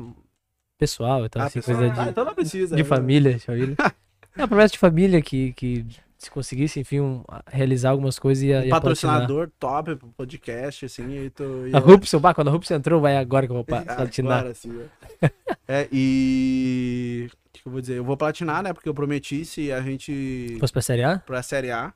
pessoal 0.77 1.25
e 1.25 1.29
tal, 1.29 1.43
Ah, 1.43 1.45
assim, 1.45 1.59
pessoal, 1.59 1.77
coisa 1.77 1.93
ah, 2.01 2.03
de, 2.03 2.09
então 2.09 2.25
não 2.25 2.33
precisa. 2.33 2.75
de 2.75 2.81
né? 2.83 2.87
família, 2.87 3.39
família. 3.39 3.75
É 4.33 4.41
uma 4.43 4.47
promessa 4.47 4.71
de 4.71 4.79
família 4.79 5.21
que, 5.21 5.51
que 5.53 5.85
se 6.17 6.31
conseguisse, 6.31 6.79
enfim, 6.79 7.01
um- 7.01 7.21
realizar 7.47 7.89
algumas 7.89 8.17
coisas 8.17 8.41
ia, 8.41 8.59
Um 8.59 8.63
ia 8.63 8.69
platinar. 8.69 8.81
patrocinador 8.81 9.51
top 9.59 9.95
pro 9.97 10.07
podcast, 10.15 10.85
assim, 10.85 11.25
e 11.25 11.29
tu 11.29 11.67
ia... 11.67 11.75
A 11.75 11.79
Rupson, 11.79 12.17
bah, 12.17 12.33
quando 12.33 12.47
a 12.47 12.51
Rupson 12.51 12.75
entrou, 12.75 13.01
vai 13.01 13.17
agora 13.17 13.45
que 13.45 13.51
eu 13.51 13.55
vou 13.57 13.65
Ah, 13.77 13.81
platinar. 13.95 14.39
Agora, 14.39 14.53
sim, 14.53 14.71
ó. 14.81 15.27
É, 15.67 15.87
e... 15.91 17.29
Que 17.61 17.67
eu 17.67 17.71
vou 17.71 17.81
dizer? 17.81 17.97
Eu 17.97 18.03
vou 18.03 18.17
platinar, 18.17 18.63
né? 18.63 18.73
Porque 18.73 18.89
eu 18.89 18.93
prometi 18.93 19.45
se 19.45 19.71
a 19.71 19.81
gente... 19.81 20.57
Fosse 20.59 20.73
pra 20.73 20.81
Série 20.81 21.03
A? 21.03 21.19
pra 21.19 21.43
Série 21.43 21.71
A. 21.71 21.93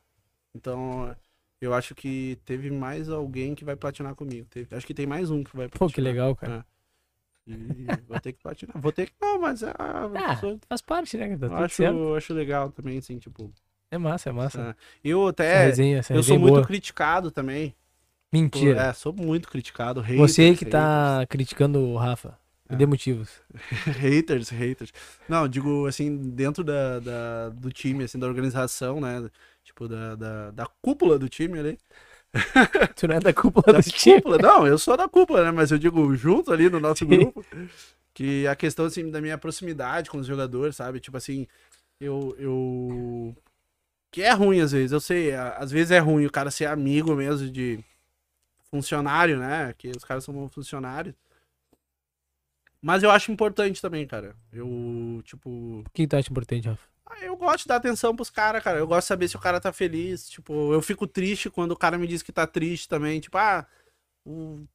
Então, 0.56 1.16
eu 1.60 1.74
acho 1.74 1.96
que 1.96 2.38
teve 2.46 2.70
mais 2.72 3.10
alguém 3.10 3.56
que 3.56 3.66
vai 3.66 3.76
platinar 3.76 4.14
comigo. 4.16 4.48
Teve- 4.50 4.76
acho 4.76 4.86
que 4.86 4.94
tem 4.94 5.06
mais 5.08 5.30
um 5.32 5.44
que 5.44 5.56
vai 5.56 5.68
platinar. 5.68 5.90
Pô, 5.90 5.94
que 5.94 6.00
legal, 6.02 6.36
cara. 6.36 6.66
E 7.48 7.86
vou 8.08 8.20
ter 8.20 8.34
que 8.34 8.42
platinar. 8.42 8.80
Vou 8.80 8.92
ter 8.92 9.08
que. 9.08 9.14
Não, 9.22 9.40
mas 9.40 9.64
ah, 9.64 9.74
Ah, 10.16 10.36
sou- 10.38 10.60
faz 10.68 10.82
parte, 10.82 11.16
né? 11.18 11.38
Tá 11.38 11.58
acho, 11.66 11.76
certo. 11.76 12.16
acho 12.16 12.34
legal 12.34 12.72
também, 12.72 12.98
assim, 12.98 13.18
tipo. 13.20 13.52
É 13.92 13.98
massa, 13.98 14.30
é 14.30 14.32
massa. 14.32 14.72
ah, 14.72 14.76
Eu 15.04 15.22
Essa 15.24 15.30
até. 15.30 15.66
resenha, 15.66 15.98
essa 16.00 16.14
Eu 16.14 16.24
sou 16.24 16.34
resenha 16.34 16.40
muito 16.40 16.54
boa. 16.56 16.66
criticado 16.66 17.30
também. 17.32 17.70
por- 18.32 18.40
Mentira. 18.40 18.82
É, 18.82 18.94
sou 18.94 19.14
muito 19.14 19.48
criticado. 19.48 20.02
Haters, 20.02 20.20
Você 20.32 20.56
que 20.56 20.66
tá 20.66 21.26
criticando 21.30 21.80
o 21.80 21.96
Rafa, 21.98 22.38
me 22.70 22.76
É. 22.76 22.78
dê 22.78 22.86
motivos. 22.86 23.30
haters, 24.00 24.50
haters. 24.50 24.92
Não, 25.30 25.48
digo 25.48 25.86
assim, 25.88 26.16
dentro 26.32 26.64
da, 26.64 27.00
da- 27.00 27.50
do 27.50 27.72
time, 27.72 28.04
assim, 28.04 28.18
da 28.20 28.28
organização, 28.28 29.00
né? 29.00 29.30
Tipo, 29.64 29.88
da, 29.88 30.16
da, 30.16 30.52
da 30.52 30.66
cúpula 30.82 31.18
do 31.20 31.28
time 31.30 31.60
ali. 31.60 31.78
Tu 32.96 33.08
não 33.08 33.16
é 33.16 33.20
da 33.20 33.34
cúpula 33.34 33.64
Da 33.74 33.80
do 33.80 33.84
time. 33.84 34.16
cúpula, 34.18 34.38
não, 34.38 34.68
eu 34.68 34.78
sou 34.78 34.98
da 34.98 35.08
cúpula, 35.08 35.44
né? 35.46 35.52
Mas 35.52 35.72
eu 35.72 35.78
digo 35.78 36.14
junto 36.16 36.52
ali 36.52 36.70
no 36.70 36.80
nosso 36.80 37.00
Sim. 37.06 37.08
grupo. 37.18 37.46
Que 38.14 38.46
a 38.48 38.56
questão, 38.56 38.86
assim, 38.86 39.10
da 39.12 39.22
minha 39.22 39.38
proximidade 39.38 40.10
com 40.10 40.18
os 40.18 40.28
jogadores, 40.28 40.76
sabe? 40.76 41.00
Tipo 41.00 41.18
assim, 41.18 41.48
eu. 42.00 42.36
eu... 42.40 43.36
Que 44.12 44.22
é 44.22 44.32
ruim 44.32 44.62
às 44.62 44.72
vezes, 44.72 44.92
eu 44.94 45.00
sei. 45.02 45.34
Às 45.34 45.72
vezes 45.72 45.92
é 45.92 46.00
ruim 46.00 46.26
o 46.26 46.32
cara 46.32 46.50
ser 46.50 46.66
amigo 46.68 47.14
mesmo 47.16 47.50
de 47.50 47.80
funcionário, 48.72 49.38
né? 49.40 49.74
Que 49.78 49.90
os 49.90 50.04
caras 50.04 50.24
são 50.24 50.50
funcionários. 50.50 51.14
Mas 52.86 53.02
eu 53.02 53.10
acho 53.10 53.32
importante 53.32 53.82
também, 53.82 54.06
cara. 54.06 54.36
Eu, 54.54 55.20
tipo. 55.24 55.50
O 55.50 55.84
que 55.92 56.06
tu 56.06 56.16
acha 56.16 56.30
importante, 56.30 56.68
Rafa? 56.68 56.84
Ah, 57.08 57.26
Eu 57.26 57.36
gosto 57.36 57.64
de 57.64 57.68
dar 57.70 57.78
atenção 57.78 58.16
pros 58.16 58.30
caras, 58.30 58.64
cara. 58.64 58.78
Eu 58.78 58.86
gosto 58.86 59.06
de 59.06 59.08
saber 59.08 59.28
se 59.28 59.36
o 59.36 59.40
cara 59.40 59.60
tá 59.60 59.74
feliz. 59.74 60.30
Tipo, 60.30 60.72
eu 60.72 60.82
fico 60.84 61.08
triste 61.08 61.50
quando 61.50 61.72
o 61.72 61.76
cara 61.76 61.98
me 61.98 62.06
diz 62.06 62.22
que 62.22 62.32
tá 62.32 62.46
triste 62.46 62.88
também. 62.88 63.20
Tipo, 63.20 63.40
ah, 63.40 63.66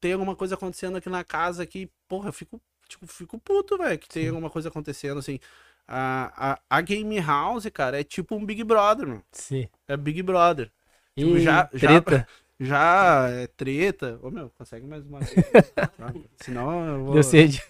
tem 0.01 0.13
alguma 0.13 0.35
coisa 0.35 0.57
acontecendo 0.57 0.97
aqui 0.97 1.09
na 1.09 1.23
casa 1.23 1.65
que, 1.65 1.89
porra, 2.09 2.31
eu 2.31 2.33
fico, 2.33 2.61
tipo, 2.89 3.07
fico 3.07 3.39
puto, 3.39 3.79
velho, 3.79 3.99
que 3.99 4.09
tem 4.09 4.25
Sim. 4.25 4.29
alguma 4.31 4.51
coisa 4.51 4.69
acontecendo, 4.69 5.19
assim. 5.19 5.39
A, 5.87 6.53
a, 6.53 6.79
a 6.79 6.81
Game 6.81 7.17
House, 7.21 7.67
cara, 7.73 8.01
é 8.01 8.05
tipo 8.05 8.35
um 8.35 8.45
Big 8.45 8.65
Brother, 8.65 9.07
mano. 9.07 9.23
Sim. 9.31 9.69
É 9.87 9.97
Big 9.97 10.21
Brother. 10.23 10.71
Tipo, 11.17 11.37
E 11.37 11.41
já- 11.41 11.69
já- 11.73 11.89
treta. 12.01 12.29
Já 12.63 13.29
é 13.31 13.47
treta. 13.47 14.19
Ô, 14.23 14.31
meu, 14.31 14.51
consegue 14.51 14.87
mais 14.87 15.07
uma 15.07 15.21
vez. 15.21 15.31
Senão 16.43 16.87
eu 16.87 17.05
vou... 17.05 17.15
Deu 17.15 17.23
sede. 17.23 17.63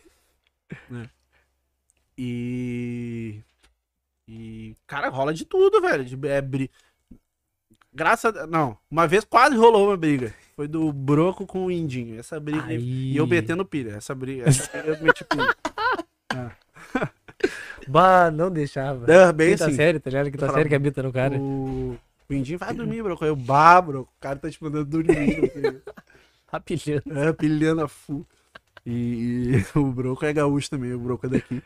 E. 2.22 3.40
E. 4.28 4.76
Cara, 4.86 5.08
rola 5.08 5.32
de 5.32 5.46
tudo, 5.46 5.80
velho. 5.80 6.04
De, 6.04 6.28
é, 6.28 6.42
bri... 6.42 6.70
Graças 7.94 8.36
a... 8.36 8.46
Não, 8.46 8.76
uma 8.90 9.08
vez 9.08 9.24
quase 9.24 9.56
rolou 9.56 9.86
uma 9.86 9.96
briga. 9.96 10.34
Foi 10.54 10.68
do 10.68 10.92
Broco 10.92 11.46
com 11.46 11.64
o 11.64 11.70
Indinho. 11.70 12.20
Essa 12.20 12.38
briga. 12.38 12.66
Aí. 12.66 13.12
E 13.12 13.16
eu 13.16 13.26
metendo 13.26 13.64
pilha. 13.64 13.92
Essa 13.92 14.14
briga. 14.14 14.46
Essa 14.46 14.70
briga 14.70 14.88
eu 14.88 15.02
meti 15.02 15.24
pilha. 15.24 15.56
Bah, 17.88 18.30
não 18.30 18.50
deixava. 18.50 19.10
É, 19.10 19.32
bem 19.32 19.50
Quinta 19.52 19.66
assim. 19.66 19.74
série, 19.74 19.98
tá 19.98 20.10
ligado? 20.10 20.30
Quinta 20.30 20.46
Tô 20.46 20.52
série 20.52 20.68
que 20.68 20.74
habita 20.74 21.02
no 21.02 21.12
cara. 21.12 21.36
O... 21.36 21.98
o 22.28 22.34
Indinho 22.34 22.58
vai 22.58 22.74
dormir, 22.74 23.02
Broco. 23.02 23.24
Eu, 23.24 23.34
bah, 23.34 23.80
Broco. 23.80 24.12
O 24.16 24.20
cara 24.20 24.38
tá 24.38 24.50
te 24.50 24.62
mandando 24.62 24.84
dormir. 24.84 25.82
Rapidinho. 26.46 27.02
É, 27.16 27.32
pilhando 27.32 27.82
a 27.82 27.88
full. 27.88 28.26
E, 28.84 29.52
e 29.56 29.64
o 29.78 29.92
Broco 29.92 30.24
é 30.24 30.32
gaúcho 30.32 30.70
também, 30.70 30.92
o 30.92 30.98
Broco 30.98 31.26
é 31.26 31.30
daqui. 31.30 31.62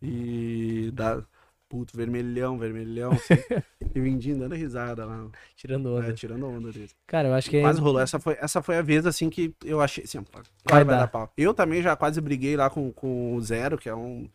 E 0.00 0.90
dá. 0.92 1.22
Puto, 1.68 1.96
vermelhão, 1.96 2.58
vermelhão. 2.58 3.12
Assim. 3.12 3.34
e 3.94 4.00
o 4.00 4.06
Indinho 4.06 4.38
dando 4.38 4.54
risada 4.54 5.06
lá. 5.06 5.26
Tirando 5.56 5.94
onda. 5.94 6.08
É, 6.08 6.12
tirando 6.12 6.46
onda 6.46 6.70
dele. 6.70 6.90
Cara, 7.06 7.28
eu 7.28 7.34
acho 7.34 7.48
que 7.48 7.56
é. 7.56 7.62
Quase 7.62 7.80
rolou. 7.80 8.00
Essa 8.00 8.18
foi, 8.18 8.36
essa 8.38 8.60
foi 8.60 8.76
a 8.76 8.82
vez 8.82 9.06
assim 9.06 9.30
que 9.30 9.54
eu 9.64 9.80
achei 9.80 10.04
assim, 10.04 10.18
Vai 10.66 10.84
vai, 10.84 10.94
dar. 10.94 11.00
dar 11.00 11.08
pau. 11.08 11.32
Eu 11.34 11.54
também 11.54 11.82
já 11.82 11.96
quase 11.96 12.20
briguei 12.20 12.56
lá 12.56 12.68
com, 12.68 12.92
com 12.92 13.34
o 13.34 13.40
Zero, 13.40 13.78
que 13.78 13.88
é 13.88 13.94
um, 13.94 14.28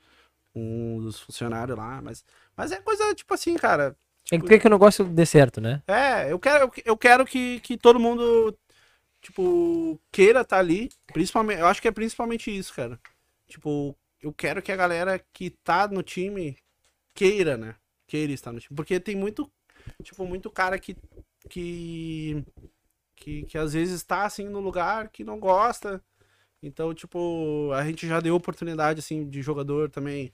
um 0.55 0.99
dos 1.01 1.19
funcionários 1.19 1.77
lá, 1.77 2.01
mas, 2.01 2.25
mas 2.55 2.71
é 2.71 2.81
coisa 2.81 3.13
tipo 3.13 3.31
assim, 3.33 3.55
cara. 3.55 3.95
É 4.31 4.39
que, 4.39 4.59
que 4.59 4.67
o 4.67 4.71
negócio 4.71 5.05
dê 5.05 5.25
certo, 5.25 5.61
né? 5.61 5.81
É, 5.87 6.31
eu 6.31 6.39
quero, 6.39 6.71
eu 6.83 6.97
quero 6.97 7.25
que, 7.25 7.59
que 7.61 7.77
todo 7.77 7.99
mundo, 7.99 8.57
tipo, 9.27 9.99
queira 10.11 10.41
estar 10.41 10.59
ali. 10.59 10.89
Principalmente, 11.07 11.59
eu 11.59 11.67
acho 11.67 11.81
que 11.81 11.87
é 11.87 11.91
principalmente 11.91 12.55
isso, 12.55 12.73
cara. 12.73 12.99
Tipo, 13.45 13.95
eu 14.21 14.33
quero 14.33 14.61
que 14.61 14.71
a 14.71 14.75
galera 14.75 15.19
que 15.33 15.49
tá 15.49 15.87
no 15.87 16.01
time 16.01 16.57
queira, 17.13 17.57
né? 17.57 17.75
Queira 18.07 18.31
estar 18.31 18.53
no 18.53 18.59
time. 18.59 18.75
Porque 18.75 18.99
tem 18.99 19.15
muito, 19.15 19.51
tipo, 20.01 20.25
muito 20.25 20.49
cara 20.49 20.79
que, 20.79 20.95
que, 21.49 22.41
que, 23.15 23.43
que 23.43 23.57
às 23.57 23.73
vezes 23.73 24.01
tá, 24.03 24.25
assim, 24.25 24.47
no 24.47 24.61
lugar 24.61 25.09
que 25.09 25.25
não 25.25 25.39
gosta. 25.39 26.01
Então, 26.63 26.93
tipo, 26.93 27.71
a 27.73 27.83
gente 27.83 28.07
já 28.07 28.21
deu 28.21 28.33
oportunidade, 28.33 28.99
assim, 28.99 29.29
de 29.29 29.41
jogador 29.41 29.89
também 29.89 30.33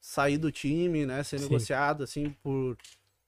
sair 0.00 0.38
do 0.38 0.50
time, 0.50 1.04
né? 1.04 1.22
Ser 1.22 1.38
Sim. 1.38 1.44
negociado, 1.44 2.02
assim, 2.02 2.30
por, 2.42 2.78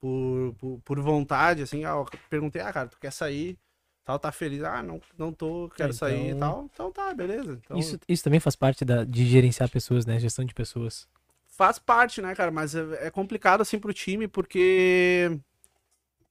por, 0.01 0.55
por, 0.55 0.81
por 0.83 1.01
vontade, 1.01 1.63
assim. 1.63 1.85
Ah, 1.85 1.91
eu 1.91 2.07
perguntei, 2.31 2.63
ah, 2.63 2.73
cara, 2.73 2.89
tu 2.89 2.99
quer 2.99 3.13
sair? 3.13 3.59
Tal, 4.05 4.19
tá 4.19 4.31
feliz? 4.31 4.63
Ah, 4.63 4.83
não, 4.83 5.01
não 5.17 5.33
tô, 5.33 5.71
quero 5.75 5.89
Então- 5.95 5.99
sair 5.99 6.33
e 6.33 6.39
tal. 6.39 6.69
Então 6.73 6.93
tá, 6.93 7.15
beleza. 7.15 7.59
Então, 7.65 7.79
Isso, 7.79 7.99
isso 8.07 8.23
também 8.23 8.39
faz 8.39 8.55
parte 8.55 8.85
da, 8.85 9.03
de 9.05 9.25
gerenciar 9.25 9.71
pessoas, 9.71 10.05
né? 10.05 10.19
Gestão 10.21 10.45
de 10.45 10.53
pessoas. 10.55 11.09
faz 11.47 11.79
parte, 11.79 12.21
né, 12.21 12.35
cara? 12.35 12.51
Mas 12.51 12.75
é, 12.75 13.07
é 13.07 13.11
complicado, 13.11 13.61
assim, 13.61 13.79
pro 13.79 13.95
time, 13.95 14.27
porque... 14.29 15.39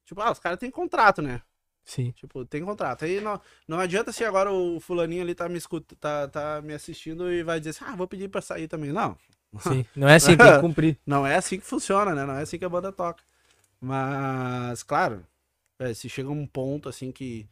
Tipo, 0.05 0.21
ah, 0.21 0.31
os 0.31 0.37
caras 0.39 0.59
têm 0.59 0.69
contrato, 0.69 1.21
né? 1.21 1.41
Sim. 1.85 2.11
Tipo, 2.11 2.45
tem 2.45 2.61
contrato. 2.63 3.05
Aí 3.05 3.21
não, 3.21 3.39
não 3.67 3.79
adianta 3.79 4.11
se 4.11 4.23
agora 4.25 4.51
o 4.51 4.79
fulaninho 4.81 5.21
ali 5.23 5.33
tá 5.33 5.47
me, 5.49 5.57
escuta, 5.57 5.95
tá, 5.99 6.27
tá 6.27 6.61
me 6.61 6.73
assistindo 6.73 7.31
e 7.31 7.41
vai 7.41 7.57
dizer 7.59 7.69
assim, 7.71 7.85
ah, 7.87 7.95
vou 7.95 8.07
pedir 8.07 8.27
pra 8.29 8.41
sair 8.41 8.67
também. 8.67 8.91
Não, 8.91 9.17
Sim. 9.59 9.85
Não 9.95 10.07
é 10.09 10.15
assim, 10.15 10.35
tem 10.37 10.53
que 10.53 10.59
cumprir. 10.59 10.99
não 11.07 11.25
é 11.25 11.35
assim 11.37 11.57
que 11.59 11.65
funciona, 11.65 12.13
né? 12.13 12.25
Não 12.25 12.35
é 12.35 12.41
assim 12.41 12.59
que 12.59 12.65
a 12.65 12.69
banda 12.69 12.91
toca. 12.91 13.23
Mas, 13.79 14.83
claro, 14.83 15.25
é, 15.79 15.93
se 15.93 16.07
chega 16.09 16.29
um 16.29 16.45
ponto 16.47 16.87
assim 16.89 17.11
que, 17.11 17.47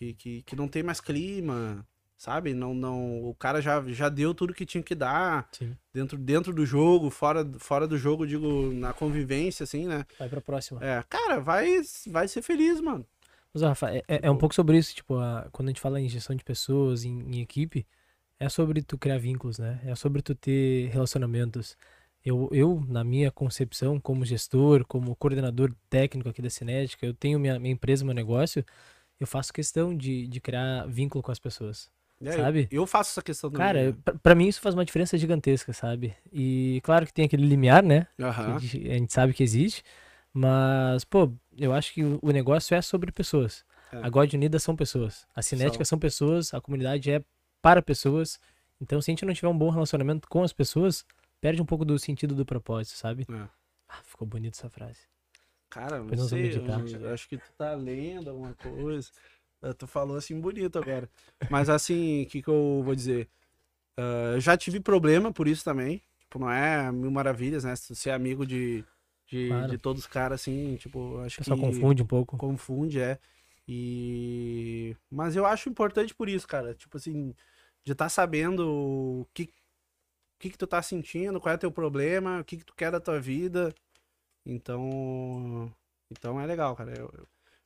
que, 0.00 0.14
que, 0.14 0.42
que 0.42 0.56
não 0.56 0.66
tem 0.66 0.82
mais 0.82 0.98
clima, 0.98 1.86
sabe? 2.16 2.54
Não, 2.54 2.72
não, 2.72 3.22
o 3.22 3.34
cara 3.34 3.60
já, 3.60 3.82
já 3.88 4.08
deu 4.08 4.34
tudo 4.34 4.54
que 4.54 4.64
tinha 4.64 4.82
que 4.82 4.94
dar 4.94 5.46
Sim. 5.52 5.76
dentro, 5.92 6.16
dentro 6.16 6.54
do 6.54 6.64
jogo, 6.64 7.10
fora, 7.10 7.46
fora 7.58 7.86
do 7.86 7.98
jogo, 7.98 8.26
digo, 8.26 8.72
na 8.72 8.94
convivência, 8.94 9.64
assim, 9.64 9.86
né? 9.86 10.06
Vai 10.18 10.28
pra 10.30 10.40
próxima. 10.40 10.82
É, 10.82 11.04
cara, 11.06 11.38
vai, 11.38 11.82
vai 12.06 12.26
ser 12.26 12.40
feliz, 12.40 12.80
mano. 12.80 13.04
Mas, 13.52 13.62
Rafa, 13.62 13.90
é, 13.94 13.98
é- 14.08 14.20
é 14.22 14.30
um 14.30 14.38
pouco 14.38 14.54
sobre 14.54 14.78
isso, 14.78 14.94
tipo, 14.94 15.16
a- 15.16 15.48
quando 15.52 15.68
a 15.68 15.70
gente 15.70 15.80
fala 15.82 16.00
em 16.00 16.08
gestão 16.08 16.34
de 16.34 16.44
pessoas, 16.44 17.04
em, 17.04 17.20
em 17.36 17.40
equipe, 17.42 17.86
é 18.38 18.48
sobre 18.48 18.80
tu 18.80 18.96
criar 18.96 19.18
vínculos, 19.18 19.58
né? 19.58 19.80
É 19.84 19.94
sobre 19.94 20.22
tu 20.22 20.34
ter 20.34 20.88
relacionamentos. 20.88 21.76
Eu, 22.24 22.48
eu, 22.52 22.82
na 22.88 23.04
minha 23.04 23.30
concepção, 23.30 24.00
como 24.00 24.24
gestor, 24.24 24.86
como 24.86 25.14
coordenador 25.16 25.74
técnico 25.90 26.28
aqui 26.30 26.40
da 26.40 26.48
Cinética, 26.48 27.04
eu 27.04 27.12
tenho 27.12 27.38
minha, 27.38 27.58
minha 27.58 27.72
empresa, 27.74 28.02
meu 28.04 28.14
negócio, 28.14 28.64
eu 29.20 29.26
faço 29.26 29.52
questão 29.52 29.94
de, 29.96 30.26
de 30.26 30.40
criar 30.40 30.86
vínculo 30.86 31.22
com 31.22 31.30
as 31.30 31.38
pessoas. 31.38 31.88
É, 32.22 32.32
Sabe? 32.32 32.68
Eu, 32.70 32.82
eu 32.82 32.86
faço 32.86 33.10
essa 33.12 33.22
questão 33.22 33.50
também. 33.50 33.66
Cara, 33.66 33.86
né? 33.92 33.96
pra, 34.04 34.14
pra 34.14 34.34
mim 34.34 34.46
isso 34.48 34.60
faz 34.60 34.74
uma 34.74 34.84
diferença 34.84 35.16
gigantesca, 35.16 35.72
sabe? 35.72 36.14
E 36.32 36.80
claro 36.82 37.06
que 37.06 37.12
tem 37.14 37.24
aquele 37.24 37.46
limiar, 37.46 37.82
né? 37.82 38.06
Aham. 38.20 38.58
que 38.58 38.88
a 38.90 38.94
gente- 38.98 39.12
sabe 39.12 39.32
que 39.32 39.42
existe, 39.42 39.82
mas, 40.32 41.02
pô, 41.04 41.32
eu 41.56 41.72
acho 41.72 41.92
que 41.94 42.02
o 42.04 42.30
negócio 42.30 42.74
é 42.74 42.82
sobre 42.82 43.10
pessoas. 43.10 43.64
É. 43.92 43.96
A 43.98 44.08
God 44.10 44.32
Unida 44.34 44.58
são 44.58 44.76
pessoas. 44.76 45.26
A 45.34 45.40
Cinética 45.42 45.84
São. 45.84 45.90
são 45.96 45.98
pessoas, 45.98 46.52
a 46.54 46.60
comunidade 46.60 47.10
é 47.10 47.22
para 47.62 47.80
pessoas. 47.82 48.38
Então, 48.80 49.00
se 49.00 49.10
a 49.10 49.12
gente 49.12 49.24
não 49.24 49.34
tiver 49.34 49.48
um 49.48 49.56
bom 49.56 49.70
relacionamento 49.70 50.28
com 50.28 50.42
as 50.42 50.52
pessoas, 50.52 51.04
perde 51.40 51.60
um 51.60 51.66
pouco 51.66 51.84
do 51.86 51.98
sentido 51.98 52.34
do 52.34 52.44
propósito, 52.44 52.96
sabe? 52.96 53.26
É. 53.30 53.48
Ah, 53.88 54.00
ficou 54.04 54.26
bonita 54.28 54.56
essa 54.56 54.68
frase. 54.70 55.00
Cara, 55.70 56.02
não 56.02 56.28
sei, 56.28 56.52
eu 57.00 57.14
acho 57.14 57.28
que 57.28 57.38
tu 57.38 57.52
tá 57.56 57.74
lendo 57.74 58.28
alguma 58.30 58.52
coisa. 58.54 59.08
Eh, 59.62 59.72
Tu 59.72 59.86
falou 59.86 60.16
assim 60.16 60.40
bonito 60.40 60.78
agora. 60.78 61.08
Mas 61.48 61.68
assim, 61.68 62.24
o 62.24 62.26
que, 62.26 62.42
que 62.42 62.48
eu 62.48 62.82
vou 62.84 62.94
dizer? 62.94 63.28
Ah, 63.96 64.32
eu 64.34 64.40
já 64.40 64.56
tive 64.56 64.80
problema 64.80 65.32
por 65.32 65.46
isso 65.46 65.62
também. 65.64 66.02
Tipo, 66.18 66.38
não 66.40 66.50
é 66.50 66.90
mil 66.90 67.10
maravilhas, 67.10 67.64
né? 67.64 67.76
Se 67.76 67.94
Ser 67.94 68.10
amigo 68.10 68.44
de, 68.46 68.84
de, 69.26 69.48
Claro. 69.48 69.70
de 69.70 69.78
todos 69.78 70.02
os 70.02 70.06
caras, 70.06 70.40
assim, 70.40 70.76
tipo, 70.76 70.98
O 70.98 71.20
acho 71.20 71.42
que 71.42 71.50
confunde 71.50 72.02
um 72.02 72.06
pouco. 72.06 72.36
confunde, 72.36 73.00
é. 73.00 73.18
E... 73.68 74.96
Mas 75.10 75.36
eu 75.36 75.46
acho 75.46 75.68
importante 75.68 76.14
por 76.14 76.28
isso, 76.28 76.46
cara. 76.48 76.74
Tipo 76.74 76.96
assim, 76.96 77.34
de 77.84 77.92
estar 77.92 78.08
sabendo 78.08 78.66
o 78.68 79.26
que, 79.32 79.44
o 79.44 79.48
que 80.40 80.50
que 80.50 80.58
tu 80.58 80.66
tá 80.66 80.82
sentindo, 80.82 81.40
qual 81.40 81.54
é 81.54 81.58
teu 81.58 81.70
problema, 81.70 82.40
o 82.40 82.44
que 82.44 82.56
que 82.56 82.64
tu 82.64 82.74
quer 82.74 82.90
da 82.90 82.98
tua 83.00 83.20
vida. 83.20 83.72
Então, 84.44 85.72
então 86.10 86.40
é 86.40 86.46
legal, 86.46 86.74
cara. 86.76 86.92
Eu, 86.98 87.12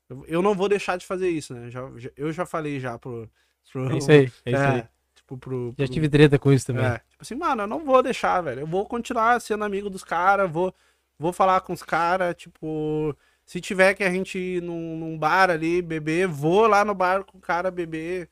eu, 0.09 0.25
eu 0.27 0.43
não 0.43 0.55
vou 0.55 0.69
deixar 0.69 0.97
de 0.97 1.07
fazer 1.07 1.29
isso, 1.31 1.55
né? 1.55 1.71
Já, 1.71 1.91
já- 1.99 2.11
eu 2.17 2.33
já 2.33 2.47
falei 2.47 2.81
já 2.81 2.99
pro... 2.99 3.31
pro 3.73 3.89
É 3.95 3.97
isso 3.99 4.13
aí, 4.13 4.33
é 4.45 4.53
isso 4.53 4.63
é, 4.63 4.79
aí. 4.79 4.89
Tipo, 5.15 5.39
pro... 5.39 5.73
Já 5.79 5.87
pro- 5.87 5.95
tive 5.95 6.09
treta 6.09 6.39
com 6.39 6.53
isso 6.53 6.67
também. 6.67 6.87
é, 6.87 6.99
tipo 6.99 7.23
assim, 7.23 7.35
mano, 7.37 7.63
eu 7.63 7.67
não 7.67 7.85
vou 7.85 8.03
deixar, 8.03 8.41
velho. 8.43 8.61
Eu 8.61 8.67
vou 8.67 8.87
continuar 8.87 9.41
sendo 9.41 9.65
amigo 9.65 9.89
dos 9.91 10.05
caras, 10.05 10.51
vou, 10.51 10.75
vou 11.19 11.33
falar 11.33 11.61
com 11.63 11.73
os 11.73 11.83
caras, 11.83 12.35
tipo, 12.37 13.17
se 13.47 13.61
tiver 13.61 13.95
que 13.95 14.05
a 14.05 14.11
gente 14.11 14.39
ir 14.39 14.63
num, 14.63 14.97
num 14.99 15.19
bar 15.19 15.51
ali 15.51 15.81
beber, 15.83 16.27
vou 16.29 16.67
lá 16.67 16.85
no 16.85 16.95
bar 16.95 17.25
com 17.25 17.39
o 17.39 17.41
cara 17.41 17.71
beber. 17.71 18.29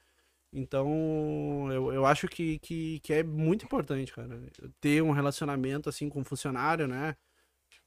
Então, 0.53 1.69
eu, 1.73 1.93
eu 1.93 2.07
acho 2.07 2.29
que, 2.29 2.59
que, 2.59 3.01
que 3.01 3.13
é 3.15 3.23
muito 3.23 3.65
importante, 3.65 4.13
cara, 4.13 4.41
ter 4.81 5.03
um 5.03 5.11
relacionamento 5.13 5.89
assim 5.89 6.09
com 6.09 6.21
o 6.21 6.25
funcionário, 6.25 6.87
né? 6.87 7.17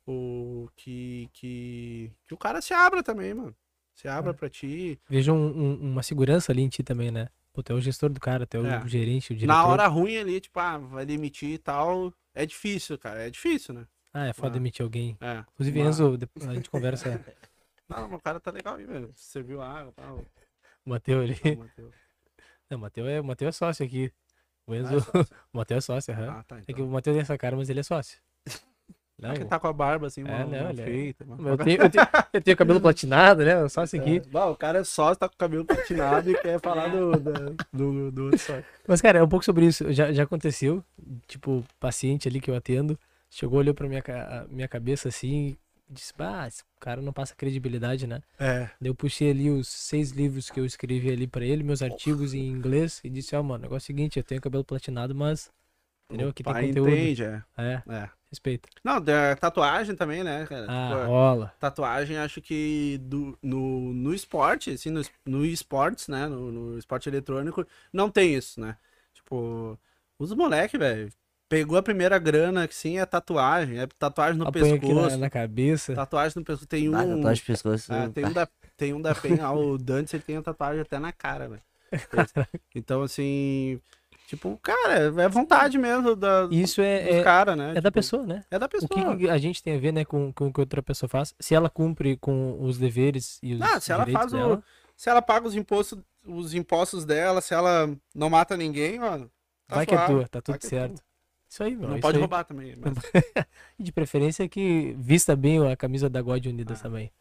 Tipo, 0.06 0.72
que, 0.76 1.28
que, 1.34 2.12
que 2.28 2.34
o 2.34 2.38
cara 2.38 2.62
se 2.62 2.74
abra 2.76 3.02
também, 3.02 3.34
mano. 3.34 3.56
Se 3.96 4.08
abra 4.08 4.34
pra 4.36 4.48
ti. 4.50 5.00
Vejo 5.10 5.34
um- 5.34 5.48
um- 5.58 5.82
uma 5.94 6.04
segurança 6.04 6.52
ali 6.52 6.62
em 6.62 6.70
ti 6.70 6.84
também, 6.84 7.10
né? 7.10 7.28
Pô, 7.52 7.64
tu 7.64 7.72
é 7.72 7.76
o 7.76 7.82
gestor 7.82 8.10
do 8.12 8.20
cara, 8.20 8.46
tu 8.46 8.58
é 8.58 8.60
o 8.60 8.68
É. 8.68 8.88
gerente, 8.88 9.32
o 9.34 9.36
diretor. 9.36 9.48
Na 9.54 9.66
hora 9.66 9.88
ruim 9.88 10.18
ali, 10.18 10.40
tipo, 10.40 10.60
ah, 10.60 10.78
vai 10.78 11.06
demitir 11.08 11.50
e 11.52 11.58
tal. 11.58 12.14
É 12.36 12.46
difícil, 12.46 13.00
cara. 13.00 13.26
É 13.26 13.30
difícil, 13.32 13.74
né? 13.74 13.88
Ah, 14.14 14.28
é 14.28 14.34
foda 14.34 14.50
Ah. 14.50 14.52
demitir 14.54 14.84
alguém. 14.84 15.18
É. 15.22 15.40
Inclusive, 15.54 15.80
Enzo, 15.80 16.20
a 16.48 16.54
gente 16.54 16.70
conversa. 16.70 17.10
Não, 17.90 18.14
o 18.14 18.20
cara 18.22 18.40
tá 18.40 18.52
legal 18.52 18.76
aí, 18.76 18.86
velho. 18.86 19.12
Serviu 19.16 19.62
água 19.62 19.92
e 19.92 20.02
tal. 20.02 20.18
O 20.86 20.90
Mateu 20.90 21.22
ali. 21.22 21.36
Não, 21.46 21.56
Matheus. 21.58 21.94
Não, 22.70 22.78
o 22.78 22.82
Mateu 22.82 23.08
é, 23.08 23.22
o 23.22 23.24
Mateu 23.24 23.48
é 23.48 23.52
sócio 23.52 23.84
aqui. 23.86 24.12
O 24.68 24.74
Ah, 24.74 24.78
Enzo. 24.78 24.98
é 24.98 25.00
sócio. 25.02 25.36
O 25.54 25.58
Mateu 25.58 25.78
é 25.78 25.82
sócio, 25.82 26.14
aham. 26.14 26.30
Ah, 26.32 26.44
tá. 26.44 26.58
É 26.58 26.62
que 26.62 26.72
Então. 26.74 26.86
o 26.86 26.92
Matheus 26.92 27.16
tem 27.16 27.22
essa 27.22 27.38
cara, 27.38 27.56
mas 27.56 27.70
ele 27.70 27.80
é 27.80 27.84
sócio. 27.84 28.20
Não, 29.18 29.32
É 29.32 29.36
que 29.36 29.46
tá 29.46 29.58
com 29.58 29.68
a 29.68 29.74
barba 29.74 30.08
assim, 30.08 30.22
É, 30.22 30.46
não, 30.46 30.70
é- 30.70 30.74
feita. 30.74 31.24
mal- 31.26 31.40
eu, 31.40 31.58
tenho, 31.58 31.82
eu, 31.84 31.90
tenho, 31.90 32.08
eu 32.34 32.42
tenho 32.42 32.58
cabelo 32.58 32.82
platinado, 32.82 33.46
né? 33.46 33.68
Sócio 33.70 34.00
aqui. 34.00 34.18
É. 34.18 34.20
Bom, 34.30 34.52
o 34.52 34.56
cara 34.58 34.80
é 34.80 34.84
sócio, 34.84 35.16
tá 35.16 35.30
com 35.30 35.36
o 35.36 35.38
cabelo 35.38 35.64
patinado 35.64 36.30
e 36.30 36.38
quer 36.38 36.60
falar 36.60 36.90
do, 36.90 37.12
da- 37.20 37.54
do, 37.72 38.12
do 38.12 38.24
outro 38.26 38.40
sócio. 38.40 38.66
Mas, 38.86 39.02
cara, 39.02 39.20
é 39.20 39.24
um 39.24 39.28
pouco 39.30 39.46
sobre 39.46 39.66
isso. 39.66 39.92
Já, 39.94 40.12
já 40.12 40.24
aconteceu. 40.24 40.84
Tipo, 41.28 41.64
paciente 41.80 42.28
ali 42.28 42.42
que 42.42 42.52
eu 42.52 42.56
atendo 42.56 43.00
chegou, 43.30 43.60
olhou 43.60 43.74
pra 43.74 43.88
minha, 43.88 44.04
minha 44.50 44.68
cabeça 44.68 45.08
assim 45.08 45.56
e 45.90 45.94
disse: 45.94 46.14
Bah, 46.18 46.46
esse 46.48 46.64
cara 46.82 47.02
não 47.02 47.14
passa 47.14 47.34
credibilidade, 47.36 48.06
né? 48.08 48.22
É. 48.38 48.70
Daí 48.82 48.90
eu 48.90 48.96
puxei 48.96 49.32
ali 49.32 49.50
os 49.50 49.68
seis 49.70 50.12
livros 50.12 50.50
que 50.50 50.60
eu 50.60 50.66
escrevi 50.66 51.10
ali 51.10 51.26
pra 51.26 51.46
ele, 51.46 51.64
meus 51.64 51.82
artigos 51.82 52.34
em 52.34 52.46
inglês, 52.48 53.00
e 53.04 53.10
disse: 53.10 53.34
Ó, 53.34 53.42
mano, 53.42 53.62
negócio 53.64 53.84
é 53.84 53.86
o 53.86 53.96
seguinte, 53.96 54.18
eu 54.20 54.24
tenho 54.24 54.42
cabelo 54.42 54.64
platinado, 54.66 55.16
mas. 55.16 55.50
Entendeu? 56.10 56.30
Aqui 56.30 56.44
tem 56.44 56.54
conteúdo. 56.54 56.90
entende, 56.90 57.24
é. 57.24 57.42
É, 57.58 57.82
é. 57.90 58.10
Respeita. 58.32 58.68
Não, 58.84 59.00
da 59.02 59.36
tatuagem 59.36 59.96
também, 59.96 60.24
né, 60.24 60.46
cara? 60.48 60.66
Ah, 60.70 60.90
Tipo, 60.90 61.06
rola. 61.08 61.54
tatuagem, 61.60 62.18
acho 62.18 62.42
que 62.42 62.98
do, 63.02 63.38
no, 63.42 63.94
no 63.94 64.14
esporte, 64.14 64.72
assim, 64.72 64.90
no, 64.90 65.02
no 65.26 65.46
esportes, 65.46 66.08
né? 66.08 66.28
No, 66.28 66.52
no 66.52 66.78
esporte 66.78 67.08
eletrônico, 67.10 67.66
não 67.94 68.10
tem 68.10 68.36
isso, 68.36 68.60
né? 68.60 68.78
Tipo, 69.14 69.80
os 70.20 70.34
moleque, 70.34 70.78
velho, 70.78 71.10
pegou 71.48 71.78
a 71.78 71.84
primeira 71.84 72.18
grana, 72.20 72.68
que 72.68 72.76
sim, 72.76 72.98
é 73.00 73.06
tatuagem, 73.06 73.80
é 73.80 73.88
tatuagem 73.88 74.38
no 74.38 74.48
Apanha 74.48 74.76
aqui 74.76 74.94
na, 74.94 74.94
pescoço, 74.94 75.18
na 75.18 75.30
cabeça. 75.30 75.94
tatuagem 75.96 76.34
no 76.40 76.46
pescoço, 76.46 76.68
tem 76.68 76.90
um... 76.90 76.96
Ah, 76.96 77.06
tatuagem 77.06 77.36
de 77.36 77.44
pescoço. 77.46 77.94
é, 77.94 78.10
tem 78.10 78.26
um 78.26 78.34
da, 78.34 78.48
tem 78.76 78.94
um 78.94 79.02
da 79.02 79.16
PEN, 79.16 79.40
ah, 79.42 79.54
o 79.54 79.78
Dantes, 79.78 80.14
ele 80.14 80.24
tem 80.24 80.38
a 80.38 80.42
tatuagem 80.42 80.82
até 80.82 81.00
na 81.00 81.12
cara, 81.12 81.48
velho. 81.48 81.62
Então, 82.76 83.04
assim, 83.04 83.80
tipo, 84.28 84.58
cara, 84.62 84.94
é 85.22 85.30
vontade 85.30 85.78
mesmo 85.78 86.16
da, 86.16 86.48
Isso 86.52 86.82
é, 86.82 87.20
é, 87.20 87.24
cara, 87.24 87.56
né? 87.56 87.72
é 87.72 87.74
da 87.76 87.82
Tipo, 87.90 87.92
pessoa, 87.94 88.24
né? 88.26 88.44
É 88.52 88.58
da 88.60 88.66
O 88.66 88.70
pessoa. 88.70 88.90
que, 88.90 89.18
que 89.18 89.30
a 89.30 89.38
gente 89.38 89.62
tem 89.64 89.76
a 89.76 89.80
ver, 89.80 89.92
né, 89.92 90.04
com, 90.06 90.32
com 90.34 90.48
o 90.48 90.54
que 90.54 90.60
outra 90.60 90.82
pessoa 90.84 91.10
faz? 91.10 91.34
Se 91.40 91.54
ela 91.56 91.70
cumpre 91.70 92.18
com 92.18 92.62
os 92.62 92.78
deveres 92.78 93.40
e 93.44 93.54
os 93.56 93.62
Ah, 93.62 93.80
se 93.80 93.92
ela 93.92 94.06
direitos 94.06 94.32
faz 94.32 94.34
o. 94.34 94.38
dela, 94.38 94.64
Se 94.96 95.10
ela 95.10 95.22
paga 95.22 95.48
os 95.48 95.56
impostos, 95.56 96.00
os 96.26 96.54
impostos 96.54 97.06
dela, 97.06 97.42
se 97.42 97.54
ela 97.54 97.90
não 98.14 98.30
mata 98.30 98.56
ninguém, 98.58 99.00
mano. 99.00 99.30
Tá 99.68 99.76
vai 99.78 99.86
que 99.86 99.94
é 99.94 99.98
suave. 99.98 100.14
tua, 100.14 100.28
tá 100.28 100.42
tudo 100.42 100.60
que 100.60 100.66
é 100.66 100.70
certo. 100.70 101.02
Isso 101.50 101.64
aí, 101.64 101.76
meu. 101.76 101.88
Não 101.90 102.00
pode 102.00 102.18
aí. 102.18 102.22
roubar 102.22 102.44
também. 102.44 102.76
Mas... 102.82 102.94
De 103.80 103.92
preferência 103.92 104.48
que 104.50 104.96
vista 104.98 105.36
bem 105.36 105.66
a 105.72 105.76
camisa 105.76 106.10
da 106.10 106.22
God 106.22 106.46
Unidas 106.46 106.80
Ah. 106.80 106.84
também. 106.84 107.12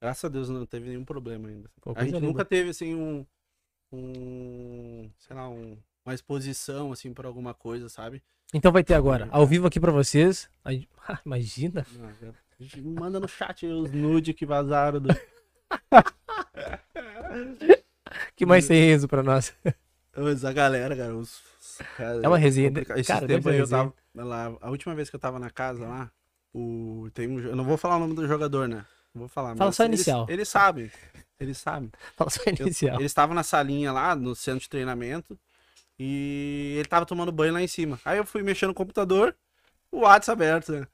Graças 0.00 0.24
a 0.24 0.28
Deus 0.28 0.48
não 0.48 0.64
teve 0.64 0.88
nenhum 0.88 1.04
problema 1.04 1.48
ainda. 1.48 1.68
Pô, 1.80 1.92
a 1.96 2.04
gente 2.04 2.20
nunca 2.20 2.44
teve 2.44 2.70
assim 2.70 2.94
um. 2.94 3.26
Um 3.92 5.10
sei 5.18 5.36
lá, 5.36 5.48
um, 5.48 5.76
uma 6.04 6.14
exposição 6.14 6.92
assim 6.92 7.12
por 7.12 7.26
alguma 7.26 7.54
coisa, 7.54 7.88
sabe? 7.88 8.22
Então 8.54 8.72
vai 8.72 8.82
ter 8.82 8.94
agora, 8.94 9.28
ao 9.30 9.46
vivo 9.46 9.66
aqui 9.66 9.78
pra 9.80 9.92
vocês. 9.92 10.48
Aí- 10.64 10.88
Ah, 11.10 11.18
imagina. 11.24 11.86
Não, 11.96 12.34
manda 13.00 13.18
no 13.18 13.26
chat 13.26 13.64
os 13.66 13.90
nude 13.90 14.34
que 14.34 14.44
vazaram 14.44 15.00
do. 15.00 15.08
que 18.36 18.46
mais 18.46 18.66
tem 18.66 18.90
Enzo 18.92 19.08
pra 19.08 19.22
nós? 19.22 19.54
Mas 20.16 20.44
a 20.44 20.52
galera, 20.52 20.96
cara, 20.96 21.16
os. 21.16 21.40
os 21.60 21.78
cara, 21.96 22.20
É 22.22 22.28
uma 22.28 22.36
resenha, 22.38 22.70
né? 22.70 22.82
Esses 22.90 23.06
Cara, 23.06 23.26
tempos 23.26 23.52
eu 23.54 23.68
tava. 23.68 23.94
Lá, 24.14 24.56
a 24.60 24.70
última 24.70 24.94
vez 24.94 25.08
que 25.08 25.16
eu 25.16 25.20
tava 25.20 25.38
na 25.38 25.48
casa 25.50 25.86
lá, 25.86 26.10
o, 26.52 27.08
tem 27.14 27.26
um. 27.28 27.38
Eu 27.38 27.56
não 27.56 27.64
vou 27.64 27.76
falar 27.78 27.96
o 27.96 28.00
nome 28.00 28.14
do 28.14 28.26
jogador, 28.26 28.68
né? 28.68 28.84
Não 29.14 29.20
vou 29.20 29.28
falar. 29.28 29.56
Fala 29.56 29.72
só 29.72 29.84
eles- 29.84 30.00
inicial. 30.00 30.26
Eles 30.28 30.48
sabem. 30.48 30.90
Eles 31.40 31.58
sabem. 31.58 31.90
Fala 32.16 32.30
Eu- 32.58 32.66
inicial. 32.66 32.96
Eles 33.00 33.10
estavam 33.10 33.34
na 33.34 33.42
salinha 33.42 33.92
lá, 33.92 34.14
no 34.16 34.34
centro 34.34 34.60
de 34.60 34.68
treinamento, 34.68 35.38
e 35.98 36.76
ele 36.78 36.88
tava 36.88 37.06
tomando 37.06 37.32
banho 37.32 37.52
lá 37.54 37.62
em 37.62 37.68
cima. 37.68 38.00
Aí 38.04 38.18
eu 38.18 38.26
fui 38.26 38.42
mexer 38.42 38.66
no 38.66 38.74
computador, 38.74 39.36
o 39.92 40.00
WhatsApp 40.00 40.42
aberto, 40.42 40.72
né? 40.72 40.86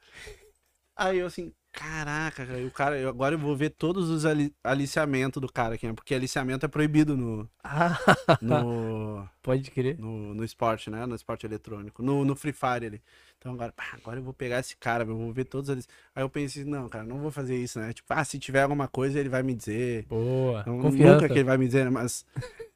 Aí 0.97 1.19
eu 1.19 1.27
assim, 1.27 1.53
caraca, 1.75 2.47
cara, 2.47 2.67
o 2.67 2.71
cara, 2.71 2.99
eu, 2.99 3.09
agora 3.09 3.35
eu 3.35 3.39
vou 3.39 3.57
ver 3.57 3.71
todos 3.71 4.09
os 4.09 4.25
ali, 4.25 4.55
aliciamentos 4.63 5.41
do 5.41 5.51
cara 5.53 5.75
aqui, 5.75 5.87
né? 5.87 5.93
Porque 5.93 6.15
aliciamento 6.15 6.65
é 6.65 6.69
proibido 6.69 7.17
no, 7.17 7.49
Ah, 7.63 7.99
no, 8.41 9.29
pode 9.43 9.71
crer. 9.71 9.99
no, 9.99 10.35
no 10.35 10.45
esporte, 10.45 10.89
né? 10.91 11.05
No 11.07 11.15
esporte 11.15 11.45
eletrônico, 11.47 12.03
no, 12.03 12.25
no 12.25 12.35
Free 12.37 12.53
Fire 12.53 12.87
ali. 12.87 13.03
Então 13.39 13.53
agora, 13.53 13.73
pá, 13.73 13.85
agora 13.93 14.19
eu 14.19 14.23
vou 14.23 14.33
pegar 14.33 14.61
esse 14.61 14.77
cara, 14.77 15.03
eu 15.05 15.17
vou 15.17 15.33
ver 15.33 15.45
todos 15.45 15.69
eles. 15.69 15.89
Aí 16.15 16.23
eu 16.23 16.31
pensei, 16.31 16.65
não, 16.65 16.89
cara, 16.89 17.05
não 17.05 17.19
vou 17.19 17.31
fazer 17.31 17.57
isso, 17.57 17.79
né? 17.79 17.93
Tipo, 17.93 18.07
ah, 18.15 18.25
se 18.25 18.39
tiver 18.39 18.63
alguma 18.63 18.89
coisa, 18.89 19.19
ele 19.21 19.29
vai 19.29 19.43
me 19.43 19.55
dizer. 19.55 20.07
Boa. 20.07 20.63
Não, 20.67 20.81
Confiança. 20.81 21.15
Nunca 21.15 21.29
que 21.29 21.35
ele 21.35 21.45
vai 21.45 21.59
me 21.59 21.67
dizer, 21.67 21.85
né? 21.85 21.91
Mas, 21.91 22.25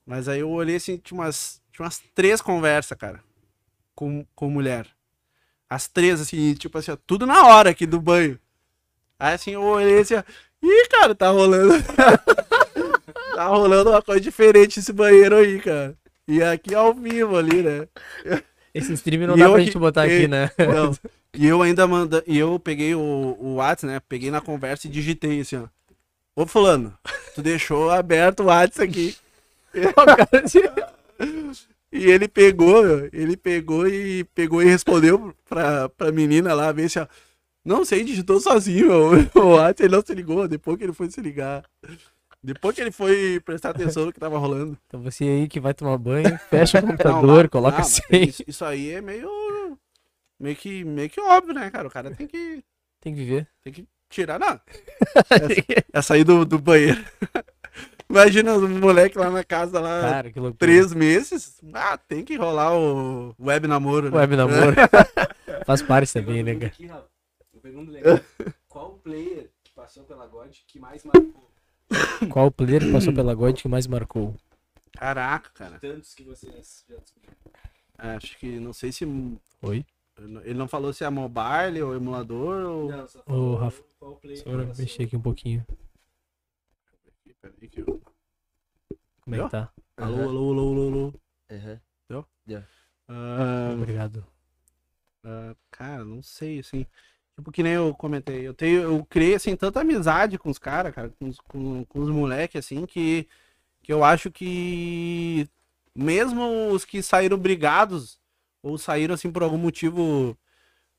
mas 0.04 0.28
aí 0.28 0.40
eu 0.40 0.50
olhei 0.50 0.76
assim, 0.76 0.98
tinha 0.98 1.18
umas, 1.20 1.62
tinha 1.72 1.84
umas 1.84 2.00
três 2.14 2.42
conversas, 2.42 2.98
cara, 2.98 3.22
com, 3.94 4.26
com 4.34 4.50
mulher. 4.50 4.86
As 5.70 5.86
três, 5.88 6.20
assim, 6.20 6.54
tipo 6.54 6.78
assim, 6.78 6.90
ó, 6.90 6.96
tudo 7.06 7.26
na 7.26 7.46
hora 7.46 7.70
aqui 7.70 7.86
do 7.86 8.00
banho. 8.00 8.38
Aí 9.18 9.34
assim, 9.34 9.52
eu 9.52 9.62
olhei 9.62 10.00
assim, 10.00 10.14
ó, 10.14 10.22
ih, 10.62 10.88
cara, 10.88 11.14
tá 11.14 11.28
rolando. 11.30 11.74
tá 13.34 13.46
rolando 13.48 13.90
uma 13.90 14.02
coisa 14.02 14.20
diferente 14.20 14.78
esse 14.80 14.92
banheiro 14.92 15.36
aí, 15.36 15.60
cara. 15.60 15.94
E 16.26 16.42
aqui 16.42 16.74
ao 16.74 16.92
vivo 16.94 17.36
ali, 17.36 17.62
né? 17.62 17.88
Esse 18.74 18.92
stream 18.92 19.26
não 19.26 19.36
E 19.36 19.38
dá 19.40 19.46
pra 19.46 19.54
aqui- 19.56 19.64
gente 19.66 19.78
botar 19.78 20.02
aqui, 20.04 20.22
e- 20.24 20.28
né? 20.28 20.50
Não. 20.58 20.94
E 21.34 21.46
eu 21.46 21.62
ainda 21.62 21.86
manda, 21.86 22.22
e 22.26 22.38
eu 22.38 22.58
peguei 22.58 22.94
o, 22.94 22.98
o 23.40 23.54
WhatsApp, 23.56 23.86
né? 23.92 24.00
Peguei 24.08 24.30
na 24.30 24.40
conversa 24.40 24.86
e 24.86 24.90
digitei 24.90 25.40
assim, 25.40 25.56
ó. 25.56 25.64
Ô 26.36 26.46
fulano, 26.46 26.96
tu 27.34 27.42
deixou 27.42 27.90
aberto 27.90 28.40
o 28.40 28.46
WhatsApp 28.46 28.88
aqui. 28.88 29.16
E 31.90 32.04
ele 32.10 32.28
pegou, 32.28 32.84
ele 33.14 33.34
pegou 33.34 33.88
e 33.88 34.22
pegou 34.34 34.62
e 34.62 34.66
respondeu 34.66 35.34
pra, 35.48 35.88
pra 35.88 36.12
menina 36.12 36.52
lá, 36.52 36.70
ver 36.70 36.90
se 36.90 36.98
ó, 37.00 37.06
não 37.68 37.84
sei, 37.84 38.02
digitou 38.02 38.40
sozinho, 38.40 38.88
meu, 38.88 39.10
o 39.44 39.48
WhatsApp, 39.56 39.82
ele 39.84 39.94
não 39.96 40.02
se 40.04 40.14
ligou, 40.14 40.48
depois 40.48 40.76
que 40.78 40.84
ele 40.84 40.92
foi 40.92 41.10
se 41.10 41.20
ligar. 41.20 41.64
Depois 42.42 42.74
que 42.74 42.80
ele 42.80 42.92
foi 42.92 43.40
prestar 43.44 43.70
atenção 43.70 44.06
no 44.06 44.12
que 44.12 44.20
tava 44.20 44.38
rolando. 44.38 44.78
Então 44.86 45.02
você 45.02 45.24
aí 45.24 45.48
que 45.48 45.58
vai 45.60 45.74
tomar 45.74 45.98
banho, 45.98 46.38
fecha 46.50 46.78
o 46.78 46.80
Não, 46.82 46.88
computador, 46.90 47.44
lá- 47.44 47.48
coloca 47.48 47.78
não, 47.78 47.84
mas 47.84 47.98
assim. 47.98 48.22
Isso, 48.28 48.44
isso 48.46 48.64
aí 48.64 48.90
é 48.92 49.00
meio. 49.00 49.28
Meio 50.40 50.54
que, 50.56 50.84
meio 50.84 51.10
que 51.10 51.20
óbvio, 51.20 51.52
né, 51.52 51.68
cara? 51.68 51.88
O 51.88 51.90
cara 51.90 52.12
tem 52.12 52.26
que, 52.28 52.62
Tem 53.00 53.12
que 53.12 53.18
viver. 53.20 53.48
tem 53.62 53.72
que 53.72 53.88
tirar. 54.08 54.38
Não. 54.38 54.48
É, 55.30 55.82
é 55.92 56.02
sair 56.02 56.22
do, 56.24 56.44
do 56.44 56.58
banheiro. 56.60 57.04
Imagina 58.08 58.54
os 58.54 58.70
moleque 58.70 59.18
lá 59.18 59.28
na 59.30 59.44
casa 59.44 59.80
lá, 59.80 60.00
Cara, 60.00 60.30
que 60.32 60.38
loucura. 60.38 60.58
três 60.58 60.94
meses. 60.94 61.60
Ah, 61.74 61.98
tem 61.98 62.24
que 62.24 62.36
rolar 62.36 62.72
o 62.74 63.34
web 63.38 63.66
namoro, 63.66 64.10
né? 64.10 64.16
Web 64.16 64.36
namoro. 64.36 64.74
Faz 65.66 65.82
parte 65.82 66.12
também, 66.12 66.42
né, 66.42 66.54
cara? 66.54 67.04
Uma 67.58 67.62
pergunta 67.62 67.90
legal. 67.90 68.20
Qual 68.68 68.98
player 68.98 69.50
que 69.64 69.72
passou 69.72 70.04
pela 70.04 70.28
God 70.28 70.54
que 70.68 70.78
mais 70.78 71.02
marcou? 71.02 71.50
Qual 72.30 72.52
player 72.52 72.80
que 72.80 72.92
passou 72.92 73.12
pela 73.12 73.34
God 73.34 73.60
que 73.60 73.66
mais 73.66 73.84
marcou? 73.88 74.36
Caraca, 74.92 75.50
cara. 75.50 75.80
Tantos 75.80 76.14
que 76.14 76.22
vocês 76.22 76.84
já 76.88 76.96
descobriram. 76.96 77.36
Acho 77.98 78.38
que 78.38 78.60
não 78.60 78.72
sei 78.72 78.92
se. 78.92 79.04
Oi? 79.60 79.84
Ele 80.16 80.54
não 80.54 80.68
falou 80.68 80.92
se 80.92 81.02
é 81.02 81.10
mobile 81.10 81.82
ou 81.82 81.96
emulador 81.96 82.64
ou. 82.64 82.90
Não, 82.90 83.08
só 83.08 83.24
falou 83.24 83.56
Rafa, 83.56 83.82
qual 83.98 84.14
player 84.16 84.38
Só 84.38 84.44
que 84.44 84.50
pra 84.50 84.66
passou. 84.66 84.84
mexer 84.84 85.02
aqui 85.02 85.16
um 85.16 85.20
pouquinho. 85.22 85.66
Peraí 87.40 87.68
que 87.68 87.80
eu- 87.80 88.00
Como 89.20 89.34
é 89.34 89.42
que 89.44 89.50
tá? 89.50 89.72
Alô, 89.96 90.22
alô, 90.28 90.50
alô, 90.52 90.72
alô, 90.72 90.88
alô. 90.88 91.14
Aham. 91.50 91.80
Ah, 93.08 93.70
Obrigado. 93.74 94.24
ah, 95.24 95.56
cara, 95.72 96.04
não 96.04 96.22
sei, 96.22 96.58
assim. 96.60 96.86
Tipo, 97.38 97.52
que 97.52 97.62
nem 97.62 97.74
eu 97.74 97.94
comentei. 97.94 98.44
Eu 98.48 98.52
tenho, 98.52 98.82
eu 98.82 99.04
criei, 99.08 99.36
assim, 99.36 99.54
tanta 99.54 99.80
amizade 99.80 100.36
com 100.36 100.50
os 100.50 100.58
caras, 100.58 100.92
cara, 100.92 101.08
com 101.20 101.28
os, 101.28 101.38
com, 101.38 101.84
com 101.84 102.00
os 102.00 102.10
moleques, 102.10 102.58
assim, 102.58 102.84
que, 102.84 103.28
que 103.80 103.92
eu 103.92 104.02
acho 104.02 104.28
que 104.28 105.48
mesmo 105.94 106.68
os 106.72 106.84
que 106.84 107.00
saíram 107.00 107.38
brigados, 107.38 108.18
ou 108.60 108.76
saíram, 108.76 109.14
assim, 109.14 109.30
por 109.30 109.44
algum 109.44 109.56
motivo, 109.56 110.36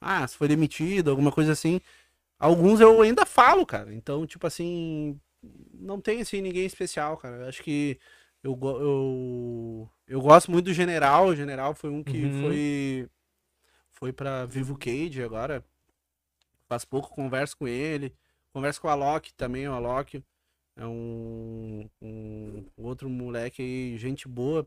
ah, 0.01 0.27
se 0.27 0.37
foi 0.37 0.47
demitido, 0.47 1.09
alguma 1.11 1.31
coisa 1.31 1.51
assim, 1.51 1.81
alguns 2.39 2.79
eu 2.79 3.01
ainda 3.01 3.25
falo, 3.25 3.65
cara. 3.65 3.93
Então, 3.93 4.25
tipo 4.25 4.47
assim, 4.47 5.19
não 5.73 5.99
tem, 6.01 6.21
assim, 6.21 6.41
ninguém 6.41 6.65
especial, 6.65 7.17
cara. 7.17 7.37
Eu 7.43 7.49
acho 7.49 7.61
que 7.63 7.99
eu, 8.43 8.57
eu, 8.61 9.89
eu 10.07 10.21
gosto 10.21 10.51
muito 10.51 10.65
do 10.67 10.73
General. 10.73 11.27
O 11.27 11.35
General 11.35 11.75
foi 11.75 11.89
um 11.89 12.03
que 12.03 12.17
Uhum. 12.17 12.41
foi 12.41 13.09
foi 13.91 14.13
pra 14.13 14.45
Vivo 14.45 14.77
Cage 14.77 15.21
agora. 15.21 15.63
Faz 16.69 16.85
pouco 16.85 17.09
converso 17.09 17.57
com 17.57 17.67
ele. 17.67 18.15
Converso 18.53 18.79
com 18.79 18.87
o 18.87 18.91
Alok 18.91 19.33
também, 19.33 19.67
o 19.67 19.73
Alok. 19.73 20.23
É 20.77 20.85
um, 20.85 21.89
um 22.01 22.65
outro 22.77 23.09
moleque 23.09 23.61
aí, 23.61 23.97
gente 23.97 24.27
boa 24.27 24.65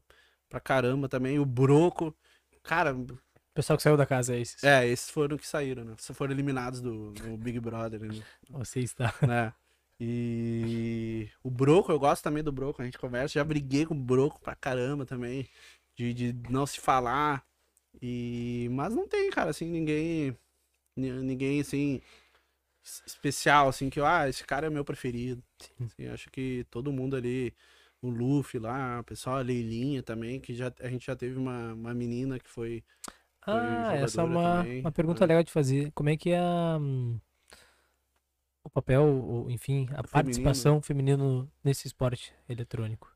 pra 0.48 0.60
caramba 0.60 1.08
também. 1.08 1.38
O 1.38 1.46
Broco. 1.46 2.14
Cara, 2.62 2.92
O 2.94 3.06
pessoal 3.54 3.76
que 3.76 3.82
saiu 3.82 3.96
da 3.96 4.04
casa 4.04 4.34
é 4.36 4.40
esses. 4.40 4.62
é, 4.62 4.86
esses 4.86 5.08
foram 5.08 5.36
que 5.38 5.46
saíram, 5.46 5.84
né? 5.84 5.94
Foram 5.98 6.32
eliminados 6.32 6.80
do, 6.80 7.12
do 7.12 7.36
Big 7.36 7.58
Brother, 7.60 8.00
né? 8.00 8.22
Você 8.50 8.80
está. 8.80 9.14
né? 9.26 9.52
E 9.98 11.28
o 11.42 11.50
Broco, 11.50 11.92
eu 11.92 11.98
gosto 11.98 12.22
também 12.24 12.42
do 12.42 12.50
Broco, 12.52 12.82
a 12.82 12.84
gente 12.84 12.98
conversa, 12.98 13.34
já 13.34 13.44
briguei 13.44 13.86
com 13.86 13.94
o 13.94 13.98
Broco 13.98 14.40
pra 14.40 14.54
caramba 14.56 15.06
também, 15.06 15.48
de, 15.94 16.12
de 16.12 16.36
não 16.50 16.66
se 16.66 16.80
falar. 16.80 17.44
E 18.00 18.68
mas 18.72 18.94
não 18.94 19.06
tem, 19.06 19.30
cara, 19.30 19.50
assim, 19.50 19.66
ninguém 19.66 20.30
ni- 20.30 20.36
ninguém 20.96 21.60
assim 21.60 22.00
es- 22.84 23.02
especial 23.06 23.68
assim 23.68 23.90
que 23.90 24.00
eu, 24.00 24.06
ah, 24.06 24.28
esse 24.28 24.44
cara 24.44 24.66
é 24.68 24.70
meu 24.70 24.84
preferido. 24.84 25.42
Assim, 25.86 26.06
acho 26.08 26.30
que 26.30 26.66
todo 26.70 26.92
mundo 26.92 27.16
ali, 27.16 27.54
o 28.02 28.10
Luffy 28.10 28.60
lá, 28.60 29.00
o 29.00 29.04
pessoal, 29.04 29.38
a 29.38 29.42
Leilinha 29.42 30.02
também, 30.02 30.40
que 30.40 30.54
já 30.54 30.72
a 30.80 30.88
gente 30.88 31.06
já 31.06 31.16
teve 31.16 31.38
uma, 31.38 31.74
uma 31.74 31.94
menina 31.94 32.38
que 32.40 32.48
foi 32.50 32.84
Ah, 33.46 33.94
essa 33.96 34.20
é 34.20 34.24
uma, 34.24 34.70
também, 34.72 34.82
uma 34.82 34.92
pergunta 34.92 35.24
né? 35.24 35.26
legal 35.26 35.42
de 35.42 35.50
fazer. 35.52 35.90
Como 35.92 36.08
é 36.08 36.16
que 36.16 36.30
é 36.30 36.38
a, 36.38 36.78
hum, 36.80 37.18
o 38.64 38.68
papel, 38.70 39.04
o- 39.04 39.48
enfim, 39.50 39.88
a 39.94 40.02
O 40.02 40.08
participação 40.08 40.82
feminino 40.82 41.48
nesse 41.62 41.86
esporte 41.86 42.34
eletrônico? 42.48 43.08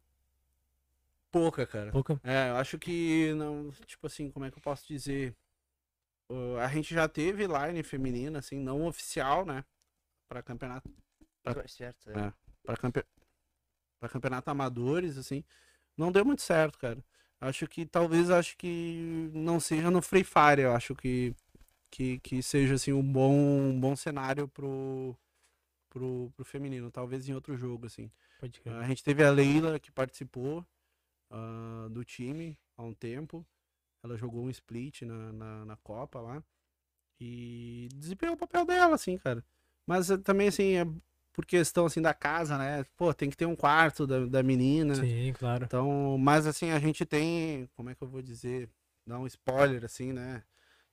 pouca, 1.31 1.67
cara. 1.67 1.97
Pouca? 1.97 2.21
É, 2.23 2.51
eu 2.51 2.57
acho 2.57 2.79
que 2.79 3.33
não, 3.35 3.71
tipo 3.87 4.07
assim, 4.07 4.31
como 4.31 4.45
é 4.45 4.51
que 4.51 4.59
eu 4.59 4.63
posso 4.63 4.87
dizer? 4.89 5.37
Uh, 6.31 6.57
a 6.59 6.69
gente 6.69 6.93
já 6.93 7.09
teve 7.09 7.47
line 7.47 7.83
feminina, 7.83 8.41
assim, 8.41 8.59
não 8.59 8.87
oficial, 8.87 9.45
né? 9.45 9.65
Pra 10.29 10.43
campeonato, 10.43 10.91
Certo, 11.45 11.61
É. 12.11 12.33
pra, 12.65 12.77
campe... 12.77 13.05
pra 14.01 14.09
campeonato 14.09 14.51
amadores, 14.51 15.17
assim. 15.17 15.45
Não 15.97 16.11
deu 16.11 16.25
muito 16.25 16.43
certo, 16.43 16.79
cara. 16.79 17.03
Acho 17.41 17.69
que 17.69 17.87
talvez 17.87 18.31
acho 18.31 18.57
que 18.57 19.31
não 19.35 19.61
seja 19.61 19.91
no 19.91 20.03
Free 20.03 20.25
Fire, 20.25 20.63
eu 20.63 20.73
acho 20.75 20.95
que 20.95 21.35
que, 21.91 22.19
que 22.21 22.43
seja 22.43 22.75
assim 22.75 22.93
um 22.93 23.03
bom 23.03 23.33
um 23.33 23.81
bom 23.81 23.95
cenário 23.95 24.49
pro 24.49 25.17
pro, 25.89 26.31
pro 26.35 26.45
feminino, 26.45 26.91
talvez 26.91 27.29
em 27.29 27.35
outro 27.35 27.57
jogo, 27.57 27.87
assim. 27.87 28.11
A 28.79 28.87
gente 28.87 29.03
teve 29.03 29.25
a 29.25 29.31
Leila 29.31 29.79
que 29.79 29.91
participou 29.91 30.67
ah, 31.31 31.89
do 31.91 32.05
time 32.05 32.59
há 32.77 32.83
um 32.83 32.93
tempo. 32.93 33.47
Ela 34.07 34.17
jogou 34.17 34.45
um 34.45 34.51
split 34.51 35.03
na, 35.03 35.33
na, 35.33 35.65
na 35.65 35.77
Copa 35.77 36.21
lá. 36.21 36.43
E 37.21 37.89
desempenhou 37.95 38.35
o 38.35 38.39
papel 38.39 38.65
dela, 38.65 38.95
assim, 38.95 39.17
cara. 39.19 39.45
Mas 39.87 40.11
eh, 40.11 40.17
também, 40.19 40.49
assim, 40.49 40.77
é 40.77 40.87
por 41.33 41.45
questão, 41.45 41.87
assim, 41.87 42.01
da 42.01 42.15
casa, 42.15 42.57
né? 42.59 42.85
Pô, 42.97 43.13
tem 43.13 43.29
que 43.31 43.37
ter 43.37 43.47
um 43.47 43.57
quarto 43.57 44.07
da, 44.07 44.25
da 44.27 44.43
menina. 44.43 44.95
Sim, 44.95 45.33
claro. 45.33 45.65
Então, 45.65 46.17
mas 46.19 46.47
assim, 46.47 46.71
a 46.71 46.79
gente 46.79 47.05
tem, 47.05 47.69
como 47.75 47.91
é 47.91 47.95
que 47.95 48.03
eu 48.03 48.09
vou 48.09 48.23
dizer, 48.23 48.69
dar 49.07 49.19
um 49.19 49.27
spoiler 49.27 49.85
assim, 49.85 50.13
né? 50.13 50.43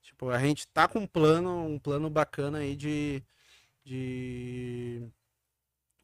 Tipo, 0.02 0.28
a 0.28 0.38
gente 0.38 0.66
tá 0.68 0.86
com 0.86 1.00
um 1.00 1.06
plano, 1.06 1.64
um 1.66 1.78
plano 1.78 2.10
bacana 2.10 2.58
aí 2.58 2.76
de 2.76 3.22
de 3.84 5.02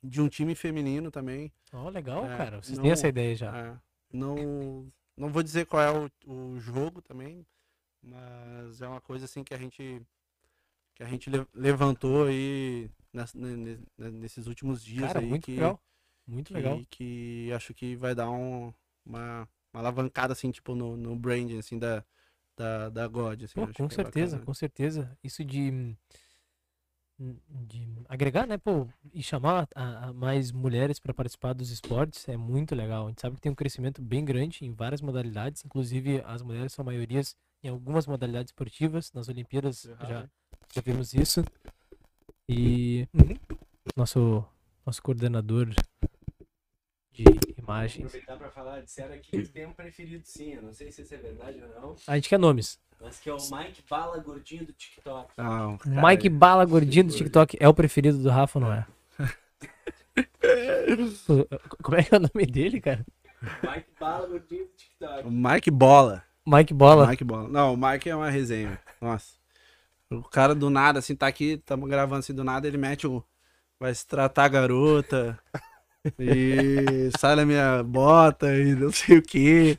de 0.03 0.20
um 0.20 0.28
time 0.28 0.55
feminino 0.55 1.11
também. 1.11 1.53
Ó, 1.73 1.89
legal, 1.89 2.24
É, 2.24 2.37
cara. 2.37 2.62
Vocês 2.62 2.77
não- 2.78 2.82
têm 2.82 2.93
essa 2.93 3.09
ideia 3.09 3.37
já. 3.37 3.57
É, 3.57 3.78
não 4.12 4.91
não 5.20 5.30
vou 5.32 5.42
dizer 5.42 5.66
qual 5.66 5.82
é 5.82 5.90
o, 5.92 6.10
o 6.32 6.60
jogo 6.60 7.02
também, 7.02 7.47
mas 8.02 8.80
é 8.82 8.88
uma 8.88 9.01
coisa 9.01 9.24
assim 9.26 9.44
que 9.44 9.55
a 9.55 9.59
gente 9.59 10.02
que 10.94 11.02
a 11.02 11.06
gente 11.06 11.30
le- 11.30 11.47
levantou 11.55 12.26
aí 12.26 12.90
nas- 13.12 13.34
ne- 13.34 13.56
ne- 13.56 13.78
ne- 13.98 14.10
nesses 14.12 14.47
últimos 14.47 14.84
dias 14.84 15.12
Cara, 15.12 15.20
aí 15.20 15.30
muito 15.30 15.44
que 15.47 15.52
legal. 15.52 15.80
Muito 16.26 16.52
que, 16.52 16.55
legal. 16.55 16.86
que 16.90 17.52
acho 17.55 17.74
que 17.74 17.97
vai 17.97 18.14
dar 18.14 18.30
um, 18.30 18.72
uma, 19.05 19.48
uma 19.72 19.80
alavancada, 19.80 20.32
assim, 20.32 20.51
tipo, 20.51 20.74
no, 20.74 20.97
no 20.97 21.16
branding, 21.16 21.59
assim, 21.59 21.78
da, 21.78 22.05
da, 22.56 22.88
da 22.90 23.09
God, 23.09 23.42
assim. 23.44 23.55
Pô, 23.60 23.66
com 23.74 23.88
é 23.90 23.94
certeza, 23.94 24.36
bacana. 24.36 24.47
com 24.47 24.55
certeza. 24.55 25.18
Isso 25.24 25.44
de, 25.44 25.97
de 27.51 27.86
agregar, 28.09 28.47
né, 28.47 28.56
pô, 28.56 28.86
e 29.12 29.22
chamar 29.22 29.68
a, 29.74 30.06
a 30.06 30.12
mais 30.12 30.51
mulheres 30.51 30.98
para 30.98 31.12
participar 31.12 31.52
dos 31.52 31.70
esportes 31.70 32.26
é 32.28 32.36
muito 32.36 32.74
legal. 32.74 33.06
A 33.06 33.09
gente 33.10 33.20
sabe 33.20 33.36
que 33.36 33.42
tem 33.42 33.52
um 33.52 33.55
crescimento 33.55 34.01
bem 34.01 34.24
grande 34.24 34.64
em 34.64 34.72
várias 34.72 35.02
modalidades, 35.02 35.64
inclusive 35.64 36.22
as 36.24 36.40
mulheres 36.40 36.72
são 36.72 36.84
maiorias 36.84 37.36
em 37.62 37.68
algumas 37.68 38.06
modalidades 38.06 38.51
esportivas. 38.51 39.12
Nas 39.12 39.28
Olimpíadas 39.28 39.82
já, 39.82 40.28
já 40.74 40.82
vimos 40.82 41.12
isso. 41.12 41.44
E 42.48 43.06
uhum, 43.12 43.36
nosso, 43.94 44.44
nosso 44.84 45.02
coordenador 45.02 45.68
de 47.12 47.24
imagens. 47.70 48.06
Aproveitar 48.06 48.36
pra 48.36 48.51
falar, 48.51 48.80
disseram 48.82 49.16
que 49.18 49.42
tem 49.48 49.66
um 49.66 49.72
preferido 49.72 50.22
sim, 50.26 50.55
eu 50.55 50.62
não 50.62 50.72
sei 50.72 50.90
se 50.90 51.02
isso 51.02 51.14
é 51.14 51.18
verdade 51.18 51.60
ou 51.62 51.80
não, 51.80 51.97
A 52.06 52.16
gente 52.16 52.28
quer 52.28 52.38
nomes. 52.38 52.78
mas 53.01 53.18
que 53.18 53.30
é 53.30 53.34
o 53.34 53.36
Mike 53.36 53.82
Bala 53.88 54.18
Gordinho 54.18 54.66
do 54.66 54.72
TikTok. 54.72 55.32
Ah, 55.38 55.76
Mike 55.86 56.28
Bala 56.28 56.64
Gordinho 56.64 57.05
do 57.06 57.14
TikTok 57.14 57.56
é 57.60 57.68
o 57.68 57.74
preferido 57.74 58.18
do 58.18 58.28
Rafa, 58.28 58.59
não 58.60 58.72
é? 58.72 58.86
Como 61.82 61.97
é 61.97 62.02
que 62.02 62.14
é 62.14 62.18
o 62.18 62.20
nome 62.20 62.47
dele, 62.47 62.80
cara? 62.80 63.05
Mike 63.62 63.88
Bala 63.98 64.26
Gordinho 64.26 64.66
do 64.66 64.72
TikTok. 64.76 65.26
o 65.26 65.30
Mike 65.30 65.70
Bola. 65.70 66.24
Mike 66.47 66.74
Bola. 66.74 67.06
Mike 67.06 67.24
Bola. 67.24 67.48
Não, 67.48 67.74
o 67.74 67.76
Mike 67.76 68.10
é 68.10 68.16
uma 68.16 68.30
resenha. 68.30 68.78
Nossa. 69.01 69.34
O 70.10 70.22
cara 70.22 70.55
do 70.55 70.68
nada, 70.68 70.98
assim, 70.98 71.14
tá 71.14 71.28
aqui, 71.28 71.52
estamos 71.52 71.88
gravando 71.88 72.18
assim 72.18 72.34
do 72.34 72.42
nada, 72.42 72.66
ele 72.66 72.76
mete 72.76 73.06
o. 73.06 73.24
Vai 73.78 73.94
se 73.94 74.06
tratar 74.06 74.44
a 74.44 74.48
garota. 74.48 75.38
E 76.18 77.10
sai 77.18 77.36
da 77.36 77.44
minha 77.44 77.82
bota 77.82 78.55
e 78.56 78.74
não 78.74 78.90
sei 78.93 79.18
o 79.18 79.22
que. 79.22 79.78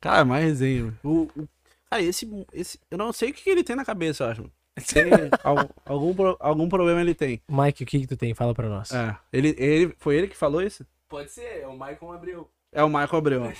Cara, 0.00 0.24
mais 0.24 0.44
resenha. 0.44 0.94
O, 1.02 1.22
o- 1.36 1.48
cara, 1.90 2.02
esse, 2.02 2.28
esse. 2.52 2.78
Eu 2.90 2.98
não 2.98 3.12
sei 3.12 3.30
o 3.30 3.34
que 3.34 3.48
ele 3.50 3.64
tem 3.64 3.74
na 3.76 3.84
cabeça, 3.84 4.24
eu 4.24 4.28
acho. 4.30 4.50
Tem, 4.92 5.04
al- 5.42 5.70
algum, 5.84 6.14
pro- 6.14 6.36
algum 6.38 6.68
problema 6.68 7.00
ele 7.00 7.14
tem. 7.14 7.40
Mike, 7.48 7.82
o 7.82 7.86
que 7.86 8.00
que 8.00 8.06
tu 8.06 8.16
tem? 8.16 8.34
Fala 8.34 8.54
pra 8.54 8.68
nós. 8.68 8.92
É. 8.92 9.16
Ele, 9.32 9.54
ele, 9.58 9.94
foi 9.98 10.16
ele 10.16 10.28
que 10.28 10.36
falou 10.36 10.62
isso? 10.62 10.86
Pode 11.08 11.30
ser, 11.30 11.62
é 11.62 11.66
o 11.66 11.72
Michael 11.72 12.12
Abreu. 12.12 12.50
É 12.72 12.82
o 12.84 12.88
Michael 12.88 13.16
Abreu. 13.16 13.42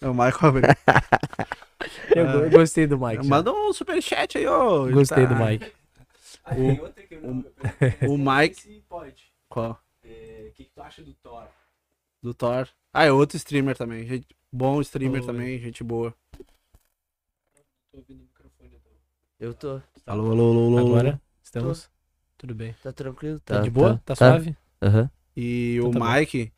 É 0.00 0.08
o 0.08 0.14
Michael 0.14 0.36
Abreu. 0.42 0.62
Eu, 2.14 2.24
eu 2.44 2.50
gostei 2.50 2.86
do 2.86 2.98
Mike. 2.98 3.26
Manda 3.26 3.52
um 3.52 3.72
superchat 3.72 4.38
aí, 4.38 4.46
ô. 4.46 4.88
Gostei 4.90 5.26
tá- 5.26 5.34
do 5.34 5.44
Mike. 5.44 5.72
Ah, 6.44 6.54
tem 6.54 6.80
outra 6.80 7.02
que 7.04 7.14
eu 7.14 7.20
não. 7.22 7.44
o 8.08 8.18
Mike-. 8.18 8.84
Qual? 9.48 9.78
O 10.62 10.64
que, 10.64 10.68
que 10.70 10.74
tu 10.76 10.82
acha 10.82 11.02
do 11.02 11.12
Thor? 11.14 11.48
Do 12.22 12.32
Thor. 12.32 12.68
Ah, 12.92 13.04
é 13.04 13.10
outro 13.10 13.36
streamer 13.36 13.76
também. 13.76 14.06
gente- 14.06 14.28
bom 14.52 14.80
streamer 14.80 15.20
Oi. 15.20 15.26
também, 15.26 15.58
gente 15.58 15.82
boa. 15.82 16.14
Tô 17.90 17.98
ouvindo 17.98 18.20
o 18.20 18.22
microfone. 18.26 18.74
eu 19.40 19.52
tô- 19.54 19.70
Eu 19.70 19.80
tô. 19.82 19.82
Alô, 20.06 20.30
alô, 20.30 20.50
alô, 20.50 20.78
alô. 20.78 20.78
Agora 20.78 21.20
estamos. 21.42 21.90
Tudo 22.38 22.54
bem. 22.54 22.74
Tá 22.80 22.92
tranquilo? 22.92 23.40
Tá, 23.40 23.60
de 23.60 23.70
boa? 23.70 24.00
Tá, 24.04 24.14
Tá. 24.14 24.16
suave? 24.16 24.56
Aham. 24.80 25.10
E 25.36 25.74
Então 25.78 25.90
o 25.90 25.92
tá 25.92 25.98
bom. 25.98 26.12
Mike, 26.12 26.52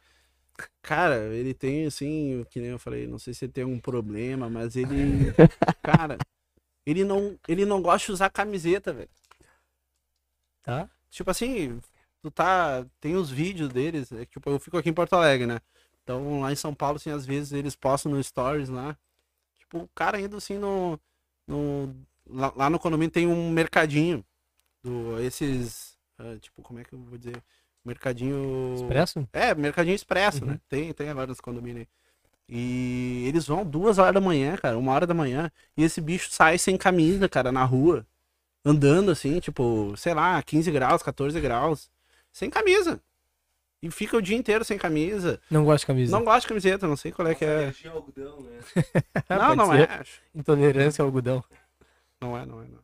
cara, 0.82 1.34
ele 1.34 1.54
tem 1.54 1.86
assim, 1.86 2.44
que 2.50 2.60
nem 2.60 2.70
eu 2.70 2.78
falei, 2.78 3.06
não 3.06 3.18
sei 3.18 3.32
se 3.32 3.46
ele 3.46 3.52
tem 3.52 3.64
um 3.64 3.80
problema, 3.80 4.50
mas 4.50 4.76
ele, 4.76 4.86
cara, 5.82 6.18
ele 6.84 7.04
não, 7.04 7.38
ele 7.48 7.64
não 7.64 7.80
gosta 7.80 8.06
de 8.06 8.12
usar 8.12 8.28
camiseta, 8.28 8.92
velho. 8.92 9.08
Tá? 10.62 10.90
Tipo 11.10 11.30
assim, 11.30 11.80
tu 12.24 12.30
tá, 12.30 12.86
tem 13.00 13.16
os 13.16 13.30
vídeos 13.30 13.68
deles, 13.68 14.10
é, 14.12 14.24
que, 14.26 14.32
tipo, 14.32 14.48
eu 14.50 14.58
fico 14.58 14.78
aqui 14.78 14.88
em 14.88 14.94
Porto 14.94 15.12
Alegre, 15.14 15.46
né? 15.46 15.60
Então 16.02 16.40
lá 16.40 16.50
em 16.52 16.56
São 16.56 16.74
Paulo, 16.74 16.96
assim, 16.96 17.10
às 17.10 17.26
vezes 17.26 17.52
eles 17.52 17.76
postam 17.76 18.12
no 18.12 18.22
stories 18.22 18.68
lá, 18.70 18.96
tipo, 19.58 19.78
o 19.80 19.88
cara 19.94 20.20
indo 20.20 20.36
assim 20.36 20.58
no, 20.58 20.98
no 21.46 21.94
lá, 22.28 22.52
lá 22.56 22.70
no 22.70 22.78
condomínio 22.78 23.10
tem 23.12 23.26
um 23.26 23.50
mercadinho 23.50 24.24
do 24.82 25.20
esses, 25.20 25.98
ah, 26.18 26.36
tipo, 26.40 26.62
como 26.62 26.78
é 26.80 26.84
que 26.84 26.94
eu 26.94 26.98
vou 27.00 27.18
dizer? 27.18 27.42
Mercadinho 27.84 28.74
Expresso? 28.76 29.28
é, 29.32 29.54
mercadinho 29.54 29.94
expresso, 29.94 30.44
Uhum. 30.44 30.52
né? 30.52 30.60
Tem, 30.68 30.92
tem 30.94 31.08
agora 31.10 31.26
nos 31.28 31.40
condomínios. 31.40 31.86
aí. 31.86 31.88
E 32.48 33.24
eles 33.28 33.46
vão 33.46 33.64
duas 33.64 33.98
horas 33.98 34.14
da 34.14 34.20
manhã, 34.20 34.56
cara, 34.56 34.78
uma 34.78 34.92
hora 34.92 35.06
da 35.06 35.14
manhã, 35.14 35.50
e 35.76 35.82
esse 35.82 36.00
bicho 36.00 36.30
sai 36.30 36.58
sem 36.58 36.76
camisa, 36.76 37.28
cara, 37.28 37.50
na 37.52 37.64
rua, 37.64 38.06
andando 38.64 39.10
assim, 39.10 39.40
tipo, 39.40 39.94
sei 39.96 40.14
lá, 40.14 40.42
15 40.42 40.70
graus, 40.70 41.02
14 41.02 41.40
graus, 41.40 41.90
sem 42.34 42.50
camisa. 42.50 43.00
E 43.80 43.90
fica 43.90 44.16
o 44.16 44.22
dia 44.22 44.36
inteiro 44.36 44.64
sem 44.64 44.76
camisa. 44.78 45.40
Não 45.50 45.64
gosto 45.64 45.80
de 45.82 45.86
camisa. 45.86 46.12
Não 46.16 46.24
gosta 46.24 46.40
de 46.40 46.46
camiseta, 46.48 46.88
não 46.88 46.96
sei 46.96 47.12
qual 47.12 47.28
é 47.28 47.34
que 47.34 47.44
é. 47.44 47.56
Alergia 47.58 47.90
ao 47.90 47.96
algodão, 47.98 48.40
né? 48.40 48.60
Não, 49.30 49.54
não 49.56 49.66
ser. 49.72 49.80
é. 49.90 49.92
acho. 49.94 50.20
Intolerância 50.34 51.02
ao 51.02 51.06
algodão. 51.06 51.44
Não 52.20 52.36
é, 52.36 52.46
não 52.46 52.62
é, 52.62 52.66
não. 52.66 52.78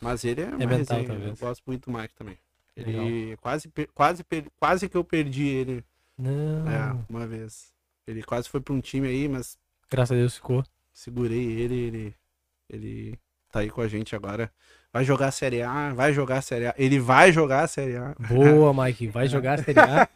Mas 0.00 0.24
ele 0.24 0.40
é, 0.40 0.46
uma 0.46 0.56
mental, 0.56 0.76
resenha, 0.96 1.02
Eu 1.02 1.06
talvez. 1.06 1.40
gosto 1.40 1.62
muito 1.66 1.90
do 1.90 1.96
Mike 1.98 2.14
também. 2.14 2.38
Legal. 2.76 3.04
Ele 3.04 3.36
quase, 3.36 3.70
quase, 3.94 4.24
quase 4.58 4.88
que 4.88 4.96
eu 4.96 5.04
perdi 5.04 5.46
ele 5.46 5.84
Não. 6.16 6.66
é, 6.70 7.04
uma 7.10 7.26
vez. 7.26 7.70
Ele 8.06 8.22
quase 8.22 8.48
foi 8.48 8.60
pra 8.60 8.72
um 8.72 8.80
time 8.80 9.06
aí, 9.06 9.28
mas 9.28 9.58
Graças 9.90 10.16
a 10.16 10.18
Deus 10.18 10.34
ficou. 10.36 10.64
segurei 10.94 11.44
ele, 11.60 11.74
ele, 11.74 12.14
ele 12.70 13.18
tá 13.50 13.60
aí 13.60 13.70
com 13.70 13.82
a 13.82 13.88
gente 13.88 14.16
agora. 14.16 14.50
Vai 14.92 15.04
jogar 15.04 15.28
a 15.28 15.30
Série 15.30 15.62
A, 15.62 15.92
vai 15.92 16.14
jogar 16.14 16.38
a 16.38 16.42
Série 16.42 16.66
A. 16.66 16.74
Ele 16.78 16.98
vai 16.98 17.30
jogar 17.30 17.62
a 17.62 17.68
Série 17.68 17.96
A. 17.96 18.14
Boa, 18.28 18.72
Mike. 18.72 19.08
Vai 19.08 19.28
jogar 19.28 19.58
a 19.58 19.62
Série 19.62 19.78
A. 19.78 20.08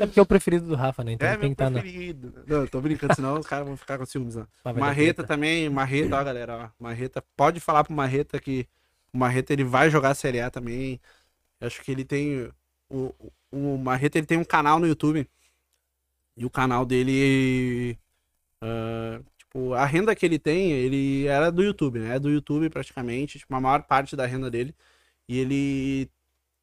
É 0.00 0.06
porque 0.06 0.18
é 0.18 0.22
o 0.22 0.26
preferido 0.26 0.66
do 0.66 0.74
Rafa, 0.74 1.04
né? 1.04 1.12
Então 1.12 1.28
é 1.28 1.32
tem 1.32 1.40
meu 1.40 1.48
que 1.48 1.52
estar 1.52 1.70
na. 1.70 1.80
preferido. 1.80 2.44
Não, 2.46 2.66
tô 2.66 2.80
brincando, 2.80 3.14
senão 3.14 3.38
os 3.38 3.46
caras 3.46 3.66
vão 3.66 3.76
ficar 3.76 3.98
com 3.98 4.06
ciúmes. 4.06 4.34
Dar 4.34 4.48
Marreta 4.74 5.24
também, 5.24 5.68
Marreta, 5.68 6.18
ó, 6.18 6.24
galera, 6.24 6.56
ó. 6.56 6.82
Marreta, 6.82 7.22
pode 7.36 7.60
falar 7.60 7.84
pro 7.84 7.92
Marreta 7.92 8.40
que 8.40 8.66
o 9.12 9.18
Marreta 9.18 9.52
ele 9.52 9.64
vai 9.64 9.90
jogar 9.90 10.10
a 10.10 10.14
Série 10.14 10.40
A 10.40 10.50
também. 10.50 11.00
Acho 11.60 11.82
que 11.82 11.92
ele 11.92 12.04
tem. 12.04 12.50
O, 12.88 13.14
o, 13.52 13.76
Marreta 13.76 14.18
ele 14.18 14.26
tem 14.26 14.38
um 14.38 14.44
canal 14.44 14.78
no 14.80 14.86
YouTube. 14.86 15.28
E 16.36 16.44
o 16.44 16.50
canal 16.50 16.84
dele. 16.86 17.98
ah, 18.60 19.20
tipo, 19.54 19.72
a 19.74 19.86
renda 19.86 20.14
que 20.14 20.26
ele 20.26 20.38
tem, 20.38 20.72
ele 20.72 21.26
era 21.26 21.50
do 21.50 21.62
YouTube, 21.62 22.00
né? 22.00 22.16
É 22.16 22.18
do 22.18 22.30
YouTube 22.30 22.68
praticamente. 22.70 23.38
Tipo, 23.38 23.54
a 23.54 23.60
maior 23.60 23.82
parte 23.84 24.16
da 24.16 24.26
renda 24.26 24.50
dele. 24.50 24.74
E 25.28 25.38
ele. 25.38 26.10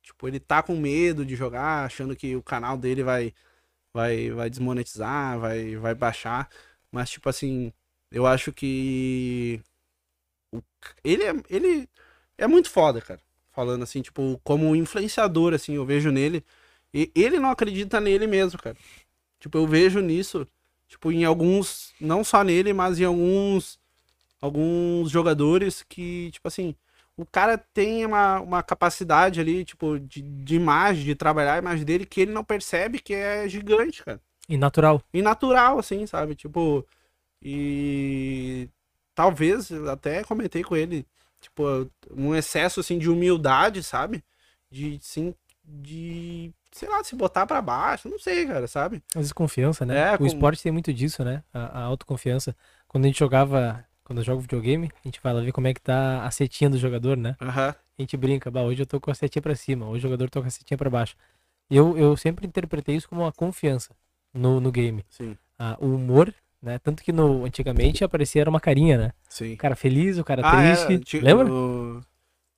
Tipo, 0.04 0.28
ele 0.28 0.40
tá 0.40 0.64
com 0.64 0.76
medo 0.78 1.26
de 1.26 1.36
jogar, 1.36 1.86
achando 1.86 2.16
que 2.16 2.36
o 2.36 2.44
canal 2.44 2.78
dele 2.78 3.04
vai. 3.04 3.34
Vai, 3.94 4.32
vai 4.32 4.50
desmonetizar, 4.50 5.40
vai, 5.40 5.76
vai 5.78 5.96
baixar. 5.96 6.50
Mas, 6.92 7.10
tipo 7.12 7.30
assim, 7.30 7.74
eu 8.12 8.26
acho 8.28 8.54
que. 8.54 9.62
Ele 11.04 11.24
é, 11.24 11.34
ele 11.50 11.90
é 12.38 12.48
muito 12.48 12.70
foda, 12.70 13.02
cara. 13.02 13.22
Falando 13.52 13.84
assim, 13.84 14.02
tipo, 14.02 14.40
como 14.44 14.76
influenciador, 14.76 15.54
assim, 15.54 15.76
eu 15.76 15.86
vejo 15.86 16.12
nele. 16.12 16.44
E 16.94 17.12
ele 17.16 17.40
não 17.40 17.52
acredita 17.52 18.00
nele 18.02 18.28
mesmo, 18.28 18.60
cara. 18.60 18.78
Tipo, 19.40 19.58
eu 19.58 19.68
vejo 19.68 20.00
nisso, 20.02 20.48
tipo, 20.92 21.12
em 21.12 21.24
alguns. 21.26 21.94
Não 22.00 22.24
só 22.24 22.44
nele, 22.44 22.74
mas 22.74 23.00
em 23.00 23.06
alguns. 23.06 23.80
Alguns 24.42 25.10
jogadores 25.12 25.84
que, 25.84 26.32
tipo 26.32 26.48
assim. 26.48 26.76
O 27.18 27.26
cara 27.26 27.58
tem 27.58 28.06
uma, 28.06 28.40
uma 28.42 28.64
capacidade 28.64 29.40
ali, 29.40 29.64
tipo, 29.66 30.00
de, 30.00 30.22
de 30.22 30.56
imagem, 30.56 31.04
de 31.06 31.16
trabalhar 31.16 31.56
a 31.56 31.58
imagem 31.60 31.86
dele, 31.86 32.06
que 32.06 32.22
ele 32.22 32.32
não 32.32 32.44
percebe 32.44 33.00
que 33.00 33.14
é 33.14 33.48
gigante, 33.50 34.04
cara 34.04 34.20
E 34.50 34.58
natural. 34.58 35.02
e 35.14 35.22
natural, 35.22 35.80
assim, 35.80 36.06
sabe? 36.08 36.36
Tipo, 36.36 36.86
e 37.42 38.70
talvez, 39.16 39.72
até 39.90 40.24
comentei 40.24 40.64
com 40.64 40.76
ele, 40.76 41.06
tipo, 41.42 41.64
um 42.12 42.36
excesso, 42.36 42.80
assim, 42.82 42.98
de 43.00 43.10
humildade, 43.10 43.84
sabe? 43.84 44.24
De, 44.72 45.00
sim, 45.02 45.36
de, 45.64 46.54
sei 46.72 46.88
lá, 46.90 47.04
se 47.04 47.16
botar 47.16 47.46
pra 47.46 47.62
baixo, 47.62 48.10
não 48.10 48.18
sei, 48.20 48.46
cara, 48.48 48.68
sabe? 48.68 49.04
Às 49.10 49.16
vezes 49.22 49.34
confiança, 49.34 49.86
né? 49.86 50.12
É, 50.12 50.16
o 50.16 50.18
com- 50.20 50.26
esporte 50.26 50.64
tem 50.64 50.72
muito 50.72 50.94
disso, 50.94 51.24
né? 51.24 51.44
A, 51.54 51.80
a 51.80 51.84
autoconfiança. 51.84 52.56
Quando 52.88 53.06
a 53.06 53.08
gente 53.08 53.20
jogava, 53.20 53.86
quando 54.04 54.20
eu 54.20 54.26
jogo 54.26 54.42
videogame, 54.42 54.90
a 55.04 55.08
gente 55.08 55.20
vai 55.22 55.34
lá 55.34 55.42
ver 55.42 55.52
como 55.52 55.68
é 55.68 55.74
que 55.74 55.82
tá 55.82 56.24
a 56.26 56.32
setinha 56.32 56.70
do 56.70 56.78
jogador, 56.78 57.18
né? 57.18 57.36
Aham. 57.42 57.70
A 57.98 58.02
gente 58.02 58.18
brinca, 58.18 58.50
bah, 58.50 58.62
hoje 58.64 58.82
eu 58.82 58.86
tô 58.88 59.00
com 59.00 59.12
a 59.12 59.16
setinha 59.16 59.42
pra 59.42 59.54
cima, 59.56 59.86
hoje 59.86 60.00
o 60.00 60.10
jogador 60.10 60.30
tá 60.30 60.42
com 60.42 60.48
a 60.48 60.50
setinha 60.50 60.78
pra 60.78 60.90
baixo. 60.90 61.16
Eu, 61.70 61.98
eu 61.98 62.18
sempre 62.18 62.48
interpretei 62.48 62.96
isso 62.96 63.08
como 63.08 63.22
uma 63.22 63.32
confiança 63.32 63.94
no, 64.34 64.60
no 64.60 64.72
game. 64.72 65.06
Sim, 65.10 65.38
Ah, 65.60 65.78
o 65.80 65.86
humor, 65.96 66.34
né? 66.62 66.80
Tanto 66.80 67.04
que 67.04 67.12
no, 67.12 67.46
antigamente 67.46 68.04
aparecia 68.04 68.42
era 68.42 68.50
uma 68.50 68.60
carinha, 68.60 68.98
né? 68.98 69.12
sim. 69.30 69.54
O 69.54 69.58
cara 69.58 69.76
feliz, 69.76 70.18
o 70.18 70.24
cara 70.24 70.42
Ah, 70.44 70.62
é, 70.62 70.76
triste. 70.76 71.00
ti- 71.06 71.20
Lembra? 71.20 71.46
No, 71.46 72.02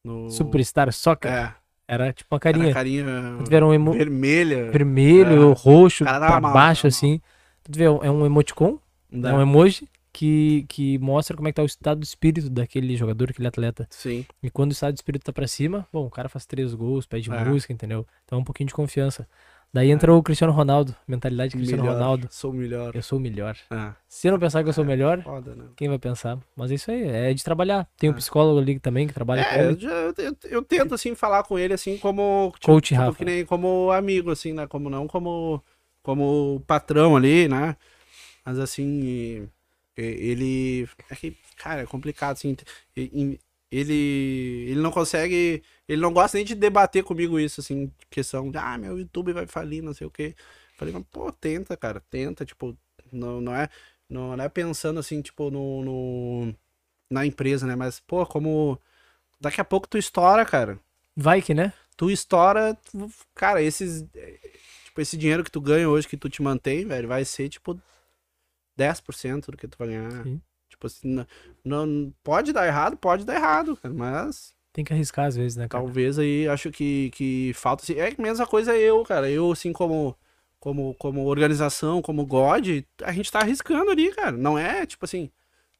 no... 0.03 0.30
Superstar 0.30 0.91
Soccer. 0.94 1.31
É, 1.31 1.53
Era 1.88 2.14
tipo 2.14 2.34
uma 2.34 2.38
era 2.43 2.53
carinha. 2.53 2.73
carinha 2.73 3.05
era 3.51 3.65
um 3.65 3.73
emo- 3.73 3.93
vermelha. 3.93 4.72
vermelho, 4.72 5.51
É. 5.51 5.53
roxo, 5.55 6.03
pra 6.05 6.39
mal, 6.39 6.53
baixo, 6.53 6.88
assim. 6.88 7.19
Tu 7.64 7.77
vê, 7.77 7.84
é 7.85 7.89
um 7.89 8.26
emoticon, 8.26 8.80
Não 9.11 9.30
é 9.30 9.34
um 9.35 9.41
emoji 9.41 9.88
que, 10.11 10.65
que 10.69 10.97
mostra 10.99 11.35
como 11.35 11.47
é 11.47 11.51
que 11.51 11.55
tá 11.55 11.61
o 11.64 11.65
estado 11.65 11.99
de 11.99 12.05
espírito 12.05 12.49
daquele 12.49 12.95
jogador, 12.95 13.30
aquele 13.30 13.47
atleta. 13.47 13.88
Sim. 13.89 14.26
E 14.41 14.49
quando 14.49 14.72
o 14.72 14.73
estado 14.73 14.93
de 14.93 14.99
espírito 14.99 15.23
tá 15.23 15.34
pra 15.34 15.47
cima, 15.47 15.88
bom, 15.91 16.05
o 16.05 16.10
cara 16.10 16.30
faz 16.30 16.45
três 16.45 16.73
gols, 16.73 17.05
pede 17.05 17.31
É. 17.31 17.43
música, 17.45 17.73
entendeu? 17.73 18.05
Então 18.26 18.38
é 18.38 18.41
um 18.41 18.45
pouquinho 18.45 18.68
de 18.68 18.73
confiança. 18.73 19.27
Daí 19.73 19.89
entra 19.89 20.13
o 20.13 20.21
Cristiano 20.21 20.53
Ronaldo, 20.53 20.95
mentalidade 21.07 21.49
de 21.51 21.57
Cristiano 21.57 21.81
Melhor, 21.81 21.95
Ronaldo. 21.95 22.27
Sou 22.29 22.51
o 22.51 22.53
melhor. 22.53 22.95
Eu 22.95 23.01
sou 23.01 23.17
o 23.17 23.21
melhor. 23.21 23.57
É, 23.71 23.91
Se 24.07 24.27
eu 24.27 24.31
não 24.31 24.39
pensar 24.39 24.61
que 24.61 24.69
eu 24.69 24.73
sou 24.73 24.83
o 24.83 24.87
melhor, 24.87 25.23
foda, 25.23 25.55
né? 25.55 25.65
quem 25.75 25.89
vai 25.89 25.97
pensar? 25.97 26.37
Mas 26.55 26.69
é 26.71 26.75
isso 26.75 26.91
aí, 26.91 27.01
é 27.07 27.33
de 27.33 27.43
trabalhar. 27.43 27.89
Tem 27.97 28.07
um 28.09 28.13
É. 28.13 28.15
psicólogo 28.17 28.59
ali 28.59 28.79
também 28.79 29.07
que 29.07 29.13
trabalha 29.15 29.43
com 29.43 29.49
É, 29.55 29.65
eu, 29.65 29.71
ele. 29.71 29.85
eu, 29.85 30.13
eu- 30.25 30.37
eu 30.43 30.61
tento, 30.63 30.93
assim, 30.93 31.15
falar 31.15 31.41
com 31.43 31.57
ele, 31.57 31.73
assim, 31.73 31.97
como... 31.97 32.51
Tipo, 32.59 32.67
Coach 32.73 32.89
tipo, 32.89 33.01
Rafa. 33.01 33.17
que 33.17 33.25
nem 33.25 33.43
como 33.45 33.91
amigo, 33.91 34.29
assim, 34.29 34.53
né? 34.53 34.67
Como 34.67 34.91
não 34.91 35.07
como, 35.07 35.59
como 36.03 36.61
patrão 36.67 37.15
ali, 37.15 37.47
né? 37.47 37.75
Mas, 38.45 38.59
assim, 38.59 39.49
ele... 39.97 40.87
É 41.09 41.15
que, 41.15 41.35
cara, 41.57 41.81
é 41.81 41.85
complicado, 41.87 42.33
assim. 42.33 42.55
Ele, 43.75 44.67
ele 44.69 44.79
não 44.81 44.91
consegue... 44.91 45.63
Ele 45.87 46.01
não 46.01 46.13
gosta 46.13 46.37
nem 46.37 46.45
de 46.45 46.55
debater 46.55 47.03
comigo 47.03 47.39
isso, 47.39 47.61
assim, 47.61 47.91
questão 48.09 48.51
de, 48.51 48.57
ah, 48.57 48.77
meu 48.77 48.97
YouTube 48.99 49.33
vai 49.33 49.47
falir, 49.47 49.81
não 49.83 49.93
sei 49.93 50.07
o 50.07 50.11
quê. 50.11 50.35
Falei, 50.77 50.93
mas, 50.93 51.03
pô, 51.11 51.31
tenta, 51.31 51.75
cara, 51.77 51.99
tenta, 52.09 52.45
tipo, 52.45 52.77
não, 53.11 53.41
não 53.41 53.55
é... 53.55 53.69
Não, 54.09 54.35
não 54.37 54.43
é 54.43 54.49
pensando, 54.49 54.99
assim, 54.99 55.21
tipo, 55.21 55.49
no, 55.49 55.83
no... 55.83 56.55
Na 57.09 57.25
empresa, 57.25 57.65
né? 57.67 57.75
Mas, 57.75 57.99
pô, 57.99 58.25
como... 58.25 58.79
Daqui 59.39 59.59
a 59.61 59.65
pouco 59.65 59.87
tu 59.87 59.97
estoura, 59.97 60.45
cara. 60.45 60.79
Vai 61.15 61.41
que, 61.41 61.53
né? 61.53 61.73
Tu 61.97 62.09
estoura, 62.11 62.75
tu- 62.75 63.09
cara, 63.35 63.61
esses. 63.61 64.03
Tipo, 64.85 65.01
esse 65.01 65.17
dinheiro 65.17 65.43
que 65.43 65.51
tu 65.51 65.61
ganha 65.61 65.89
hoje 65.89 66.07
que 66.07 66.17
tu 66.17 66.29
te 66.29 66.41
mantém, 66.41 66.85
velho, 66.85 67.07
vai 67.07 67.25
ser 67.25 67.49
tipo 67.49 67.79
10% 68.75 69.51
do 69.51 69.57
que 69.57 69.67
tu 69.67 69.77
vai 69.77 69.89
ganhar. 69.89 70.23
Sim. 70.23 70.41
Tipo 70.84 70.88
assim, 70.88 71.07
não, 71.64 71.85
não- 71.85 72.14
pode 72.23 72.51
dar 72.51 72.68
errado, 72.68 72.97
pode 72.97 73.26
dar 73.26 73.35
errado, 73.35 73.77
cara, 73.77 73.93
mas 73.93 74.53
Tem 74.73 74.84
que 74.84 74.91
arriscar 74.93 75.27
às 75.27 75.35
vezes, 75.35 75.55
né, 75.55 75.68
cara? 75.68 75.84
talvez 75.84 76.19
aí 76.19 76.47
acho 76.47 76.72
que, 76.72 77.10
que 77.11 77.51
falta 77.53 77.84
assim. 77.84 77.93
É 77.95 78.10
a 78.10 78.22
mesma 78.22 78.45
coisa 78.47 78.76
eu, 78.76 79.03
cara. 79.03 79.30
Eu, 79.30 79.51
assim, 79.51 79.72
como, 79.72 80.18
como, 80.60 80.93
como 80.95 81.26
organização, 81.26 82.01
como 82.01 82.26
God, 82.26 82.68
a 83.03 83.11
gente 83.14 83.31
tá 83.31 83.39
arriscando 83.39 83.91
ali, 83.91 84.11
cara. 84.14 84.31
Não 84.34 84.57
é, 84.57 84.85
tipo 84.85 85.05
assim, 85.05 85.31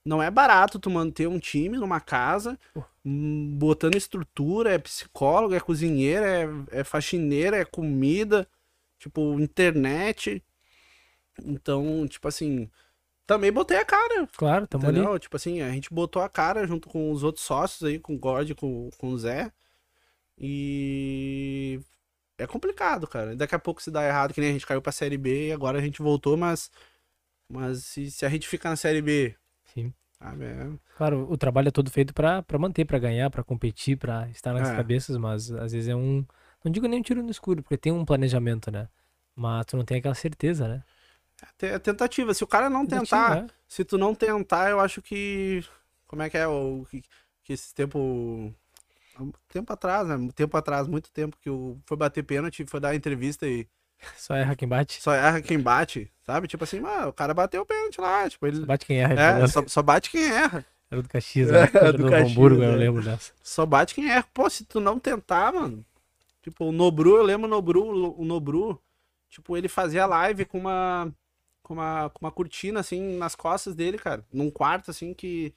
não 0.06 0.24
é 0.24 0.32
barato 0.32 0.80
tu 0.80 0.90
manter 0.92 1.28
um 1.28 1.40
time 1.40 1.78
numa 1.78 2.00
casa, 2.02 2.60
hum, 3.06 3.56
botando 3.58 3.96
estrutura, 3.96 4.74
é 4.74 4.80
psicólogo, 4.80 5.56
é 5.56 5.60
cozinheiro, 5.62 6.26
é, 6.72 6.80
é 6.82 6.84
faxineira, 6.86 7.58
é 7.58 7.66
comida, 7.66 8.48
tipo, 9.00 9.40
internet. 9.40 10.44
Então, 11.44 12.08
tipo 12.08 12.28
assim, 12.28 12.70
também 13.26 13.52
botei 13.52 13.78
a 13.78 13.86
cara, 13.86 14.28
Claro, 14.38 14.68
tamo 14.68 14.86
ali. 14.88 15.00
Entendeu? 15.00 15.20
Tipo 15.20 15.36
assim, 15.36 15.62
a 15.62 15.72
gente 15.72 15.94
botou 15.94 16.22
a 16.22 16.30
cara 16.30 16.66
junto 16.68 16.90
com 16.90 17.12
os 17.12 17.24
outros 17.24 17.46
sócios 17.46 17.84
aí, 17.84 18.00
com 18.00 18.16
o 18.16 18.20
God, 18.20 18.52
com, 18.54 18.90
com 18.98 19.10
o 19.10 19.18
Zé. 19.18 19.52
E 20.38 21.80
é 22.38 22.48
complicado, 22.48 23.08
cara. 23.08 23.36
Daqui 23.36 23.56
a 23.56 23.60
pouco 23.60 23.82
se 23.82 23.92
dá 23.92 24.04
errado, 24.06 24.34
que 24.34 24.42
nem 24.42 24.50
a 24.50 24.54
gente 24.54 24.66
caiu 24.68 24.82
pra 24.82 24.92
Série 24.92 25.18
B 25.18 25.48
e 25.48 25.52
agora 25.52 25.78
a 25.78 25.82
gente 25.82 26.02
voltou, 26.02 26.36
mas. 26.36 26.72
Mas 27.50 27.86
se, 27.86 28.10
se 28.10 28.26
a 28.26 28.30
gente 28.30 28.48
ficar 28.48 28.70
na 28.70 28.76
Série 28.76 29.02
B. 29.02 29.36
Sim. 29.66 29.94
Sabe? 30.18 30.46
É, 30.46 30.70
Claro, 30.98 31.28
o 31.30 31.38
trabalho 31.38 31.68
é 31.68 31.72
todo 31.72 31.92
feito 31.92 32.14
pra, 32.14 32.42
pra 32.44 32.58
manter, 32.60 32.86
pra 32.86 33.00
ganhar, 33.00 33.30
pra 33.30 33.44
competir, 33.44 33.98
pra 33.98 34.30
estar 34.30 34.54
nas 34.54 34.70
É. 34.70 34.76
cabeças, 34.76 35.18
mas 35.18 35.52
às 35.52 35.72
vezes 35.72 35.88
é 35.90 35.96
um. 35.96 36.26
Não 36.64 36.72
digo 36.72 36.88
nem 36.88 37.00
um 37.00 37.04
tiro 37.04 37.22
no 37.22 37.30
escuro, 37.32 37.62
porque 37.62 37.78
tem 37.78 37.92
um 37.92 38.06
planejamento, 38.06 38.72
né? 38.72 38.88
Mas 39.36 39.66
tu 39.66 39.76
não 39.78 39.84
tem 39.86 39.98
aquela 39.98 40.16
certeza, 40.16 40.68
né? 40.68 40.84
É 41.62 41.80
tentativa. 41.80 42.34
Se 42.34 42.44
o 42.44 42.48
cara 42.48 42.70
não 42.70 42.86
Tentativa, 42.86 43.30
tentar, 43.30 43.38
é. 43.38 43.48
se 43.68 43.84
tu 43.84 43.98
não 43.98 44.16
tentar, 44.16 44.70
eu 44.70 44.80
acho 44.80 45.02
que. 45.02 45.64
Como 46.08 46.22
é 46.22 46.30
que 46.30 46.38
é? 46.38 46.48
O, 46.48 46.86
que, 46.90 47.04
que 47.44 47.54
esse 47.54 47.74
tempo. 47.74 48.54
Tempo 49.50 49.72
atrás, 49.72 50.08
né? 50.08 50.16
Um 50.16 50.30
tempo 50.30 50.58
atrás, 50.58 50.88
muito 50.88 51.12
tempo 51.12 51.38
que 51.40 51.50
o, 51.50 51.78
foi 51.86 51.96
bater 51.96 52.24
pênalti, 52.24 52.66
foi 52.66 52.80
dar 52.80 52.96
entrevista 52.96 53.48
e. 53.48 53.68
Só 54.18 54.36
erra 54.36 54.56
quem 54.56 54.68
bate. 54.68 55.02
Só 55.02 55.14
erra 55.14 55.42
quem 55.42 55.60
bate, 55.60 56.12
sabe? 56.26 56.48
Tipo 56.48 56.64
assim, 56.64 56.80
mano, 56.80 57.10
o 57.10 57.14
cara 57.14 57.34
bateu 57.34 57.62
o 57.62 57.66
pênalti 57.66 58.02
lá, 58.02 58.30
tipo, 58.30 58.46
ele... 58.46 58.66
Bate 58.66 58.86
quem 58.86 59.00
erra. 59.00 59.14
É, 59.14 59.48
só, 59.48 59.64
só 59.66 59.82
bate 59.82 60.10
quem 60.10 60.24
erra. 60.24 60.66
Era 60.92 61.02
do 61.02 61.08
Caxias, 61.08 61.50
É, 61.50 61.54
né? 61.54 61.70
Era 61.74 61.94
do 61.94 62.04
do, 62.04 62.10
Caxias, 62.10 62.32
Hamburgo, 62.32 62.62
eu 62.62 62.74
é. 62.74 62.76
lembro 62.76 63.02
dessa. 63.02 63.32
Só 63.42 63.66
bate 63.66 63.96
quem 63.96 64.10
erra. 64.10 64.26
Pô, 64.34 64.50
se 64.50 64.66
tu 64.66 64.80
não 64.80 65.00
tentar, 65.00 65.54
mano. 65.54 65.86
Tipo, 66.42 66.66
o 66.66 66.72
Nobru, 66.72 67.16
eu 67.16 67.24
lembro 67.24 67.48
o 67.48 67.50
Nobru, 67.50 68.20
o 68.20 68.26
Nobru, 68.26 68.80
tipo, 69.30 69.56
ele 69.56 69.70
fazia 69.70 70.06
live 70.06 70.44
com 70.44 70.60
uma, 70.60 71.10
com 71.64 71.74
uma, 71.76 72.10
com 72.10 72.26
uma 72.26 72.32
cortina, 72.32 72.80
assim, 72.82 73.18
nas 73.18 73.36
costas 73.36 73.74
dele, 73.74 73.98
cara. 73.98 74.24
Num 74.32 74.52
quarto, 74.52 74.92
assim, 74.92 75.14
que, 75.14 75.54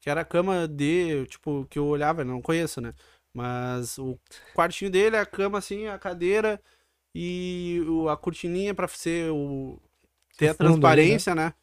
que 0.00 0.08
era 0.10 0.20
a 0.20 0.24
cama 0.24 0.68
de, 0.68 1.26
tipo, 1.26 1.66
que 1.70 1.78
eu 1.78 1.86
olhava, 1.86 2.24
não 2.24 2.40
conheço, 2.42 2.80
né? 2.80 2.92
Mas 3.34 3.98
o 3.98 4.18
quartinho 4.54 4.90
dele, 4.90 5.16
a 5.16 5.26
cama, 5.26 5.58
assim, 5.58 5.86
a 5.86 5.98
cadeira 5.98 6.60
e 7.14 7.82
o- 7.88 8.08
a 8.08 8.16
cortininha 8.16 8.74
pra 8.74 8.86
ser 8.88 9.30
o... 9.32 9.80
ter 10.36 10.46
a 10.46 10.50
ali, 10.50 10.52
né? 10.52 10.56
transparência, 10.58 11.34
né? 11.34 11.54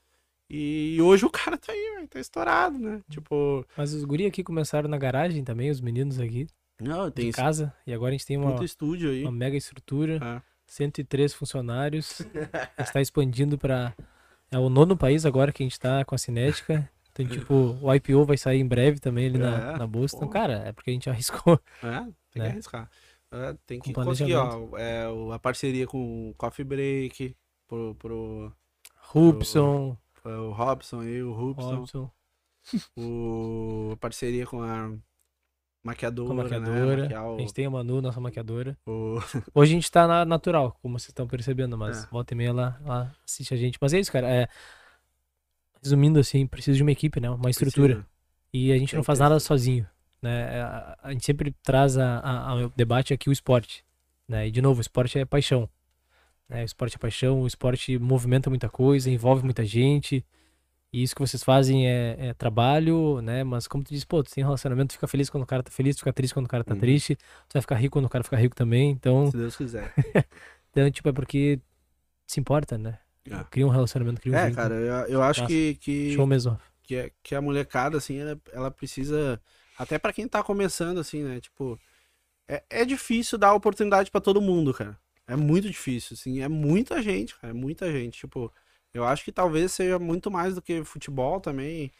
E 0.49 0.99
hoje 1.02 1.26
o 1.26 1.30
cara 1.56 1.57
tá 1.57 1.72
aí, 1.72 1.95
velho, 1.95 2.07
tá 2.07 2.20
estourado, 2.20 2.78
né? 2.78 3.02
Tipo, 3.10 3.65
Mas 3.78 3.94
os 3.94 4.03
guri 4.03 4.26
aqui 4.26 4.44
começaram 4.44 4.90
na 4.90 4.98
garagem 4.98 5.44
também, 5.44 5.70
os 5.72 5.82
meninos 5.82 6.20
aqui, 6.20 6.48
não, 6.80 7.10
tem 7.10 7.26
de 7.26 7.30
esse 7.30 7.38
casa. 7.38 7.74
E 7.88 7.94
agora 7.94 8.10
a 8.10 8.14
gente 8.14 8.26
tem 8.26 8.38
uma, 8.38 8.52
puto 8.52 8.64
estúdio 8.64 9.10
aí. 9.11 9.24
uma 9.24 9.32
mega 9.32 9.56
estrutura, 9.57 10.18
É. 10.18 10.52
103 10.73 11.33
funcionários. 11.33 12.21
A 12.77 12.81
gente 12.81 12.93
tá 12.93 13.01
expandindo 13.01 13.57
pra. 13.57 13.93
É 14.51 14.57
o 14.57 14.69
nono 14.69 14.95
país 14.97 15.25
agora 15.25 15.51
que 15.51 15.63
a 15.63 15.65
gente 15.65 15.79
tá 15.79 16.03
com 16.05 16.13
a 16.13 16.17
Cinética. 16.17 16.87
Então, 17.11 17.25
tipo, 17.27 17.77
o 17.81 17.93
IPO 17.93 18.25
vai 18.25 18.37
sair 18.37 18.59
em 18.59 18.67
breve 18.67 18.99
também 18.99 19.27
ali 19.27 19.37
na, 19.37 19.73
É, 19.73 19.77
na 19.77 19.87
bolsa. 19.87 20.15
Então, 20.15 20.27
cara, 20.27 20.63
é 20.65 20.71
porque 20.71 20.91
a 20.91 20.93
gente 20.93 21.09
arriscou. 21.11 21.59
É, 21.81 21.99
tem 22.01 22.13
que 22.33 22.39
Né? 22.39 22.49
arriscar. 22.49 22.89
É, 23.31 23.55
tem 23.65 23.79
que 23.79 23.93
Com 23.93 24.03
conseguir, 24.03 24.35
ó, 24.35 24.77
é, 24.77 25.05
a 25.33 25.39
parceria 25.39 25.87
com 25.87 26.29
o 26.29 26.33
Coffee 26.35 26.63
Break, 26.65 27.35
pro, 27.67 27.95
pro, 27.95 28.51
Rubson, 28.97 29.97
é, 30.23 30.29
o 30.29 30.51
Robson 30.51 31.01
aí, 31.01 31.21
o 31.23 31.33
Rubson, 31.33 31.75
Robson, 31.75 32.11
o, 32.95 33.91
a 33.93 33.97
parceria 33.97 34.45
com 34.45 34.61
a 34.61 34.91
maquiadora, 35.84 36.30
né? 36.34 36.43
maquiadora. 36.43 37.01
Maquiar 37.03 37.26
o- 37.30 37.35
A 37.35 37.39
gente 37.39 37.53
tem 37.53 37.65
a 37.65 37.69
Manu, 37.69 38.01
nossa 38.01 38.19
maquiadora. 38.19 38.77
o- 38.85 39.18
Hoje 39.53 39.72
a 39.73 39.76
gente 39.76 39.91
tá 39.91 40.07
na 40.07 40.23
natural, 40.26 40.77
como 40.81 40.97
vocês 40.97 41.10
estão 41.10 41.27
percebendo, 41.27 41.77
mas 41.77 42.03
É. 42.03 42.07
volta 42.07 42.34
e 42.34 42.38
meia 42.38 42.49
ela, 42.49 42.80
ela 42.85 43.15
assiste 43.26 43.53
a 43.53 43.57
gente. 43.57 43.77
Mas 43.81 43.93
é 43.93 43.99
isso, 43.99 44.11
cara. 44.11 44.27
É, 44.30 44.47
resumindo 45.81 46.19
assim, 46.19 46.47
precisa 46.47 46.77
de 46.77 46.84
uma 46.84 46.91
equipe, 46.91 47.19
né? 47.19 47.30
Uma 47.30 47.49
estrutura. 47.49 47.95
precisa. 47.95 48.14
E 48.53 48.72
a 48.72 48.77
gente 48.77 48.91
Tem 48.91 48.97
não 48.97 49.03
faz 49.03 49.19
nada 49.19 49.39
sozinho. 49.39 49.85
Né? 50.22 50.61
A, 50.61 50.97
a 51.03 51.11
gente 51.11 51.26
sempre 51.26 51.53
traz 51.64 51.97
a, 51.97 52.19
a- 52.19 52.49
ao 52.51 52.69
debate 52.69 53.14
aqui 53.14 53.30
o 53.30 53.34
esporte. 53.34 53.84
Né? 54.27 54.47
E 54.47 54.51
de 54.51 54.61
novo, 54.61 54.80
o 54.80 54.81
esporte 54.81 55.19
é 55.19 55.26
paixão. 55.26 55.68
Né? 56.47 56.61
O 56.61 56.65
esporte 56.65 56.95
é 56.95 56.99
paixão, 56.99 57.41
o 57.41 57.47
esporte 57.47 57.97
movimenta 57.97 58.49
muita 58.49 58.69
coisa, 58.69 59.10
envolve 59.10 59.43
muita 59.43 59.65
gente. 59.65 60.23
E 60.94 61.02
isso 61.02 61.15
que 61.15 61.22
vocês 61.22 61.44
fazem 61.44 61.88
é, 61.90 62.15
é 62.20 62.34
trabalho, 62.36 63.20
né? 63.22 63.44
Mas 63.44 63.68
como 63.68 63.84
tu 63.84 63.90
disse, 63.90 64.06
pô, 64.06 64.24
tu 64.24 64.32
tem 64.32 64.44
relacionamento, 64.44 64.90
tu 64.90 64.94
fica 64.94 65.07
feliz 65.07 65.28
quando 65.28 65.44
o 65.44 65.48
cara 65.48 65.64
tá 65.64 65.72
feliz, 65.72 65.95
tu 65.95 65.99
fica 65.99 66.14
triste 66.14 66.34
quando 66.36 66.45
o 66.45 66.49
cara 66.49 66.64
tá 66.64 66.76
Uhum. 66.76 66.80
triste, 66.80 67.15
tu 67.15 67.53
vai 67.53 67.61
ficar 67.61 67.76
rico 67.76 67.94
quando 67.94 68.06
o 68.06 68.10
cara 68.10 68.24
fica 68.24 68.38
rico 68.38 68.56
também. 68.56 68.91
Então, 68.91 69.32
Se 69.32 69.38
Deus 69.38 69.56
quiser. 69.56 69.91
então 70.70 70.91
tipo, 70.91 71.10
é 71.10 71.11
porque 71.11 71.60
se 72.28 72.40
importa, 72.40 72.78
né? 72.78 72.99
É. 73.30 73.44
Cria 73.49 73.65
um 73.65 73.70
relacionamento, 73.70 74.22
cria 74.22 74.34
um 74.34 74.36
É, 74.38 74.52
cara, 74.52 74.76
eu, 74.76 74.94
eu 75.07 75.24
acho 75.24 75.48
que, 75.48 75.76
que, 75.76 76.14
Show 76.14 76.28
mesmo. 76.28 76.60
que, 76.84 76.95
é- 76.95 77.11
que 77.24 77.34
a 77.34 77.41
molecada, 77.41 77.98
assim, 77.98 78.20
ela, 78.20 78.40
ela 78.52 78.70
precisa. 78.70 79.41
Até 79.78 79.98
pra 79.98 80.14
quem 80.14 80.28
tá 80.28 80.44
começando, 80.44 80.99
assim, 80.99 81.24
né? 81.24 81.40
Tipo, 81.41 81.80
é, 82.48 82.61
é 82.70 82.86
difícil 82.86 83.38
dar 83.40 83.53
oportunidade 83.53 84.11
pra 84.11 84.22
todo 84.22 84.40
mundo, 84.41 84.74
cara. 84.74 84.95
É 85.26 85.36
muito 85.36 85.68
difícil, 85.70 86.14
assim. 86.14 86.41
É 86.41 86.48
muita 86.48 87.02
gente, 87.02 87.34
cara. 87.40 87.52
É 87.52 87.53
muita 87.53 87.91
gente. 87.91 88.20
Tipo, 88.20 88.52
eu 88.94 89.06
acho 89.06 89.24
que 89.24 89.32
talvez 89.32 89.72
seja 89.72 89.99
muito 89.99 90.30
mais 90.32 90.56
do 90.56 90.61
que 90.61 90.84
futebol 90.84 91.40
também. 91.41 91.91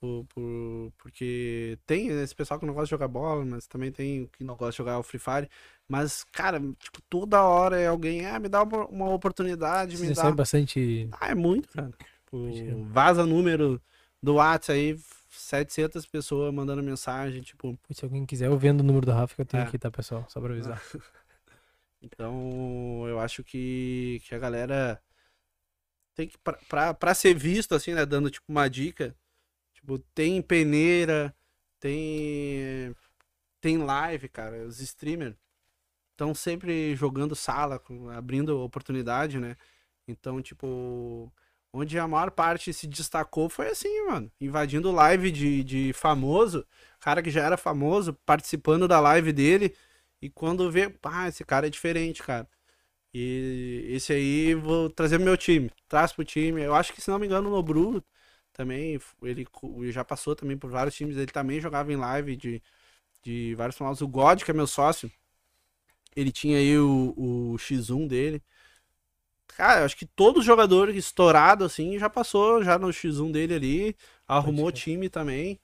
Por, 0.00 0.24
por- 0.34 0.92
porque 0.98 1.78
tem 1.86 2.08
esse 2.08 2.34
pessoal 2.34 2.58
que 2.58 2.66
não 2.66 2.72
gosta 2.74 2.86
de 2.86 2.90
jogar 2.90 3.08
bola, 3.08 3.44
mas 3.44 3.66
também 3.66 3.92
tem 3.92 4.26
que 4.28 4.42
não 4.44 4.56
gosta 4.56 4.72
de 4.72 4.78
jogar 4.78 4.98
o 4.98 5.02
Free 5.02 5.18
Fire. 5.20 5.50
Mas, 5.88 6.24
cara, 6.32 6.58
tipo, 6.78 7.02
toda 7.10 7.42
hora 7.42 7.78
é 7.78 7.86
alguém, 7.88 8.24
ah, 8.26 8.38
me 8.38 8.48
dá 8.48 8.62
uma, 8.62 8.86
uma 8.86 9.10
oportunidade, 9.10 9.92
me 9.98 10.06
Você 10.06 10.14
dá. 10.14 10.22
recebe 10.22 10.36
bastante. 10.36 11.08
Ah, 11.20 11.28
é 11.30 11.34
muito, 11.34 11.68
cara. 11.68 11.90
Tipo, 11.90 12.84
vaza 12.84 13.26
número 13.26 13.80
do 14.22 14.34
WhatsApp 14.34 14.78
aí, 14.78 14.98
700 15.28 16.06
pessoas 16.06 16.52
mandando 16.54 16.82
mensagem, 16.82 17.42
tipo, 17.42 17.78
Se 17.92 18.04
alguém 18.04 18.24
quiser, 18.24 18.46
eu 18.46 18.56
vendo 18.56 18.80
o 18.80 18.84
número 18.84 19.04
do 19.04 19.12
Rafa 19.12 19.34
que 19.34 19.40
eu 19.42 19.46
tenho 19.46 19.62
É. 19.64 19.66
aqui, 19.66 19.78
tá, 19.78 19.90
pessoal? 19.90 20.24
Só 20.28 20.40
pra 20.40 20.52
avisar. 20.52 20.80
Então, 22.02 23.06
eu 23.08 23.18
acho 23.20 23.44
que, 23.44 24.20
que 24.24 24.34
a 24.34 24.38
galera 24.38 25.00
tem 26.20 26.28
que, 26.28 26.38
pra 26.68 27.14
ser 27.14 27.34
visto, 27.34 27.74
assim, 27.74 27.94
né, 27.94 28.04
dando, 28.04 28.30
tipo, 28.30 28.44
uma 28.48 28.68
dica, 28.68 29.16
tipo, 29.74 29.98
tem 30.14 30.42
peneira, 30.42 31.34
tem, 31.78 32.94
tem 33.60 33.78
live, 33.78 34.28
cara, 34.28 34.66
os 34.66 34.80
streamers 34.80 35.34
estão 36.12 36.34
sempre 36.34 36.94
jogando 36.94 37.34
sala, 37.34 37.82
abrindo 38.14 38.60
oportunidade, 38.60 39.38
né, 39.40 39.56
então, 40.06 40.42
tipo, 40.42 41.32
onde 41.72 41.98
a 41.98 42.06
maior 42.06 42.30
parte 42.30 42.72
se 42.72 42.86
destacou 42.86 43.48
foi 43.48 43.68
assim, 43.68 44.06
mano, 44.06 44.30
invadindo 44.40 44.92
live 44.92 45.30
de, 45.30 45.64
de 45.64 45.92
famoso, 45.94 46.66
cara 47.00 47.22
que 47.22 47.30
já 47.30 47.44
era 47.44 47.56
famoso, 47.56 48.12
participando 48.26 48.86
da 48.86 49.00
live 49.00 49.32
dele, 49.32 49.74
e 50.20 50.28
quando 50.28 50.70
vê, 50.70 50.90
pá, 50.90 51.28
esse 51.28 51.44
cara 51.44 51.66
é 51.66 51.70
diferente, 51.70 52.22
cara. 52.22 52.46
E 53.12 53.86
esse 53.90 54.12
aí 54.12 54.54
vou 54.54 54.88
trazer 54.90 55.16
pro 55.16 55.24
meu 55.24 55.36
time. 55.36 55.70
Traz 55.88 56.12
pro 56.12 56.24
time. 56.24 56.62
Eu 56.62 56.74
acho 56.74 56.92
que, 56.92 57.00
se 57.00 57.10
não 57.10 57.18
me 57.18 57.26
engano, 57.26 57.48
o 57.48 57.52
Nobru 57.52 58.02
também, 58.52 59.00
ele 59.22 59.46
já 59.90 60.04
passou 60.04 60.36
também 60.36 60.56
por 60.56 60.70
vários 60.70 60.94
times. 60.94 61.16
Ele 61.16 61.26
também 61.26 61.60
jogava 61.60 61.92
em 61.92 61.96
live 61.96 62.36
de, 62.36 62.62
de 63.22 63.54
vários 63.56 63.76
famosos. 63.76 64.02
O 64.02 64.08
God, 64.08 64.42
que 64.42 64.50
é 64.50 64.54
meu 64.54 64.66
sócio, 64.66 65.10
ele 66.14 66.32
tinha 66.32 66.58
aí 66.58 66.78
o, 66.78 67.14
o 67.16 67.56
X1 67.58 68.06
dele. 68.06 68.42
Cara, 69.48 69.80
eu 69.80 69.84
acho 69.84 69.96
que 69.96 70.06
todo 70.06 70.42
jogador 70.42 70.88
estourado 70.90 71.64
assim 71.64 71.98
já 71.98 72.08
passou 72.08 72.62
já 72.62 72.78
no 72.78 72.92
X1 72.92 73.30
dele 73.32 73.54
ali, 73.54 73.96
arrumou 74.26 74.72
time 74.72 75.08
também. 75.08 75.60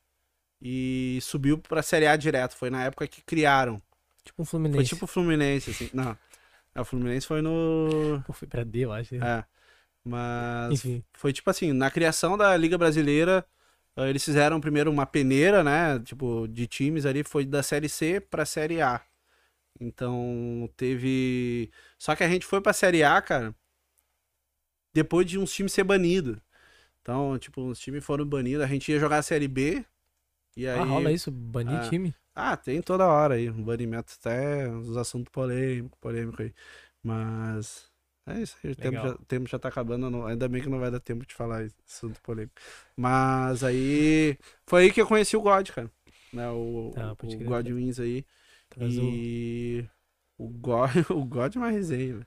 e 0.60 1.18
subiu 1.22 1.56
pra 1.56 1.82
série 1.82 2.06
A 2.06 2.16
direto. 2.16 2.54
Foi 2.54 2.68
na 2.68 2.84
época 2.84 3.06
que 3.06 3.22
criaram. 3.22 3.82
Tipo 4.28 4.42
um 4.42 4.44
Fluminense. 4.44 4.76
Foi 4.76 4.84
tipo 4.84 5.04
o 5.06 5.08
Fluminense, 5.08 5.70
assim. 5.70 5.90
Não. 5.94 6.16
O 6.76 6.84
Fluminense 6.84 7.26
foi 7.26 7.40
no. 7.40 8.22
Pô, 8.26 8.32
foi 8.34 8.46
pra 8.46 8.62
D, 8.62 8.80
eu 8.80 8.92
acho. 8.92 9.14
É. 9.14 9.44
Mas 10.04 10.74
Enfim. 10.74 11.02
foi 11.14 11.32
tipo 11.32 11.48
assim, 11.48 11.72
na 11.72 11.90
criação 11.90 12.36
da 12.36 12.54
Liga 12.56 12.76
Brasileira, 12.76 13.44
eh, 13.96 14.08
eles 14.10 14.22
fizeram 14.22 14.60
primeiro 14.60 14.90
uma 14.90 15.06
peneira, 15.06 15.64
né? 15.64 15.98
Tipo, 16.00 16.46
de 16.46 16.66
times 16.66 17.06
ali, 17.06 17.24
foi 17.24 17.46
da 17.46 17.62
Série 17.62 17.88
C 17.88 18.20
pra 18.20 18.44
Série 18.44 18.82
A. 18.82 19.00
Então, 19.80 20.68
teve. 20.76 21.70
Só 21.98 22.14
que 22.14 22.22
a 22.22 22.28
gente 22.28 22.44
foi 22.44 22.60
pra 22.60 22.72
Série 22.74 23.02
A, 23.02 23.20
cara, 23.22 23.54
depois 24.92 25.26
de 25.26 25.38
uns 25.38 25.52
times 25.52 25.72
ser 25.72 25.84
banidos. 25.84 26.36
Então, 27.00 27.38
tipo, 27.38 27.62
os 27.62 27.78
times 27.80 28.04
foram 28.04 28.26
banidos, 28.26 28.62
a 28.62 28.66
gente 28.66 28.92
ia 28.92 29.00
jogar 29.00 29.18
a 29.18 29.22
Série 29.22 29.48
B. 29.48 29.84
E 30.58 30.66
aí. 30.66 30.80
Ah, 30.80 30.82
rola 30.82 31.12
isso, 31.12 31.30
banir 31.30 31.78
Ah. 31.78 31.88
time. 31.88 32.12
Ah, 32.34 32.56
tem 32.56 32.82
toda 32.82 33.06
hora 33.06 33.34
aí, 33.34 33.48
um 33.48 33.62
banimento 33.62 34.12
até 34.18 34.68
uns 34.68 34.96
assuntos 34.96 35.30
polêmicos, 35.30 35.96
aí. 36.40 36.52
Mas 37.00 37.88
é 38.26 38.40
isso 38.42 38.56
aí, 38.64 38.72
o 38.72 38.76
tempo 38.76 38.96
já, 38.96 39.14
tempo 39.28 39.48
já 39.48 39.56
tá 39.58 39.68
acabando, 39.68 40.10
não- 40.10 40.26
ainda 40.26 40.48
bem 40.48 40.60
que 40.60 40.68
não 40.68 40.80
vai 40.80 40.90
dar 40.90 40.98
tempo 40.98 41.24
de 41.24 41.32
falar 41.32 41.62
esse 41.64 41.76
assunto 41.86 42.20
polêmico. 42.22 42.54
Mas 42.96 43.62
aí, 43.62 44.36
foi 44.66 44.82
aí 44.84 44.92
que 44.92 45.00
eu 45.00 45.06
conheci 45.06 45.36
o 45.36 45.40
God, 45.40 45.70
cara. 45.70 45.88
Né, 46.32 46.48
o 46.50 46.92
pode 47.16 47.36
o. 47.36 47.44
God 47.44 47.68
Wins 47.68 48.00
aí. 48.00 48.26
E 48.80 49.84
o 50.36 50.48
God, 50.48 50.90
o 51.10 51.24
God 51.24 51.54
é 51.54 51.58
uma 51.58 51.70
resenha, 51.70 52.14
velho. 52.14 52.26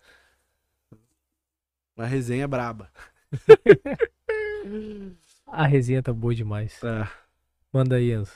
Uma 1.98 2.06
resenha 2.06 2.48
braba. 2.48 2.90
A 5.48 5.66
resenha 5.68 6.02
tá 6.02 6.14
boa 6.14 6.34
demais. 6.34 6.82
É. 6.82 7.21
Manda 7.74 7.96
aí, 7.96 8.12
Enzo. 8.12 8.34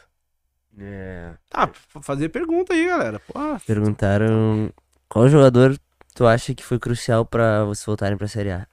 É. 0.78 1.34
Tá, 1.50 1.72
fazer 2.02 2.30
pergunta 2.30 2.74
aí, 2.74 2.86
galera. 2.86 3.20
Pô, 3.20 3.34
Perguntaram 3.66 4.72
qual 5.08 5.30
jogador 5.30 5.78
tu 6.14 6.26
acha 6.26 6.54
que 6.54 6.64
foi 6.64 6.80
crucial 6.80 7.26
pra 7.26 7.64
vocês 7.66 7.86
voltarem 7.86 8.18
pra 8.18 8.28
Série 8.28 8.52
A? 8.52 8.68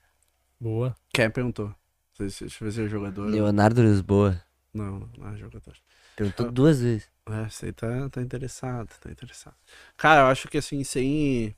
Boa. 0.60 0.94
quem 1.12 1.30
perguntou? 1.30 1.74
Deixa 2.18 2.44
eu 2.44 2.48
ver 2.60 2.72
se 2.72 2.82
é 2.84 2.89
jogador. 2.89 3.26
Leonardo 3.28 3.82
Lisboa. 3.82 4.40
Não, 4.72 5.09
não 5.18 5.28
é 5.32 5.36
jogador. 5.36 5.74
Perguntou 6.16 6.47
Ah. 6.47 6.51
duas 6.51 6.80
vezes. 6.80 7.10
É, 7.26 7.48
você 7.48 7.66
aí 7.66 7.72
tá, 7.72 8.09
tá 8.10 8.20
interessado, 8.22 8.89
tá 9.01 9.10
interessado. 9.10 9.55
Cara, 9.97 10.22
eu 10.22 10.26
acho 10.26 10.48
que 10.48 10.59
assim, 10.59 10.82
sem, 10.84 11.55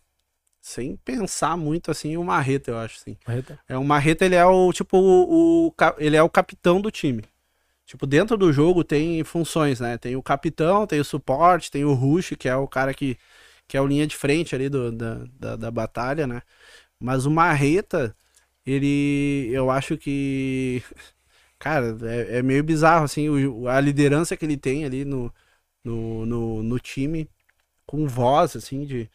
sem 0.60 0.96
pensar 0.96 1.56
muito 1.56 1.90
assim, 1.90 2.16
o 2.16 2.24
Marreta, 2.24 2.70
eu 2.70 2.78
acho, 2.78 2.96
assim. 3.00 3.16
Marreta. 3.26 3.58
É, 3.68 3.76
o 3.76 3.84
Marreta, 3.84 4.24
ele 4.24 4.34
é 4.34 4.44
o, 4.44 4.72
tipo, 4.72 4.96
o, 4.98 5.68
o 5.68 5.74
ele 5.98 6.16
é 6.16 6.22
o 6.22 6.28
capitão 6.30 6.80
do 6.80 6.90
time. 6.90 7.24
Tipo, 7.86 8.06
dentro 8.06 8.36
do 8.36 8.52
jogo 8.52 8.82
tem 8.82 9.22
funções, 9.24 9.78
né? 9.80 9.98
Tem 9.98 10.16
o 10.16 10.22
capitão, 10.22 10.86
tem 10.86 11.00
o 11.00 11.04
suporte, 11.04 11.70
tem 11.70 11.84
o 11.84 11.92
rush, 11.92 12.30
que 12.38 12.48
é 12.48 12.56
o 12.56 12.66
cara 12.66 12.94
que, 12.94 13.18
que 13.68 13.76
é 13.76 13.80
o 13.80 13.86
linha 13.86 14.06
de 14.06 14.16
frente 14.16 14.54
ali 14.54 14.68
do, 14.70 14.90
da, 14.92 15.24
da, 15.38 15.56
da 15.56 15.70
batalha, 15.70 16.26
né? 16.26 16.42
Mas 17.00 17.26
o 17.26 17.30
Marreta, 17.30 18.16
ele, 18.66 19.50
eu 19.52 19.70
acho 19.70 19.98
que, 19.98 20.82
cara, 21.58 21.96
é, 22.04 22.38
é 22.38 22.42
meio 22.42 22.64
bizarro, 22.64 23.04
assim, 23.04 23.28
o- 23.30 23.68
a 23.68 23.80
liderança 23.80 24.36
que 24.36 24.44
ele 24.44 24.56
tem 24.56 24.84
ali 24.84 25.04
no, 25.04 25.32
no, 25.84 26.26
no, 26.26 26.62
no 26.64 26.78
time, 26.80 27.28
com 27.86 28.06
voz, 28.08 28.56
assim, 28.56 28.86
de 28.86 29.10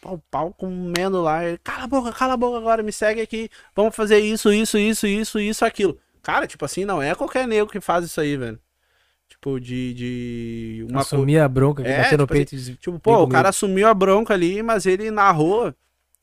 pau, 0.00 0.22
pau 0.30 0.52
comendo 0.54 1.22
lá, 1.22 1.40
cala 1.62 1.84
a 1.84 1.86
boca, 1.86 2.12
cala 2.12 2.34
a 2.34 2.36
boca 2.36 2.58
agora, 2.58 2.82
me 2.82 2.92
segue 2.92 3.20
aqui, 3.20 3.48
vamos 3.74 3.94
fazer 3.96 4.18
isso, 4.20 4.52
isso, 4.52 4.78
isso, 4.78 5.06
isso, 5.06 5.40
isso, 5.40 5.64
aquilo. 5.64 5.98
Cara, 6.24 6.46
tipo 6.48 6.64
assim, 6.64 6.84
não 6.86 7.02
é 7.02 7.14
qualquer 7.14 7.46
nego 7.48 7.70
que 7.70 7.80
faz 7.80 8.04
isso 8.06 8.20
aí, 8.20 8.36
velho. 8.36 8.60
Tipo, 9.28 9.60
de. 9.60 9.94
de 9.94 10.84
uma 10.88 11.04
co- 11.06 11.26
Assumir 11.26 11.38
a 11.40 11.48
bronca 11.48 11.84
É, 11.84 11.92
bater 11.94 12.16
no 12.18 12.26
tipo 12.26 12.32
assim, 12.34 12.46
peito 12.46 12.54
e 12.54 12.58
dizer, 12.58 12.78
Tipo, 12.80 12.98
pô, 13.00 13.22
o 13.22 13.28
comigo. 13.28 13.28
cara 13.28 13.50
assumiu 13.50 13.88
a 13.88 13.94
bronca 13.94 14.34
ali, 14.34 14.62
mas 14.62 14.86
ele 14.86 15.10
narrou. 15.10 15.74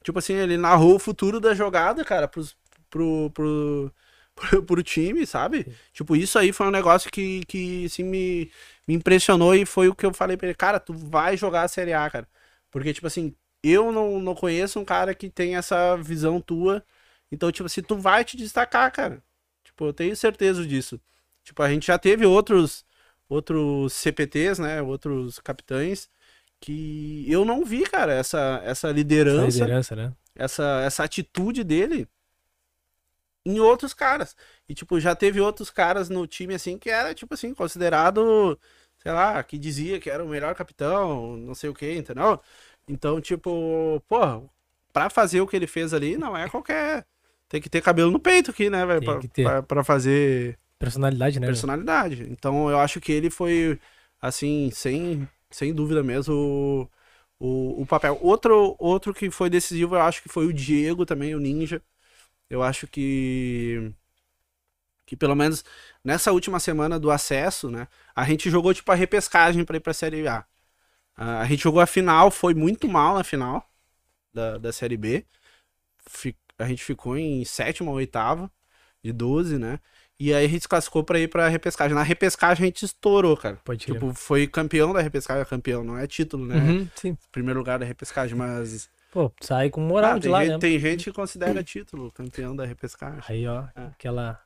Tipo 0.04 0.20
assim, 0.20 0.34
ele 0.34 0.58
narrou 0.58 0.96
o 0.96 1.00
futuro 1.00 1.40
da 1.40 1.54
jogada, 1.56 2.04
cara, 2.06 2.28
pros, 2.28 2.58
pro, 2.90 3.32
pro, 3.32 3.94
pro, 4.36 4.64
pro 4.64 4.84
time, 4.84 5.26
sabe? 5.28 5.68
Tipo, 5.94 6.16
isso 6.16 6.40
aí 6.40 6.52
foi 6.54 6.68
um 6.68 6.72
negócio 6.72 7.12
que, 7.12 7.46
que 7.46 7.86
assim, 7.86 8.04
me, 8.04 8.52
me 8.88 8.96
impressionou 8.96 9.56
e 9.56 9.66
foi 9.66 9.90
o 9.90 9.96
que 9.96 10.06
eu 10.06 10.14
falei 10.14 10.38
pra 10.38 10.48
ele, 10.48 10.56
cara, 10.56 10.80
tu 10.80 10.94
vai 10.94 11.38
jogar 11.38 11.64
a 11.64 11.68
Série 11.68 11.94
A, 11.94 12.10
cara. 12.10 12.28
Porque, 12.72 12.94
tipo 12.94 13.08
assim, 13.08 13.36
eu 13.64 13.92
não, 13.92 14.20
não 14.20 14.36
conheço 14.36 14.80
um 14.80 14.86
cara 14.86 15.14
que 15.16 15.30
tem 15.30 15.56
essa 15.56 15.96
visão 15.98 16.42
tua. 16.42 16.84
Então, 17.32 17.52
tipo 17.52 17.66
assim, 17.68 17.82
tu 17.82 17.98
vai 17.98 18.24
te 18.26 18.38
destacar, 18.38 18.92
cara. 18.92 19.24
Tipo, 19.72 19.86
eu 19.86 19.94
tenho 19.94 20.16
certeza 20.16 20.66
disso. 20.66 21.00
Tipo, 21.44 21.64
a 21.64 21.70
gente 21.70 21.88
já 21.88 21.98
teve 21.98 22.26
outros 22.26 22.86
outros 23.30 23.94
CPTs, 23.94 24.62
né? 24.62 24.82
Outros 24.82 25.40
capitães 25.40 26.10
que 26.60 27.26
eu 27.28 27.44
não 27.46 27.66
vi, 27.66 27.84
cara, 27.84 28.14
essa, 28.14 28.62
essa 28.64 28.90
essa 28.90 28.92
liderança, 28.92 29.60
liderança, 29.60 29.96
né? 29.96 30.14
essa, 30.36 30.82
essa 30.82 31.04
atitude 31.04 31.64
dele 31.64 32.08
em 33.46 33.60
outros 33.60 33.94
caras. 33.94 34.36
E, 34.70 34.74
tipo, 34.76 35.00
já 35.00 35.16
teve 35.16 35.42
outros 35.42 35.70
caras 35.70 36.10
no 36.10 36.28
time, 36.28 36.54
assim, 36.56 36.78
que 36.78 36.90
era, 36.90 37.14
tipo 37.14 37.34
assim, 37.34 37.54
considerado, 37.54 38.60
sei 39.00 39.12
lá, 39.12 39.42
que 39.44 39.58
dizia 39.58 40.00
que 40.00 40.10
era 40.10 40.24
o 40.24 40.28
melhor 40.30 40.54
capitão, 40.56 41.38
não 41.38 41.56
sei 41.56 41.70
o 41.70 41.74
que, 41.74 41.92
entendeu? 41.96 42.40
Então, 42.88 43.20
tipo, 43.22 44.02
pô, 44.08 44.50
pra 44.94 45.10
fazer 45.10 45.42
o 45.42 45.48
que 45.48 45.56
ele 45.56 45.68
fez 45.68 45.94
ali, 45.94 46.18
não 46.18 46.38
é 46.38 46.50
qualquer. 46.50 47.06
Tem 47.52 47.62
que 47.62 47.70
ter 47.70 47.82
cabelo 47.82 48.12
no 48.12 48.20
peito 48.20 48.52
aqui, 48.52 48.70
né, 48.70 48.86
velho? 48.86 49.04
Pra, 49.04 49.44
pra, 49.44 49.64
pra 49.64 49.84
fazer 49.84 50.58
Personalidade, 50.80 51.40
né? 51.40 51.48
personalidade. 51.48 52.28
Então 52.30 52.70
eu 52.70 52.80
acho 52.80 53.00
que 53.00 53.12
ele 53.12 53.30
foi, 53.30 53.80
assim, 54.22 54.72
sem, 54.74 55.28
sem 55.52 55.74
dúvida 55.74 56.02
mesmo, 56.02 56.34
o, 56.34 56.90
o, 57.40 57.82
o 57.82 57.86
papel. 57.86 58.18
Outro, 58.22 58.76
outro 58.80 59.14
que 59.14 59.30
foi 59.30 59.50
decisivo, 59.50 59.96
eu 59.96 60.02
acho 60.02 60.24
que 60.24 60.30
foi 60.30 60.48
o 60.48 60.54
Diego 60.54 61.06
também, 61.06 61.36
o 61.36 61.40
Ninja. 61.40 61.82
Eu 62.50 62.64
acho 62.64 62.88
que. 62.88 63.92
Que 65.06 65.16
pelo 65.16 65.36
menos 65.36 65.64
nessa 66.04 66.32
última 66.32 66.60
semana 66.60 67.00
do 67.00 67.12
acesso, 67.12 67.70
né? 67.70 67.88
A 68.16 68.24
gente 68.24 68.50
jogou 68.50 68.74
tipo 68.74 68.92
a 68.92 68.96
repescagem 68.96 69.66
pra 69.66 69.76
ir 69.78 69.82
pra 69.82 69.94
Série 69.94 70.28
A. 70.28 70.46
A 71.16 71.46
gente 71.46 71.64
jogou 71.64 71.82
a 71.82 71.88
final, 71.88 72.32
foi 72.32 72.54
muito 72.54 72.88
mal 72.88 73.16
na 73.16 73.24
final 73.24 73.70
da, 74.34 74.58
da 74.58 74.74
Série 74.74 74.98
B. 74.98 75.26
Fi- 76.08 76.36
A 76.62 76.68
gente 76.68 76.84
ficou 76.84 77.18
em 77.18 77.44
sétima 77.46 77.90
ou 77.92 77.98
oitava 77.98 78.52
de 79.04 79.12
12, 79.12 79.58
né? 79.58 79.80
E 80.20 80.34
aí 80.34 80.46
a 80.46 80.48
gente 80.48 80.62
se 80.62 80.68
classificou 80.68 81.04
pra 81.04 81.20
ir 81.20 81.28
pra 81.28 81.48
repescagem. 81.48 81.96
Na 81.96 82.04
repescagem 82.04 82.64
a 82.64 82.66
gente 82.68 82.86
estourou, 82.86 83.36
cara. 83.36 83.58
Pode 83.66 83.84
crer. 83.86 83.96
Tipo, 84.00 84.14
foi 84.14 84.46
campeão 84.46 84.94
da 84.94 85.02
repescagem, 85.02 85.44
campeão, 85.46 85.84
não 85.84 85.98
é 85.98 86.06
título, 86.06 86.46
né? 86.46 86.58
Uhum, 86.58 86.88
sim. 86.96 87.18
Primeiro 87.32 87.60
lugar 87.60 87.80
da 87.80 87.86
repescagem, 87.86 88.36
mas. 88.38 88.88
Pô, 89.12 89.32
sai 89.42 89.70
com 89.72 89.82
moral 89.82 90.14
Ah, 90.14 90.20
de 90.20 90.30
lá, 90.30 90.42
gente, 90.46 90.54
né? 90.54 90.60
tem 90.60 90.80
gente 90.80 91.06
que 91.06 91.12
considera 91.12 91.64
título 91.64 92.12
campeão 92.12 92.56
da 92.56 92.66
repescagem. 92.66 93.22
Aí, 93.28 93.48
ó, 93.48 93.64
É. 93.76 93.86
aquela 93.88 94.40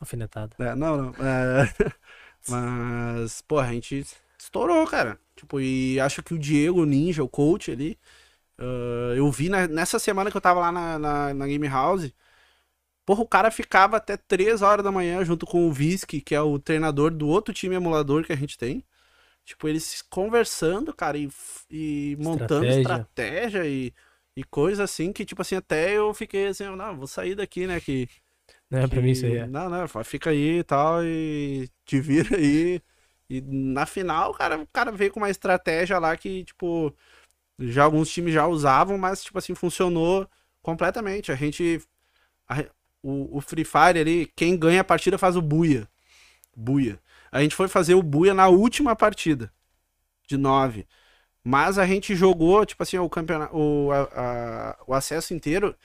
alfinetada. 0.00 0.56
É, 0.58 0.74
não, 0.74 0.96
não. 0.96 1.14
é, 1.24 1.68
mas, 2.48 3.42
pô, 3.42 3.58
a 3.58 3.70
gente 3.72 4.06
estourou, 4.38 4.86
cara. 4.86 5.18
Tipo, 5.36 5.60
e 5.60 6.00
acho 6.00 6.22
que 6.22 6.34
o 6.34 6.38
Diego, 6.38 6.80
o 6.82 6.86
Ninja, 6.86 7.22
o 7.22 7.28
coach 7.28 7.70
ali, 7.70 7.98
ah, 8.58 9.14
eu 9.16 9.30
vi 9.30 9.48
na- 9.48 9.68
nessa 9.68 9.98
semana 9.98 10.30
que 10.30 10.36
eu 10.36 10.40
tava 10.40 10.60
lá 10.60 10.72
na, 10.72 10.98
na, 10.98 11.34
na 11.34 11.46
Game 11.46 11.66
House. 11.68 12.12
Porra, 13.06 13.22
o 13.22 13.28
cara 13.28 13.50
ficava 13.50 13.96
até 13.96 14.16
3 14.16 14.62
horas 14.62 14.84
da 14.84 14.92
manhã 14.92 15.24
junto 15.24 15.46
com 15.46 15.66
o 15.66 15.72
Visky, 15.72 16.20
que 16.20 16.34
é 16.34 16.40
o 16.42 16.58
treinador 16.58 17.10
do 17.10 17.26
outro 17.28 17.54
time 17.54 17.74
emulador 17.74 18.24
que 18.24 18.32
a 18.32 18.36
gente 18.36 18.58
tem. 18.58 18.84
Tipo, 19.44 19.68
eles 19.68 20.02
conversando, 20.02 20.94
cara, 20.94 21.18
e, 21.18 21.28
e 21.70 22.16
montando 22.20 22.66
Estratégia. 22.70 23.66
e, 23.66 23.94
e 24.36 24.44
coisa 24.44 24.84
assim, 24.84 25.12
que, 25.12 25.24
tipo 25.24 25.42
assim, 25.42 25.56
até 25.56 25.92
eu 25.98 26.14
fiquei 26.14 26.48
assim, 26.48 26.64
não, 26.76 26.96
vou 26.98 27.06
sair 27.08 27.34
daqui, 27.34 27.66
né, 27.66 27.80
que 27.80 28.08
Não 28.70 28.80
é 28.80 28.86
pra 28.86 29.00
mim 29.00 29.10
isso 29.10 29.26
aí. 29.26 29.32
que- 29.32 29.38
É. 29.38 29.46
Não, 29.46 29.68
não, 29.68 29.88
fica 30.04 30.30
aí 30.30 30.58
e 30.60 30.64
tal, 30.64 31.04
e 31.04 31.68
te 31.84 32.00
vira 32.00 32.36
aí. 32.36 32.80
E 33.30 33.40
na 33.42 33.86
final, 33.86 34.32
cara, 34.34 34.58
o 34.60 34.66
cara 34.68 34.90
veio 34.92 35.12
com 35.12 35.20
uma 35.20 35.30
estratégia 35.30 35.98
lá 35.98 36.16
que, 36.16 36.44
tipo, 36.44 36.94
já 37.58 37.84
alguns 37.84 38.10
times 38.10 38.34
já 38.34 38.46
usavam, 38.46 38.98
mas, 38.98 39.22
tipo 39.24 39.38
assim, 39.38 39.54
funcionou 39.54 40.28
completamente. 40.62 41.32
A 41.32 41.34
gente. 41.36 41.80
a- 42.48 42.64
o, 43.02 43.38
o 43.38 43.40
Free 43.42 43.64
Fire 43.64 43.98
ali, 44.00 44.26
quem 44.36 44.58
ganha 44.58 44.80
a 44.82 44.84
partida 44.84 45.18
faz 45.18 45.36
o 45.36 45.42
buia. 45.42 45.88
Buia. 46.56 47.00
A 47.32 47.42
gente 47.42 47.54
foi 47.56 47.68
fazer 47.68 47.94
o 47.94 48.02
buia 48.02 48.34
na 48.34 48.48
última 48.48 48.96
partida, 48.96 49.52
de 50.28 50.36
nove. 50.36 50.86
Mas 51.44 51.78
a 51.78 51.86
gente 51.86 52.14
jogou, 52.16 52.66
tipo 52.66 52.82
assim, 52.82 52.98
o 52.98 53.08
campeonato, 53.10 53.56
o, 53.56 53.90
o 54.86 54.94
acesso 54.94 55.34
inteiro 55.34 55.76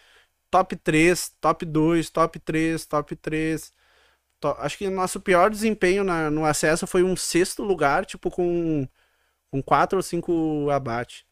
top 0.52 0.76
3, 0.78 1.32
top 1.42 1.66
2, 1.66 2.10
top 2.12 2.40
3, 2.40 2.86
top 2.86 3.16
3. 3.18 3.74
To- 4.42 4.56
Acho 4.60 4.78
que 4.78 4.90
nosso 4.90 5.22
pior 5.22 5.50
desempenho 5.52 6.04
na- 6.06 6.30
no 6.32 6.46
acesso 6.46 6.88
foi 6.88 7.04
um 7.04 7.16
sexto 7.18 7.64
lugar, 7.64 8.06
tipo, 8.06 8.32
com, 8.32 8.88
com 9.52 9.64
4 9.64 9.98
ou 9.98 10.04
5 10.04 10.70
abate. 10.72 11.26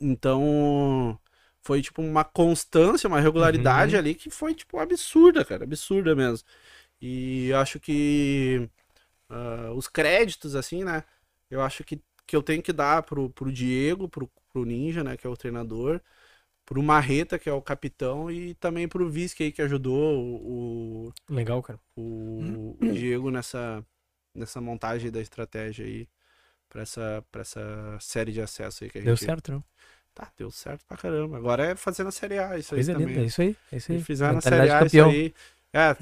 Então, 0.00 1.18
foi, 1.62 1.82
tipo, 1.82 2.02
uma 2.02 2.24
constância, 2.24 3.08
uma 3.08 3.20
regularidade 3.20 3.96
Uhum. 3.96 4.00
ali 4.00 4.14
que 4.14 4.30
foi, 4.30 4.54
tipo, 4.54 4.78
absurda, 4.78 5.44
cara, 5.44 5.64
absurda 5.64 6.14
mesmo. 6.14 6.46
E 7.00 7.48
eu 7.50 7.58
acho 7.58 7.80
que 7.80 8.68
ah, 9.28 9.72
os 9.74 9.88
créditos, 9.88 10.54
assim, 10.56 10.84
né, 10.84 11.04
eu 11.50 11.62
acho 11.62 11.84
que, 11.84 12.02
que 12.26 12.36
eu 12.36 12.42
tenho 12.42 12.62
que 12.62 12.72
dar 12.72 13.02
pro, 13.02 13.30
pro 13.30 13.52
Diego, 13.52 14.08
pro, 14.08 14.30
pro 14.52 14.64
Ninja, 14.64 15.04
né, 15.04 15.16
que 15.16 15.26
é 15.26 15.30
o 15.30 15.36
treinador, 15.36 16.00
pro 16.66 16.82
Marreta, 16.82 17.38
que 17.38 17.48
é 17.48 17.52
o 17.52 17.62
capitão, 17.62 18.30
e 18.30 18.54
também 18.56 18.88
pro 18.88 19.10
Visque 19.10 19.44
aí, 19.44 19.52
que 19.52 19.62
ajudou 19.62 20.18
o, 20.18 21.12
Legal, 21.28 21.62
cara. 21.62 21.78
o, 21.96 22.76
o 22.80 22.92
Diego 22.92 23.30
nessa, 23.30 23.84
nessa 24.34 24.60
montagem 24.60 25.10
da 25.10 25.20
estratégia 25.20 25.84
aí, 25.86 26.08
pra 26.74 26.82
essa, 26.82 27.24
pra 27.30 27.42
essa 27.42 27.96
série 28.00 28.32
de 28.32 28.40
acesso 28.40 28.82
aí 28.82 28.90
que 28.90 28.98
a 28.98 29.00
gente... 29.00 29.06
Deu 29.06 29.16
certo, 29.16 29.52
não? 29.52 29.64
Tá, 30.12 30.28
deu 30.36 30.50
certo 30.50 30.84
pra 30.86 30.96
caramba. 30.96 31.36
Agora 31.36 31.64
é 31.64 31.76
fazer 31.76 32.02
na 32.02 32.10
Série 32.10 32.36
A 32.36 32.58
isso 32.58 32.70
Coisa 32.70 32.90
aí 32.90 32.98
linda. 32.98 33.10
É 33.10 33.14
também. 33.14 33.26
isso 33.28 33.42
aí. 33.42 33.56
É 33.70 33.76
isso 33.76 33.92
aí. 33.92 33.98
Se 33.98 34.04
fizer 34.04 34.32
na 34.32 34.40
Série 34.40 34.62
A 34.62 34.64
isso 34.66 34.78
campeão. 34.78 35.10
aí... 35.10 35.34
É, 35.72 35.96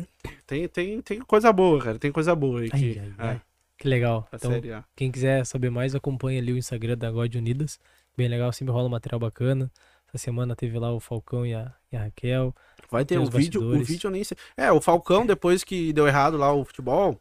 tem, 0.46 0.68
tem, 0.68 1.02
tem 1.02 1.20
coisa 1.20 1.52
boa, 1.52 1.82
cara. 1.82 1.98
Tem 1.98 2.10
coisa 2.10 2.34
boa 2.34 2.60
aí 2.60 2.70
que... 2.70 2.98
Ai, 2.98 3.12
ai, 3.18 3.28
é, 3.28 3.30
ai. 3.32 3.40
Que 3.76 3.86
legal. 3.86 4.26
Então, 4.32 4.50
A. 4.50 4.84
quem 4.96 5.12
quiser 5.12 5.44
saber 5.44 5.68
mais, 5.68 5.94
acompanha 5.94 6.40
ali 6.40 6.52
o 6.52 6.56
Instagram 6.56 6.96
da 6.96 7.10
God 7.10 7.34
Unidas. 7.34 7.78
Bem 8.16 8.28
legal, 8.28 8.50
sempre 8.52 8.72
rola 8.72 8.86
um 8.86 8.90
material 8.90 9.20
bacana. 9.20 9.70
Essa 10.08 10.24
semana 10.24 10.56
teve 10.56 10.78
lá 10.78 10.90
o 10.90 11.00
Falcão 11.00 11.44
e 11.46 11.52
a, 11.52 11.70
e 11.90 11.96
a 11.96 12.04
Raquel. 12.04 12.54
Vai 12.90 13.04
ter 13.04 13.18
o 13.18 13.22
os 13.22 13.28
vídeo, 13.28 13.62
o 13.62 13.84
vídeo 13.84 14.06
eu 14.06 14.10
nem 14.10 14.24
sei. 14.24 14.38
É, 14.56 14.72
o 14.72 14.80
Falcão, 14.80 15.26
depois 15.26 15.64
que 15.64 15.92
deu 15.92 16.06
errado 16.06 16.36
lá 16.36 16.50
o 16.52 16.64
futebol, 16.64 17.20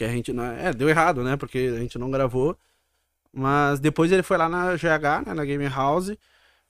que 0.00 0.04
a 0.04 0.08
gente 0.08 0.32
não. 0.32 0.44
É, 0.44 0.72
deu 0.72 0.88
errado, 0.88 1.22
né? 1.22 1.36
Porque 1.36 1.58
a 1.76 1.78
gente 1.78 1.98
não 1.98 2.10
gravou. 2.10 2.56
Mas 3.30 3.78
depois 3.78 4.10
ele 4.10 4.22
foi 4.22 4.38
lá 4.38 4.48
na 4.48 4.74
GH, 4.74 5.26
né? 5.26 5.34
Na 5.34 5.44
Game 5.44 5.68
House. 5.68 6.16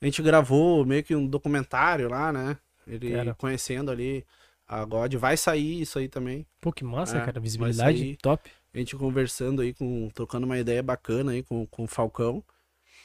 A 0.00 0.04
gente 0.04 0.20
gravou 0.20 0.84
meio 0.84 1.04
que 1.04 1.14
um 1.14 1.28
documentário 1.28 2.08
lá, 2.08 2.32
né? 2.32 2.56
Ele 2.88 3.32
conhecendo 3.34 3.88
ali 3.88 4.26
a 4.66 4.84
God. 4.84 5.14
Vai 5.14 5.36
sair 5.36 5.80
isso 5.80 6.00
aí 6.00 6.08
também. 6.08 6.44
Pô, 6.60 6.72
que 6.72 6.82
massa, 6.82 7.18
É, 7.18 7.24
cara. 7.24 7.38
Visibilidade 7.38 8.18
top. 8.20 8.50
A 8.74 8.78
gente 8.78 8.96
conversando 8.96 9.62
aí, 9.62 9.72
com, 9.72 10.08
trocando 10.12 10.44
uma 10.44 10.58
ideia 10.58 10.82
bacana 10.82 11.30
aí 11.30 11.44
com, 11.44 11.64
com 11.66 11.84
o 11.84 11.88
Falcão. 11.88 12.42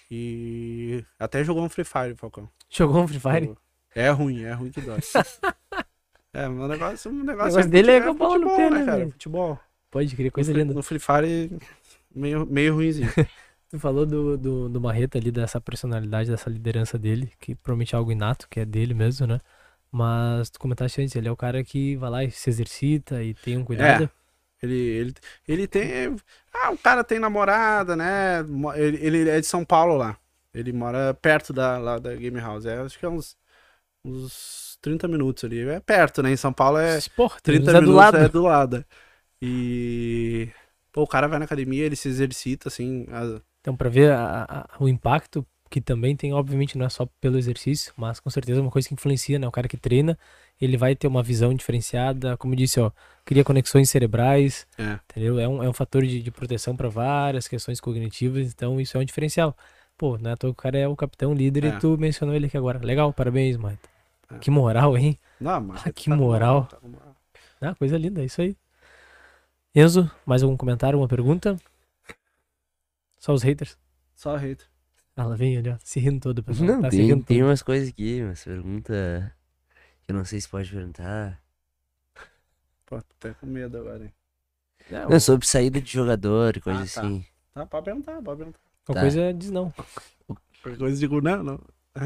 E 0.09 1.03
até 1.19 1.43
jogou 1.43 1.63
um 1.63 1.69
Free 1.69 1.85
Fire, 1.85 2.13
o 2.13 2.17
Falcão. 2.17 2.49
Jogou 2.67 3.03
um 3.03 3.07
Free 3.07 3.19
Fire? 3.19 3.55
É 3.93 4.09
ruim, 4.09 4.43
é 4.43 4.53
ruim 4.53 4.71
que 4.71 4.81
dói. 4.81 4.99
é, 6.33 6.49
um 6.49 6.67
negócio, 6.67 7.11
um 7.11 7.23
negócio, 7.23 7.51
negócio 7.51 7.69
dele 7.69 7.91
é 7.91 8.01
com 8.01 8.15
bola 8.15 8.39
no 8.39 8.49
futebol, 8.49 8.57
pé, 8.57 8.69
né, 8.71 8.79
né, 8.79 8.85
cara? 8.85 8.97
velho? 8.97 9.11
Futebol. 9.11 9.59
Pode 9.95 10.13
crer, 10.13 10.29
coisa 10.29 10.51
no, 10.51 10.59
linda. 10.59 10.73
No 10.73 10.83
Free 10.83 10.99
Fire, 10.99 11.57
meio, 12.13 12.45
meio 12.45 12.75
ruimzinho. 12.75 13.09
Tu 13.71 13.79
falou 13.79 14.05
do, 14.05 14.37
do, 14.37 14.67
do 14.67 14.81
Marreta 14.81 15.17
ali, 15.17 15.31
dessa 15.31 15.61
personalidade, 15.61 16.29
dessa 16.29 16.49
liderança 16.49 16.99
dele, 16.99 17.31
que 17.39 17.55
provavelmente 17.55 17.95
é 17.95 17.97
algo 17.97 18.11
inato, 18.11 18.45
que 18.49 18.59
é 18.59 18.65
dele 18.65 18.93
mesmo, 18.93 19.25
né? 19.25 19.39
Mas 19.89 20.49
tu 20.49 20.59
comentaste 20.59 21.01
antes, 21.01 21.15
ele 21.15 21.29
é 21.29 21.31
o 21.31 21.37
cara 21.37 21.63
que 21.63 21.95
vai 21.95 22.09
lá 22.09 22.23
e 22.25 22.29
se 22.29 22.49
exercita 22.49 23.23
e 23.23 23.33
tem 23.33 23.57
um 23.57 23.63
cuidado. 23.63 24.09
Ele, 24.61 24.75
ele, 24.75 25.13
ele 25.47 25.67
tem. 25.67 26.13
Ah, 26.53 26.71
o 26.71 26.77
cara 26.77 27.01
tem 27.01 27.17
namorada, 27.17 27.95
né? 27.95 28.39
Ele, 28.75 28.97
ele 28.97 29.29
é 29.29 29.39
de 29.39 29.47
São 29.47 29.63
Paulo 29.63 29.95
lá. 29.95 30.17
Ele 30.53 30.73
mora 30.73 31.13
perto 31.13 31.53
da, 31.53 31.77
lá 31.77 31.99
da 31.99 32.13
Game 32.15 32.39
House. 32.39 32.65
É, 32.65 32.79
acho 32.79 32.99
que 32.99 33.05
é 33.05 33.09
uns, 33.09 33.37
uns 34.03 34.77
30 34.81 35.07
minutos 35.07 35.45
ali. 35.45 35.65
É 35.69 35.79
perto, 35.79 36.21
né? 36.21 36.31
Em 36.31 36.37
São 36.37 36.51
Paulo 36.51 36.79
é. 36.79 36.99
Porra, 37.15 37.39
30 37.41 37.71
30 37.71 37.81
minutos 37.81 37.89
do 37.89 37.95
lado. 37.95 38.17
é 38.17 38.29
do 38.29 38.43
lado. 38.43 38.85
E. 39.41 40.49
Pô, 40.91 41.03
o 41.03 41.07
cara 41.07 41.27
vai 41.27 41.39
na 41.39 41.45
academia, 41.45 41.83
ele 41.85 41.95
se 41.95 42.07
exercita, 42.07 42.69
assim. 42.69 43.05
a- 43.11 43.41
Então, 43.61 43.75
pra 43.75 43.89
ver 43.89 44.11
a- 44.11 44.45
a- 44.47 44.67
o 44.79 44.87
impacto 44.87 45.45
que 45.69 45.81
também 45.81 46.15
tem, 46.15 46.31
obviamente, 46.33 46.77
não 46.77 46.85
é 46.85 46.89
só 46.89 47.05
pelo 47.19 47.37
exercício, 47.37 47.91
mas 47.97 48.19
com 48.19 48.29
certeza 48.29 48.59
é 48.59 48.61
uma 48.61 48.71
coisa 48.71 48.87
que 48.87 48.93
influencia, 48.93 49.37
né? 49.39 49.47
O 49.47 49.51
cara 49.51 49.67
que 49.67 49.75
treina, 49.75 50.17
ele 50.61 50.77
vai 50.77 50.95
ter 50.95 51.07
uma 51.07 51.21
visão 51.23 51.53
diferenciada, 51.53 52.37
como 52.37 52.53
eu 52.53 52.57
disse, 52.57 52.79
ó, 52.79 52.91
cria 53.25 53.43
conexões 53.43 53.89
cerebrais, 53.89 54.65
É. 54.77 54.99
entendeu? 55.11 55.39
É 55.39 55.47
um, 55.47 55.63
é 55.63 55.67
um 55.67 55.73
fator 55.73 56.03
de, 56.05 56.21
de 56.21 56.31
proteção 56.31 56.75
para 56.77 56.87
várias 56.87 57.47
questões 57.47 57.81
cognitivas, 57.81 58.47
então 58.53 58.79
isso 58.79 58.95
é 58.95 59.01
um 59.01 59.03
diferencial. 59.05 59.57
Pô, 59.97 60.17
né? 60.17 60.35
O 60.43 60.53
cara 60.53 60.77
é 60.77 60.87
o 60.87 60.95
capitão 60.95 61.33
líder 61.33 61.65
É. 61.65 61.67
e 61.69 61.79
tu 61.79 61.97
mencionou 61.97 62.35
ele 62.35 62.45
aqui 62.45 62.57
agora. 62.57 62.79
Legal, 62.79 63.11
parabéns, 63.11 63.57
Maita. 63.57 63.89
É. 64.31 64.37
Que 64.39 64.49
moral, 64.51 64.95
hein? 64.97 65.17
Não, 65.41 65.59
mas 65.59 65.81
Ah, 65.87 65.91
que 65.91 66.09
tá 66.09 66.15
moral. 66.15 66.65
tá 66.65 66.77
moral. 66.83 67.15
Ah, 67.61 67.75
coisa 67.75 67.97
linda, 67.97 68.21
é 68.21 68.25
isso 68.25 68.41
aí. 68.41 68.55
Enzo, 69.75 70.09
mais 70.25 70.41
algum 70.41 70.55
comentário, 70.55 70.97
uma 70.97 71.07
pergunta? 71.07 71.57
Só 73.19 73.33
os 73.33 73.43
haters. 73.43 73.77
Só 74.15 74.37
hater. 74.37 74.65
Ah, 75.17 75.25
lá 75.25 75.35
vem 75.35 75.55
ele, 75.55 75.69
ó, 75.69 75.77
se 75.83 75.99
rindo 75.99 76.19
todo, 76.21 76.41
pessoal. 76.41 76.67
Não, 76.67 76.81
tá 76.81 76.89
tem, 76.89 77.21
tem 77.21 77.43
umas 77.43 77.61
coisas 77.61 77.89
aqui, 77.89 78.21
umas 78.21 78.43
perguntas 78.43 79.23
que 80.01 80.11
eu 80.11 80.15
não 80.15 80.23
sei 80.23 80.39
se 80.39 80.47
pode 80.47 80.69
perguntar. 80.69 81.41
Pô, 82.85 83.01
tô 83.01 83.15
até 83.19 83.33
com 83.33 83.45
medo 83.45 83.77
agora, 83.77 84.05
hein. 84.05 84.13
Não, 84.89 85.09
Não, 85.09 85.19
sobre 85.19 85.47
saída 85.47 85.81
de 85.81 85.91
jogador 85.91 86.55
e 86.55 86.61
coisa 86.61 86.83
Ah, 86.83 86.87
tá. 86.87 87.01
assim. 87.01 87.25
Tá, 87.53 87.65
pode 87.65 87.85
perguntar, 87.85 88.21
pode 88.21 88.37
perguntar. 88.37 88.59
Qualquer 88.85 88.99
tá. 88.99 89.01
coisa 89.01 89.33
diz 89.33 89.51
não. 89.51 89.73
Qualquer 90.61 90.77
coisa 90.77 90.97
digo, 90.97 91.21
não, 91.21 91.43
não. 91.43 91.61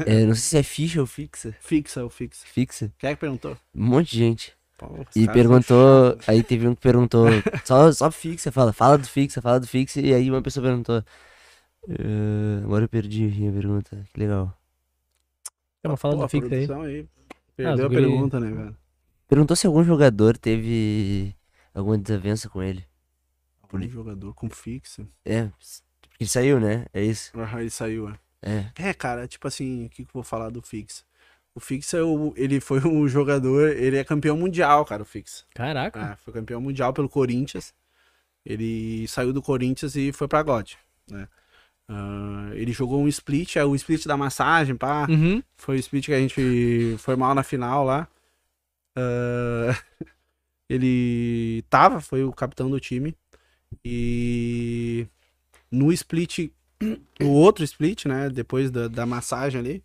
É, 0.06 0.24
não 0.24 0.34
sei 0.34 0.42
se 0.42 0.58
é 0.58 0.62
ficha 0.62 1.00
ou 1.00 1.06
fixa. 1.06 1.54
Fixa, 1.60 2.04
o 2.04 2.10
fixa. 2.10 2.46
Fixa. 2.46 2.92
Quem 2.98 3.10
é 3.10 3.14
que 3.14 3.20
perguntou? 3.20 3.56
Um 3.74 3.84
monte 3.86 4.12
de 4.12 4.18
gente. 4.18 4.56
E 5.14 5.26
perguntou. 5.28 6.16
Aí 6.26 6.42
teve 6.42 6.66
um 6.68 6.74
que 6.74 6.80
perguntou. 6.80 7.26
Só, 7.64 7.90
só 7.92 8.10
fixa, 8.10 8.50
fala. 8.52 8.72
Fala 8.72 8.98
do 8.98 9.06
fixa, 9.06 9.40
fala 9.42 9.60
do 9.60 9.66
fixa. 9.66 10.00
E 10.00 10.12
aí 10.14 10.30
uma 10.30 10.42
pessoa 10.42 10.64
perguntou. 10.66 11.04
"Ah, 11.88 12.64
agora 12.64 12.84
eu 12.84 12.88
perdi 12.88 13.24
a 13.24 13.28
minha 13.28 13.52
pergunta. 13.52 14.06
Que 14.12 14.20
legal. 14.20 14.56
Uma 15.84 15.96
fala 15.96 16.16
Pô, 16.16 16.22
do 16.22 16.28
fixa 16.28 16.76
aí. 16.82 17.06
Ah, 17.30 17.34
Perdeu 17.56 17.86
os 17.88 17.92
a 17.92 17.96
pergunta, 17.96 18.40
né, 18.40 18.50
velho? 18.50 18.76
Perguntou 19.28 19.56
se 19.56 19.66
algum 19.66 19.84
jogador 19.84 20.36
teve 20.36 21.34
alguma 21.74 21.96
desavença 21.98 22.48
com 22.48 22.62
ele. 22.62 22.84
Um 23.72 23.88
jogador 23.88 24.34
com 24.34 24.50
fixa. 24.50 25.06
É, 25.24 25.44
porque 26.00 26.24
ele 26.24 26.28
saiu, 26.30 26.58
né? 26.58 26.86
É 26.92 27.02
isso. 27.02 27.30
Ah, 27.34 27.60
ele 27.60 27.70
saiu, 27.70 28.08
é. 28.08 28.18
É. 28.42 28.72
É, 28.88 28.94
cara, 28.94 29.28
tipo 29.28 29.46
assim, 29.46 29.86
o 29.86 29.88
que, 29.90 30.02
que 30.04 30.08
eu 30.08 30.14
vou 30.14 30.22
falar 30.22 30.50
do 30.50 30.62
Fixa? 30.62 31.04
O 31.54 31.60
Fixa, 31.60 32.04
o- 32.04 32.32
ele 32.36 32.60
foi 32.60 32.80
um 32.86 33.08
jogador, 33.08 33.68
ele 33.76 33.96
é 33.96 34.04
campeão 34.04 34.36
mundial, 34.36 34.84
cara, 34.84 35.02
o 35.02 35.06
Fixa. 35.06 35.44
Caraca. 35.54 36.12
É, 36.12 36.16
foi 36.16 36.32
campeão 36.32 36.60
mundial 36.60 36.92
pelo 36.92 37.08
Corinthians. 37.08 37.74
Ele 38.44 39.06
saiu 39.08 39.32
do 39.32 39.42
Corinthians 39.42 39.96
e 39.96 40.12
foi 40.12 40.26
pra 40.28 40.42
God, 40.42 40.72
né? 41.10 41.28
Ah, 41.88 42.50
ele 42.54 42.72
jogou 42.72 43.02
um 43.02 43.08
split, 43.08 43.56
é 43.56 43.64
o 43.64 43.74
split 43.74 44.06
da 44.06 44.16
massagem, 44.16 44.76
pá. 44.76 45.06
Uhum. 45.10 45.42
Foi 45.56 45.76
o 45.76 45.78
split 45.80 46.06
que 46.06 46.12
a 46.14 46.18
gente 46.20 46.94
foi 46.98 47.16
mal 47.16 47.34
na 47.34 47.42
final 47.42 47.84
lá. 47.84 48.08
Ah, 48.96 49.70
ele 50.70 51.62
tava, 51.68 52.00
foi 52.00 52.22
o 52.24 52.32
capitão 52.32 52.70
do 52.70 52.78
time. 52.80 53.14
E 53.84 55.06
no 55.70 55.92
split, 55.92 56.50
no 57.18 57.28
outro 57.30 57.64
split, 57.64 58.06
né? 58.06 58.28
Depois 58.30 58.70
da, 58.70 58.88
da 58.88 59.04
massagem 59.04 59.58
ali, 59.60 59.82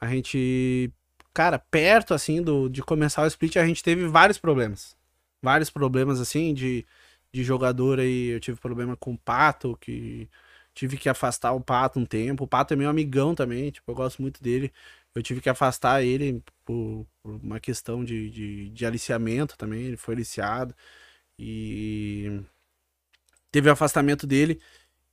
a 0.00 0.06
gente, 0.08 0.92
cara, 1.34 1.58
perto 1.58 2.14
assim 2.14 2.42
do, 2.42 2.68
de 2.68 2.82
começar 2.82 3.22
o 3.22 3.26
split, 3.26 3.56
a 3.56 3.66
gente 3.66 3.82
teve 3.82 4.06
vários 4.06 4.38
problemas. 4.38 4.96
Vários 5.42 5.70
problemas 5.70 6.20
assim 6.20 6.54
de, 6.54 6.86
de 7.32 7.44
jogador 7.44 8.00
aí. 8.00 8.28
Eu 8.28 8.40
tive 8.40 8.60
problema 8.60 8.96
com 8.96 9.12
o 9.14 9.18
Pato, 9.18 9.76
que 9.80 10.28
tive 10.74 10.96
que 10.96 11.08
afastar 11.08 11.52
o 11.52 11.60
Pato 11.60 11.98
um 11.98 12.06
tempo. 12.06 12.44
O 12.44 12.48
Pato 12.48 12.74
é 12.74 12.76
meu 12.76 12.88
amigão 12.90 13.34
também, 13.34 13.70
tipo, 13.70 13.90
eu 13.90 13.94
gosto 13.94 14.22
muito 14.22 14.42
dele. 14.42 14.72
Eu 15.14 15.22
tive 15.22 15.40
que 15.40 15.48
afastar 15.48 16.02
ele 16.04 16.42
por, 16.64 17.06
por 17.22 17.34
uma 17.42 17.58
questão 17.60 18.04
de, 18.04 18.30
de, 18.30 18.70
de 18.70 18.86
aliciamento 18.86 19.56
também. 19.58 19.82
Ele 19.86 19.96
foi 19.96 20.14
aliciado. 20.14 20.74
E 21.38 22.40
teve 23.50 23.68
o 23.68 23.72
afastamento 23.72 24.26
dele. 24.26 24.60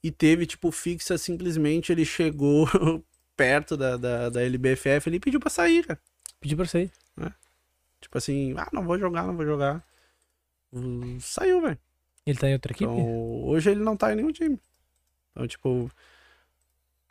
E 0.04 0.12
teve, 0.12 0.46
tipo, 0.46 0.72
fixa, 0.72 1.18
simplesmente 1.18 1.92
ele 1.92 2.06
chegou 2.06 2.68
perto 3.36 3.76
da, 3.78 3.98
da, 3.98 4.30
da 4.30 4.42
LBFF 4.44 5.08
ele 5.10 5.20
pediu 5.20 5.40
pra 5.40 5.50
sair, 5.50 5.86
cara. 5.86 6.00
Pedi 6.40 6.56
pra 6.56 6.66
sair. 6.66 6.92
Tipo 8.02 8.18
assim, 8.18 8.54
ah, 8.58 8.70
não 8.72 8.84
vou 8.86 9.00
jogar, 9.00 9.24
não 9.26 9.36
vou 9.36 9.46
jogar. 9.46 9.84
Hum, 10.72 11.18
Saiu, 11.20 11.62
velho. 11.62 11.78
Ele 12.26 12.38
tá 12.38 12.48
em 12.50 12.54
outra 12.54 12.72
equipe? 12.72 12.92
Então, 12.92 13.44
hoje 13.46 13.70
ele 13.72 13.82
não 13.84 13.98
tá 13.98 14.12
em 14.14 14.16
nenhum 14.18 14.32
time. 14.32 14.60
Então, 15.32 15.48
tipo, 15.48 15.90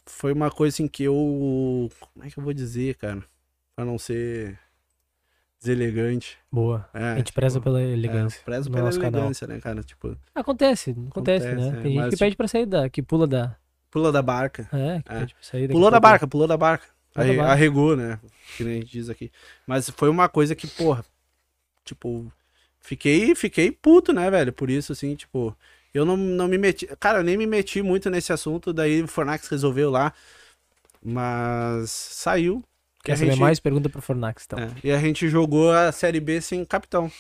foi 0.07 0.33
uma 0.33 0.51
coisa 0.51 0.75
assim 0.75 0.87
que 0.87 1.03
eu. 1.05 1.91
Como 2.13 2.25
é 2.25 2.31
que 2.31 2.39
eu 2.39 2.45
vou 2.45 2.53
dizer, 2.53 2.95
cara? 2.97 3.25
Pra 3.75 3.85
não 3.85 3.99
ser 3.99 4.59
deselegante. 5.61 6.39
Boa. 6.53 6.89
É, 6.93 7.13
a 7.13 7.17
gente 7.17 7.33
preza 7.33 7.59
tipo, 7.59 7.65
pela 7.65 7.81
é, 7.81 7.91
elegância. 7.91 8.41
prezo 8.45 8.69
no 8.69 8.75
pela 8.77 8.87
nosso 8.87 9.01
canal. 9.01 9.21
elegância, 9.21 9.47
né, 9.47 9.61
cara? 9.61 9.83
Tipo, 9.83 10.17
Acontece, 10.35 10.91
acontece, 10.91 11.47
Acontece, 11.49 11.55
né? 11.73 11.79
é, 11.79 11.83
Tem 11.83 11.93
gente 11.93 12.03
que 12.05 12.11
tipo- 12.11 12.19
pede 12.19 12.37
pra 12.37 12.49
sair 12.49 12.67
da. 12.67 12.89
que 12.89 13.03
pula 13.03 13.27
da. 13.27 13.57
Pula 13.95 14.13
da 14.13 14.21
barca. 14.21 14.69
É, 14.73 15.01
que 15.03 15.13
É. 15.13 15.27
sair 15.41 15.69
Pulou 15.69 15.91
da 15.91 16.01
barca, 16.01 16.27
pulou 16.27 16.47
da 16.49 16.57
barca. 16.57 16.87
Pulou 17.13 17.27
da 17.27 17.31
Arre- 17.33 17.37
barca. 17.39 17.53
Arregou, 17.53 17.97
né? 17.97 18.19
Que 18.57 18.65
nem 18.65 18.79
a 18.79 18.81
gente 18.81 18.91
diz 18.91 19.09
aqui. 19.09 19.31
Mas 19.67 19.89
foi 19.89 20.09
uma 20.09 20.29
coisa 20.29 20.55
que, 20.55 20.67
porra, 20.67 21.05
tipo, 21.85 22.31
fiquei, 22.81 23.35
fiquei 23.37 23.71
puto, 23.71 24.13
né, 24.13 24.29
velho? 24.31 24.53
Por 24.53 24.69
isso, 24.69 24.91
assim, 24.93 25.15
tipo, 25.15 25.57
eu 25.95 26.05
não, 26.05 26.17
não 26.17 26.49
me 26.49 26.59
meti. 26.59 26.87
Cara, 26.99 27.21
eu 27.21 27.25
nem 27.25 27.37
me 27.37 27.47
meti 27.47 27.81
muito 27.83 28.11
nesse 28.11 28.33
assunto, 28.33 28.73
daí 28.73 29.01
o 29.03 29.07
Fornax 29.09 29.47
resolveu 29.49 29.91
lá. 29.91 30.13
Mas 31.03 31.91
saiu. 31.91 32.65
Quer 33.05 33.17
saber 33.17 33.31
gente- 33.33 33.41
mais? 33.41 33.61
Pergunta 33.61 33.89
pro 33.89 34.01
Fornax, 34.03 34.45
então. 34.47 34.59
É, 34.59 34.71
e 34.83 34.91
a 34.91 34.99
gente 34.99 35.29
jogou 35.29 35.71
a 35.73 35.93
Série 35.93 36.21
B 36.21 36.41
sem 36.41 36.65
capitão. 36.65 37.11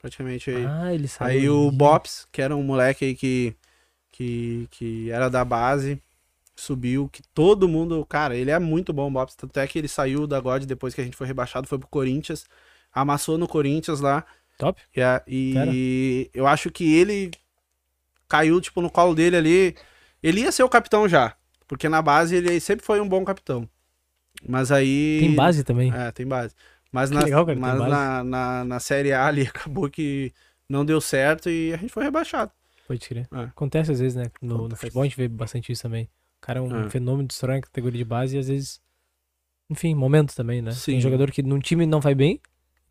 Praticamente 0.00 0.50
aí. 0.50 0.64
Ah, 0.66 0.94
ele 0.94 1.08
saiu. 1.08 1.28
Aí 1.40 1.48
o. 1.50 1.70
Bops, 1.70 2.26
que 2.30 2.40
era 2.40 2.54
um 2.54 2.62
moleque 2.62 3.04
aí 3.04 3.14
que, 3.16 3.56
que, 4.12 4.68
que 4.70 5.10
era 5.10 5.28
da 5.28 5.44
base, 5.44 6.00
subiu, 6.56 7.08
que 7.12 7.22
todo 7.34 7.68
mundo, 7.68 8.04
cara, 8.06 8.34
ele 8.34 8.50
é 8.50 8.58
muito 8.58 8.92
bom, 8.92 9.08
o 9.08 9.10
Bops, 9.10 9.34
tanto 9.36 9.58
é 9.60 9.66
que 9.66 9.78
ele 9.78 9.88
saiu 9.88 10.26
da 10.26 10.40
God 10.40 10.64
depois 10.64 10.94
que 10.94 11.00
a 11.00 11.04
gente 11.04 11.16
foi 11.16 11.26
rebaixado, 11.26 11.68
foi 11.68 11.78
pro 11.78 11.86
Corinthians, 11.88 12.46
amassou 12.92 13.36
no 13.36 13.46
Corinthians 13.46 14.00
lá, 14.00 14.24
Top. 14.58 14.80
e, 14.96 15.00
a- 15.02 15.22
e 15.26 16.30
eu 16.32 16.46
acho 16.46 16.70
que 16.70 16.94
ele 16.94 17.30
caiu, 18.28 18.60
tipo, 18.60 18.80
no 18.80 18.90
colo 18.90 19.14
dele 19.14 19.36
ali, 19.36 19.76
ele 20.22 20.40
ia 20.40 20.50
ser 20.50 20.62
o 20.62 20.68
capitão 20.68 21.06
já, 21.08 21.36
porque 21.68 21.88
na 21.88 22.00
base 22.00 22.36
ele 22.36 22.58
sempre 22.58 22.84
foi 22.84 23.00
um 23.00 23.08
bom 23.08 23.24
capitão, 23.24 23.68
mas 24.48 24.72
aí... 24.72 25.18
Tem 25.20 25.34
base 25.34 25.62
também. 25.62 25.92
É, 25.94 26.10
tem 26.10 26.26
base. 26.26 26.54
Mas, 26.90 27.10
na, 27.10 27.20
legal, 27.22 27.44
cara, 27.44 27.58
mas 27.58 27.78
na, 27.78 28.24
na, 28.24 28.64
na 28.64 28.80
Série 28.80 29.12
A 29.12 29.26
ali 29.26 29.42
acabou 29.46 29.90
que 29.90 30.32
não 30.68 30.84
deu 30.84 31.00
certo 31.00 31.50
e 31.50 31.74
a 31.74 31.76
gente 31.76 31.92
foi 31.92 32.04
rebaixado. 32.04 32.50
Pode 32.88 33.00
crer. 33.06 33.28
É. 33.32 33.40
Acontece 33.40 33.92
às 33.92 34.00
vezes, 34.00 34.14
né? 34.16 34.30
No, 34.40 34.68
no 34.68 34.76
futebol 34.76 35.02
a 35.02 35.06
gente 35.06 35.16
vê 35.16 35.28
bastante 35.28 35.70
isso 35.72 35.82
também. 35.82 36.08
O 36.38 36.40
cara 36.46 36.58
é 36.58 36.62
um 36.62 36.86
É. 36.86 36.90
fenômeno, 36.90 37.26
destrói 37.28 37.58
a 37.58 37.62
categoria 37.62 37.98
de 37.98 38.04
base 38.04 38.36
e 38.36 38.38
às 38.38 38.48
vezes. 38.48 38.80
Enfim, 39.68 39.94
momentos 39.94 40.34
também, 40.34 40.62
né? 40.62 40.70
Sim. 40.72 40.92
Tem 40.92 41.00
jogador 41.00 41.30
que 41.32 41.42
num 41.42 41.58
time 41.58 41.86
não 41.86 42.00
vai 42.00 42.14
bem, 42.14 42.40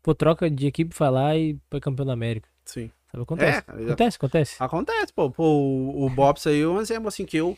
pô, 0.02 0.14
troca 0.14 0.50
de 0.50 0.66
equipe, 0.66 0.94
vai 0.98 1.10
lá 1.10 1.36
e 1.36 1.58
foi 1.70 1.80
campeão 1.80 2.04
da 2.06 2.12
América. 2.12 2.48
Sim. 2.64 2.90
Sabe? 3.10 3.22
Acontece. 3.22 3.56
É, 3.58 3.58
acontece, 3.84 4.16
acontece. 4.16 4.56
Acontece, 4.58 5.12
pô. 5.12 5.30
pô 5.30 5.44
o, 5.44 6.04
o 6.06 6.10
Bops 6.10 6.46
aí 6.46 6.60
é 6.60 6.66
um 6.68 6.80
exemplo 6.80 7.08
assim 7.08 7.24
que 7.24 7.36
eu. 7.36 7.56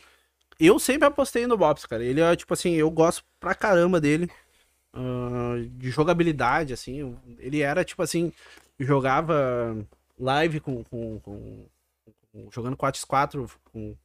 Eu 0.59 0.77
sempre 0.79 1.07
apostei 1.07 1.47
no 1.47 1.57
Bops, 1.57 1.85
cara. 1.85 2.03
Ele 2.03 2.21
é 2.21 2.35
tipo 2.35 2.53
assim, 2.53 2.73
eu 2.75 2.89
gosto 2.91 3.23
pra 3.39 3.53
caramba 3.55 3.99
dele. 3.99 4.29
ah, 4.93 5.55
de 5.71 5.89
jogabilidade, 5.91 6.71
assim. 6.73 7.17
Ele 7.39 7.61
era 7.61 7.83
tipo 7.83 8.01
assim, 8.01 8.31
jogava 8.79 9.75
live 10.17 10.59
com. 10.59 10.83
com, 10.85 11.19
com- 11.19 11.65
com- 12.31 12.51
jogando 12.51 12.77
4x4 12.77 13.49
com, 13.71 13.95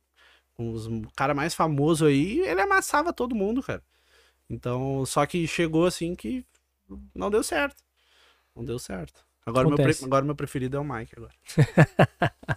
com 0.54 0.70
os 0.72 0.88
cara 1.16 1.34
mais 1.34 1.54
famoso 1.54 2.06
aí, 2.06 2.40
ele 2.40 2.60
amassava 2.60 3.12
todo 3.12 3.34
mundo, 3.34 3.62
cara. 3.62 3.82
Então, 4.48 5.04
só 5.06 5.24
que 5.26 5.46
chegou 5.46 5.86
assim 5.86 6.14
que 6.14 6.44
não 7.14 7.30
deu 7.30 7.42
certo. 7.42 7.82
Não 8.54 8.64
deu 8.64 8.78
certo. 8.78 9.24
Agora, 9.46 9.68
meu, 9.68 9.76
agora 10.04 10.24
meu 10.24 10.34
preferido 10.34 10.76
é 10.76 10.80
o 10.80 10.84
Mike 10.84 11.14
agora. 11.16 11.32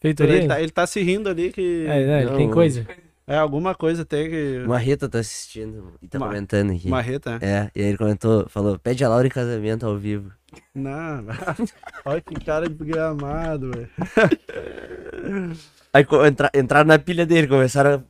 Feitoria? 0.00 0.36
Ele 0.36 0.48
tá, 0.48 0.60
ele 0.60 0.70
tá 0.72 0.86
se 0.86 1.00
rindo 1.00 1.28
ali 1.28 1.52
que. 1.52 1.86
É, 1.88 2.22
ele 2.22 2.36
tem 2.36 2.46
Não. 2.48 2.54
coisa. 2.54 2.86
É, 3.24 3.36
alguma 3.38 3.74
coisa 3.74 4.04
tem 4.04 4.28
que. 4.28 4.62
O 4.64 4.68
Marreta 4.68 5.08
tá 5.08 5.20
assistindo 5.20 5.94
e 6.02 6.08
tá 6.08 6.18
Ma- 6.18 6.26
comentando 6.26 6.72
aqui. 6.72 6.88
Marreta, 6.88 7.38
é. 7.40 7.46
É, 7.46 7.70
e 7.74 7.80
aí 7.82 7.88
ele 7.90 7.98
comentou, 7.98 8.48
falou, 8.48 8.78
pede 8.78 9.04
a 9.04 9.08
Laura 9.08 9.26
em 9.26 9.30
casamento 9.30 9.86
ao 9.86 9.96
vivo. 9.96 10.32
Não, 10.74 11.24
olha 12.04 12.20
que 12.20 12.34
cara 12.44 12.68
de 12.68 12.84
gramado, 12.84 13.70
velho. 13.70 13.88
Aí 15.92 16.06
entra, 16.26 16.50
entraram 16.54 16.86
na 16.88 16.98
pilha 16.98 17.26
dele, 17.26 17.46
começaram 17.46 17.94
a 17.96 18.00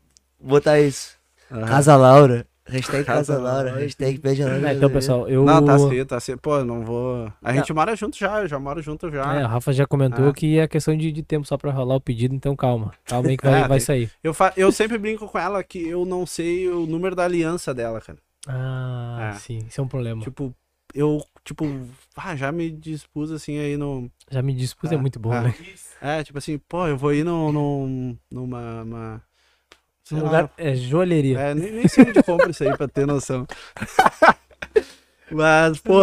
botar 0.47 0.81
isso. 0.81 1.16
Aham. 1.51 1.66
Casa 1.66 1.97
Laura. 1.97 2.47
Hashtag 2.65 3.05
Casa 3.05 3.39
Laura, 3.39 3.74
hashtag 3.74 4.20
a 4.24 4.47
Laura. 4.47 4.73
Então, 4.73 4.89
pessoal, 4.89 5.28
eu. 5.28 5.44
Não, 5.44 5.65
tá 5.65 5.77
cedo, 5.78 6.07
tá 6.07 6.20
cedo. 6.20 6.39
Pô, 6.40 6.65
não 6.65 6.85
vou. 6.85 7.31
A 7.43 7.53
gente 7.53 7.73
mora 7.73 7.94
junto 7.97 8.16
já, 8.16 8.40
eu 8.40 8.47
já 8.49 8.59
moro 8.59 8.81
junto 8.81 9.11
já. 9.11 9.35
É, 9.40 9.44
o 9.44 9.49
Rafa 9.49 9.73
já 9.73 9.85
comentou 9.85 10.28
Ah. 10.28 10.32
que 10.32 10.59
é 10.61 10.69
questão 10.69 10.97
de, 10.97 11.11
de 11.11 11.23
tempo 11.24 11.44
só 11.47 11.59
pra 11.59 11.73
rolar 11.73 11.97
o 11.97 12.01
pedido, 12.01 12.35
então 12.36 12.55
calma. 12.55 12.93
Calma 13.05 13.28
aí 13.31 13.36
que 13.36 13.44
vai, 13.44 13.62
É, 13.65 13.69
vai 13.69 13.81
sair. 13.81 14.11
Eu, 14.23 14.32
fa... 14.32 14.53
eu 14.57 14.70
sempre 14.70 14.97
brinco 14.97 15.27
com 15.27 15.39
ela 15.39 15.62
que 15.65 15.86
eu 15.89 16.07
não 16.07 16.24
sei 16.24 16.69
o 16.69 16.86
número 16.86 17.16
da 17.16 17.24
aliança 17.24 17.74
dela, 17.74 18.01
cara. 18.01 18.19
Ah, 18.47 19.32
É. 19.35 19.39
sim, 19.39 19.59
isso 19.69 19.81
é 19.81 19.85
um 19.85 19.89
problema. 19.89 20.23
Tipo, 20.23 20.55
eu, 20.94 21.24
tipo, 21.44 21.64
ah, 22.16 22.35
já 22.36 22.51
me 22.52 22.70
dispus 22.70 23.31
assim 23.31 23.59
aí 23.59 23.77
no. 23.77 24.10
Já 24.31 24.43
me 24.43 24.52
dispus, 24.55 24.90
é 24.93 24.94
Ah, 24.94 24.98
muito 24.98 25.19
bom, 25.19 25.32
ah. 25.32 25.43
né? 25.43 25.55
É, 26.01 26.24
tipo 26.24 26.39
assim, 26.39 26.59
pô, 26.59 26.86
eu 26.86 26.97
vou 26.97 27.12
ir 27.14 27.24
no, 27.24 27.52
no, 27.52 28.16
numa. 28.31 28.82
Uma... 28.82 29.23
sei 30.05 30.19
Um 30.19 30.20
lá, 30.23 30.27
lugar 30.27 30.51
é 30.59 30.74
joalheria. 30.74 31.39
É, 31.39 31.55
nem, 31.55 31.70
nem 31.73 31.89
sei 31.89 32.05
onde 32.09 32.23
compra 32.23 32.51
isso 32.51 32.62
aí 32.64 32.77
pra 32.77 32.89
ter 32.89 33.06
noção. 33.06 33.47
Mas, 35.31 35.78
pô, 35.81 36.01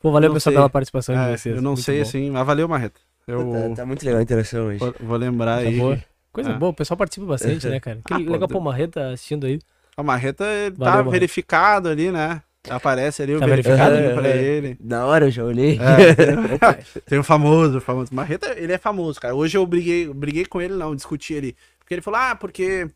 Pô, 0.00 0.12
valeu, 0.12 0.32
pessoal, 0.32 0.52
pela 0.54 0.68
participação 0.70 1.16
é, 1.18 1.32
de 1.32 1.38
vocês. 1.40 1.56
eu 1.56 1.62
não 1.62 1.70
muito 1.72 1.82
sei 1.82 1.96
bom. 1.96 2.02
assim, 2.02 2.30
mas 2.30 2.46
valeu, 2.46 2.68
Marreta. 2.68 3.00
Eu 3.26 3.52
Tá, 3.70 3.76
tá 3.82 3.86
muito 3.86 4.04
legal 4.04 4.20
a 4.20 4.22
interação 4.22 4.66
hoje. 4.66 4.78
vou, 4.78 4.94
vou 5.00 5.16
lembrar 5.16 5.62
Tá 5.62 5.68
aí. 5.68 5.76
boa. 5.78 5.98
Coisa 6.32 6.50
Ah. 6.50 6.54
boa, 6.58 6.70
o 6.70 6.74
pessoal 6.74 6.96
participa 6.96 7.26
bastante, 7.26 7.66
né, 7.68 7.80
cara? 7.80 8.00
Que 8.06 8.14
Ah, 8.14 8.16
pô, 8.24 8.30
legal 8.32 8.48
pô, 8.48 8.60
Marreta 8.60 9.10
assistindo 9.10 9.46
aí. 9.46 9.58
A 9.96 10.02
Marreta 10.02 10.44
ele 10.44 10.76
tá 10.76 10.84
Valeu, 10.84 10.96
Marreta. 10.98 11.10
verificado 11.10 11.88
ali, 11.88 12.10
né? 12.12 12.42
Aparece 12.70 13.22
ali 13.22 13.34
o 13.34 13.40
Tá 13.40 13.46
verificado 13.46 13.94
verificado? 13.94 14.20
pra 14.20 14.28
É, 14.28 14.38
é. 14.38 14.42
ele. 14.42 14.76
Na 14.80 15.06
hora 15.06 15.26
eu 15.26 15.30
já 15.30 15.44
olhei. 15.44 15.78
É, 15.78 17.00
tem, 17.06 17.18
o 17.18 17.24
famoso, 17.24 17.78
o 17.78 17.80
famoso. 17.80 18.14
Marreta, 18.14 18.58
ele 18.58 18.72
é 18.72 18.78
famoso, 18.78 19.20
cara. 19.20 19.34
Hoje 19.34 19.56
eu 19.56 19.66
briguei, 19.66 20.12
briguei 20.12 20.44
com 20.44 20.60
ele, 20.60 20.74
não, 20.74 20.94
discuti 20.94 21.36
ali. 21.36 21.56
Porque 21.78 21.94
ele 21.94 22.02
falou, 22.02 22.20
ah, 22.20 22.34
porque. 22.36 22.88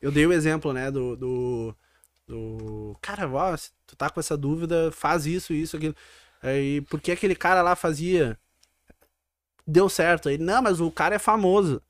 Eu 0.00 0.10
dei 0.10 0.26
o 0.26 0.32
exemplo, 0.32 0.72
né, 0.72 0.90
do. 0.90 1.16
do, 1.16 1.76
do... 2.26 2.96
Cara, 3.02 3.28
ó, 3.28 3.56
se 3.56 3.70
tu 3.86 3.94
tá 3.96 4.08
com 4.08 4.20
essa 4.20 4.36
dúvida, 4.36 4.90
faz 4.92 5.26
isso, 5.26 5.52
isso, 5.52 5.76
aquilo. 5.76 5.94
Aí, 6.42 6.80
por 6.82 7.00
que 7.00 7.12
aquele 7.12 7.34
cara 7.34 7.62
lá 7.62 7.76
fazia? 7.76 8.38
Deu 9.66 9.88
certo. 9.88 10.28
Aí, 10.28 10.38
não, 10.38 10.62
mas 10.62 10.80
o 10.80 10.90
cara 10.90 11.16
é 11.16 11.18
famoso. 11.18 11.82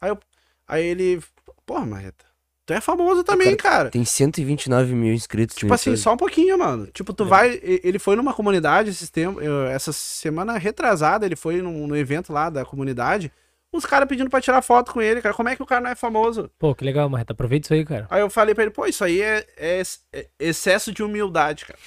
Aí, 0.00 0.10
eu, 0.10 0.18
aí 0.66 0.84
ele. 0.84 1.20
Porra, 1.64 1.84
Marreta. 1.84 2.24
Tu 2.66 2.72
é 2.72 2.80
famoso 2.80 3.22
também, 3.22 3.54
cara. 3.56 3.90
Tem 3.90 4.04
129 4.04 4.92
mil 4.92 5.14
inscritos. 5.14 5.54
Tipo 5.54 5.72
assim, 5.72 5.90
YouTube. 5.90 6.02
só 6.02 6.12
um 6.14 6.16
pouquinho, 6.16 6.58
mano. 6.58 6.88
Tipo, 6.88 7.12
tu 7.12 7.22
É. 7.22 7.26
vai. 7.28 7.60
Ele 7.62 7.98
foi 7.98 8.16
numa 8.16 8.34
comunidade 8.34 8.90
esses 8.90 9.08
tempos. 9.08 9.40
Essa 9.70 9.92
semana 9.92 10.58
retrasada, 10.58 11.24
ele 11.24 11.36
foi 11.36 11.62
num, 11.62 11.86
num 11.86 11.94
evento 11.96 12.32
lá 12.32 12.50
da 12.50 12.64
comunidade. 12.64 13.30
Os 13.72 13.86
caras 13.86 14.08
pedindo 14.08 14.28
pra 14.28 14.40
tirar 14.40 14.62
foto 14.62 14.92
com 14.92 15.00
ele, 15.00 15.22
cara. 15.22 15.34
Como 15.34 15.48
é 15.48 15.54
que 15.54 15.62
o 15.62 15.66
cara 15.66 15.80
não 15.80 15.90
é 15.90 15.94
famoso? 15.94 16.50
Pô, 16.58 16.74
que 16.74 16.84
legal, 16.84 17.08
Marreta. 17.08 17.32
Aproveita 17.34 17.66
isso 17.66 17.74
aí, 17.74 17.84
cara. 17.84 18.06
Aí 18.10 18.20
eu 18.20 18.28
falei 18.30 18.52
pra 18.54 18.64
ele, 18.64 18.72
pô, 18.72 18.84
isso 18.86 19.04
aí 19.04 19.20
é, 19.20 19.46
é 19.56 19.82
é 20.12 20.26
excesso 20.40 20.92
de 20.92 21.04
humildade, 21.04 21.66
cara. 21.66 21.78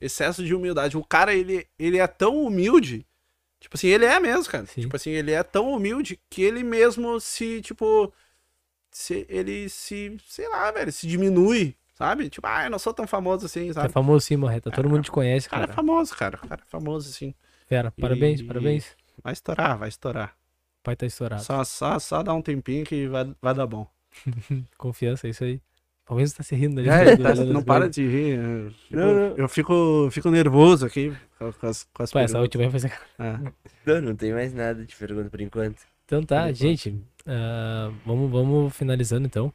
Excesso 0.00 0.42
de 0.44 0.54
humildade. 0.54 0.96
O 0.96 1.04
cara, 1.04 1.32
ele, 1.34 1.66
ele 1.78 1.98
é 1.98 2.06
tão 2.06 2.42
humilde. 2.42 3.06
Tipo 3.60 3.76
assim, 3.76 3.88
ele 3.88 4.04
é 4.04 4.18
mesmo, 4.18 4.44
cara. 4.50 4.66
Sim. 4.66 4.80
Tipo 4.82 4.96
assim, 4.96 5.10
ele 5.10 5.30
é 5.32 5.42
tão 5.42 5.72
humilde 5.72 6.18
que 6.28 6.42
ele 6.42 6.64
mesmo 6.64 7.20
se, 7.20 7.60
tipo. 7.60 8.12
Se, 8.98 9.26
ele 9.28 9.68
se, 9.68 10.16
sei 10.26 10.48
lá, 10.48 10.70
velho, 10.70 10.90
se 10.90 11.06
diminui, 11.06 11.76
sabe? 11.94 12.30
Tipo, 12.30 12.46
ah, 12.46 12.64
eu 12.64 12.70
não 12.70 12.78
sou 12.78 12.94
tão 12.94 13.06
famoso 13.06 13.44
assim, 13.44 13.68
Tu 13.68 13.74
sabe? 13.74 13.88
é 13.88 13.90
famoso 13.90 14.24
sim, 14.24 14.36
Marreta. 14.36 14.70
Todo 14.70 14.86
É, 14.86 14.90
mundo 14.90 15.02
te 15.04 15.10
conhece, 15.10 15.48
O 15.48 15.50
cara 15.50 15.64
é 15.64 15.66
cara. 15.66 15.76
famoso, 15.76 16.16
cara. 16.16 16.38
O 16.42 16.48
cara 16.48 16.62
é 16.66 16.70
famoso, 16.70 17.10
assim. 17.10 17.34
Fera, 17.66 17.90
parabéns, 18.00 18.40
E- 18.40 18.44
parabéns. 18.44 18.96
Vai 19.22 19.34
estourar, 19.34 19.76
vai 19.76 19.88
estourar. 19.90 20.34
O 20.80 20.82
pai 20.82 20.96
tá 20.96 21.04
estourado. 21.04 21.42
Só, 21.42 21.62
só, 21.62 21.98
só 21.98 22.22
dá 22.22 22.32
um 22.32 22.40
tempinho 22.40 22.86
que 22.86 23.06
vai, 23.06 23.30
vai 23.42 23.52
dar 23.54 23.66
bom. 23.66 23.86
Confiança, 24.78 25.26
é 25.26 25.30
isso 25.30 25.44
aí. 25.44 25.60
Menos 26.08 26.32
tá 26.32 26.42
se 26.42 26.54
rindo 26.54 26.80
ali. 26.80 26.88
É, 26.88 27.16
tá- 27.18 27.34
não 27.44 27.62
para 27.62 27.90
de 27.90 28.00
rir. 28.06 28.38
Eu, 28.38 28.70
fico, 28.70 28.96
Não, 28.96 29.14
não. 29.14 29.36
eu 29.36 29.48
fico, 29.48 30.08
fico 30.10 30.30
nervoso 30.30 30.86
aqui 30.86 31.12
com 31.38 31.66
as, 31.66 31.82
com 31.92 32.02
as 32.02 32.12
Pô, 32.12 32.18
essa 32.18 32.38
perguntas. 32.38 32.40
última 32.42 32.68
vai 32.70 32.80
ser. 32.80 32.92
É. 33.18 33.52
Não, 33.84 34.00
não 34.00 34.16
tem 34.16 34.32
mais 34.32 34.54
nada 34.54 34.84
de 34.86 34.96
pergunta 34.96 35.28
por 35.28 35.40
enquanto. 35.40 35.82
Então 36.06 36.22
tá, 36.22 36.50
gente. 36.52 36.98
ah, 37.26 37.90
vamos, 38.06 38.30
vamos 38.30 38.74
finalizando 38.74 39.26
então. 39.26 39.52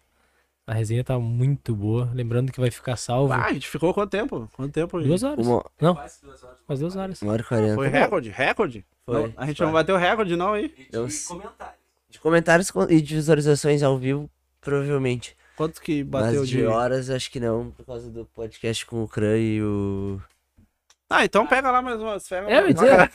A 0.67 0.73
resenha 0.73 1.03
tá 1.03 1.17
muito 1.17 1.75
boa. 1.75 2.09
Lembrando 2.13 2.51
que 2.51 2.59
vai 2.59 2.69
ficar 2.69 2.95
salvo 2.95 3.33
Ah, 3.33 3.45
a 3.47 3.53
gente 3.53 3.67
ficou 3.67 3.93
quanto 3.93 4.11
tempo? 4.11 4.47
Quanto 4.53 4.71
tempo? 4.71 4.97
aí? 4.97 5.05
duas 5.07 5.23
horas. 5.23 5.45
Uma, 5.45 5.65
Não, 5.81 5.95
Quase 5.95 6.21
duas 6.21 6.43
horas. 6.43 6.57
faz 6.67 6.79
duas 6.79 6.95
horas. 6.95 7.21
uma 7.21 7.31
hora 7.33 7.41
e 7.41 7.45
quarenta. 7.45 7.75
Foi 7.75 7.87
recorde? 7.87 8.29
Recorde? 8.29 8.85
Foi. 9.05 9.27
Não, 9.27 9.33
a 9.37 9.45
gente 9.47 9.61
não 9.61 9.71
bateu 9.71 9.97
recorde, 9.97 10.35
não, 10.35 10.53
aí. 10.53 10.65
E 10.77 10.83
de 10.83 10.95
Eu- 10.97 11.07
comentários. 11.27 11.81
De 12.09 12.19
comentários 12.19 12.71
e 12.89 13.01
de 13.01 13.15
visualizações 13.15 13.81
ao 13.81 13.97
vivo, 13.97 14.29
provavelmente. 14.61 15.35
Quanto 15.57 15.81
que 15.81 16.03
bateu 16.03 16.41
Mas 16.41 16.49
de 16.49 16.57
de. 16.57 16.65
horas, 16.65 17.09
acho 17.09 17.31
que 17.31 17.39
não, 17.39 17.71
por 17.71 17.85
causa 17.85 18.09
do 18.09 18.25
podcast 18.25 18.85
com 18.85 19.03
o 19.03 19.07
Cran 19.07 19.37
e 19.37 19.61
o. 19.61 20.21
Ah, 21.13 21.25
então 21.25 21.45
pega 21.45 21.69
lá 21.71 21.81
mais 21.81 21.99
umas. 21.99 22.27
Pega 22.27 22.49
É, 22.49 22.71
dizer. 22.73 23.11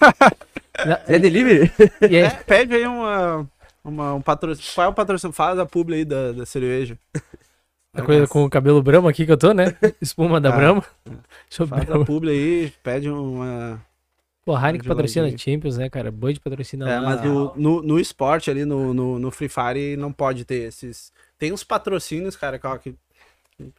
É 1.06 1.18
delivery? 1.18 1.73
É, 2.02 2.28
pede 2.44 2.74
aí 2.74 2.86
uma. 2.86 3.48
uma 3.82 4.14
um 4.14 4.20
patrocínio. 4.20 4.70
Qual 4.74 4.86
é 4.86 4.90
o 4.90 4.94
patrocínio? 4.94 5.32
Fala 5.32 5.56
da 5.56 5.66
publi 5.66 5.94
aí 5.97 6.05
da, 6.05 6.32
da 6.32 6.44
cerveja. 6.47 6.98
a 7.94 8.02
coisa 8.02 8.27
com 8.27 8.44
o 8.44 8.51
cabelo 8.51 8.82
Brahma 8.82 9.09
aqui 9.10 9.24
que 9.24 9.32
eu 9.32 9.39
tô, 9.39 9.52
né? 9.55 9.74
Espuma 10.01 10.40
da 10.40 10.51
Ah. 10.52 10.56
Brahma. 10.56 10.85
Deixa 11.48 11.62
eu 11.62 11.66
Faz 11.66 11.90
a 11.90 12.05
publi 12.05 12.31
aí, 12.31 12.73
pede 12.82 13.09
uma. 13.09 13.81
Pô, 14.44 14.55
a 14.55 14.60
Heineken 14.66 14.86
patrocina. 14.86 15.39
Champions, 15.39 15.77
né, 15.78 15.89
cara? 15.89 16.10
Bud 16.12 16.39
patrocina 16.40 16.89
É, 16.89 17.01
lá. 17.01 17.16
mas 17.16 17.24
o- 17.24 17.52
no, 17.56 17.82
no 17.82 17.98
esporte 17.98 18.48
ali, 18.51 18.64
no, 18.64 18.93
no, 18.94 19.18
no 19.18 19.31
Free 19.31 19.48
Fire, 19.48 19.97
não 19.97 20.12
pode 20.12 20.44
ter 20.44 20.68
esses. 20.68 21.10
Tem 21.39 21.52
uns 21.52 21.64
patrocínios, 21.64 22.36
cara, 22.36 22.59
que, 22.78 22.94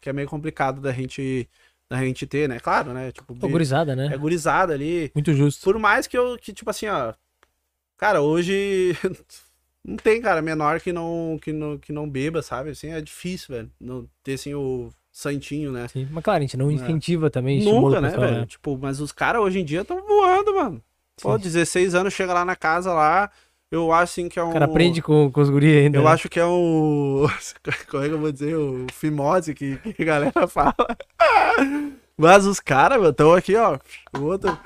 que 0.02 0.10
é 0.10 0.14
meio 0.14 0.28
complicado 0.28 0.82
da 0.82 0.92
gente, 0.92 1.48
da 1.90 1.98
gente 2.04 2.26
ter, 2.28 2.50
né? 2.50 2.60
Claro, 2.60 2.94
né? 2.94 3.12
Tipo, 3.12 3.36
Pô, 3.36 3.48
gurizada, 3.48 3.96
né? 3.96 4.10
é 4.14 4.18
gurizada 4.18 4.74
ali. 4.74 5.12
Muito 5.16 5.34
justo. 5.34 5.64
Por 5.64 5.78
mais 5.80 6.06
que 6.08 6.18
eu, 6.18 6.38
que, 6.38 6.54
tipo 6.54 6.70
assim, 6.70 6.88
ó. 6.88 7.14
Cara, 7.98 8.22
hoje. 8.22 8.96
Não 9.86 9.96
tem, 9.96 10.22
cara, 10.22 10.42
menor 10.42 10.82
que 10.82 10.92
não, 10.92 11.40
que 11.42 11.54
não, 11.54 11.78
que 11.78 11.94
não 11.94 12.10
beba, 12.10 12.42
sabe? 12.42 12.72
Assim, 12.72 12.90
é 12.90 13.00
difícil, 13.00 13.56
velho. 13.56 13.72
Não 13.80 14.06
ter, 14.22 14.34
assim, 14.34 14.54
o 14.54 14.92
santinho, 15.10 15.72
né? 15.72 15.88
Sim. 15.88 16.06
Mas 16.12 16.24
claro, 16.26 16.40
a 16.40 16.42
gente 16.42 16.58
não 16.58 16.70
É. 16.70 16.74
incentiva 16.74 17.30
também, 17.30 17.60
estimula 17.60 17.82
Nunca, 17.96 18.02
né, 18.02 18.10
pessoal, 18.10 18.30
velho? 18.30 18.46
Tipo, 18.46 18.78
mas 18.78 19.00
os 19.00 19.14
caras 19.14 19.42
hoje 19.42 19.60
em 19.60 19.64
dia 19.64 19.82
estão 19.82 20.06
voando, 20.06 20.54
mano. 20.56 20.84
Pô, 21.22 21.38
Sim. 21.38 21.44
16 21.44 21.96
anos, 21.96 22.14
chega 22.14 22.34
lá 22.34 22.44
na 22.44 22.56
casa 22.56 22.92
lá, 22.94 23.32
eu 23.72 23.92
acho 23.92 24.04
assim 24.04 24.30
que 24.30 24.40
é 24.40 24.44
um... 24.44 24.50
O 24.50 24.54
cara 24.54 24.66
aprende 24.66 25.02
com, 25.02 25.32
com 25.32 25.42
os 25.42 25.50
guri 25.50 25.78
ainda. 25.78 25.98
Eu 25.98 26.04
né? 26.04 26.10
acho 26.10 26.30
que 26.30 26.40
é 26.40 26.46
o... 26.46 27.28
Como 27.90 28.04
é 28.04 28.08
que 28.08 28.14
eu 28.14 28.20
vou 28.20 28.32
dizer? 28.32 28.56
O 28.56 28.86
fimose 28.94 29.54
que, 29.54 29.78
que 29.78 30.02
a 30.04 30.06
galera 30.06 30.48
fala. 30.48 30.76
Mas 32.18 32.46
os 32.46 32.60
caras, 32.60 33.00
meu, 33.00 33.10
estão 33.12 33.34
aqui, 33.34 33.56
ó. 33.56 33.78
O 34.18 34.24
outro... 34.24 34.58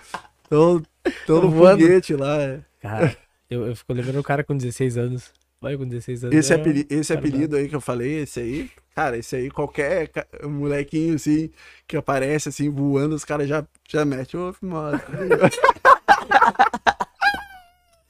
Estão 0.44 0.82
Tão 1.26 1.42
no 1.42 1.50
voando. 1.50 1.82
foguete 1.82 2.14
lá. 2.14 2.38
é. 2.42 2.60
Cara, 2.82 3.18
eu, 3.50 3.66
eu 3.68 3.76
fico 3.76 3.94
lembrando 3.94 4.20
o 4.20 4.24
cara 4.24 4.44
com 4.44 4.56
16 4.56 4.98
anos. 4.98 5.32
Vai 5.62 5.78
com 5.78 5.88
16 5.88 6.26
anos. 6.26 6.36
Esse, 6.36 6.54
é- 6.54 6.56
apeli- 6.58 6.88
esse 6.90 7.14
apelido 7.14 7.56
aí 7.56 7.68
que 7.70 7.76
eu 7.76 7.82
falei, 7.82 8.20
esse 8.22 8.40
aí... 8.40 8.70
Cara, 8.94 9.18
esse 9.18 9.34
aí, 9.38 9.50
qualquer 9.50 10.12
molequinho, 10.44 11.16
assim, 11.16 11.50
que 11.88 11.96
aparece, 11.96 12.50
assim, 12.50 12.70
voando, 12.70 13.16
os 13.16 13.24
caras 13.24 13.48
já, 13.48 13.64
já 13.90 14.04
metem 14.04 14.38
o 14.38 14.52
fimose. 14.52 15.00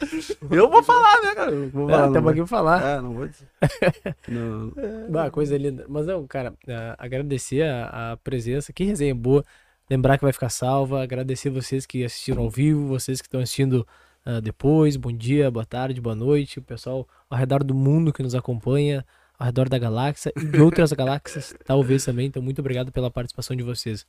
Eu 0.49 0.69
vou 0.69 0.83
falar, 0.83 1.21
né, 1.21 1.35
cara? 1.35 1.51
Eu 1.51 1.69
vou 1.69 1.89
É, 1.89 1.91
falar, 1.93 2.07
estamos 2.07 2.21
vou- 2.23 2.29
aqui 2.31 2.39
pra 2.39 2.47
falar. 2.47 2.83
É, 2.83 3.01
não 3.01 3.13
vou 3.13 3.27
dizer. 3.27 3.47
Não. 4.27 4.73
Bah, 5.09 5.29
coisa 5.31 5.57
linda. 5.57 5.85
Mas 5.87 6.05
não, 6.05 6.25
cara, 6.27 6.53
ah, 6.67 6.95
agradecer 6.97 7.63
a, 7.63 8.11
a 8.13 8.17
presença. 8.17 8.73
Que 8.73 8.83
resenha 8.83 9.13
boa. 9.15 9.43
Lembrar 9.89 10.17
que 10.17 10.23
vai 10.23 10.33
ficar 10.33 10.49
salva. 10.49 11.03
Agradecer 11.03 11.49
vocês 11.49 11.85
que 11.85 12.03
assistiram 12.03 12.43
ao 12.43 12.49
vivo, 12.49 12.87
vocês 12.87 13.21
que 13.21 13.27
estão 13.27 13.41
assistindo 13.41 13.85
ah, 14.25 14.39
depois. 14.39 14.95
Bom 14.97 15.11
dia, 15.11 15.49
boa 15.51 15.65
tarde, 15.65 15.99
boa 16.01 16.15
noite. 16.15 16.59
O 16.59 16.61
pessoal 16.63 17.07
ao 17.29 17.37
redor 17.37 17.63
do 17.63 17.73
mundo 17.75 18.11
que 18.13 18.23
nos 18.23 18.35
acompanha, 18.35 19.05
ao 19.41 19.45
redor 19.45 19.67
da 19.67 19.79
galáxia 19.79 20.31
e 20.37 20.45
de 20.45 20.61
outras 20.61 20.93
galáxias, 20.93 21.55
talvez 21.65 22.05
também. 22.05 22.27
Então, 22.27 22.43
muito 22.43 22.59
obrigado 22.59 22.91
pela 22.91 23.09
participação 23.09 23.55
de 23.55 23.63
vocês. 23.63 24.05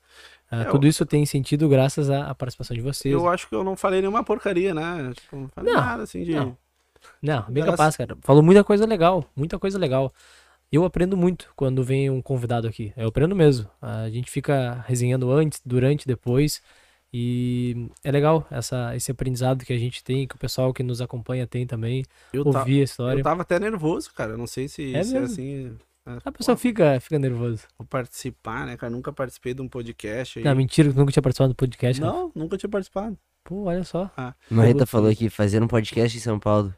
Ah, 0.50 0.60
É, 0.60 0.64
tudo 0.66 0.86
isso 0.86 1.06
tem 1.06 1.24
sentido 1.24 1.68
graças 1.70 2.10
à, 2.10 2.28
à 2.28 2.34
participação 2.34 2.76
de 2.76 2.82
vocês. 2.82 3.14
Eu 3.14 3.26
acho 3.26 3.48
que 3.48 3.54
eu 3.54 3.64
não 3.64 3.74
falei 3.74 4.00
nenhuma 4.02 4.22
porcaria, 4.22 4.74
né? 4.74 5.10
Tipo, 5.14 5.36
não 5.36 5.48
falei 5.48 5.72
Não, 5.72 5.80
nada 5.80 6.02
assim 6.02 6.22
de. 6.22 6.34
não. 6.34 6.56
Não, 7.20 7.44
bem 7.50 7.64
capaz, 7.64 7.96
cara. 7.96 8.16
Falou 8.20 8.42
muita 8.42 8.62
coisa 8.62 8.86
legal, 8.86 9.24
muita 9.34 9.58
coisa 9.58 9.78
legal. 9.78 10.12
Eu 10.70 10.84
aprendo 10.84 11.16
muito 11.16 11.50
quando 11.56 11.82
vem 11.82 12.08
um 12.10 12.20
convidado 12.22 12.68
aqui. 12.68 12.92
Eu 12.96 13.08
aprendo 13.08 13.34
mesmo. 13.34 13.68
A 13.80 14.08
gente 14.10 14.30
fica 14.30 14.84
resenhando 14.86 15.32
antes, 15.32 15.60
durante, 15.64 16.06
depois. 16.06 16.62
E 17.14 17.88
é 18.02 18.10
legal 18.10 18.46
essa, 18.50 18.96
esse 18.96 19.10
aprendizado 19.10 19.64
que 19.66 19.72
a 19.72 19.78
gente 19.78 20.02
tem, 20.02 20.26
que 20.26 20.34
o 20.34 20.38
pessoal 20.38 20.72
que 20.72 20.82
nos 20.82 21.00
acompanha 21.02 21.46
tem 21.46 21.66
também. 21.66 22.04
Eu, 22.32 22.46
ouvir 22.46 22.76
a 22.76 22.78
eu 22.80 22.84
história. 22.84 23.22
tava 23.22 23.42
até 23.42 23.58
nervoso, 23.60 24.10
cara. 24.14 24.32
Eu 24.32 24.38
não 24.38 24.46
sei 24.46 24.66
se, 24.66 24.94
É 24.94 25.02
se 25.04 25.16
é 25.16 25.20
assim. 25.20 25.76
é, 26.06 26.18
A 26.24 26.32
pessoa 26.32 26.56
pô, 26.56 26.62
fica, 26.62 26.98
fica 27.00 27.18
nervosa. 27.18 27.64
Vou 27.78 27.86
participar, 27.86 28.64
né, 28.66 28.76
cara? 28.78 28.90
Nunca 28.90 29.12
participei 29.12 29.52
de 29.52 29.60
um 29.60 29.68
podcast 29.68 30.38
aí. 30.38 30.44
Não, 30.44 30.54
mentira 30.56 30.90
que 30.90 30.96
nunca 30.98 31.12
tinha 31.12 31.22
participado 31.22 31.52
do 31.52 31.56
podcast. 31.56 32.00
Não, 32.00 32.32
nunca 32.34 32.56
tinha 32.56 32.70
participado. 32.70 33.18
Pô, 33.44 33.64
olha 33.64 33.84
só. 33.84 34.10
Marreta 34.50 34.86
falou 34.86 35.10
aqui, 35.10 35.28
fazer 35.28 35.62
um 35.62 35.68
podcast 35.68 36.16
em 36.16 36.20
São 36.20 36.38
Paulo. 36.38 36.74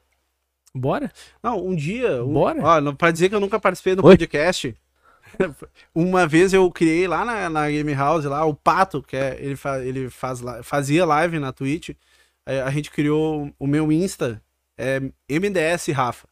Bora? 0.75 1.13
Não, 1.41 1.65
um 1.65 1.77
dia. 1.77 2.25
Um, 2.25 2.33
Bora? 2.33 2.61
Ó, 2.61 2.81
não, 2.81 2.97
pra 2.97 3.13
dizer 3.13 3.29
que 3.29 3.35
eu 3.37 3.41
nunca 3.41 3.61
participei 3.61 3.95
de 3.95 4.01
um 4.01 4.05
Oi? 4.05 4.15
podcast. 4.17 4.75
Uma 5.95 6.27
vez 6.27 6.53
eu 6.53 6.71
criei 6.71 7.07
lá 7.07 7.25
na, 7.25 7.49
na 7.51 7.71
Game 7.71 7.93
House, 7.95 8.25
lá, 8.25 8.45
o 8.45 8.55
Pato, 8.55 9.03
que 9.03 9.17
é, 9.17 9.37
ele, 9.41 9.57
fa, 9.57 9.85
ele 9.85 10.11
faz, 10.11 10.41
fazia 10.63 11.05
live 11.05 11.39
na 11.39 11.53
Twitch. 11.53 11.91
Aí 12.47 12.61
a 12.61 12.71
gente 12.71 12.91
criou 12.91 13.51
o 13.59 13.67
meu 13.67 13.91
Insta, 13.91 14.43
é 14.77 15.01
MDS 15.29 15.89
Rafa. 15.89 16.29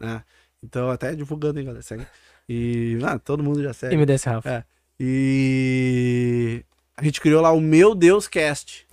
Né? 0.00 0.24
Então, 0.62 0.90
até 0.90 1.14
divulgando, 1.14 1.58
hein, 1.58 1.66
galera? 1.66 1.82
Segue. 1.82 2.06
E 2.48 2.98
ah, 3.04 3.18
todo 3.18 3.42
mundo 3.42 3.62
já 3.62 3.72
segue. 3.72 3.96
MDS 3.96 4.24
Rafa. 4.24 4.50
É. 4.50 4.64
E 4.98 6.64
a 6.96 7.04
gente 7.04 7.20
criou 7.20 7.42
lá 7.42 7.52
o 7.52 7.60
Meu 7.60 7.94
Deus 7.94 8.28
Cast. 8.28 8.86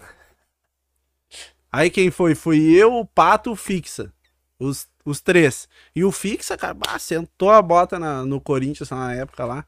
Aí 1.71 1.89
quem 1.89 2.11
foi? 2.11 2.35
Fui 2.35 2.59
eu, 2.71 2.93
o 2.95 3.05
Pato, 3.05 3.51
o 3.51 3.55
Fixa. 3.55 4.11
Os, 4.59 4.89
os 5.05 5.21
três. 5.21 5.67
E 5.95 6.03
o 6.03 6.11
Fixa, 6.11 6.57
cara, 6.57 6.73
bah, 6.73 6.97
sentou 6.99 7.49
a 7.49 7.61
bota 7.61 7.97
na- 7.99 8.25
no 8.25 8.39
Corinthians 8.41 8.89
na 8.89 9.13
época 9.13 9.45
lá. 9.45 9.65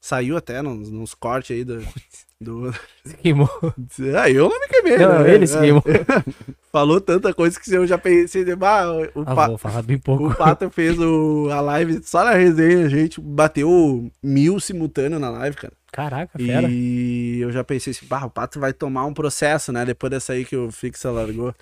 Saiu 0.00 0.36
até 0.36 0.60
nos, 0.60 0.90
nos 0.90 1.14
cortes 1.14 1.56
aí 1.56 1.64
do. 1.64 1.80
do... 2.38 2.70
Se 3.06 3.16
queimou. 3.16 3.48
Ah, 4.20 4.28
eu 4.30 4.48
não 4.50 4.60
me 4.60 4.68
queimei. 4.68 4.98
Não, 4.98 5.20
né? 5.22 5.34
ele 5.34 5.46
se 5.46 5.58
queimou. 5.58 5.82
Falou 6.70 7.00
tanta 7.00 7.32
coisa 7.32 7.58
que 7.58 7.72
eu 7.72 7.86
já 7.86 7.96
pensei. 7.96 8.44
Bah, 8.54 8.84
o, 9.14 9.22
Ah, 9.24 9.34
Pa- 9.34 9.48
vou 9.48 9.58
falar 9.58 9.82
bem 9.82 9.96
pouco. 9.98 10.26
o 10.28 10.34
Pato 10.34 10.68
fez 10.70 10.98
o, 10.98 11.48
a 11.50 11.60
live 11.60 12.00
só 12.02 12.24
na 12.24 12.32
resenha, 12.32 12.84
a 12.84 12.88
gente 12.88 13.20
bateu 13.20 14.10
mil 14.22 14.58
simultâneo 14.60 15.18
na 15.18 15.30
live, 15.30 15.56
cara. 15.56 15.72
Caraca, 15.92 16.36
fera. 16.38 16.66
E 16.68 17.38
eu 17.40 17.52
já 17.52 17.62
pensei 17.62 17.92
assim, 17.92 18.04
bah, 18.06 18.24
o 18.26 18.30
Pato 18.30 18.58
vai 18.60 18.72
tomar 18.72 19.06
um 19.06 19.14
processo, 19.14 19.72
né? 19.72 19.84
Depois 19.86 20.10
dessa 20.10 20.32
aí 20.32 20.44
que 20.44 20.56
o 20.56 20.70
Fixa 20.72 21.10
largou. 21.10 21.54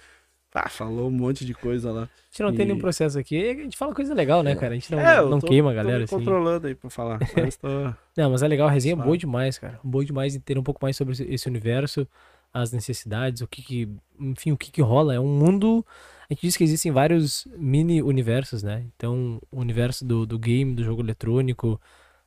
Ah, 0.54 0.68
falou 0.68 1.08
um 1.08 1.10
monte 1.10 1.46
de 1.46 1.54
coisa 1.54 1.90
lá. 1.90 2.02
A 2.02 2.08
gente 2.30 2.42
não 2.42 2.52
tem 2.52 2.62
E- 2.62 2.68
nenhum 2.68 2.78
processo 2.78 3.18
aqui. 3.18 3.42
A 3.48 3.54
gente 3.54 3.76
fala 3.76 3.94
coisa 3.94 4.12
legal, 4.12 4.42
né, 4.42 4.54
cara? 4.54 4.72
A 4.72 4.74
gente 4.74 4.92
não, 4.92 5.00
É, 5.00 5.22
não 5.22 5.40
tô- 5.40 5.46
queima 5.46 5.70
a 5.70 5.72
tô 5.72 5.76
galera, 5.76 5.98
me 5.98 6.04
assim. 6.04 6.14
controlando 6.16 6.66
aí 6.66 6.74
pra 6.74 6.90
falar. 6.90 7.18
Mas 7.36 7.56
tô... 7.56 7.68
Não, 8.16 8.30
mas 8.30 8.42
é 8.42 8.48
legal, 8.48 8.68
a 8.68 8.70
resenha 8.70 8.92
é 8.92 8.96
boa 8.96 9.16
demais, 9.16 9.58
cara. 9.58 9.80
Boa 9.82 10.04
demais 10.04 10.36
entender 10.36 10.60
um 10.60 10.62
pouco 10.62 10.80
mais 10.84 10.94
sobre 10.96 11.14
esse- 11.32 11.48
universo, 11.48 12.06
as 12.52 12.70
necessidades, 12.70 13.40
o 13.40 13.46
que 13.46 13.62
que, 13.62 13.88
enfim, 14.20 14.52
o 14.52 14.56
que 14.58 14.70
que 14.70 14.82
rola. 14.82 15.14
É 15.14 15.18
um 15.20 15.26
mundo, 15.38 15.82
a 16.28 16.34
gente 16.34 16.42
diz 16.42 16.54
que 16.54 16.64
existem 16.64 16.92
vários 16.92 17.48
mini 17.56 18.02
universos, 18.02 18.62
né? 18.62 18.84
Então, 18.94 19.40
o 19.50 19.58
universo 19.58 20.04
do, 20.04 20.26
do 20.26 20.38
game, 20.38 20.74
do 20.74 20.84
jogo 20.84 21.00
eletrônico, 21.00 21.80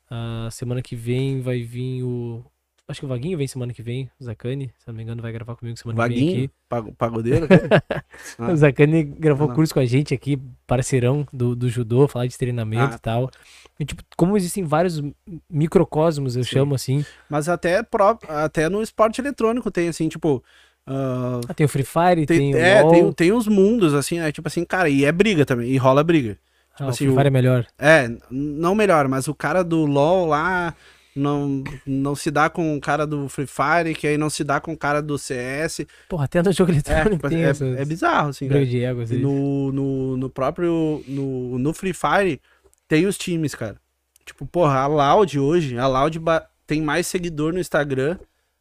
a 0.10 0.50
semana 0.52 0.82
que 0.82 0.96
vem 0.96 1.42
vai 1.42 1.62
vir 1.62 2.02
o... 2.02 2.44
Acho 2.88 3.00
que 3.00 3.06
o 3.06 3.10
Vaguinho 3.10 3.36
vem 3.36 3.48
semana 3.48 3.74
que 3.74 3.82
vem, 3.82 4.12
o 4.20 4.24
Zakani, 4.24 4.72
se 4.78 4.88
não 4.88 4.94
me 4.94 5.02
engano, 5.02 5.20
vai 5.20 5.32
gravar 5.32 5.56
comigo 5.56 5.76
semana 5.76 6.08
que 6.08 6.14
vem 6.16 6.50
Vaguinho, 6.70 6.94
pagodeiro. 6.96 7.48
Ah. 8.38 8.52
O 8.52 8.56
Zakani 8.56 9.04
gravou 9.04 9.48
Não. 9.48 9.56
curso 9.56 9.74
com 9.74 9.80
a 9.80 9.86
gente 9.86 10.14
aqui, 10.14 10.40
parceirão 10.68 11.28
do, 11.34 11.56
do 11.56 11.68
judô, 11.70 12.08
falar 12.08 12.28
de 12.28 12.38
treinamento 12.38 12.94
Ah. 12.94 12.96
e 12.96 13.00
tal. 13.00 13.32
E, 13.80 13.86
tipo, 13.86 14.04
como 14.16 14.38
existem 14.38 14.64
vários 14.64 15.02
microcosmos, 15.50 16.36
eu 16.36 16.44
Sim. 16.44 16.50
chamo 16.52 16.76
assim. 16.76 17.04
Mas 17.30 17.50
até, 17.50 17.82
pró- 17.82 18.20
até 18.28 18.70
no 18.70 18.82
esporte 18.84 19.20
eletrônico 19.20 19.72
tem, 19.72 19.88
assim, 19.88 20.08
tipo... 20.08 20.44
ah, 20.86 21.42
Ah, 21.50 21.54
tem 21.54 21.66
o 21.66 21.70
Free 21.70 21.84
Fire, 21.84 22.26
tem, 22.26 22.52
tem, 22.52 22.54
o 22.54 22.58
é, 22.58 22.90
tem, 22.90 23.14
tem 23.14 23.32
os 23.34 23.48
mundos, 23.48 23.94
assim, 23.94 24.20
né? 24.20 24.32
Tipo 24.32 24.48
assim, 24.48 24.64
cara, 24.64 24.90
e 24.90 25.06
é 25.06 25.12
briga 25.12 25.46
também, 25.46 25.72
e 25.72 25.78
rola 25.78 26.04
briga. 26.04 26.38
Ah, 26.80 26.86
o 26.86 26.90
assim, 26.90 27.06
Free 27.06 27.10
o- 27.10 27.16
Fire 27.16 27.28
é 27.28 27.32
melhor. 27.32 27.66
É, 27.80 28.10
não 28.30 28.76
melhor, 28.76 29.08
mas 29.08 29.28
o 29.28 29.34
cara 29.34 29.64
do 29.64 29.86
LoL 29.86 30.28
lá 30.28 30.74
não, 31.16 31.64
não 31.86 32.16
se 32.16 32.30
dá 32.30 32.50
com 32.50 32.76
o 32.76 32.82
cara 32.82 33.08
do 33.08 33.30
Free 33.30 33.48
Fire, 33.48 33.96
que 33.96 34.06
aí 34.08 34.18
não 34.18 34.30
se 34.30 34.44
dá 34.44 34.60
com 34.60 34.74
o 34.74 34.78
cara 34.78 35.02
do 35.02 35.18
CS. 35.18 35.86
Porra, 36.10 36.26
até 36.26 36.44
no 36.44 36.52
jogo 36.52 36.72
É, 36.72 36.76
eletrônico 36.76 37.10
tipo, 37.16 37.30
tem 37.30 37.44
é, 37.46 37.50
essas 37.50 37.78
é 37.78 37.86
bizarro, 37.86 38.30
assim, 38.30 38.48
cara. 38.48 38.60
de 38.66 39.16
aí. 39.16 39.22
no, 39.22 39.72
no, 39.72 40.18
no 40.18 40.30
próprio. 40.30 41.04
No, 41.08 41.58
no 41.58 41.74
Free 41.74 41.94
Fire 41.94 42.42
tem 42.88 43.06
os 43.06 43.18
times, 43.18 43.56
cara. 43.56 43.78
Tipo, 44.26 44.46
porra, 44.46 44.80
a 44.80 44.88
Loud 44.88 45.40
hoje, 45.40 45.78
a 45.78 45.88
Loud 45.88 46.20
tem 46.68 46.82
mais 46.82 47.08
seguidor 47.08 47.54
no 47.54 47.60
Instagram 47.60 48.18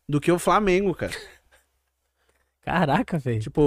do 0.08 0.20
que 0.20 0.30
o 0.30 0.38
Flamengo, 0.38 0.94
cara. 0.94 1.12
Caraca, 2.62 3.18
velho. 3.18 3.40
tipo, 3.40 3.60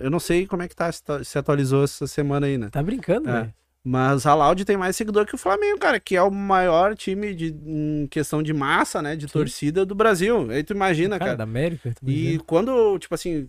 eu 0.00 0.10
não 0.10 0.18
sei 0.20 0.46
como 0.46 0.62
é 0.62 0.68
que 0.68 0.74
tá, 0.74 0.90
se 0.92 1.38
atualizou 1.38 1.84
essa 1.84 2.06
semana 2.06 2.46
aí, 2.46 2.56
né? 2.56 2.70
Tá 2.70 2.82
brincando, 2.82 3.28
É. 3.28 3.32
velho. 3.32 3.54
Mas 3.82 4.26
a 4.26 4.34
Loud 4.34 4.62
tem 4.64 4.76
mais 4.76 4.94
seguidor 4.94 5.24
que 5.24 5.34
o 5.34 5.38
Flamengo, 5.38 5.78
cara, 5.78 5.98
que 5.98 6.14
é 6.14 6.22
o 6.22 6.30
maior 6.30 6.94
time 6.94 7.34
de, 7.34 7.54
em 7.64 8.06
questão 8.08 8.42
de 8.42 8.52
massa, 8.52 9.00
né? 9.00 9.16
De 9.16 9.26
torcida 9.26 9.86
do 9.86 9.94
Brasil. 9.94 10.50
Aí 10.50 10.62
tu 10.62 10.74
imagina, 10.74 11.18
Cara, 11.18 11.30
cara. 11.30 11.36
da 11.38 11.44
América. 11.44 11.94
E 12.06 12.38
quando, 12.46 12.98
tipo 12.98 13.14
assim, 13.14 13.48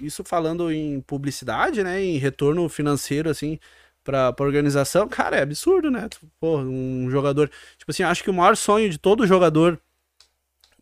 isso 0.00 0.22
falando 0.22 0.70
em 0.70 1.00
publicidade, 1.00 1.82
né? 1.82 2.00
Em 2.00 2.16
retorno 2.16 2.68
financeiro, 2.68 3.28
assim, 3.28 3.58
pra, 4.04 4.32
pra 4.32 4.46
organização, 4.46 5.08
cara, 5.08 5.36
é 5.36 5.42
absurdo, 5.42 5.90
né? 5.90 6.08
Pô, 6.38 6.58
um 6.58 7.10
jogador. 7.10 7.50
Tipo 7.76 7.90
assim, 7.90 8.04
acho 8.04 8.22
que 8.22 8.30
o 8.30 8.34
maior 8.34 8.56
sonho 8.56 8.88
de 8.88 8.98
todo 8.98 9.26
jogador 9.26 9.80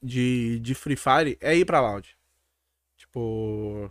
de, 0.03 0.59
de 0.61 0.75
Free 0.75 0.97
Fire 0.97 1.39
é 1.41 1.57
ir 1.57 1.65
pra 1.65 1.81
Loud. 1.81 2.09
Tipo. 2.99 3.91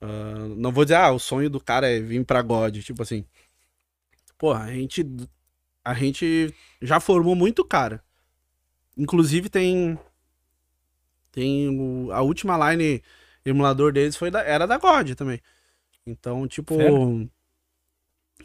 ah, 0.00 0.46
não 0.56 0.70
vou 0.70 0.84
dizer, 0.84 0.96
ah, 0.96 1.10
o 1.10 1.18
sonho 1.18 1.50
do 1.50 1.60
cara 1.60 1.88
é 1.90 2.00
vir 2.00 2.24
pra 2.24 2.40
God. 2.42 2.78
Tipo 2.78 3.02
assim. 3.02 3.24
Porra, 4.44 4.64
a 4.64 4.72
gente. 4.74 5.06
A 5.82 5.94
gente 5.94 6.54
já 6.82 7.00
formou 7.00 7.34
muito 7.34 7.64
cara. 7.64 8.04
Inclusive 8.94 9.48
tem. 9.48 9.98
Tem 11.32 11.70
o- 11.80 12.12
a 12.12 12.20
última 12.20 12.58
line 12.70 13.02
emulador 13.42 13.90
deles 13.90 14.16
foi 14.16 14.30
da, 14.30 14.42
era 14.42 14.66
da 14.66 14.76
God 14.76 15.12
também. 15.14 15.40
Então, 16.06 16.46
tipo. 16.46 16.74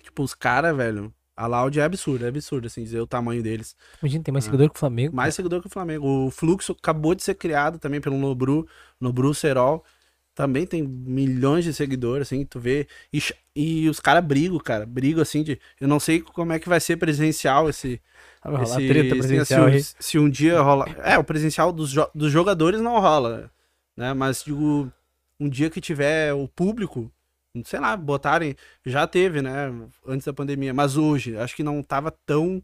Tipo, 0.01 0.23
os 0.23 0.33
caras, 0.33 0.73
velho. 0.73 1.13
A 1.35 1.47
Loud 1.47 1.77
é 1.77 1.83
absurdo, 1.83 2.23
é 2.23 2.29
absurdo, 2.29 2.67
assim, 2.67 2.81
dizer 2.83 3.01
o 3.01 3.07
tamanho 3.07 3.43
deles. 3.43 3.75
Imagina, 4.01 4.23
tem 4.23 4.31
mais 4.31 4.45
Ah. 4.45 4.47
seguidor 4.47 4.69
que 4.69 4.75
o 4.77 4.79
Flamengo. 4.79 5.13
Mais 5.13 5.35
seguidor 5.35 5.59
que 5.59 5.67
o 5.67 5.69
Flamengo. 5.69 6.07
O 6.27 6.31
Fluxo 6.31 6.71
acabou 6.71 7.13
de 7.13 7.23
ser 7.23 7.35
criado 7.35 7.77
também 7.77 7.99
pelo 7.99 8.17
Nobru, 8.17 8.65
Nobru 9.01 9.33
Serol. 9.33 9.83
Também 10.39 10.65
tem 10.65 10.81
milhões 10.83 11.65
de 11.65 11.73
seguidores, 11.73 12.27
assim, 12.27 12.45
tu 12.45 12.61
vê. 12.61 12.87
E, 13.11 13.21
e 13.53 13.89
os 13.89 13.99
caras 13.99 14.23
brigam, 14.23 14.57
cara. 14.57 14.85
Brigam, 14.85 15.21
assim, 15.21 15.43
de. 15.43 15.59
Eu 15.81 15.85
não 15.85 15.99
sei 15.99 16.21
como 16.21 16.53
é 16.53 16.59
que 16.59 16.69
vai 16.69 16.79
ser 16.79 16.95
presencial 16.95 17.67
esse. 17.69 18.01
Ah, 18.41 18.63
esse- 18.63 18.87
treta 18.87 19.17
presencial 19.17 19.65
aí. 19.65 19.83
se, 19.83 19.95
um- 19.97 20.01
se 20.01 20.19
um 20.19 20.29
dia 20.29 20.61
rola. 20.61 20.85
É, 21.03 21.17
o 21.17 21.25
presencial 21.25 21.73
dos, 21.73 21.91
jo- 21.91 22.09
dos 22.15 22.31
jogadores 22.31 22.79
não 22.79 23.01
rola, 23.01 23.51
né? 23.97 24.13
Mas, 24.13 24.41
digo, 24.45 24.89
um 25.37 25.49
dia 25.49 25.69
que 25.69 25.81
tiver 25.81 26.33
o 26.33 26.47
público, 26.47 27.11
sei 27.65 27.81
lá, 27.81 27.97
botarem. 27.97 28.55
Já 28.85 29.05
teve, 29.05 29.41
né? 29.41 29.51
Antes 30.07 30.25
da 30.25 30.31
pandemia. 30.31 30.73
Mas 30.73 30.95
hoje, 30.95 31.35
acho 31.35 31.53
que 31.53 31.63
não 31.63 31.83
tava 31.83 32.11
tão 32.25 32.63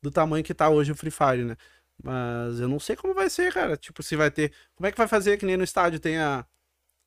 do 0.00 0.12
tamanho 0.12 0.44
que 0.44 0.54
tá 0.54 0.68
hoje 0.68 0.92
o 0.92 0.94
Free 0.94 1.10
Fire, 1.10 1.42
né? 1.44 1.56
Mas 2.00 2.60
eu 2.60 2.68
não 2.68 2.78
sei 2.78 2.94
como 2.94 3.14
vai 3.14 3.28
ser, 3.28 3.52
cara. 3.52 3.76
Tipo, 3.76 4.00
se 4.00 4.14
vai 4.14 4.30
ter. 4.30 4.52
Como 4.76 4.86
é 4.86 4.92
que 4.92 4.96
vai 4.98 5.08
fazer 5.08 5.38
que 5.38 5.44
nem 5.44 5.56
no 5.56 5.64
estádio 5.64 5.98
tem 5.98 6.16
a. 6.16 6.46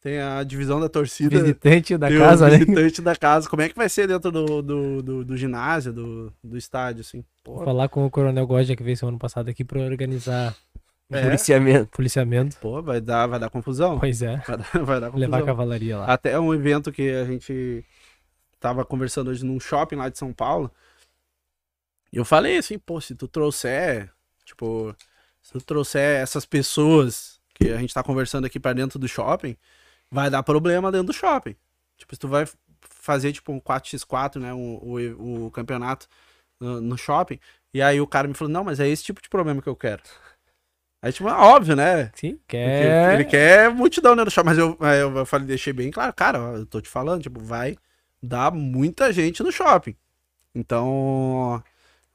Tem 0.04 0.20
a 0.20 0.44
divisão 0.44 0.82
da 0.82 0.90
torcida. 0.90 1.40
Visitante 1.40 1.98
da 1.98 2.10
casa, 2.10 2.50
né? 2.50 2.58
visitante 2.58 3.02
da 3.02 3.16
casa. 3.16 3.50
Como 3.50 3.62
é 3.62 3.70
que 3.70 3.76
vai 3.76 3.88
ser 3.88 4.06
dentro 4.06 4.30
do, 4.30 4.62
do, 4.62 5.02
do, 5.02 5.26
do 5.26 5.38
ginásio, 5.38 5.94
do, 5.94 6.34
do 6.44 6.58
estádio, 6.58 7.00
assim? 7.00 7.24
Vou 7.46 7.60
Pô, 7.60 7.64
falar 7.64 7.88
com 7.88 8.06
o 8.06 8.12
Coronel 8.12 8.46
Goja, 8.46 8.76
que 8.76 8.84
veio 8.84 8.98
semana 8.98 9.18
passada 9.18 9.50
aqui 9.50 9.64
pra 9.64 9.80
organizar 9.80 10.54
É. 11.10 11.22
Policiamento. 11.22 11.90
policiamento. 11.96 12.58
pô, 12.58 12.82
vai 12.82 13.00
dar, 13.00 13.28
vai 13.28 13.40
dar 13.40 13.50
confusão. 13.50 13.98
Pois 13.98 14.22
é. 14.22 14.42
Vai 14.46 14.58
dar, 14.58 14.84
vai 14.84 15.00
dar 15.00 15.08
confusão. 15.08 15.30
Levar 15.30 15.40
a 15.40 15.46
cavalaria 15.46 15.98
lá. 15.98 16.06
Até 16.06 16.38
um 16.38 16.54
evento 16.54 16.92
que 16.92 17.10
a 17.10 17.24
gente 17.24 17.86
tava 18.60 18.84
conversando 18.84 19.30
hoje 19.30 19.46
num 19.46 19.60
shopping 19.60 19.96
lá 19.96 20.10
de 20.10 20.18
São 20.18 20.34
Paulo. 20.34 20.70
E 22.12 22.18
eu 22.18 22.26
falei 22.26 22.58
assim, 22.58 22.78
pô, 22.78 23.00
se 23.00 23.16
tu 23.16 23.28
trouxer, 23.28 24.12
tipo, 24.44 24.94
se 25.42 25.54
tu 25.54 25.62
trouxer 25.62 26.22
essas 26.22 26.46
pessoas 26.46 27.40
que 27.54 27.70
a 27.70 27.78
gente 27.78 27.94
tá 27.94 28.04
conversando 28.04 28.46
aqui 28.46 28.60
pra 28.60 28.74
dentro 28.74 29.00
do 29.00 29.08
shopping, 29.08 29.56
vai 30.14 30.30
dar 30.30 30.44
problema 30.44 30.91
dentro 30.91 31.07
do 31.07 31.14
shopping. 31.14 31.56
Tipo, 31.98 32.15
se 32.15 32.19
tu 32.19 32.27
vai 32.27 32.45
fazer 32.81 33.34
tipo 33.34 33.52
um 33.52 33.60
4x4, 33.60 34.41
né, 34.41 34.53
um- 34.53 34.77
o, 34.81 35.48
o 35.48 35.52
campeonato 35.52 36.07
no, 36.60 36.81
no 36.81 36.98
shopping, 36.98 37.40
e 37.73 37.81
aí 37.81 38.02
o 38.02 38.07
cara 38.07 38.27
me 38.27 38.34
falou, 38.35 38.53
não, 38.53 38.64
mas 38.64 38.80
é 38.80 38.88
esse 38.88 39.03
tipo 39.03 39.22
de 39.22 39.30
problema 39.30 39.61
que 39.61 39.69
eu 39.69 39.76
quero. 39.76 40.03
Aí, 41.02 41.11
tipo, 41.11 41.27
é 41.27 41.34
óbvio, 41.34 41.76
né? 41.76 42.11
Sim, 42.15 42.40
Porque 42.48 42.48
quer. 42.48 43.14
Ele 43.14 43.26
quer 43.26 43.69
multidão 43.73 44.14
dentro 44.15 44.26
do 44.26 44.34
shopping, 44.34 44.49
mas 44.49 44.57
eu, 44.57 44.77
aí 44.80 44.99
eu 45.02 45.26
falei, 45.26 45.48
deixei 45.48 45.73
bem 45.73 45.91
claro, 45.91 46.14
cara, 46.14 46.38
eu 46.40 46.65
tô 46.65 46.80
te 46.81 46.90
falando, 46.90 47.22
tipo, 47.23 47.40
vai 47.41 47.76
dar 48.22 48.52
muita 48.53 49.11
gente 49.11 49.44
no 49.44 49.52
shopping. 49.52 49.95
Então, 50.56 51.64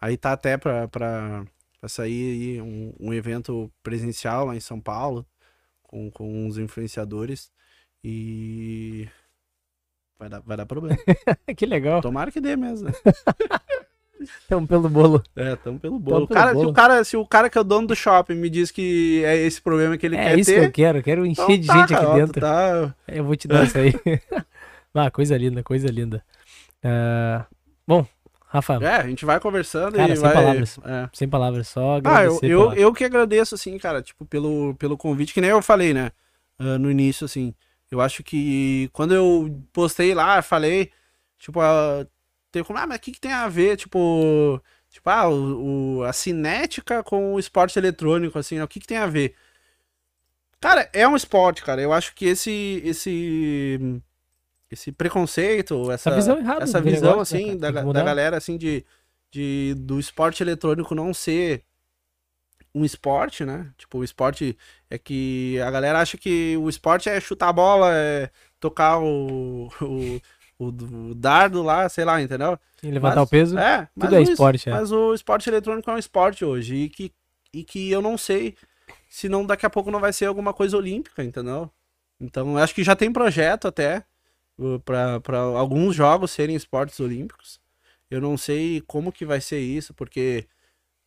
aí 0.01 0.17
tá 0.19 0.33
até 0.33 0.57
pra, 0.59 0.89
pra, 0.89 1.45
pra 1.81 1.89
sair 1.89 2.59
aí 2.59 2.63
um, 2.63 2.95
um 3.01 3.15
evento 3.15 3.73
presencial 3.83 4.47
lá 4.47 4.57
em 4.57 4.61
São 4.61 4.81
Paulo, 4.81 5.27
com, 5.83 6.11
com 6.11 6.47
uns 6.47 6.59
influenciadores, 6.59 7.53
e 8.05 9.09
vai 10.19 10.29
dar, 10.29 10.41
vai 10.41 10.57
dar 10.57 10.67
problema. 10.67 10.99
que 11.57 11.67
legal. 11.67 12.01
Tomara 12.01 12.31
que 12.31 12.41
dê 12.41 12.57
mesmo, 12.57 12.89
né? 12.89 12.95
Então, 14.47 14.67
pelo 14.67 14.89
bolo. 14.89 15.23
É, 15.37 15.55
tamo 15.55 15.79
pelo 15.79 15.97
bolo. 15.97 16.27
Tamo 16.27 16.27
O 16.27 16.29
pelo 16.29 16.35
cara, 16.35 16.49
Se, 16.51 16.55
bolo. 16.57 16.71
o 16.71 16.73
cara, 16.75 17.05
se 17.05 17.17
o 17.17 17.25
cara 17.27 17.49
que 17.49 17.57
é 17.57 17.61
o 17.61 17.65
dono 17.65 17.87
do 17.87 17.95
shopping 17.95 18.35
me 18.35 18.51
diz 18.51 18.71
que 18.73 19.23
é 19.25 19.37
esse 19.37 19.63
problema 19.63 19.97
que 19.97 20.05
ele 20.07 20.17
é 20.17 20.31
quer 20.31 20.39
isso 20.41 20.51
ter, 20.51 20.59
que 20.61 20.67
eu 20.67 20.73
quero. 20.73 20.99
Eu 20.99 21.03
quero 21.05 21.25
encher 21.25 21.43
então 21.43 21.57
de 21.61 21.67
tá, 21.69 21.75
gente 21.79 21.95
aqui 21.95 22.05
ó, 22.05 22.15
dentro. 22.17 22.41
Tá, 22.41 22.95
Eu 23.07 23.23
vou 23.25 23.37
te 23.37 23.47
dar 23.47 23.65
isso 23.65 23.79
aí. 23.79 23.93
ah, 24.93 25.09
coisa 25.11 25.37
linda, 25.39 25.63
coisa 25.63 25.87
linda. 25.87 26.21
Ah, 26.83 27.47
bom, 27.87 28.05
Rafa, 28.47 28.81
É, 28.83 28.97
a 28.97 29.07
gente 29.07 29.25
vai 29.25 29.39
conversando 29.39 29.95
Cara, 29.95 30.13
e 30.13 30.17
sem 30.17 30.25
vai... 30.25 30.35
palavras. 30.35 30.79
É. 30.85 31.09
sem 31.13 31.29
palavras, 31.29 31.69
só 31.69 31.81
Ah, 31.81 32.25
eu, 32.25 32.33
agradecer. 32.35 32.47
eu, 32.51 32.73
eu 32.73 32.93
que 32.93 33.05
agradeço, 33.05 33.55
assim, 33.55 33.79
cara, 33.79 34.03
tipo, 34.03 34.27
pelo, 34.27 34.75
pelo 34.75 34.97
convite, 34.97 35.33
que 35.33 35.41
nem 35.41 35.51
eu 35.51 35.63
falei, 35.63 35.95
né, 35.95 36.11
ah, 36.59 36.77
no 36.77 36.91
início, 36.91 37.25
assim, 37.25 37.55
eu 37.91 38.01
acho 38.01 38.23
que 38.23 38.89
quando 38.93 39.15
eu 39.15 39.63
postei 39.73 40.15
lá, 40.15 40.43
falei, 40.43 40.93
tipo, 41.39 41.61
ah, 41.61 42.07
tem 42.53 42.65
como, 42.65 42.79
ah, 42.79 42.87
mas 42.87 42.99
o 42.99 43.01
que 43.01 43.13
que 43.13 43.21
tem 43.21 43.33
a 43.33 43.49
ver, 43.49 43.77
tipo, 43.77 44.61
tipo, 44.91 45.09
ah, 45.11 45.29
o, 45.29 45.99
o- 46.01 46.05
a 46.05 46.13
cinética 46.13 47.03
com 47.05 47.35
o 47.35 47.39
esporte 47.39 47.79
eletrônico, 47.79 48.39
assim, 48.39 48.61
o 48.61 48.69
que 48.69 48.81
que 48.81 48.87
tem 48.87 48.99
a 48.99 49.07
ver? 49.07 49.35
Cara, 50.61 50.89
é 50.93 51.07
um 51.07 51.15
esporte, 51.17 51.63
cara, 51.63 51.81
eu 51.81 51.93
acho 51.93 52.15
que 52.15 52.27
esse, 52.27 52.83
esse, 52.85 53.79
esse 54.71 54.93
preconceito, 54.93 55.91
essa, 55.93 56.11
Essa 56.11 56.17
visão 56.17 56.39
errada 56.39 56.65
essa 56.65 56.81
visão, 56.81 57.11
negócio, 57.13 57.37
né, 57.37 57.43
assim, 57.45 57.59
cara? 57.61 57.73
da, 57.73 57.93
da 57.93 58.03
galera, 58.05 58.37
assim, 58.37 58.59
de, 58.59 58.85
de, 59.31 59.75
do 59.79 60.01
esporte 60.01 60.43
eletrônico 60.43 60.95
não 60.95 61.15
ser 61.15 61.65
um 62.75 62.85
esporte, 62.85 63.45
né? 63.45 63.71
Tipo, 63.77 63.99
o 63.99 64.05
esporte 64.05 64.57
é 64.91 64.99
que 64.99 65.61
a 65.61 65.71
galera 65.71 66.01
acha 66.01 66.17
que 66.17 66.57
o 66.57 66.69
esporte 66.69 67.09
é 67.09 67.21
chutar 67.21 67.49
a 67.49 67.53
bola, 67.53 67.91
é 67.95 68.31
tocar 68.61 68.99
o, 68.99 69.69
o, 69.81 70.21
o, 70.59 70.67
o 70.67 71.15
dardo 71.15 71.63
lá, 71.63 71.89
sei 71.89 72.05
lá, 72.05 72.21
entendeu? 72.21 72.59
Sim, 72.81 72.91
levantar 72.91 73.17
Mas- 73.17 73.27
o 73.27 73.31
peso. 73.31 73.59
É, 73.59 73.89
mas 73.95 74.11
tudo 74.11 74.17
é 74.17 74.23
esporte, 74.23 74.69
é. 74.69 74.73
Mas 74.73 74.93
o 74.93 75.15
esporte 75.15 75.49
eletrônico 75.49 75.91
é 75.91 75.95
um 75.95 75.99
esporte 75.99 76.45
hoje 76.45 76.75
e 76.75 76.89
que, 76.89 77.13
e 77.53 77.65
que 77.65 77.91
eu 77.91 78.03
não 78.03 78.17
sei 78.19 78.55
se 79.09 79.29
não 79.29 79.45
daqui 79.45 79.67
a 79.67 79.71
pouco 79.71 79.91
não 79.91 80.01
vai 80.01 80.13
ser 80.13 80.27
alguma 80.27 80.53
coisa 80.53 80.77
olímpica, 80.77 81.25
entendeu? 81.25 81.71
Então, 82.21 82.53
eu 82.53 82.59
acho 82.59 82.75
que 82.75 82.85
já 82.85 82.97
tem 82.97 83.13
projeto 83.13 83.69
até 83.69 84.05
uh, 84.59 84.81
pra 84.81 85.39
alguns 85.39 85.95
jogos 85.95 86.31
serem 86.31 86.57
esportes 86.57 86.99
olímpicos. 87.01 87.61
Eu 88.11 88.21
não 88.21 88.37
sei 88.37 88.81
como 88.87 89.13
que 89.13 89.25
vai 89.25 89.41
ser 89.41 89.61
isso, 89.61 89.95
porque 89.95 90.47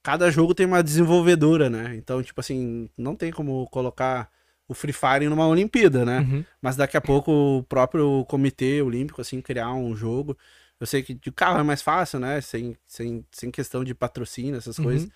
cada 0.04 0.30
jogo 0.32 0.54
tem 0.54 0.66
uma 0.66 0.82
desenvolvedora, 0.84 1.70
né? 1.70 1.96
Então, 1.96 2.22
tipo 2.24 2.40
assim, 2.40 2.90
não 2.98 3.16
tem 3.16 3.32
como 3.32 3.68
colocar 3.70 4.30
o 4.68 4.74
Free 4.74 4.94
Fire 4.94 5.28
numa 5.30 5.48
Olimpíada, 5.48 6.06
né? 6.06 6.20
Uhum. 6.20 6.46
Mas 6.62 6.76
daqui 6.76 6.96
a 6.98 7.02
pouco 7.02 7.32
o 7.32 7.64
próprio 7.64 8.26
comitê 8.26 8.82
olímpico, 8.82 9.20
assim, 9.22 9.42
criar 9.42 9.74
um 9.74 9.96
jogo. 9.96 10.38
Eu 10.80 10.88
sei 10.88 11.04
que 11.04 11.14
de 11.14 11.32
carro 11.32 11.60
é 11.60 11.64
mais 11.64 11.82
fácil, 11.82 12.20
né? 12.20 12.42
Sem, 12.42 12.76
sem, 12.88 13.26
sem 13.32 13.52
questão 13.52 13.84
de 13.84 13.94
patrocínio, 13.94 14.56
essas 14.56 14.78
Uhum. 14.78 14.86
coisas. 14.86 15.10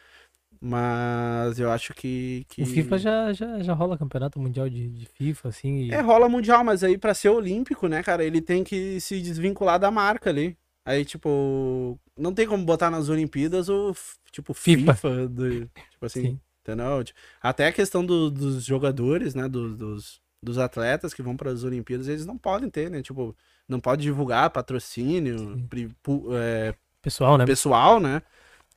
Mas 0.62 1.60
eu 1.60 1.72
acho 1.72 1.94
que. 1.94 2.46
que... 2.50 2.64
O 2.64 2.66
FIFA 2.66 2.98
já, 2.98 3.34
já, 3.34 3.62
já 3.62 3.74
rola 3.74 3.98
campeonato 3.98 4.40
mundial 4.40 4.70
de, 4.70 4.90
de 4.90 5.06
FIFA, 5.06 5.50
assim. 5.50 5.84
E... 5.84 5.92
É, 5.92 6.02
rola 6.02 6.28
mundial, 6.30 6.64
mas 6.64 6.84
aí 6.84 6.98
pra 6.98 7.14
ser 7.14 7.30
olímpico, 7.30 7.88
né, 7.88 8.02
cara, 8.02 8.24
ele 8.24 8.42
tem 8.42 8.64
que 8.64 9.00
se 9.00 9.22
desvincular 9.22 9.80
da 9.80 9.92
marca 9.92 10.30
ali. 10.30 10.58
Aí, 10.86 11.04
tipo, 11.04 12.00
não 12.18 12.34
tem 12.34 12.48
como 12.48 12.66
botar 12.66 12.90
nas 12.90 13.10
Olimpíadas 13.10 13.70
o, 13.70 13.94
tipo, 14.32 14.54
FIFA. 14.54 14.94
FIFA, 14.96 15.28
do, 15.28 15.66
tipo 15.92 16.06
assim, 16.06 16.22
Sim. 16.22 16.40
entendeu? 16.62 17.04
Tipo, 17.04 17.20
Até 17.42 17.68
a 17.68 17.72
questão 17.74 18.06
do- 18.06 18.32
dos 18.32 18.64
jogadores, 18.66 19.36
né, 19.36 19.48
dos, 19.48 19.76
dos, 19.78 20.22
dos 20.42 20.58
atletas 20.58 21.14
que 21.14 21.22
vão 21.22 21.36
para 21.36 21.52
as 21.52 21.64
Olimpíadas, 21.64 22.08
eles 22.08 22.26
não 22.26 22.38
podem 22.38 22.70
ter, 22.70 22.90
né, 22.90 23.02
tipo, 23.02 23.36
não 23.68 23.80
pode 23.80 24.02
divulgar 24.04 24.50
patrocínio, 24.50 25.66
pri- 25.70 25.90
pu- 26.04 26.28
é, 26.36 26.74
Pessoal, 27.02 27.38
né? 27.38 27.46
pessoal, 27.46 28.00
né? 28.00 28.22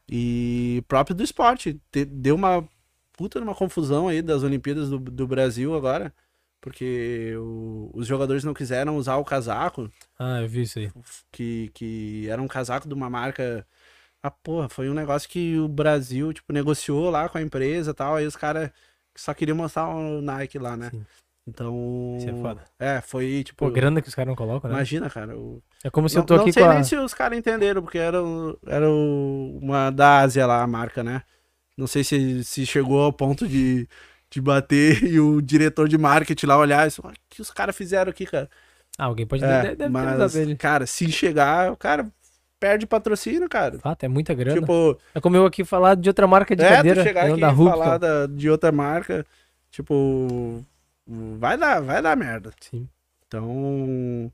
E 0.08 0.82
próprio 0.88 1.14
do 1.16 1.22
esporte. 1.22 1.80
Te- 1.90 2.04
deu 2.04 2.34
uma 2.34 2.66
puta 3.12 3.40
numa 3.40 3.54
confusão 3.54 4.08
aí 4.08 4.22
das 4.22 4.42
Olimpíadas 4.42 4.88
do, 4.90 4.98
do 4.98 5.26
Brasil 5.26 5.74
agora. 5.74 6.14
Porque 6.60 7.34
o- 7.36 7.90
os 7.94 8.06
jogadores 8.06 8.42
não 8.44 8.52
quiseram 8.54 8.96
usar 8.96 9.16
o 9.16 9.24
casaco, 9.24 9.90
Ah, 10.18 10.42
eu 10.42 10.48
vi 10.48 10.62
isso 10.62 10.78
aí. 10.78 10.90
que, 11.32 11.70
que 11.74 12.28
era 12.28 12.42
um 12.42 12.48
casaco 12.48 12.88
de 12.88 12.94
uma 12.94 13.08
marca. 13.08 13.66
Ah, 14.22 14.30
porra, 14.30 14.68
foi 14.68 14.90
um 14.90 14.94
negócio 14.94 15.28
que 15.28 15.58
o 15.58 15.68
Brasil, 15.68 16.32
tipo, 16.32 16.52
negociou 16.52 17.10
lá 17.10 17.28
com 17.28 17.38
a 17.38 17.42
empresa 17.42 17.92
e 17.92 17.94
tal. 17.94 18.16
Aí 18.16 18.26
os 18.26 18.36
caras 18.36 18.70
só 19.16 19.32
queriam 19.34 19.56
mostrar 19.56 19.88
o 19.88 20.20
Nike 20.20 20.58
lá, 20.58 20.76
né? 20.76 20.90
Sim. 20.90 21.04
Então. 21.46 22.16
Isso 22.18 22.28
é 22.28 22.32
foda. 22.42 22.64
É, 22.78 23.00
foi 23.00 23.42
tipo. 23.44 23.64
Pô, 23.66 23.70
grana 23.70 24.02
que 24.02 24.08
os 24.08 24.14
caras 24.14 24.28
não 24.28 24.36
colocam, 24.36 24.68
né? 24.68 24.76
Imagina, 24.76 25.08
cara. 25.08 25.36
o- 25.36 25.62
É 25.82 25.90
como 25.90 26.08
se 26.08 26.16
não, 26.16 26.22
eu 26.22 26.26
tô 26.26 26.34
não 26.36 26.42
aqui 26.42 26.52
sei 26.52 26.62
com 26.62 26.68
a... 26.68 26.74
nem 26.74 26.84
se 26.84 26.96
os 26.96 27.14
caras 27.14 27.38
entenderam, 27.38 27.80
porque 27.82 27.98
era, 27.98 28.18
era 28.66 28.90
uma 28.90 29.90
da 29.90 30.20
Ásia 30.20 30.46
lá, 30.46 30.62
a 30.62 30.66
marca, 30.66 31.02
né? 31.02 31.22
Não 31.76 31.86
sei 31.86 32.02
se, 32.04 32.42
se 32.44 32.66
chegou 32.66 33.00
ao 33.00 33.12
ponto 33.12 33.46
de, 33.46 33.88
de 34.30 34.40
bater 34.40 35.02
e 35.04 35.18
o 35.20 35.40
diretor 35.40 35.88
de 35.88 35.96
marketing 35.98 36.46
lá 36.46 36.58
olhar 36.58 36.86
e 36.86 36.90
falar, 36.90 37.12
o 37.12 37.16
que 37.30 37.40
os 37.42 37.50
caras 37.50 37.76
fizeram 37.76 38.10
aqui, 38.10 38.26
cara? 38.26 38.48
Ah, 38.98 39.04
alguém 39.04 39.26
pode 39.26 39.44
É, 39.44 39.62
deve, 39.62 39.76
deve 39.76 39.90
mas, 39.90 40.34
cara, 40.58 40.86
se 40.86 41.10
chegar, 41.12 41.70
o 41.72 41.76
cara 41.76 42.10
perde 42.58 42.86
patrocínio, 42.86 43.48
cara. 43.48 43.78
Fato, 43.78 44.02
é 44.04 44.08
muita 44.08 44.34
grana. 44.34 44.60
Tipo, 44.60 44.98
É 45.14 45.20
como 45.20 45.36
eu 45.36 45.46
aqui 45.46 45.64
falar 45.64 45.94
de 45.94 46.08
outra 46.10 46.26
marca 46.26 46.56
de 46.56 46.64
é, 46.64 46.68
cadeira. 46.76 47.02
chegar 47.04 47.30
aqui 47.30 47.40
da 47.40 47.50
e 47.50 47.54
Hulk, 47.54 47.70
falar 47.70 47.96
então. 47.96 47.98
da- 48.00 48.26
de 48.26 48.50
outra 48.50 48.72
marca, 48.72 49.24
tipo, 49.70 50.64
vai 51.38 51.56
dar, 51.56 51.80
vai 51.80 52.02
dar 52.02 52.16
merda. 52.16 52.50
Sim. 52.60 52.88
Então... 53.28 54.32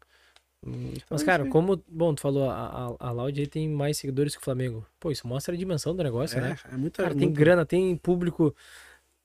então 0.62 1.02
Mas, 1.10 1.22
é 1.22 1.26
cara, 1.26 1.46
como. 1.48 1.82
Bom, 1.86 2.14
tu 2.14 2.22
falou, 2.22 2.48
a, 2.50 2.94
a, 2.98 3.08
a 3.08 3.10
Loud 3.10 3.38
aí 3.38 3.46
tem 3.46 3.68
mais 3.68 3.98
seguidores 3.98 4.34
que 4.34 4.40
o 4.40 4.44
Flamengo. 4.44 4.86
Pô, 4.98 5.10
isso 5.10 5.26
mostra 5.26 5.54
a 5.54 5.58
dimensão 5.58 5.94
do 5.94 6.02
negócio, 6.02 6.40
né? 6.40 6.56
é, 6.70 6.74
é 6.74 6.76
muita, 6.78 7.02
Cara, 7.02 7.14
tem 7.14 7.26
muito- 7.26 7.36
grana, 7.38 7.66
tem 7.66 7.94
público. 7.96 8.54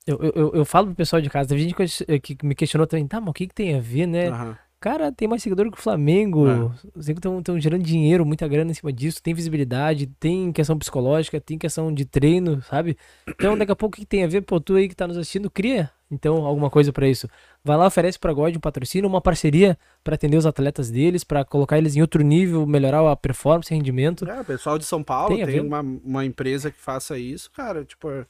Eu, 0.08 0.18
eu, 0.36 0.52
eu, 0.56 0.66
falo 0.66 0.88
pro 0.88 0.96
pessoal 0.96 1.22
de 1.22 1.30
casa, 1.30 1.50
teve 1.50 1.62
gente 1.62 1.76
que, 1.76 2.36
que 2.36 2.46
me 2.46 2.56
questionou 2.56 2.88
também, 2.88 3.08
tá, 3.08 3.20
mas 3.20 3.30
o 3.30 3.34
que, 3.34 3.48
que 3.48 3.54
tem 3.54 3.76
a 3.76 3.80
ver, 3.80 4.08
né? 4.08 4.30
Aham. 4.30 4.58
Cara, 4.80 5.12
tem 5.12 5.28
mais 5.28 5.44
seguidor 5.44 5.70
que 5.70 5.78
o 5.78 5.82
Flamengo. 5.82 6.48
É. 6.48 6.72
Os 6.96 7.10
estão 7.10 7.60
gerando 7.60 7.84
dinheiro, 7.84 8.26
muita 8.26 8.48
grana 8.48 8.72
em 8.72 8.74
cima 8.74 8.94
disso. 8.94 9.22
Tem 9.22 9.34
visibilidade, 9.34 10.08
tem 10.08 10.54
questão 10.54 10.78
psicológica, 10.80 11.42
tem 11.42 11.58
questão 11.58 11.94
de 11.94 12.06
treino, 12.06 12.62
sabe? 12.64 12.98
Então, 13.28 13.58
daqui 13.58 13.74
a 13.74 13.76
pouco, 13.76 13.98
o 13.98 14.00
que 14.00 14.06
tem 14.06 14.24
a 14.24 14.28
ver? 14.28 14.42
Pô, 14.42 14.58
tu 14.58 14.76
aí 14.76 14.88
que 14.88 14.96
tá 14.96 15.06
nos 15.06 15.18
assistindo, 15.18 15.52
cria, 15.52 15.92
então, 16.10 16.46
alguma 16.46 16.70
coisa 16.70 16.94
pra 16.94 17.08
isso. 17.08 17.28
Vai 17.64 17.76
lá, 17.76 17.88
oferece 17.88 18.18
pra 18.18 18.34
God 18.34 18.56
um 18.56 18.60
patrocínio, 18.60 19.10
uma 19.10 19.22
parceria 19.22 19.78
pra 20.04 20.16
atender 20.16 20.38
os 20.38 20.46
atletas 20.46 20.90
deles, 20.90 21.26
pra 21.26 21.44
colocar 21.44 21.78
eles 21.78 21.98
em 21.98 22.02
outro 22.02 22.24
nível, 22.24 22.66
melhorar 22.66 23.12
a 23.12 23.16
performance, 23.16 23.74
rendimento. 23.74 24.28
É, 24.28 24.40
o 24.40 24.46
pessoal 24.46 24.78
de 24.80 24.86
São 24.86 25.04
Paulo 25.04 25.36
Tem 25.36 25.46
tem, 25.46 25.60
uma, 25.60 25.82
uma 25.82 26.26
empresa 26.26 26.72
que 26.72 26.80
faça 26.80 27.18
isso, 27.18 27.52
cara. 27.52 27.84
Tipo, 27.84 28.26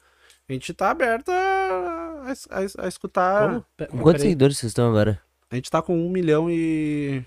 a 0.50 0.54
gente 0.54 0.74
tá 0.74 0.90
aberto 0.92 1.30
a, 1.30 2.24
a, 2.26 2.60
a- 2.60 2.86
a 2.86 2.88
escutar. 2.88 3.48
Vamos? 3.48 3.64
Pe- 3.78 3.86
Com 3.88 3.98
quantos 4.00 4.14
peraí. 4.14 4.22
seguidores 4.22 4.58
vocês 4.58 4.72
estão 4.72 4.90
agora? 4.90 5.22
A 5.52 5.56
gente 5.56 5.70
tá 5.72 5.82
com 5.82 5.96
um 5.98 6.10
milhão 6.10 6.50
e. 6.50 7.24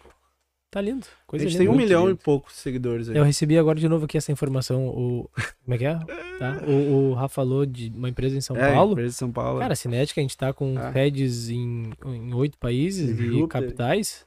Tá 0.70 0.80
lindo. 0.80 1.04
A 1.04 1.26
Coisa 1.26 1.44
gente 1.44 1.52
linda. 1.52 1.64
tem 1.64 1.68
um 1.68 1.72
muito 1.74 1.84
milhão 1.86 2.06
lindo. 2.08 2.18
e 2.20 2.24
poucos 2.24 2.54
seguidores 2.54 3.08
aí. 3.08 3.16
Eu 3.16 3.24
recebi 3.24 3.58
agora 3.58 3.78
de 3.78 3.86
novo 3.88 4.06
aqui 4.06 4.16
essa 4.16 4.32
informação. 4.32 4.86
O... 4.88 5.28
Como 5.64 5.74
é 5.74 5.78
que 5.78 5.84
é? 5.84 5.98
Tá? 6.38 6.62
O, 6.66 7.10
o 7.10 7.14
Rafa 7.14 7.34
falou 7.34 7.66
de 7.66 7.92
uma 7.94 8.08
empresa 8.08 8.36
em 8.36 8.40
São 8.40 8.56
é, 8.56 8.72
Paulo. 8.72 8.92
empresa 8.92 9.10
de 9.10 9.14
São 9.16 9.30
Paulo. 9.30 9.58
Cara, 9.60 9.74
a 9.74 9.76
Cinética, 9.76 10.20
a 10.20 10.22
gente 10.22 10.36
tá 10.36 10.50
com 10.52 10.74
Ah. 10.78 10.88
heads 10.90 11.50
em 11.50 11.90
em 12.06 12.32
oito 12.34 12.56
países 12.58 13.18
e 13.20 13.46
capitais. 13.48 14.24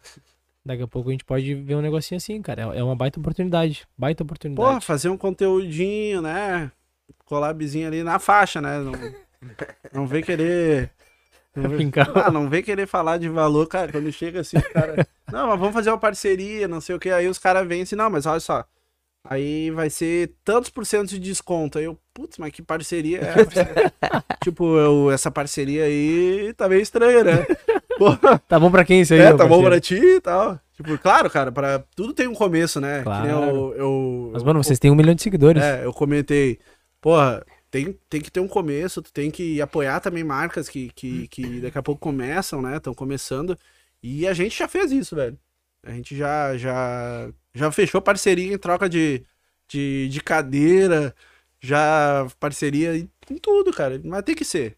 Daqui 0.64 0.84
a 0.84 0.88
pouco 0.88 1.10
a 1.10 1.12
gente 1.12 1.26
pode 1.26 1.54
ver 1.56 1.76
um 1.76 1.82
negocinho 1.82 2.18
assim, 2.18 2.40
cara. 2.44 2.74
É 2.76 2.80
é 2.80 2.84
uma 2.84 2.96
baita 2.96 3.20
oportunidade. 3.20 3.88
Baita 3.98 4.24
Porra, 4.24 4.28
oportunidade. 4.34 4.86
fazer 4.86 5.10
um 5.10 5.18
conteúdinho, 5.18 6.22
né? 6.22 6.72
Collabzinho 7.26 7.88
ali 7.88 8.04
na 8.04 8.20
faixa, 8.20 8.62
né? 8.62 8.80
Não, 8.80 8.92
não 9.94 10.08
vem 10.08 10.24
querer. 10.24 10.92
Não 11.56 11.70
vem, 11.70 11.90
ah, 12.16 12.30
não 12.30 12.50
vem 12.50 12.62
querer 12.62 12.86
falar 12.86 13.18
de 13.18 13.30
valor, 13.30 13.66
cara. 13.68 13.90
Quando 13.90 14.12
chega 14.12 14.42
assim, 14.42 14.58
o 14.58 14.74
cara. 14.74 15.08
Não, 15.32 15.48
mas 15.48 15.58
vamos 15.58 15.74
fazer 15.74 15.90
uma 15.90 15.98
parceria, 15.98 16.68
não 16.68 16.82
sei 16.82 16.94
o 16.94 17.00
que. 17.00 17.10
Aí 17.10 17.30
os 17.30 17.40
caras 17.40 17.66
vêm 17.66 17.82
assim, 17.84 17.96
não, 17.96 18.10
mas 18.10 18.26
olha 18.26 18.42
só. 18.42 18.66
Aí 19.24 19.72
vai 19.72 19.90
ser 19.90 20.34
tantos 20.44 20.70
por 20.70 20.86
cento 20.86 21.08
de 21.12 21.18
desconto. 21.18 21.78
Aí 21.78 21.86
eu, 21.86 21.98
putz, 22.14 22.38
mas 22.38 22.52
que 22.52 22.62
parceria 22.62 23.20
é 23.22 23.36
essa? 23.40 23.94
tipo, 24.44 24.78
eu, 24.78 25.10
essa 25.10 25.32
parceria 25.32 25.86
aí 25.86 26.54
tá 26.58 26.68
meio 26.68 26.82
estranha, 26.82 27.24
né? 27.24 27.46
Porra, 27.98 28.38
Tá 28.50 28.60
bom 28.60 28.70
pra 28.70 28.84
quem 28.84 29.00
isso 29.00 29.14
aí? 29.14 29.22
é, 29.22 29.34
tá 29.34 29.48
bom 29.48 29.64
pra 29.64 29.80
ti 29.80 29.96
e 29.96 30.20
tal. 30.20 30.60
Tipo, 30.76 30.98
claro, 30.98 31.30
cara, 31.30 31.54
pra, 31.54 31.82
tudo 31.96 32.14
tem 32.14 32.28
um 32.28 32.36
começo, 32.36 32.82
né? 32.82 33.02
Claro. 33.02 33.30
eu, 33.30 33.74
eu, 33.78 34.30
Mas, 34.34 34.44
mano, 34.44 34.62
vocês 34.62 34.78
têm 34.78 34.92
um 34.92 34.96
milhão 34.96 35.16
de 35.16 35.22
seguidores. 35.24 35.64
é, 35.64 35.86
eu 35.86 35.94
comentei, 35.94 36.60
porra, 37.06 37.46
tem, 37.70 37.94
tem 38.10 38.20
que 38.20 38.32
ter 38.32 38.40
um 38.40 38.48
começo, 38.48 39.00
tu 39.00 39.14
tem 39.14 39.30
que 39.30 39.62
apoiar 39.62 40.00
também 40.00 40.24
marcas 40.24 40.68
que, 40.68 40.90
que, 40.90 41.28
que 41.28 41.62
daqui 41.62 41.78
a 41.78 41.84
pouco 41.84 42.02
começam, 42.02 42.64
né? 42.64 42.78
Estão 42.78 42.96
começando. 42.96 43.56
E 44.02 44.28
a 44.28 44.34
gente 44.34 44.58
já 44.58 44.68
fez 44.68 44.92
isso, 44.92 45.16
velho. 45.16 45.38
A 45.84 45.92
gente 45.92 46.18
já, 46.18 46.58
já, 46.58 47.32
já 47.54 47.72
fechou 47.72 48.02
parceria 48.02 48.52
em 48.52 48.58
troca 48.58 48.90
de, 48.90 49.24
de, 49.68 50.10
de 50.10 50.20
cadeira, 50.22 51.16
já 51.62 52.28
parceria 52.40 52.98
em, 52.98 53.08
tudo, 53.40 53.72
cara. 53.72 54.02
Mas 54.04 54.24
tem 54.24 54.36
que 54.36 54.46
ser. 54.46 54.78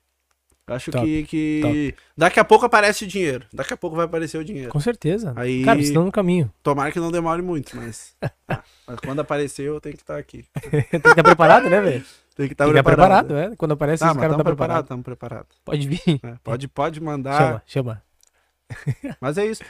Acho 0.70 0.92
Top, 0.92 1.06
que, 1.06 1.24
que 1.24 1.96
daqui 2.18 2.40
a 2.42 2.44
pouco 2.44 2.66
aparece 2.66 3.06
o 3.06 3.08
dinheiro. 3.08 3.46
Daqui 3.54 3.74
a 3.74 3.78
pouco 3.78 3.96
vai 3.96 4.04
aparecer 4.06 4.38
o 4.38 4.44
dinheiro. 4.44 4.70
Com 4.70 4.82
certeza. 4.82 5.32
Aí- 5.38 5.64
Cara, 5.64 5.80
estão 5.80 6.04
no 6.04 6.12
caminho. 6.12 6.52
Tomara 6.62 6.92
que 6.92 7.00
não 7.00 7.10
demore 7.10 7.42
muito, 7.42 7.76
mas, 7.78 8.14
ah, 8.50 8.62
mas 8.86 9.00
quando 9.00 9.22
aparecer 9.22 9.64
eu 9.64 9.80
tenho 9.80 9.96
que 9.96 10.04
estar 10.04 10.18
aqui. 10.18 10.44
Tem 10.70 10.84
que 10.84 10.98
estar 10.98 11.24
preparado, 11.24 11.70
né, 11.70 11.80
velho? 11.80 12.06
Tem 12.36 12.48
que 12.48 12.54
estar 12.54 12.66
preparado. 12.70 13.28
preparado, 13.28 13.38
é. 13.54 13.56
Quando 13.56 13.72
aparece, 13.72 14.02
Tá, 14.04 14.12
os 14.12 14.18
caras 14.18 14.32
estão 14.34 14.44
preparados, 14.44 14.56
preparados. 14.58 14.86
estamos 14.86 15.04
preparados. 15.06 15.58
Pode 15.64 15.88
vir. 15.88 16.20
É, 16.22 16.36
pode, 16.44 16.68
pode 16.68 17.02
mandar. 17.02 17.38
Chama, 17.38 17.64
chama. 17.66 18.04
Mas 19.22 19.38
é 19.38 19.46
isso. 19.46 19.64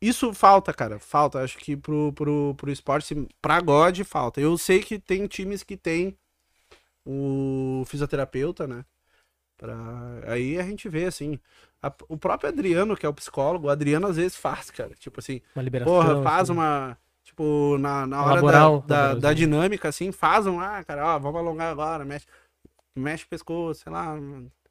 isso 0.00 0.34
falta, 0.34 0.74
cara. 0.74 0.98
Falta. 0.98 1.38
Acho 1.38 1.56
que 1.56 1.76
pro, 1.76 2.12
pro, 2.12 2.54
pro 2.56 2.70
esporte, 2.72 3.28
pra 3.40 3.60
God, 3.60 4.00
falta. 4.02 4.40
Eu 4.40 4.58
sei 4.58 4.80
que 4.80 4.98
tem 4.98 5.26
times 5.28 5.62
que 5.62 5.76
tem 5.76 6.16
o 7.06 7.84
fisioterapeuta, 7.86 8.66
né? 8.66 8.84
Pra... 9.62 10.32
Aí 10.32 10.58
a 10.58 10.62
gente 10.64 10.88
vê, 10.88 11.04
assim. 11.04 11.38
a- 11.80 11.92
o 12.08 12.16
próprio 12.16 12.48
Adriano, 12.50 12.96
que 12.96 13.06
é 13.06 13.08
o 13.08 13.14
psicólogo, 13.14 13.68
o 13.68 13.70
Adriano 13.70 14.08
às 14.08 14.16
vezes 14.16 14.36
faz, 14.36 14.70
cara. 14.72 14.90
Tipo 14.98 15.20
assim, 15.20 15.40
Uma 15.54 15.62
liberação. 15.62 15.94
porra, 15.94 16.22
faz 16.22 16.42
assim. 16.50 16.52
uma. 16.52 16.98
Tipo, 17.24 17.78
na, 17.78 18.04
na 18.06 18.24
hora 18.24 18.34
Laboral, 18.34 18.80
da, 18.80 18.86
da, 18.86 18.94
laboralzinho. 18.96 19.20
da 19.22 19.32
dinâmica, 19.32 19.88
assim, 19.88 20.10
faz 20.10 20.46
um. 20.46 20.58
Ah, 20.58 20.82
cara, 20.84 21.14
ó, 21.14 21.18
vamos 21.20 21.40
alongar 21.40 21.70
agora, 21.70 22.04
mexe, 22.04 22.26
mexe 22.98 23.24
o 23.24 23.28
pescoço, 23.28 23.82
sei 23.84 23.92
lá. 23.92 24.18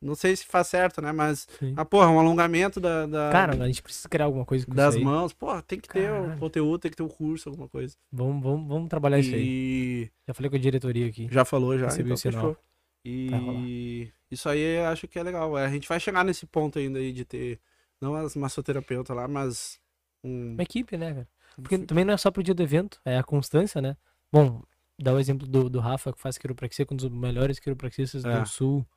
Não 0.02 0.16
sei 0.16 0.36
se 0.36 0.46
faz 0.46 0.68
certo, 0.68 1.00
né? 1.02 1.12
Mas, 1.12 1.48
Sim. 1.60 1.74
ah, 1.78 1.86
porra, 1.86 2.10
um 2.10 2.20
alongamento 2.20 2.80
da, 2.80 3.06
da- 3.06 3.30
Cara, 3.32 3.54
a 3.64 3.68
gente 3.68 3.82
precisa 3.84 4.10
criar 4.10 4.26
alguma 4.26 4.44
coisa 4.44 4.66
com 4.66 4.74
das 4.76 4.98
mãos. 4.98 5.32
Porra, 5.32 5.62
tem 5.62 5.80
que 5.80 5.88
ter 5.88 6.12
o 6.12 6.22
Caralho. 6.24 6.40
conteúdo, 6.40 6.80
tem 6.80 6.92
que 6.92 6.98
ter 6.98 7.04
um 7.04 7.08
curso, 7.08 7.48
alguma 7.50 7.70
coisa. 7.70 7.96
Vamos, 8.12 8.44
vamos, 8.44 8.68
vamos 8.68 8.90
trabalhar 8.90 9.18
É 9.18 9.20
isso 9.22 9.34
aí. 9.36 9.42
E 9.44 10.12
Já 10.28 10.34
falei 10.34 10.50
com 10.50 10.56
a 10.56 10.60
diretoria 10.60 11.08
aqui. 11.08 11.28
já 11.32 11.46
falou, 11.46 11.78
já. 11.78 11.86
Recebi 11.86 12.10
então 12.12 12.16
o 12.16 12.18
sinal. 12.18 12.58
E 13.06 14.10
isso 14.32 14.48
aí 14.50 14.60
eu 14.80 14.86
acho 14.86 15.08
que 15.08 15.20
é 15.20 15.24
legal. 15.24 15.56
A 15.56 15.70
gente 15.70 15.88
vai 15.88 16.00
chegar 16.00 16.24
nesse 16.24 16.46
ponto 16.46 16.80
ainda 16.80 16.98
aí 17.00 17.12
de 17.12 17.26
ter, 17.26 17.60
não 18.00 18.16
as 18.16 18.36
massoterapeutas 18.36 19.16
lá, 19.16 19.28
mas 19.28 19.80
um. 20.24 20.54
Uma 20.54 20.64
equipe, 20.64 20.98
né, 20.98 21.14
cara? 21.14 21.28
Porque 21.56 21.78
também 21.80 22.06
não 22.06 22.14
é 22.14 22.18
só 22.18 22.32
pro 22.32 22.42
dia 22.42 22.54
do 22.54 22.64
evento, 22.64 23.00
é 23.04 23.18
a 23.18 23.24
constância, 23.24 23.82
né? 23.82 23.98
Bom, 24.32 24.64
dá 24.98 25.14
o 25.14 25.20
exemplo 25.20 25.46
do, 25.46 25.70
do 25.70 25.80
Rafa, 25.80 26.14
que 26.14 26.20
faz 26.22 26.38
quiropraxia, 26.38 26.86
com 26.86 26.94
um 26.94 26.98
dos 26.98 27.10
melhores 27.10 27.60
quiropraxistas 27.60 28.24
É. 28.24 28.40
do 28.40 28.48
sul, 28.48 28.88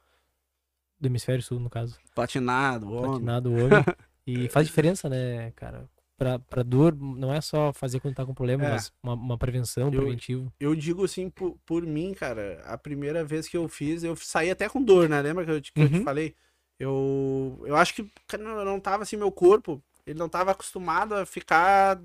do 1.00 1.06
hemisfério 1.08 1.42
sul, 1.42 1.58
no 1.58 1.68
caso. 1.68 1.98
Platinado, 2.14 2.88
homem. 2.92 3.10
Platinado 3.10 3.50
homem. 3.52 3.68
e 4.26 4.48
faz 4.48 4.66
diferença, 4.66 5.08
né, 5.08 5.50
cara? 5.52 5.88
Pra, 6.16 6.38
pra 6.38 6.62
dor, 6.62 6.94
não 6.96 7.34
é 7.34 7.40
só 7.40 7.72
fazer 7.72 7.98
quando 7.98 8.14
tá 8.14 8.24
com 8.24 8.32
problema, 8.32 8.64
É. 8.64 8.70
mas 8.70 8.92
uma, 9.02 9.14
uma 9.14 9.38
prevenção, 9.38 9.88
um 9.88 9.90
Eu- 9.92 10.00
preventivo. 10.02 10.52
Eu 10.60 10.74
digo 10.74 11.04
assim, 11.04 11.28
por, 11.28 11.58
por 11.66 11.84
mim, 11.84 12.14
cara, 12.14 12.62
a 12.64 12.78
primeira 12.78 13.24
vez 13.24 13.48
que 13.48 13.56
eu 13.56 13.68
fiz, 13.68 14.04
eu 14.04 14.14
saí 14.16 14.50
até 14.50 14.68
com 14.68 14.80
dor, 14.82 15.08
né? 15.08 15.20
Lembra 15.20 15.44
que 15.44 15.50
eu, 15.50 15.60
te- 15.60 15.72
que 15.72 15.80
eu 15.82 15.88
te 15.88 15.94
Uhum. 15.96 16.04
falei? 16.04 16.34
Eu, 16.78 17.62
eu 17.66 17.76
acho 17.76 17.94
que 17.94 18.08
cara, 18.26 18.42
não, 18.42 18.64
não 18.64 18.80
tava 18.80 19.02
assim, 19.02 19.16
meu 19.16 19.30
corpo, 19.32 19.82
ele 20.06 20.18
não 20.18 20.28
tava 20.28 20.52
acostumado 20.52 21.14
a 21.14 21.26
ficar 21.26 22.00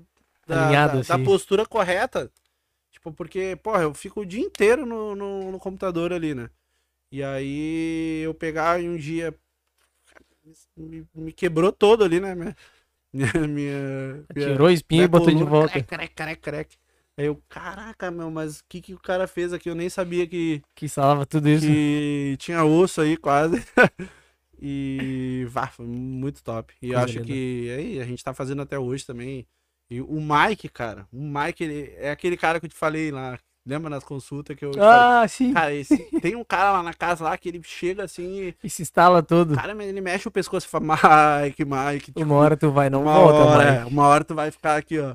da, 0.46 0.56
Alinhado, 0.64 0.98
da, 0.98 1.02
da 1.02 1.18
assim. 1.18 1.24
postura 1.24 1.64
correta. 1.64 2.30
Tipo, 2.90 3.12
porque, 3.12 3.56
porra, 3.62 3.82
eu 3.82 3.94
fico 3.94 4.20
o 4.22 4.26
dia 4.26 4.42
inteiro 4.42 4.86
no, 4.86 5.14
no, 5.16 5.52
no 5.52 5.58
computador 5.60 6.12
ali, 6.12 6.34
né? 6.34 6.50
E 7.12 7.22
aí 7.22 8.22
eu 8.24 8.34
pegar 8.34 8.80
em 8.80 8.88
um 8.90 8.96
dia. 8.96 9.34
Me, 10.76 11.06
me 11.14 11.32
quebrou 11.32 11.70
todo 11.72 12.02
ali, 12.04 12.18
né? 12.20 12.34
Minha, 13.12 13.48
minha, 13.48 14.24
Tirou 14.32 14.68
a 14.68 14.72
espinha 14.72 15.04
e 15.04 15.08
botou 15.08 15.34
de 15.34 15.42
volta. 15.42 15.72
Crec, 15.72 15.88
crec, 15.88 16.14
crec, 16.14 16.40
crec. 16.40 16.76
Aí 17.16 17.26
eu, 17.26 17.42
caraca, 17.48 18.10
meu, 18.10 18.30
mas 18.30 18.60
o 18.60 18.64
que, 18.68 18.80
que 18.80 18.94
o 18.94 18.98
cara 18.98 19.26
fez 19.26 19.52
aqui? 19.52 19.68
Eu 19.68 19.74
nem 19.74 19.90
sabia 19.90 20.26
que, 20.26 20.62
Que 20.74 20.86
instalava 20.86 21.26
tudo 21.26 21.48
isso. 21.48 21.66
que 21.66 22.36
tinha 22.38 22.64
osso 22.64 23.00
aí 23.00 23.16
quase. 23.16 23.62
e 24.58 25.44
vá, 25.50 25.66
foi 25.66 25.86
muito 25.86 26.42
top. 26.42 26.72
E 26.80 26.94
acho 26.94 27.14
linda. 27.14 27.26
que 27.26 27.70
aí 27.76 28.00
a 28.00 28.04
gente 28.04 28.22
tá 28.22 28.32
fazendo 28.32 28.62
até 28.62 28.78
hoje 28.78 29.04
também. 29.04 29.46
E 29.90 30.00
o 30.00 30.20
Mike, 30.20 30.68
cara, 30.68 31.06
o 31.12 31.20
Mike, 31.20 31.64
ele 31.64 31.92
é 31.96 32.10
aquele 32.10 32.36
cara 32.36 32.60
que 32.60 32.66
eu 32.66 32.70
te 32.70 32.76
falei 32.76 33.10
lá. 33.10 33.38
Lembra 33.70 33.88
nas 33.88 34.02
consultas 34.02 34.56
que 34.56 34.64
eu 34.64 34.72
te 34.72 34.78
falei? 34.78 34.92
Ah, 35.00 35.28
sim. 35.28 35.52
Cara, 35.54 35.72
esse- 35.72 35.96
tem 36.20 36.34
um 36.34 36.42
cara 36.44 36.72
lá 36.72 36.82
na 36.82 36.92
casa 36.92 37.22
lá 37.22 37.38
que 37.38 37.48
ele 37.48 37.60
chega 37.62 38.02
assim 38.02 38.48
e. 38.48 38.54
E 38.64 38.68
se 38.68 38.82
instala 38.82 39.22
todo. 39.22 39.54
Cara, 39.54 39.72
ele 39.84 40.00
mexe 40.00 40.26
o 40.26 40.30
pescoço 40.30 40.66
e 40.66 40.68
fala, 40.70 40.96
Mike, 41.44 41.64
Mike. 41.64 42.06
tipo, 42.06 42.20
Uma 42.20 42.34
hora 42.34 42.56
tu 42.56 42.72
vai, 42.72 42.90
não 42.90 43.02
uma 43.02 43.14
volta, 43.14 43.38
hora, 43.38 43.64
mais. 43.64 43.78
é, 43.80 43.84
uma 43.84 44.06
hora 44.08 44.24
tu 44.24 44.34
vai 44.34 44.50
ficar 44.50 44.76
aqui, 44.76 44.98
ó. 44.98 45.14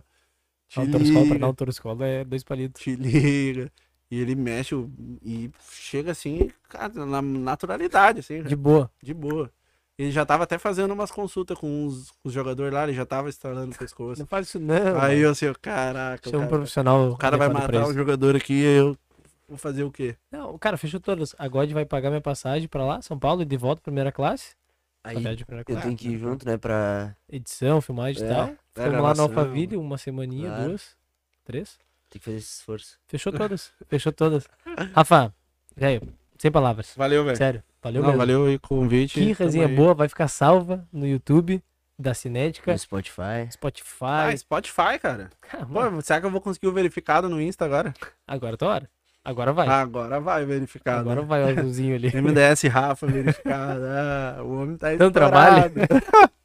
Te 0.69 0.79
Autoescola 0.79 1.25
pra 1.27 1.37
dar 1.37 1.45
autoescola 1.47 2.05
é 2.07 2.23
dois 2.23 2.43
palitos. 2.43 2.81
te 2.81 2.95
liga. 2.95 3.69
E 4.09 4.21
ele 4.21 4.35
mexe 4.35 4.73
e 5.23 5.49
chega 5.71 6.11
assim, 6.11 6.49
cara, 6.69 6.93
na 7.05 7.21
naturalidade, 7.21 8.19
assim, 8.19 8.41
De 8.43 8.55
boa. 8.55 8.89
de 9.03 9.13
boa. 9.13 9.51
Ele 9.97 10.11
já 10.11 10.25
tava 10.25 10.43
até 10.43 10.57
fazendo 10.57 10.91
umas 10.93 11.09
consultas 11.09 11.57
com 11.57 11.85
os, 11.85 12.11
os 12.23 12.33
jogadores 12.33 12.73
lá, 12.73 12.83
ele 12.83 12.93
já 12.93 13.05
tava 13.05 13.29
instalando 13.29 13.73
o 13.73 13.77
pescoço. 13.77 14.19
Não 14.19 14.27
faz 14.27 14.47
isso 14.47 14.59
não. 14.59 14.99
Aí 14.99 15.19
eu 15.19 15.29
assim, 15.29 15.51
caraca, 15.61 16.27
o 16.27 16.31
Chama 16.31 16.43
um 16.43 16.47
cara, 16.47 16.57
profissional. 16.57 17.09
o 17.11 17.17
cara 17.17 17.37
vai 17.37 17.47
adequado 17.47 17.69
pra 17.69 17.79
matar 17.79 17.89
o 17.89 17.93
jogador 17.93 18.35
aqui 18.35 18.53
e 18.53 18.77
eu 18.77 18.97
vou 19.47 19.57
fazer 19.57 19.83
o 19.83 19.91
quê? 19.91 20.17
Não, 20.29 20.57
cara, 20.57 20.75
fechou 20.75 20.99
todas. 20.99 21.33
A 21.39 21.47
God 21.47 21.71
vai 21.71 21.85
pagar 21.85 22.09
minha 22.09 22.19
passagem 22.19 22.67
pra 22.67 22.83
lá, 22.85 23.01
São 23.01 23.17
Paulo, 23.17 23.41
e 23.41 23.45
de 23.45 23.55
volta, 23.55 23.81
primeira 23.81 24.11
classe. 24.11 24.53
Aí 25.01 25.15
de 25.35 25.45
primeira 25.45 25.61
eu 25.61 25.65
classe. 25.65 25.83
tenho 25.83 25.95
que 25.97 26.09
ir 26.09 26.17
junto, 26.17 26.45
né, 26.45 26.57
pra... 26.57 27.15
Edição, 27.31 27.79
filmagem 27.79 28.21
e 28.21 28.25
É, 28.25 28.33
tal. 28.33 28.47
é, 28.47 28.55
Ficamos 28.73 29.01
lá 29.03 29.13
no. 29.13 29.21
Alphaville, 29.21 29.77
uma 29.77 29.97
semaninha, 29.97 30.49
Claro. 30.49 30.69
duas, 30.69 30.97
três. 31.45 31.77
Tem 32.09 32.19
que 32.19 32.25
fazer 32.25 32.37
esse 32.37 32.57
esforço. 32.57 32.97
Fechou 33.07 33.31
todas. 33.31 33.71
Fechou 33.87 34.11
todas. 34.11 34.47
Rafa, 34.93 35.33
velho, 35.75 36.01
sem 36.37 36.51
palavras. 36.51 36.93
Valeu, 36.95 37.23
velho. 37.23 37.37
Sério, 37.37 37.63
valeu 37.81 38.01
Não, 38.01 38.09
mesmo. 38.09 38.17
valeu 38.19 38.45
aí 38.45 38.55
o 38.55 38.59
convite. 38.59 39.19
Que 39.19 39.33
resenha 39.33 39.67
boa, 39.67 39.93
vai 39.93 40.07
ficar 40.09 40.27
salva 40.27 40.87
no 40.91 41.05
YouTube 41.07 41.61
da 41.97 42.13
Cinética, 42.13 42.71
No 42.73 42.77
Spotify. 42.79 43.47
Spotify. 43.51 43.95
Ah, 44.01 44.37
Spotify, 44.37 44.99
cara. 45.01 45.29
Ah, 45.53 45.65
Pô, 45.65 46.01
será 46.01 46.19
que 46.19 46.25
eu 46.25 46.31
vou 46.31 46.41
conseguir 46.41 46.67
o 46.67 46.71
verificado 46.73 47.29
no 47.29 47.41
Insta 47.41 47.63
agora? 47.65 47.93
agora 48.27 48.57
tá 48.57 48.67
hora. 48.67 48.89
Agora 49.23 49.51
vai. 49.53 49.67
Agora 49.67 50.19
vai 50.19 50.43
o 50.43 50.47
verificado. 50.47 50.99
Agora 50.99 51.21
né? 51.21 51.27
vai 51.27 51.43
o 51.43 51.59
azulzinho 51.59 51.95
ali. 51.95 52.11
MDS 52.13 52.63
Rafa 52.65 53.07
verificado. 53.07 53.81
Ah, 53.83 54.37
o 54.43 54.61
homem 54.61 54.77
tá 54.77 54.93
Então 54.93 55.07
estourado. 55.07 55.71
trabalha. 55.71 55.71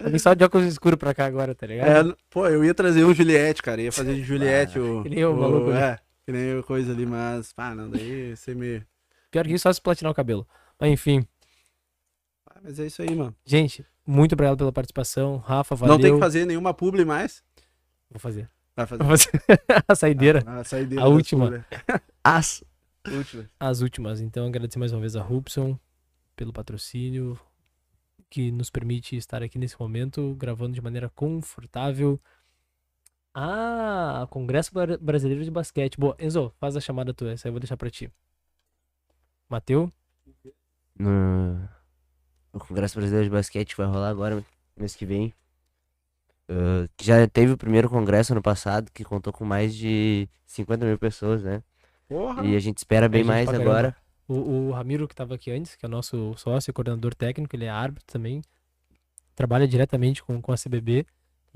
Vem 0.00 0.18
só 0.18 0.34
de 0.34 0.42
óculos 0.44 0.66
escuros 0.66 0.98
pra 0.98 1.14
cá 1.14 1.26
agora, 1.26 1.54
tá 1.54 1.66
ligado? 1.66 2.10
É, 2.10 2.16
pô, 2.28 2.46
eu 2.48 2.64
ia 2.64 2.74
trazer 2.74 3.04
o 3.04 3.14
Juliette, 3.14 3.62
cara. 3.62 3.80
Ia 3.80 3.92
fazer 3.92 4.14
de 4.14 4.22
Juliette 4.22 4.78
o. 4.78 5.02
que 5.02 5.08
nem 5.08 5.24
o 5.24 5.34
maluco 5.36 5.70
ali. 5.70 5.78
É, 5.78 5.98
que 6.26 6.32
nem 6.32 6.58
o 6.58 6.62
coisa 6.64 6.92
ali, 6.92 7.06
mas. 7.06 7.52
Ah, 7.56 7.74
não, 7.74 7.88
daí 7.88 8.36
você 8.36 8.54
me. 8.54 8.82
Pior 9.34 9.44
que 9.44 9.52
isso, 9.52 9.62
só 9.64 9.72
se 9.72 9.80
platinar 9.80 10.12
o 10.12 10.14
cabelo. 10.14 10.46
Mas 10.78 10.92
enfim, 10.92 11.26
Ah, 12.46 12.60
mas 12.62 12.78
é 12.78 12.86
isso 12.86 13.02
aí, 13.02 13.12
mano. 13.16 13.34
gente, 13.44 13.84
muito 14.06 14.34
obrigado 14.34 14.56
pela 14.58 14.70
participação. 14.72 15.38
Rafa, 15.38 15.74
valeu. 15.74 15.94
Não 15.96 16.00
tem 16.00 16.14
que 16.14 16.20
fazer 16.20 16.44
nenhuma 16.44 16.72
publi 16.72 17.04
mais. 17.04 17.42
Vou 18.08 18.20
fazer. 18.20 18.48
Vai 18.76 18.86
fazer. 18.86 19.02
Vou 19.02 19.10
fazer. 19.18 19.30
a 19.88 19.94
saideira. 19.96 20.44
A, 20.46 20.62
saideira 20.62 21.02
A 21.04 21.08
última. 21.08 21.66
As. 22.22 22.62
Última. 23.10 23.50
As 23.58 23.80
últimas. 23.80 24.20
Então, 24.20 24.46
agradecer 24.46 24.78
mais 24.78 24.92
uma 24.92 25.00
vez 25.00 25.16
a 25.16 25.20
Rupson 25.22 25.76
pelo 26.36 26.52
patrocínio 26.52 27.36
que 28.30 28.52
nos 28.52 28.70
permite 28.70 29.16
estar 29.16 29.42
aqui 29.42 29.58
nesse 29.58 29.78
momento, 29.80 30.32
gravando 30.36 30.74
de 30.74 30.80
maneira 30.80 31.08
confortável. 31.10 32.20
Ah, 33.34 34.26
Congresso 34.30 34.72
Bra- 34.72 34.96
Brasileiro 34.96 35.42
de 35.42 35.50
Basquete. 35.50 35.98
Boa, 35.98 36.16
Enzo, 36.20 36.52
faz 36.60 36.76
a 36.76 36.80
chamada 36.80 37.12
tua, 37.12 37.32
essa 37.32 37.48
aí 37.48 37.50
eu 37.50 37.52
vou 37.52 37.60
deixar 37.60 37.76
pra 37.76 37.90
ti. 37.90 38.10
Mateu? 39.54 39.92
No... 40.98 41.68
O 42.52 42.58
Congresso 42.58 42.96
Brasileiro 42.98 43.24
de 43.24 43.30
Basquete 43.30 43.76
vai 43.76 43.86
rolar 43.86 44.08
agora, 44.08 44.44
mês 44.76 44.94
que 44.96 45.06
vem. 45.06 45.32
Ah, 46.48 46.86
que 46.96 47.04
já 47.06 47.26
teve 47.28 47.52
o 47.52 47.56
primeiro 47.56 47.88
congresso 47.88 48.32
ano 48.32 48.42
passado, 48.42 48.90
que 48.92 49.04
contou 49.04 49.32
com 49.32 49.44
mais 49.44 49.74
de 49.74 50.28
50 50.46 50.84
mil 50.86 50.98
pessoas, 50.98 51.42
né? 51.42 51.62
Porra. 52.08 52.44
E 52.44 52.54
a 52.54 52.60
gente 52.60 52.78
espera 52.78 53.08
bem 53.08 53.22
gente 53.22 53.28
mais 53.28 53.48
agora. 53.48 53.96
O, 54.26 54.34
o 54.68 54.70
Ramiro, 54.72 55.06
que 55.06 55.14
estava 55.14 55.34
aqui 55.34 55.50
antes, 55.50 55.76
que 55.76 55.84
é 55.84 55.88
o 55.88 55.90
nosso 55.90 56.34
sócio 56.36 56.70
e 56.70 56.72
coordenador 56.72 57.14
técnico, 57.14 57.54
ele 57.54 57.64
é 57.64 57.70
árbitro 57.70 58.04
também. 58.06 58.42
Trabalha 59.34 59.66
diretamente 59.66 60.22
com, 60.22 60.40
com 60.40 60.52
a 60.52 60.56
CBB. 60.56 61.06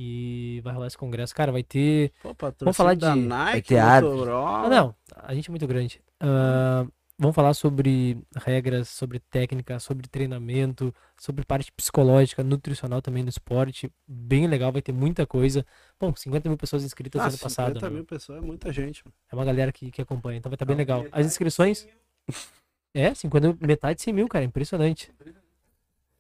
E 0.01 0.61
vai 0.63 0.73
rolar 0.73 0.87
esse 0.87 0.97
congresso. 0.97 1.35
Cara, 1.35 1.51
vai 1.51 1.65
ter. 1.65 2.13
Pô, 2.23 2.33
Vamos 2.61 2.77
falar 2.77 2.95
da 2.95 3.15
de- 3.15 3.21
Nike, 3.21 3.69
ter 3.69 3.79
árbitro. 3.79 4.17
Motorola. 4.19 4.67
Ah, 4.67 4.69
não. 4.69 4.95
A 5.17 5.35
gente 5.35 5.49
é 5.49 5.51
muito 5.51 5.67
grande. 5.67 6.01
Ah, 6.21 6.87
vamos 7.19 7.35
falar 7.35 7.53
sobre 7.55 8.17
regras, 8.37 8.89
sobre 8.89 9.19
técnica, 9.19 9.79
sobre 9.81 10.07
treinamento, 10.09 10.95
sobre 11.19 11.45
parte 11.45 11.73
psicológica, 11.73 12.45
nutricional 12.45 13.03
também 13.03 13.23
no 13.23 13.29
esporte. 13.29 13.91
Bem 14.07 14.47
legal, 14.47 14.71
vai 14.73 14.81
ter 14.83 14.93
muita 14.93 15.27
coisa. 15.27 15.67
Bom, 15.99 16.15
50 16.15 16.49
mil 16.49 16.57
pessoas 16.59 16.85
inscritas 16.85 17.21
Ah, 17.21 17.27
ano 17.29 17.39
passado. 17.39 17.67
50 17.75 17.89
né? 17.91 17.95
mil 17.97 18.05
pessoas 18.05 18.39
é 18.39 18.41
muita 18.47 18.73
gente. 18.73 19.05
mano. 19.05 19.15
É 19.31 19.35
uma 19.35 19.45
galera 19.45 19.73
que, 19.73 19.91
que 19.91 20.01
acompanha, 20.03 20.39
então 20.39 20.49
vai 20.51 20.55
estar 20.55 20.65
bem 20.65 20.75
Não, 20.77 20.79
legal. 20.79 20.99
As 21.01 21.05
metade- 21.07 21.27
inscrições. 21.27 21.89
É, 22.95 23.13
50 23.15 23.49
mil, 23.49 23.59
metade 23.61 23.97
de 23.97 24.03
100 24.03 24.13
mil, 24.15 24.29
cara. 24.29 24.45
Impressionante. 24.45 25.13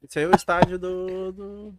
Esse 0.02 0.18
aí 0.18 0.24
é 0.24 0.28
o 0.28 0.34
estádio 0.34 0.78
do, 0.78 1.32
do- 1.32 1.74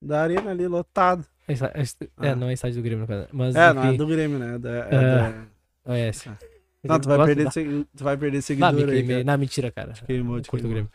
da 0.00 0.22
arena 0.22 0.50
ali, 0.50 0.66
lotado. 0.66 1.26
É, 1.48 1.52
é, 1.52 1.80
esta- 1.80 2.04
é, 2.20 2.28
Ah. 2.30 2.36
não 2.36 2.48
é 2.48 2.52
estádio 2.52 2.76
do 2.76 2.82
Grêmio, 2.82 3.00
no 3.02 3.06
caso. 3.08 3.28
Mas, 3.32 3.54
É, 3.56 3.72
não 3.72 3.82
é 3.82 3.88
enfim, 3.88 3.96
do 3.96 4.06
Grêmio, 4.06 4.38
né? 4.38 4.58
Da, 4.58 4.70
é 4.70 4.78
É. 4.80 4.90
da- 4.90 5.28
é. 5.96 6.51
Não, 6.84 6.98
tu 6.98 7.08
vai, 7.08 7.26
perder 7.26 7.48
tu 7.52 8.04
vai 8.04 8.16
perder 8.16 8.42
seguidor 8.42 8.72
me 8.74 8.92
aí, 8.92 9.06
cara. 9.06 9.24
Não, 9.24 9.38
mentira, 9.38 9.70
cara. 9.70 9.92
Queimou, 10.04 10.40
te 10.40 10.50
Curto 10.50 10.66
o 10.66 10.68
queimou. 10.68 10.88
Grêmio. 10.88 10.90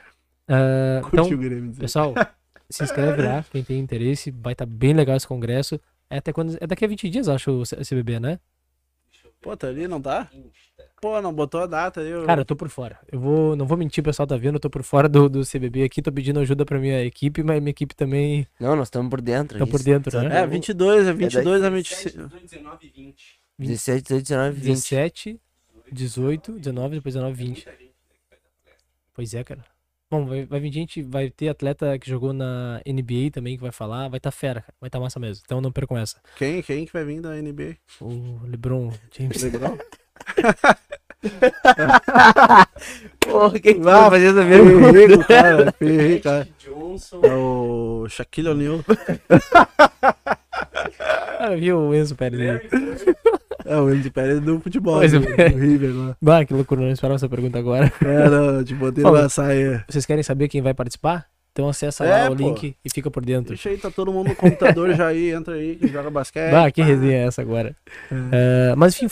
Ah, 0.49 1.01
Curte 1.01 1.15
então, 1.27 1.37
o 1.37 1.37
Grêmio. 1.41 1.73
pessoal, 1.75 2.13
se 2.69 2.83
inscreve 2.83 3.21
lá, 3.21 3.45
quem 3.51 3.63
tem 3.63 3.79
interesse. 3.79 4.31
Vai 4.31 4.53
estar 4.53 4.65
bem 4.65 4.93
legal 4.93 5.15
esse 5.15 5.27
congresso. 5.27 5.79
É 6.09 6.17
até 6.17 6.33
quando. 6.33 6.57
É 6.59 6.67
daqui 6.67 6.83
a 6.83 6.87
20 6.87 7.09
dias, 7.09 7.29
acho, 7.29 7.51
o 7.51 7.63
CBB, 7.85 8.19
né? 8.19 8.39
Pô, 9.41 9.55
tá 9.55 9.67
ali, 9.67 9.87
não 9.87 10.01
tá? 10.01 10.29
Pô, 10.99 11.21
não 11.21 11.31
botou 11.31 11.61
a 11.61 11.67
data 11.67 12.01
aí. 12.01 12.09
eu- 12.09 12.25
Cara, 12.25 12.41
eu 12.41 12.45
tô 12.45 12.55
por 12.55 12.69
fora. 12.69 12.97
Eu 13.11 13.19
vou, 13.19 13.55
não 13.55 13.67
vou 13.67 13.77
mentir, 13.77 14.01
o 14.01 14.03
pessoal 14.03 14.25
tá 14.25 14.35
vendo, 14.35 14.55
eu 14.55 14.59
tô 14.59 14.69
por 14.69 14.81
fora 14.83 15.07
do, 15.07 15.29
do 15.29 15.41
CBB 15.45 15.83
aqui, 15.83 16.01
tô 16.01 16.11
pedindo 16.11 16.39
ajuda 16.39 16.65
pra 16.65 16.79
minha 16.79 17.03
equipe, 17.05 17.43
mas 17.43 17.59
minha 17.61 17.69
equipe 17.69 17.95
também 17.95 18.47
Não, 18.59 18.75
nós 18.75 18.87
estamos 18.87 19.09
por 19.09 19.21
dentro. 19.21 19.59
tá 19.59 19.67
por 19.67 19.75
isso. 19.75 19.85
dentro, 19.85 20.11
Tá 20.11 20.23
né? 20.23 20.41
É, 20.41 20.47
22, 20.47 21.07
é 21.07 21.13
22 21.13 21.63
a 21.63 21.69
17, 21.69 21.73
26. 21.75 22.13
18, 22.15 22.41
19 22.49 22.87
e 22.87 22.89
20. 22.89 23.39
17, 23.59 24.01
18, 24.03 24.23
19, 24.23 24.55
20. 24.55 24.65
17, 24.65 25.39
18, 25.91 26.53
19, 26.53 26.95
depois 26.95 27.15
19, 27.15 27.35
20. 27.35 27.67
Pois 29.13 29.33
é, 29.33 29.43
cara. 29.43 29.63
Bom, 30.09 30.25
vai, 30.25 30.45
vai 30.45 30.59
vir 30.61 30.71
gente, 30.71 31.01
vai 31.01 31.29
ter 31.29 31.49
atleta 31.49 31.99
que 31.99 32.09
jogou 32.09 32.31
na 32.31 32.81
NBA 32.87 33.29
também 33.33 33.57
que 33.57 33.61
vai 33.61 33.73
falar, 33.73 34.07
vai 34.07 34.21
tá 34.21 34.31
fera, 34.31 34.61
cara. 34.61 34.73
Vai 34.79 34.89
tá 34.89 34.99
massa 34.99 35.19
mesmo. 35.19 35.43
Então 35.45 35.59
não 35.59 35.71
percam 35.71 35.97
essa. 35.97 36.21
Quem, 36.37 36.61
quem 36.61 36.85
que 36.85 36.93
vai 36.93 37.03
vir 37.03 37.19
da 37.19 37.35
NBA? 37.35 37.75
O 37.99 38.39
LeBron 38.45 38.93
James. 39.11 39.43
Lebron? 39.43 39.77
Porra, 43.19 43.59
quem 43.59 43.73
que 43.73 43.81
Vai 43.81 44.01
vai 44.01 44.09
fazer 44.11 44.27
essa 44.27 44.45
Ferrei, 44.45 45.17
cara. 45.25 45.71
Ferrei, 45.73 46.19
cara. 46.21 46.47
Johnson. 46.59 47.21
É 47.23 47.35
o 47.35 48.07
Shaquille 48.07 48.49
O'Neal. 48.49 48.79
ah, 51.39 51.55
viu 51.55 51.79
o 51.79 51.93
Enzo 51.93 52.15
Pérez 52.15 52.39
aí. 52.39 52.61
É 53.67 53.75
o 53.77 53.93
Enzo 53.93 54.11
Pérez 54.11 54.39
do 54.41 54.59
futebol. 54.59 54.99
Do, 54.99 55.05
é. 55.05 55.49
do 55.49 55.57
River 55.57 55.93
lá. 55.95 56.17
Bah, 56.21 56.45
que 56.45 56.53
loucura, 56.53 56.81
não 56.81 56.89
esperava 56.91 57.15
essa 57.15 57.27
pergunta 57.29 57.59
agora. 57.59 57.91
É, 58.01 58.29
não, 58.29 58.63
te 58.63 58.73
botei 58.73 59.03
Ó, 59.03 59.11
numa 59.11 59.29
saia. 59.29 59.83
Vocês 59.89 60.05
querem 60.05 60.23
saber 60.23 60.47
quem 60.47 60.61
vai 60.61 60.73
participar? 60.73 61.25
Então 61.51 61.67
acessa 61.67 62.05
É, 62.05 62.25
lá 62.25 62.29
o 62.31 62.35
pô. 62.35 62.43
link 62.43 62.75
e 62.85 62.89
fica 62.93 63.09
por 63.09 63.25
dentro. 63.25 63.49
Deixa 63.49 63.69
aí, 63.69 63.77
tá 63.77 63.89
todo 63.89 64.13
mundo 64.13 64.27
no 64.29 64.35
computador 64.35 64.93
já 64.93 65.07
aí, 65.07 65.31
entra 65.31 65.55
aí, 65.55 65.75
que 65.75 65.87
joga 65.87 66.09
basquete. 66.11 66.51
Bah, 66.51 66.69
que 66.69 66.83
resenha 66.83 67.13
é 67.17 67.25
essa 67.25 67.41
agora? 67.41 67.75
É, 68.31 68.75
mas 68.77 68.93
enfim, 68.95 69.07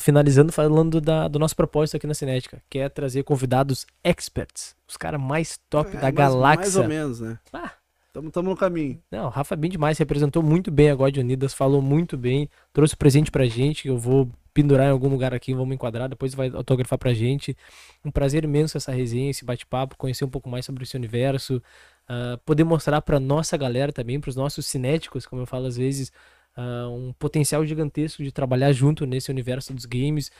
finalizando 0.00 0.50
falando 0.52 1.00
da- 1.02 1.28
do 1.28 1.38
nosso 1.38 1.54
propósito 1.54 1.98
aqui 1.98 2.06
na 2.06 2.14
Cinética, 2.14 2.62
que 2.70 2.78
é 2.78 2.88
trazer 2.88 3.22
convidados 3.24 3.86
experts, 4.02 4.74
os 4.88 4.96
caras 4.96 5.20
mais 5.20 5.58
top 5.68 5.90
É, 5.90 5.94
da 5.96 6.00
mais- 6.04 6.14
galáxia. 6.14 6.62
Mais 6.62 6.76
ou 6.76 6.88
menos, 6.88 7.20
né? 7.20 7.38
Ah. 7.52 7.70
Tamo, 8.12 8.30
tamo 8.30 8.50
no 8.50 8.56
caminho. 8.56 9.02
Não, 9.10 9.30
Rafa 9.30 9.54
é 9.54 9.56
bem 9.56 9.70
demais, 9.70 9.96
representou 9.96 10.42
muito 10.42 10.70
bem 10.70 10.90
a 10.90 10.94
God 10.94 11.16
Unidas, 11.16 11.54
falou 11.54 11.80
muito 11.80 12.14
bem, 12.14 12.46
trouxe 12.70 12.94
presente 12.94 13.30
pra 13.30 13.46
gente, 13.46 13.88
eu 13.88 13.96
vou 13.96 14.30
pendurar 14.52 14.88
em 14.88 14.90
algum 14.90 15.08
lugar 15.08 15.32
aqui, 15.32 15.54
vamos 15.54 15.74
enquadrar, 15.74 16.10
depois 16.10 16.34
vai 16.34 16.50
autografar 16.50 16.98
pra 16.98 17.14
gente. 17.14 17.56
Um 18.04 18.10
prazer 18.10 18.44
imenso 18.44 18.76
essa 18.76 18.92
resenha, 18.92 19.30
esse 19.30 19.46
bate-papo, 19.46 19.96
conhecer 19.96 20.26
um 20.26 20.28
pouco 20.28 20.46
mais 20.46 20.66
sobre 20.66 20.84
esse 20.84 20.94
universo, 20.94 21.62
ah, 22.06 22.38
poder 22.44 22.64
mostrar 22.64 23.00
pra 23.00 23.18
nossa 23.18 23.56
galera 23.56 23.90
também, 23.90 24.20
pros 24.20 24.36
nossos 24.36 24.66
cinéticos, 24.66 25.24
como 25.24 25.40
eu 25.40 25.46
falo 25.46 25.64
às 25.64 25.78
vezes, 25.78 26.12
ah, 26.54 26.88
um 26.90 27.14
potencial 27.14 27.64
gigantesco 27.64 28.22
de 28.22 28.30
trabalhar 28.30 28.72
junto 28.72 29.06
nesse 29.06 29.30
universo 29.30 29.72
dos 29.72 29.86
games, 29.86 30.30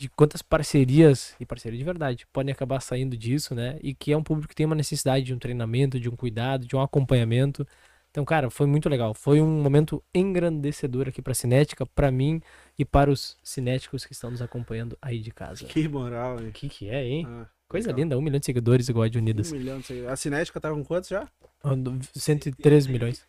de 0.00 0.08
quantas 0.08 0.40
parcerias, 0.40 1.34
e 1.38 1.44
parceria 1.44 1.78
de 1.78 1.84
verdade, 1.84 2.26
podem 2.32 2.50
acabar 2.52 2.80
saindo 2.80 3.16
disso, 3.16 3.54
né? 3.54 3.78
E 3.82 3.94
que 3.94 4.10
é 4.12 4.16
um 4.16 4.22
público 4.22 4.48
que 4.48 4.54
tem 4.54 4.64
uma 4.64 4.74
necessidade 4.74 5.26
de 5.26 5.34
um 5.34 5.38
treinamento, 5.38 6.00
de 6.00 6.08
um 6.08 6.16
cuidado, 6.16 6.66
de 6.66 6.74
um 6.74 6.80
acompanhamento. 6.80 7.66
Então, 8.10 8.24
cara, 8.24 8.48
foi 8.50 8.66
muito 8.66 8.88
legal. 8.88 9.12
Foi 9.14 9.40
um 9.42 9.62
momento 9.62 10.02
engrandecedor 10.14 11.06
aqui 11.08 11.20
pra 11.20 11.34
Cinética, 11.34 11.84
pra 11.84 12.10
mim 12.10 12.40
e 12.78 12.84
para 12.84 13.10
os 13.10 13.36
cinéticos 13.44 14.04
que 14.06 14.12
estão 14.12 14.30
nos 14.30 14.40
acompanhando 14.40 14.96
aí 15.02 15.20
de 15.20 15.30
casa. 15.30 15.64
Que 15.66 15.86
moral, 15.86 16.40
hein? 16.40 16.48
O 16.48 16.52
que 16.52 16.68
que 16.68 16.88
é, 16.88 17.04
hein? 17.04 17.26
Ah, 17.28 17.46
Coisa 17.68 17.88
legal. 17.88 18.00
linda, 18.02 18.18
um 18.18 18.22
milhão 18.22 18.40
de 18.40 18.46
seguidores 18.46 18.88
igual 18.88 19.04
a 19.04 19.08
de 19.08 19.18
Unidas. 19.18 19.52
Um 19.52 19.56
milhão 19.56 19.78
de 19.80 19.86
seguidores. 19.86 20.12
A 20.12 20.16
Cinética 20.16 20.58
tá 20.60 20.70
com 20.72 20.82
quantos 20.82 21.10
já? 21.10 21.28
Ando- 21.62 22.00
103 22.14 22.86
milhões. 22.88 23.24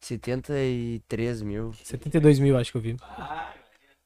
73 0.00 1.40
mil. 1.42 1.72
72 1.82 2.38
mil, 2.38 2.58
acho 2.58 2.72
que 2.72 2.76
eu 2.78 2.82
vi. 2.82 2.96
Ah, 3.02 3.54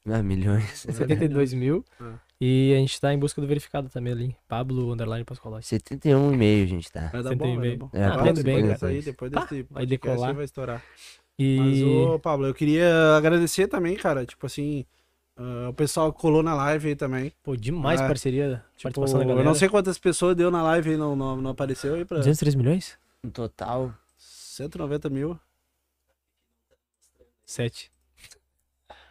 milhões. 0.05 0.81
72 0.89 1.52
mil. 1.55 1.85
Ah. 2.01 2.14
E 2.40 2.72
a 2.74 2.78
gente 2.78 2.98
tá 3.01 3.12
em 3.12 3.18
busca 3.18 3.40
do 3.40 3.47
verificado 3.47 3.89
também 3.90 4.12
ali. 4.12 4.36
Pablo 4.48 4.93
Underline 4.93 5.24
Pascolotti. 5.24 5.66
71,5, 5.66 6.66
gente, 6.66 6.90
tá? 6.90 7.09
Vai 7.12 7.22
dar 7.22 7.32
e 7.32 7.36
bom, 7.36 7.48
vai 7.48 7.56
meio. 7.59 7.78
dar 7.78 7.85
bom. 7.86 7.90
É, 7.93 8.05
Ah, 8.05 8.10
Fala 8.14 8.27
tudo 8.28 8.43
bem, 8.44 8.56
depois 8.62 8.81
cara. 8.81 8.93
aí, 8.93 9.02
depois 9.02 9.31
Pá, 9.32 9.40
desse 9.43 9.62
vai 9.70 9.86
decolar. 9.86 10.35
vai 10.35 10.44
estourar. 10.44 10.82
E. 11.39 11.56
Mas, 11.59 11.82
ô, 11.82 12.18
Pablo, 12.18 12.47
eu 12.47 12.55
queria 12.55 13.16
agradecer 13.16 13.66
também, 13.68 13.94
cara, 13.97 14.24
tipo 14.24 14.47
assim, 14.47 14.86
ah, 15.36 15.68
o 15.68 15.74
pessoal 15.74 16.10
colou 16.12 16.43
na 16.43 16.55
live 16.55 16.89
aí 16.89 16.97
também. 16.97 17.31
Pô, 17.43 17.55
demais 17.56 18.01
Ah, 18.01 18.06
parceria, 18.06 18.64
Tipo, 18.77 18.82
participação 18.85 19.18
da 19.18 19.24
galera. 19.27 19.40
eu 19.43 19.44
não 19.47 19.55
sei 19.55 19.68
quantas 19.68 19.98
pessoas 19.98 20.35
deu 20.35 20.51
na 20.51 20.62
live 20.62 20.90
aí, 20.93 20.97
não, 20.97 21.14
não, 21.14 21.36
não 21.40 21.51
apareceu 21.51 21.94
aí 21.94 22.05
pra 22.06 22.18
203 22.18 22.55
milhões? 22.55 22.98
No 23.22 23.31
total, 23.31 23.93
190 24.16 25.10
mil. 25.10 25.39
7. 27.44 27.90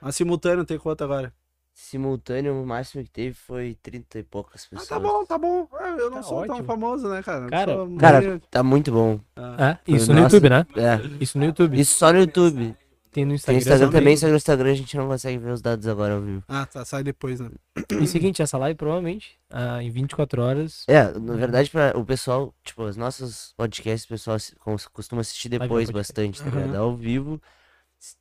Mas 0.01 0.15
simultâneo 0.15 0.65
tem 0.65 0.77
quanto 0.77 1.03
agora? 1.03 1.33
simultâneo, 1.73 2.61
o 2.61 2.65
máximo 2.67 3.01
que 3.05 3.09
teve 3.09 3.33
foi 3.33 3.77
30 3.81 4.19
e 4.19 4.23
poucas 4.23 4.65
Ah, 4.65 4.69
pessoas. 4.71 4.89
tá 4.89 4.99
bom, 4.99 5.25
tá 5.25 5.37
bom. 5.37 5.65
É, 5.79 5.89
Eu 6.01 6.09
não 6.09 6.17
Tá 6.17 6.23
sou 6.23 6.45
tão 6.45 6.55
ótimo. 6.55 6.67
famoso, 6.67 7.07
né, 7.07 7.23
cara? 7.23 7.47
Cara, 7.47 7.73
sou 7.73 7.97
Cara, 7.97 8.41
tá 8.51 8.61
muito 8.63 8.91
bom. 8.91 9.19
Ah, 9.35 9.77
É, 9.87 9.91
isso 9.95 10.11
no 10.13 10.19
Nossa. 10.21 10.35
YouTube, 10.35 10.49
né? 10.49 10.65
É. 10.75 11.23
Isso 11.23 11.37
no 11.37 11.45
YouTube. 11.45 11.79
Isso 11.79 11.95
só 11.95 12.11
no 12.11 12.19
YouTube. 12.19 12.75
Tem 13.11 13.23
no 13.23 13.29
Tem 13.29 13.35
Instagram. 13.35 13.57
Instagram 13.59 13.87
também. 13.87 14.01
também, 14.01 14.17
só 14.17 14.25
que 14.27 14.31
no 14.31 14.37
Instagram 14.37 14.71
a 14.71 14.75
gente 14.75 14.97
não 14.97 15.07
consegue 15.07 15.37
ver 15.37 15.51
os 15.51 15.61
dados 15.61 15.87
agora 15.87 16.15
ao 16.15 16.21
vivo. 16.21 16.43
Ah, 16.49 16.65
tá, 16.65 16.83
sai 16.83 17.01
depois, 17.01 17.39
né? 17.39 17.49
E 17.99 18.05
seguinte, 18.05 18.41
essa 18.41 18.57
live 18.57 18.77
provavelmente, 18.77 19.39
ah, 19.49 19.81
em 19.81 19.89
24 19.89 20.41
horas, 20.43 20.83
É, 20.87 21.17
na 21.17 21.35
verdade, 21.35 21.71
pra, 21.71 21.93
o 21.97 22.03
pessoal, 22.05 22.53
tipo, 22.63 22.83
os 22.83 22.97
nossos 22.97 23.53
podcasts, 23.57 24.03
o 24.05 24.09
pessoal 24.09 24.37
cons- 24.59 24.87
costuma 24.87 25.21
assistir 25.21 25.47
depois 25.49 25.89
podcast. 25.89 25.93
bastante, 25.93 26.43
tá 26.43 26.49
Aham. 26.49 26.59
ligado? 26.59 26.75
Ao 26.77 26.93
vivo 26.95 27.41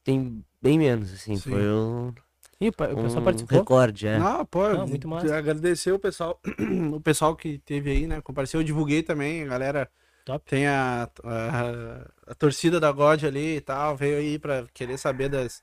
tem 0.04 0.44
bem 0.60 0.78
menos, 0.78 1.12
assim, 1.12 1.38
Sim. 1.38 1.40
foi 1.40 1.68
um, 1.70 2.14
Ih, 2.60 2.70
o 2.92 2.98
pessoal 2.98 3.22
um 3.22 3.22
participou. 3.22 3.70
recorde, 3.70 4.06
é. 4.08 4.20
Não, 4.20 4.44
pô, 4.46 4.60
Não, 4.70 4.86
muito 4.86 5.08
massa. 5.08 5.34
agradecer 5.36 5.92
o 5.92 5.98
pessoal, 5.98 6.40
o 6.94 7.00
pessoal 7.00 7.36
que 7.36 7.58
teve 7.60 7.90
aí, 7.90 8.06
né? 8.06 8.20
Compareceu, 8.22 8.60
eu 8.60 8.64
divulguei 8.64 9.02
também, 9.02 9.42
a 9.44 9.46
galera 9.48 9.90
Top. 10.24 10.44
tem 10.46 10.66
a, 10.68 11.04
a, 11.24 12.02
a 12.28 12.34
torcida 12.36 12.80
da 12.80 12.92
God 12.92 13.24
ali 13.24 13.56
e 13.58 13.60
tal, 13.62 13.96
veio 13.96 14.18
aí 14.18 14.38
pra 14.38 14.66
querer 14.74 14.98
saber 14.98 15.28
das, 15.30 15.62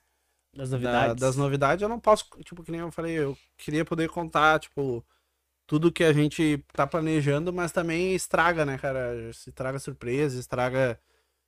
Das 0.52 0.70
da- 0.70 1.14
novidades. 1.14 1.14
das 1.14 1.36
novidades. 1.36 1.82
Eu 1.82 1.88
não 1.90 2.00
posso, 2.00 2.26
tipo, 2.44 2.62
que 2.64 2.72
nem 2.72 2.80
eu 2.82 2.92
falei, 2.92 3.18
eu 3.18 3.36
queria 3.58 3.84
poder 3.84 4.08
contar, 4.10 4.60
tipo, 4.60 5.06
tudo 5.66 5.92
que 5.92 6.04
a 6.04 6.12
gente 6.12 6.58
tá 6.74 6.86
planejando, 6.86 7.52
mas 7.52 7.72
também 7.72 8.14
estraga, 8.14 8.64
né, 8.66 8.78
cara? 8.78 9.14
Estraga 9.30 9.78
surpresa, 9.78 10.38
estraga. 10.40 11.00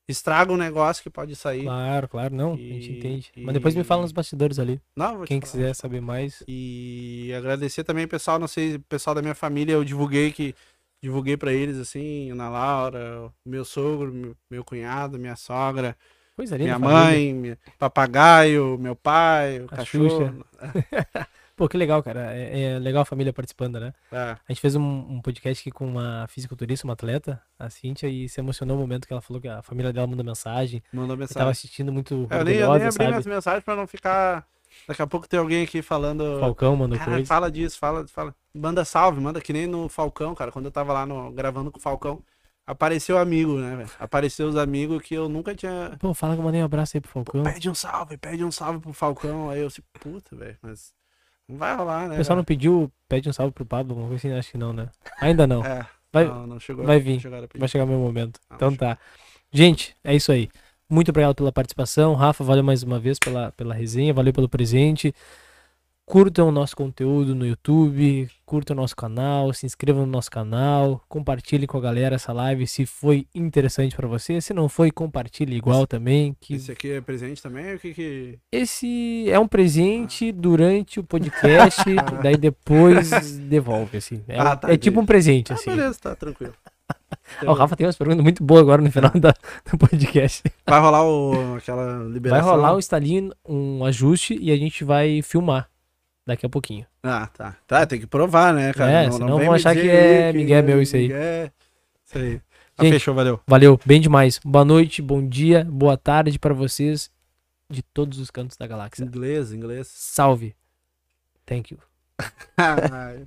Estraga 0.08 0.50
um 0.52 0.56
negócio 0.56 1.02
que 1.02 1.10
pode 1.10 1.36
sair. 1.36 1.64
Claro, 1.64 2.08
claro, 2.08 2.34
não, 2.34 2.54
a 2.54 2.56
gente 2.56 2.90
E- 2.90 2.96
entende. 2.98 3.30
Mas 3.36 3.52
depois 3.52 3.74
me 3.74 3.84
fala 3.84 4.00
e- 4.00 4.04
nos 4.04 4.12
bastidores 4.12 4.58
ali. 4.58 4.80
Não, 4.96 5.22
Quem 5.24 5.38
quiser 5.38 5.74
saber 5.74 6.00
mais. 6.00 6.42
E 6.48 7.30
agradecer 7.36 7.84
também 7.84 8.06
o 8.06 8.08
pessoal, 8.08 8.38
não 8.38 8.48
sei, 8.48 8.76
o 8.76 8.80
pessoal 8.80 9.14
da 9.14 9.20
minha 9.20 9.34
família, 9.34 9.74
eu 9.74 9.84
divulguei 9.84 10.32
que 10.32 10.54
divulguei 11.02 11.36
pra 11.36 11.52
eles 11.52 11.76
assim, 11.76 12.30
Ana 12.30 12.48
Laura, 12.48 13.30
meu 13.44 13.64
sogro, 13.64 14.34
meu, 14.50 14.64
cunhado, 14.64 15.18
minha 15.18 15.36
sogra, 15.36 15.94
Coisa 16.34 16.56
linda. 16.56 16.78
minha 16.78 16.78
mãe, 16.78 17.34
minha- 17.34 17.58
papagaio, 17.78 18.78
meu 18.78 18.96
pai, 18.96 19.60
o 19.60 19.66
A 19.66 19.76
cachorro. 19.76 20.44
Pô, 21.58 21.68
que 21.68 21.76
legal, 21.76 22.00
cara. 22.04 22.32
É, 22.34 22.74
é 22.74 22.78
legal 22.78 23.02
a 23.02 23.04
família 23.04 23.32
participando, 23.32 23.80
né? 23.80 23.92
É, 24.12 24.16
A 24.16 24.38
gente 24.48 24.60
fez 24.60 24.76
um, 24.76 24.80
um 24.82 25.20
podcast 25.20 25.60
aqui 25.60 25.70
com 25.72 25.86
uma 25.86 26.24
fisiculturista, 26.28 26.86
uma 26.86 26.92
atleta, 26.92 27.42
a 27.58 27.68
Cíntia, 27.68 28.06
e 28.08 28.28
se 28.28 28.40
emocionou 28.40 28.76
no 28.76 28.82
momento 28.82 29.06
que 29.08 29.12
ela 29.12 29.20
falou 29.20 29.42
que 29.42 29.48
a 29.48 29.60
família 29.60 29.92
dela 29.92 30.06
mandou 30.06 30.24
mensagem. 30.24 30.80
mandou 30.92 31.16
Eu 31.16 31.18
tava 31.18 31.20
mensagem. 31.28 31.50
assistindo 31.50 31.92
muito 31.92 32.28
É, 32.30 32.38
eu, 32.40 32.44
nem, 32.44 32.54
eu 32.54 32.68
nem 32.74 32.76
abri 32.86 32.92
sabe? 32.92 33.08
minhas 33.08 33.26
mensagens 33.26 33.64
pra 33.64 33.74
não 33.74 33.86
ficar. 33.88 34.46
Daqui 34.86 35.02
a 35.02 35.06
pouco 35.06 35.28
tem 35.28 35.40
alguém 35.40 35.64
aqui 35.64 35.82
falando. 35.82 36.38
Falcão 36.38 36.76
mandou 36.76 36.96
Cara, 36.96 37.10
coisa. 37.12 37.26
fala 37.26 37.50
disso, 37.50 37.76
fala, 37.78 38.06
fala. 38.06 38.32
Manda 38.54 38.84
salve, 38.84 39.20
manda 39.20 39.40
que 39.40 39.52
nem 39.52 39.66
no 39.66 39.88
Falcão, 39.88 40.34
cara. 40.36 40.52
Quando 40.52 40.66
eu 40.66 40.70
tava 40.70 40.92
lá 40.92 41.04
no, 41.04 41.32
gravando 41.32 41.72
com 41.72 41.78
o 41.78 41.82
Falcão, 41.82 42.22
apareceu 42.66 43.18
amigo, 43.18 43.58
né, 43.58 43.74
velho? 43.74 43.90
Apareceu 43.98 44.46
os 44.46 44.56
amigos 44.56 45.02
que 45.02 45.14
eu 45.14 45.28
nunca 45.28 45.54
tinha. 45.54 45.96
Pô, 45.98 46.14
fala 46.14 46.34
que 46.34 46.40
eu 46.40 46.44
mandei 46.44 46.60
um 46.62 46.66
abraço 46.66 46.96
aí 46.96 47.00
pro 47.00 47.10
Falcão. 47.10 47.42
Pede 47.42 47.68
um 47.68 47.74
salve, 47.74 48.16
pede 48.16 48.44
um 48.44 48.52
salve 48.52 48.78
pro 48.78 48.92
Falcão. 48.92 49.50
Aí 49.50 49.60
eu 49.60 49.66
assim, 49.66 49.82
puta, 50.00 50.36
velho, 50.36 50.56
mas 50.62 50.92
não 51.48 51.56
vai 51.56 51.74
rolar, 51.74 52.08
né? 52.08 52.14
O 52.14 52.18
pessoal 52.18 52.36
não 52.36 52.44
pediu, 52.44 52.90
pede 53.08 53.28
um 53.28 53.32
salve 53.32 53.52
pro 53.52 53.64
Pablo, 53.66 53.92
alguma 53.92 54.08
coisa 54.08 54.28
assim, 54.28 54.38
acho 54.38 54.50
que 54.52 54.58
não, 54.58 54.72
né? 54.72 54.88
Ainda 55.20 55.46
não. 55.46 55.64
É, 55.64 55.86
Vai, 56.12 56.24
não, 56.24 56.46
não 56.46 56.60
chegou. 56.60 56.84
vai 56.84 56.96
não 56.98 57.04
vir. 57.04 57.20
vai 57.56 57.68
chegar 57.68 57.86
meu 57.86 57.98
momento. 57.98 58.40
Ah, 58.48 58.54
Então 58.56 58.74
tá. 58.74 58.98
Gente, 59.52 59.94
é 60.04 60.14
isso 60.14 60.30
aí. 60.32 60.48
Muito 60.90 61.10
obrigado 61.10 61.34
pela 61.34 61.52
participação. 61.52 62.14
Rafa, 62.14 62.42
valeu 62.42 62.64
mais 62.64 62.82
uma 62.82 62.98
vez 62.98 63.18
pela, 63.18 63.52
pela 63.52 63.74
resenha, 63.74 64.12
valeu 64.14 64.32
pelo 64.32 64.48
presente. 64.48 65.14
Curtam 66.08 66.48
o 66.48 66.50
nosso 66.50 66.74
conteúdo 66.74 67.34
no 67.34 67.44
YouTube, 67.46 68.30
curtam 68.46 68.74
o 68.74 68.80
nosso 68.80 68.96
canal, 68.96 69.52
se 69.52 69.66
inscrevam 69.66 70.06
no 70.06 70.12
nosso 70.12 70.30
canal, 70.30 71.02
compartilhem 71.06 71.66
com 71.66 71.76
a 71.76 71.80
galera 71.82 72.14
essa 72.14 72.32
live 72.32 72.66
se 72.66 72.86
foi 72.86 73.26
interessante 73.34 73.94
pra 73.94 74.08
você. 74.08 74.40
Se 74.40 74.54
não 74.54 74.70
foi, 74.70 74.90
compartilhe 74.90 75.54
igual 75.54 75.86
também. 75.86 76.34
Que 76.40 76.54
Esse 76.54 76.72
aqui 76.72 76.92
é 76.92 77.02
presente 77.02 77.42
também? 77.42 77.74
O 77.74 77.78
que 77.78 77.92
que. 77.92 78.38
esse 78.50 79.26
é 79.28 79.38
um 79.38 79.46
presente 79.46 80.32
durante 80.32 80.98
o 80.98 81.04
podcast, 81.04 81.84
daí 82.22 82.38
depois 82.38 83.36
devolve, 83.40 83.98
assim. 83.98 84.22
É, 84.26 84.38
Ah, 84.40 84.56
tá, 84.56 84.72
é 84.72 84.78
tipo 84.78 84.98
um 85.00 85.04
presente, 85.04 85.52
Ah, 85.52 85.56
assim. 85.56 85.68
beleza, 85.68 85.98
tá 86.00 86.14
tranquilo. 86.14 86.54
Ó, 87.44 87.50
o 87.50 87.54
Rafa 87.54 87.76
tem 87.76 87.86
umas 87.86 87.96
perguntas 87.98 88.22
muito 88.22 88.42
boas 88.42 88.62
agora 88.62 88.80
no 88.80 88.90
final 88.90 89.10
da- 89.10 89.34
do 89.70 89.76
podcast. 89.76 90.42
Vai 90.66 90.80
rolar 90.80 91.04
o, 91.06 91.56
aquela 91.56 91.98
Vai 91.98 92.12
liberação. 92.14 92.48
rolar 92.50 92.74
um 92.74 92.78
estalinho, 92.78 93.30
um 93.46 93.84
ajuste 93.84 94.38
e 94.40 94.50
a 94.50 94.56
gente 94.56 94.84
vai 94.84 95.20
filmar 95.20 95.68
daqui 96.28 96.44
a 96.44 96.48
pouquinho. 96.48 96.86
Ah, 97.02 97.26
tá. 97.26 97.56
Tá, 97.66 97.86
tem 97.86 97.98
que 97.98 98.06
provar, 98.06 98.52
né, 98.52 98.72
cara? 98.74 98.92
É, 98.92 99.06
não, 99.06 99.12
senão 99.12 99.28
não 99.28 99.38
vão 99.38 99.54
achar 99.54 99.74
que 99.74 99.88
é 99.88 100.30
Miguel 100.30 100.58
é 100.58 100.62
meu 100.62 100.82
isso 100.82 100.94
aí. 100.94 101.10
É, 101.10 101.50
isso 102.04 102.18
aí. 102.18 102.40
Ah, 102.76 102.84
Gente, 102.84 102.92
fechou, 102.92 103.14
valeu. 103.14 103.40
Valeu, 103.46 103.80
bem 103.84 103.98
demais. 103.98 104.38
Boa 104.44 104.64
noite, 104.64 105.00
bom 105.00 105.26
dia, 105.26 105.64
boa 105.64 105.96
tarde 105.96 106.38
para 106.38 106.52
vocês 106.52 107.10
de 107.68 107.82
todos 107.82 108.18
os 108.18 108.30
cantos 108.30 108.58
da 108.58 108.66
galáxia. 108.66 109.04
Inglês, 109.04 109.52
inglês. 109.52 109.88
Salve. 109.88 110.54
Thank 111.46 111.72
you. 111.72 111.80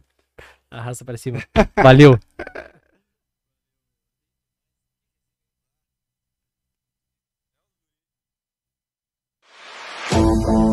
Arrasta 0.70 1.04
para 1.04 1.18
cima. 1.18 1.44
Valeu. 1.76 2.20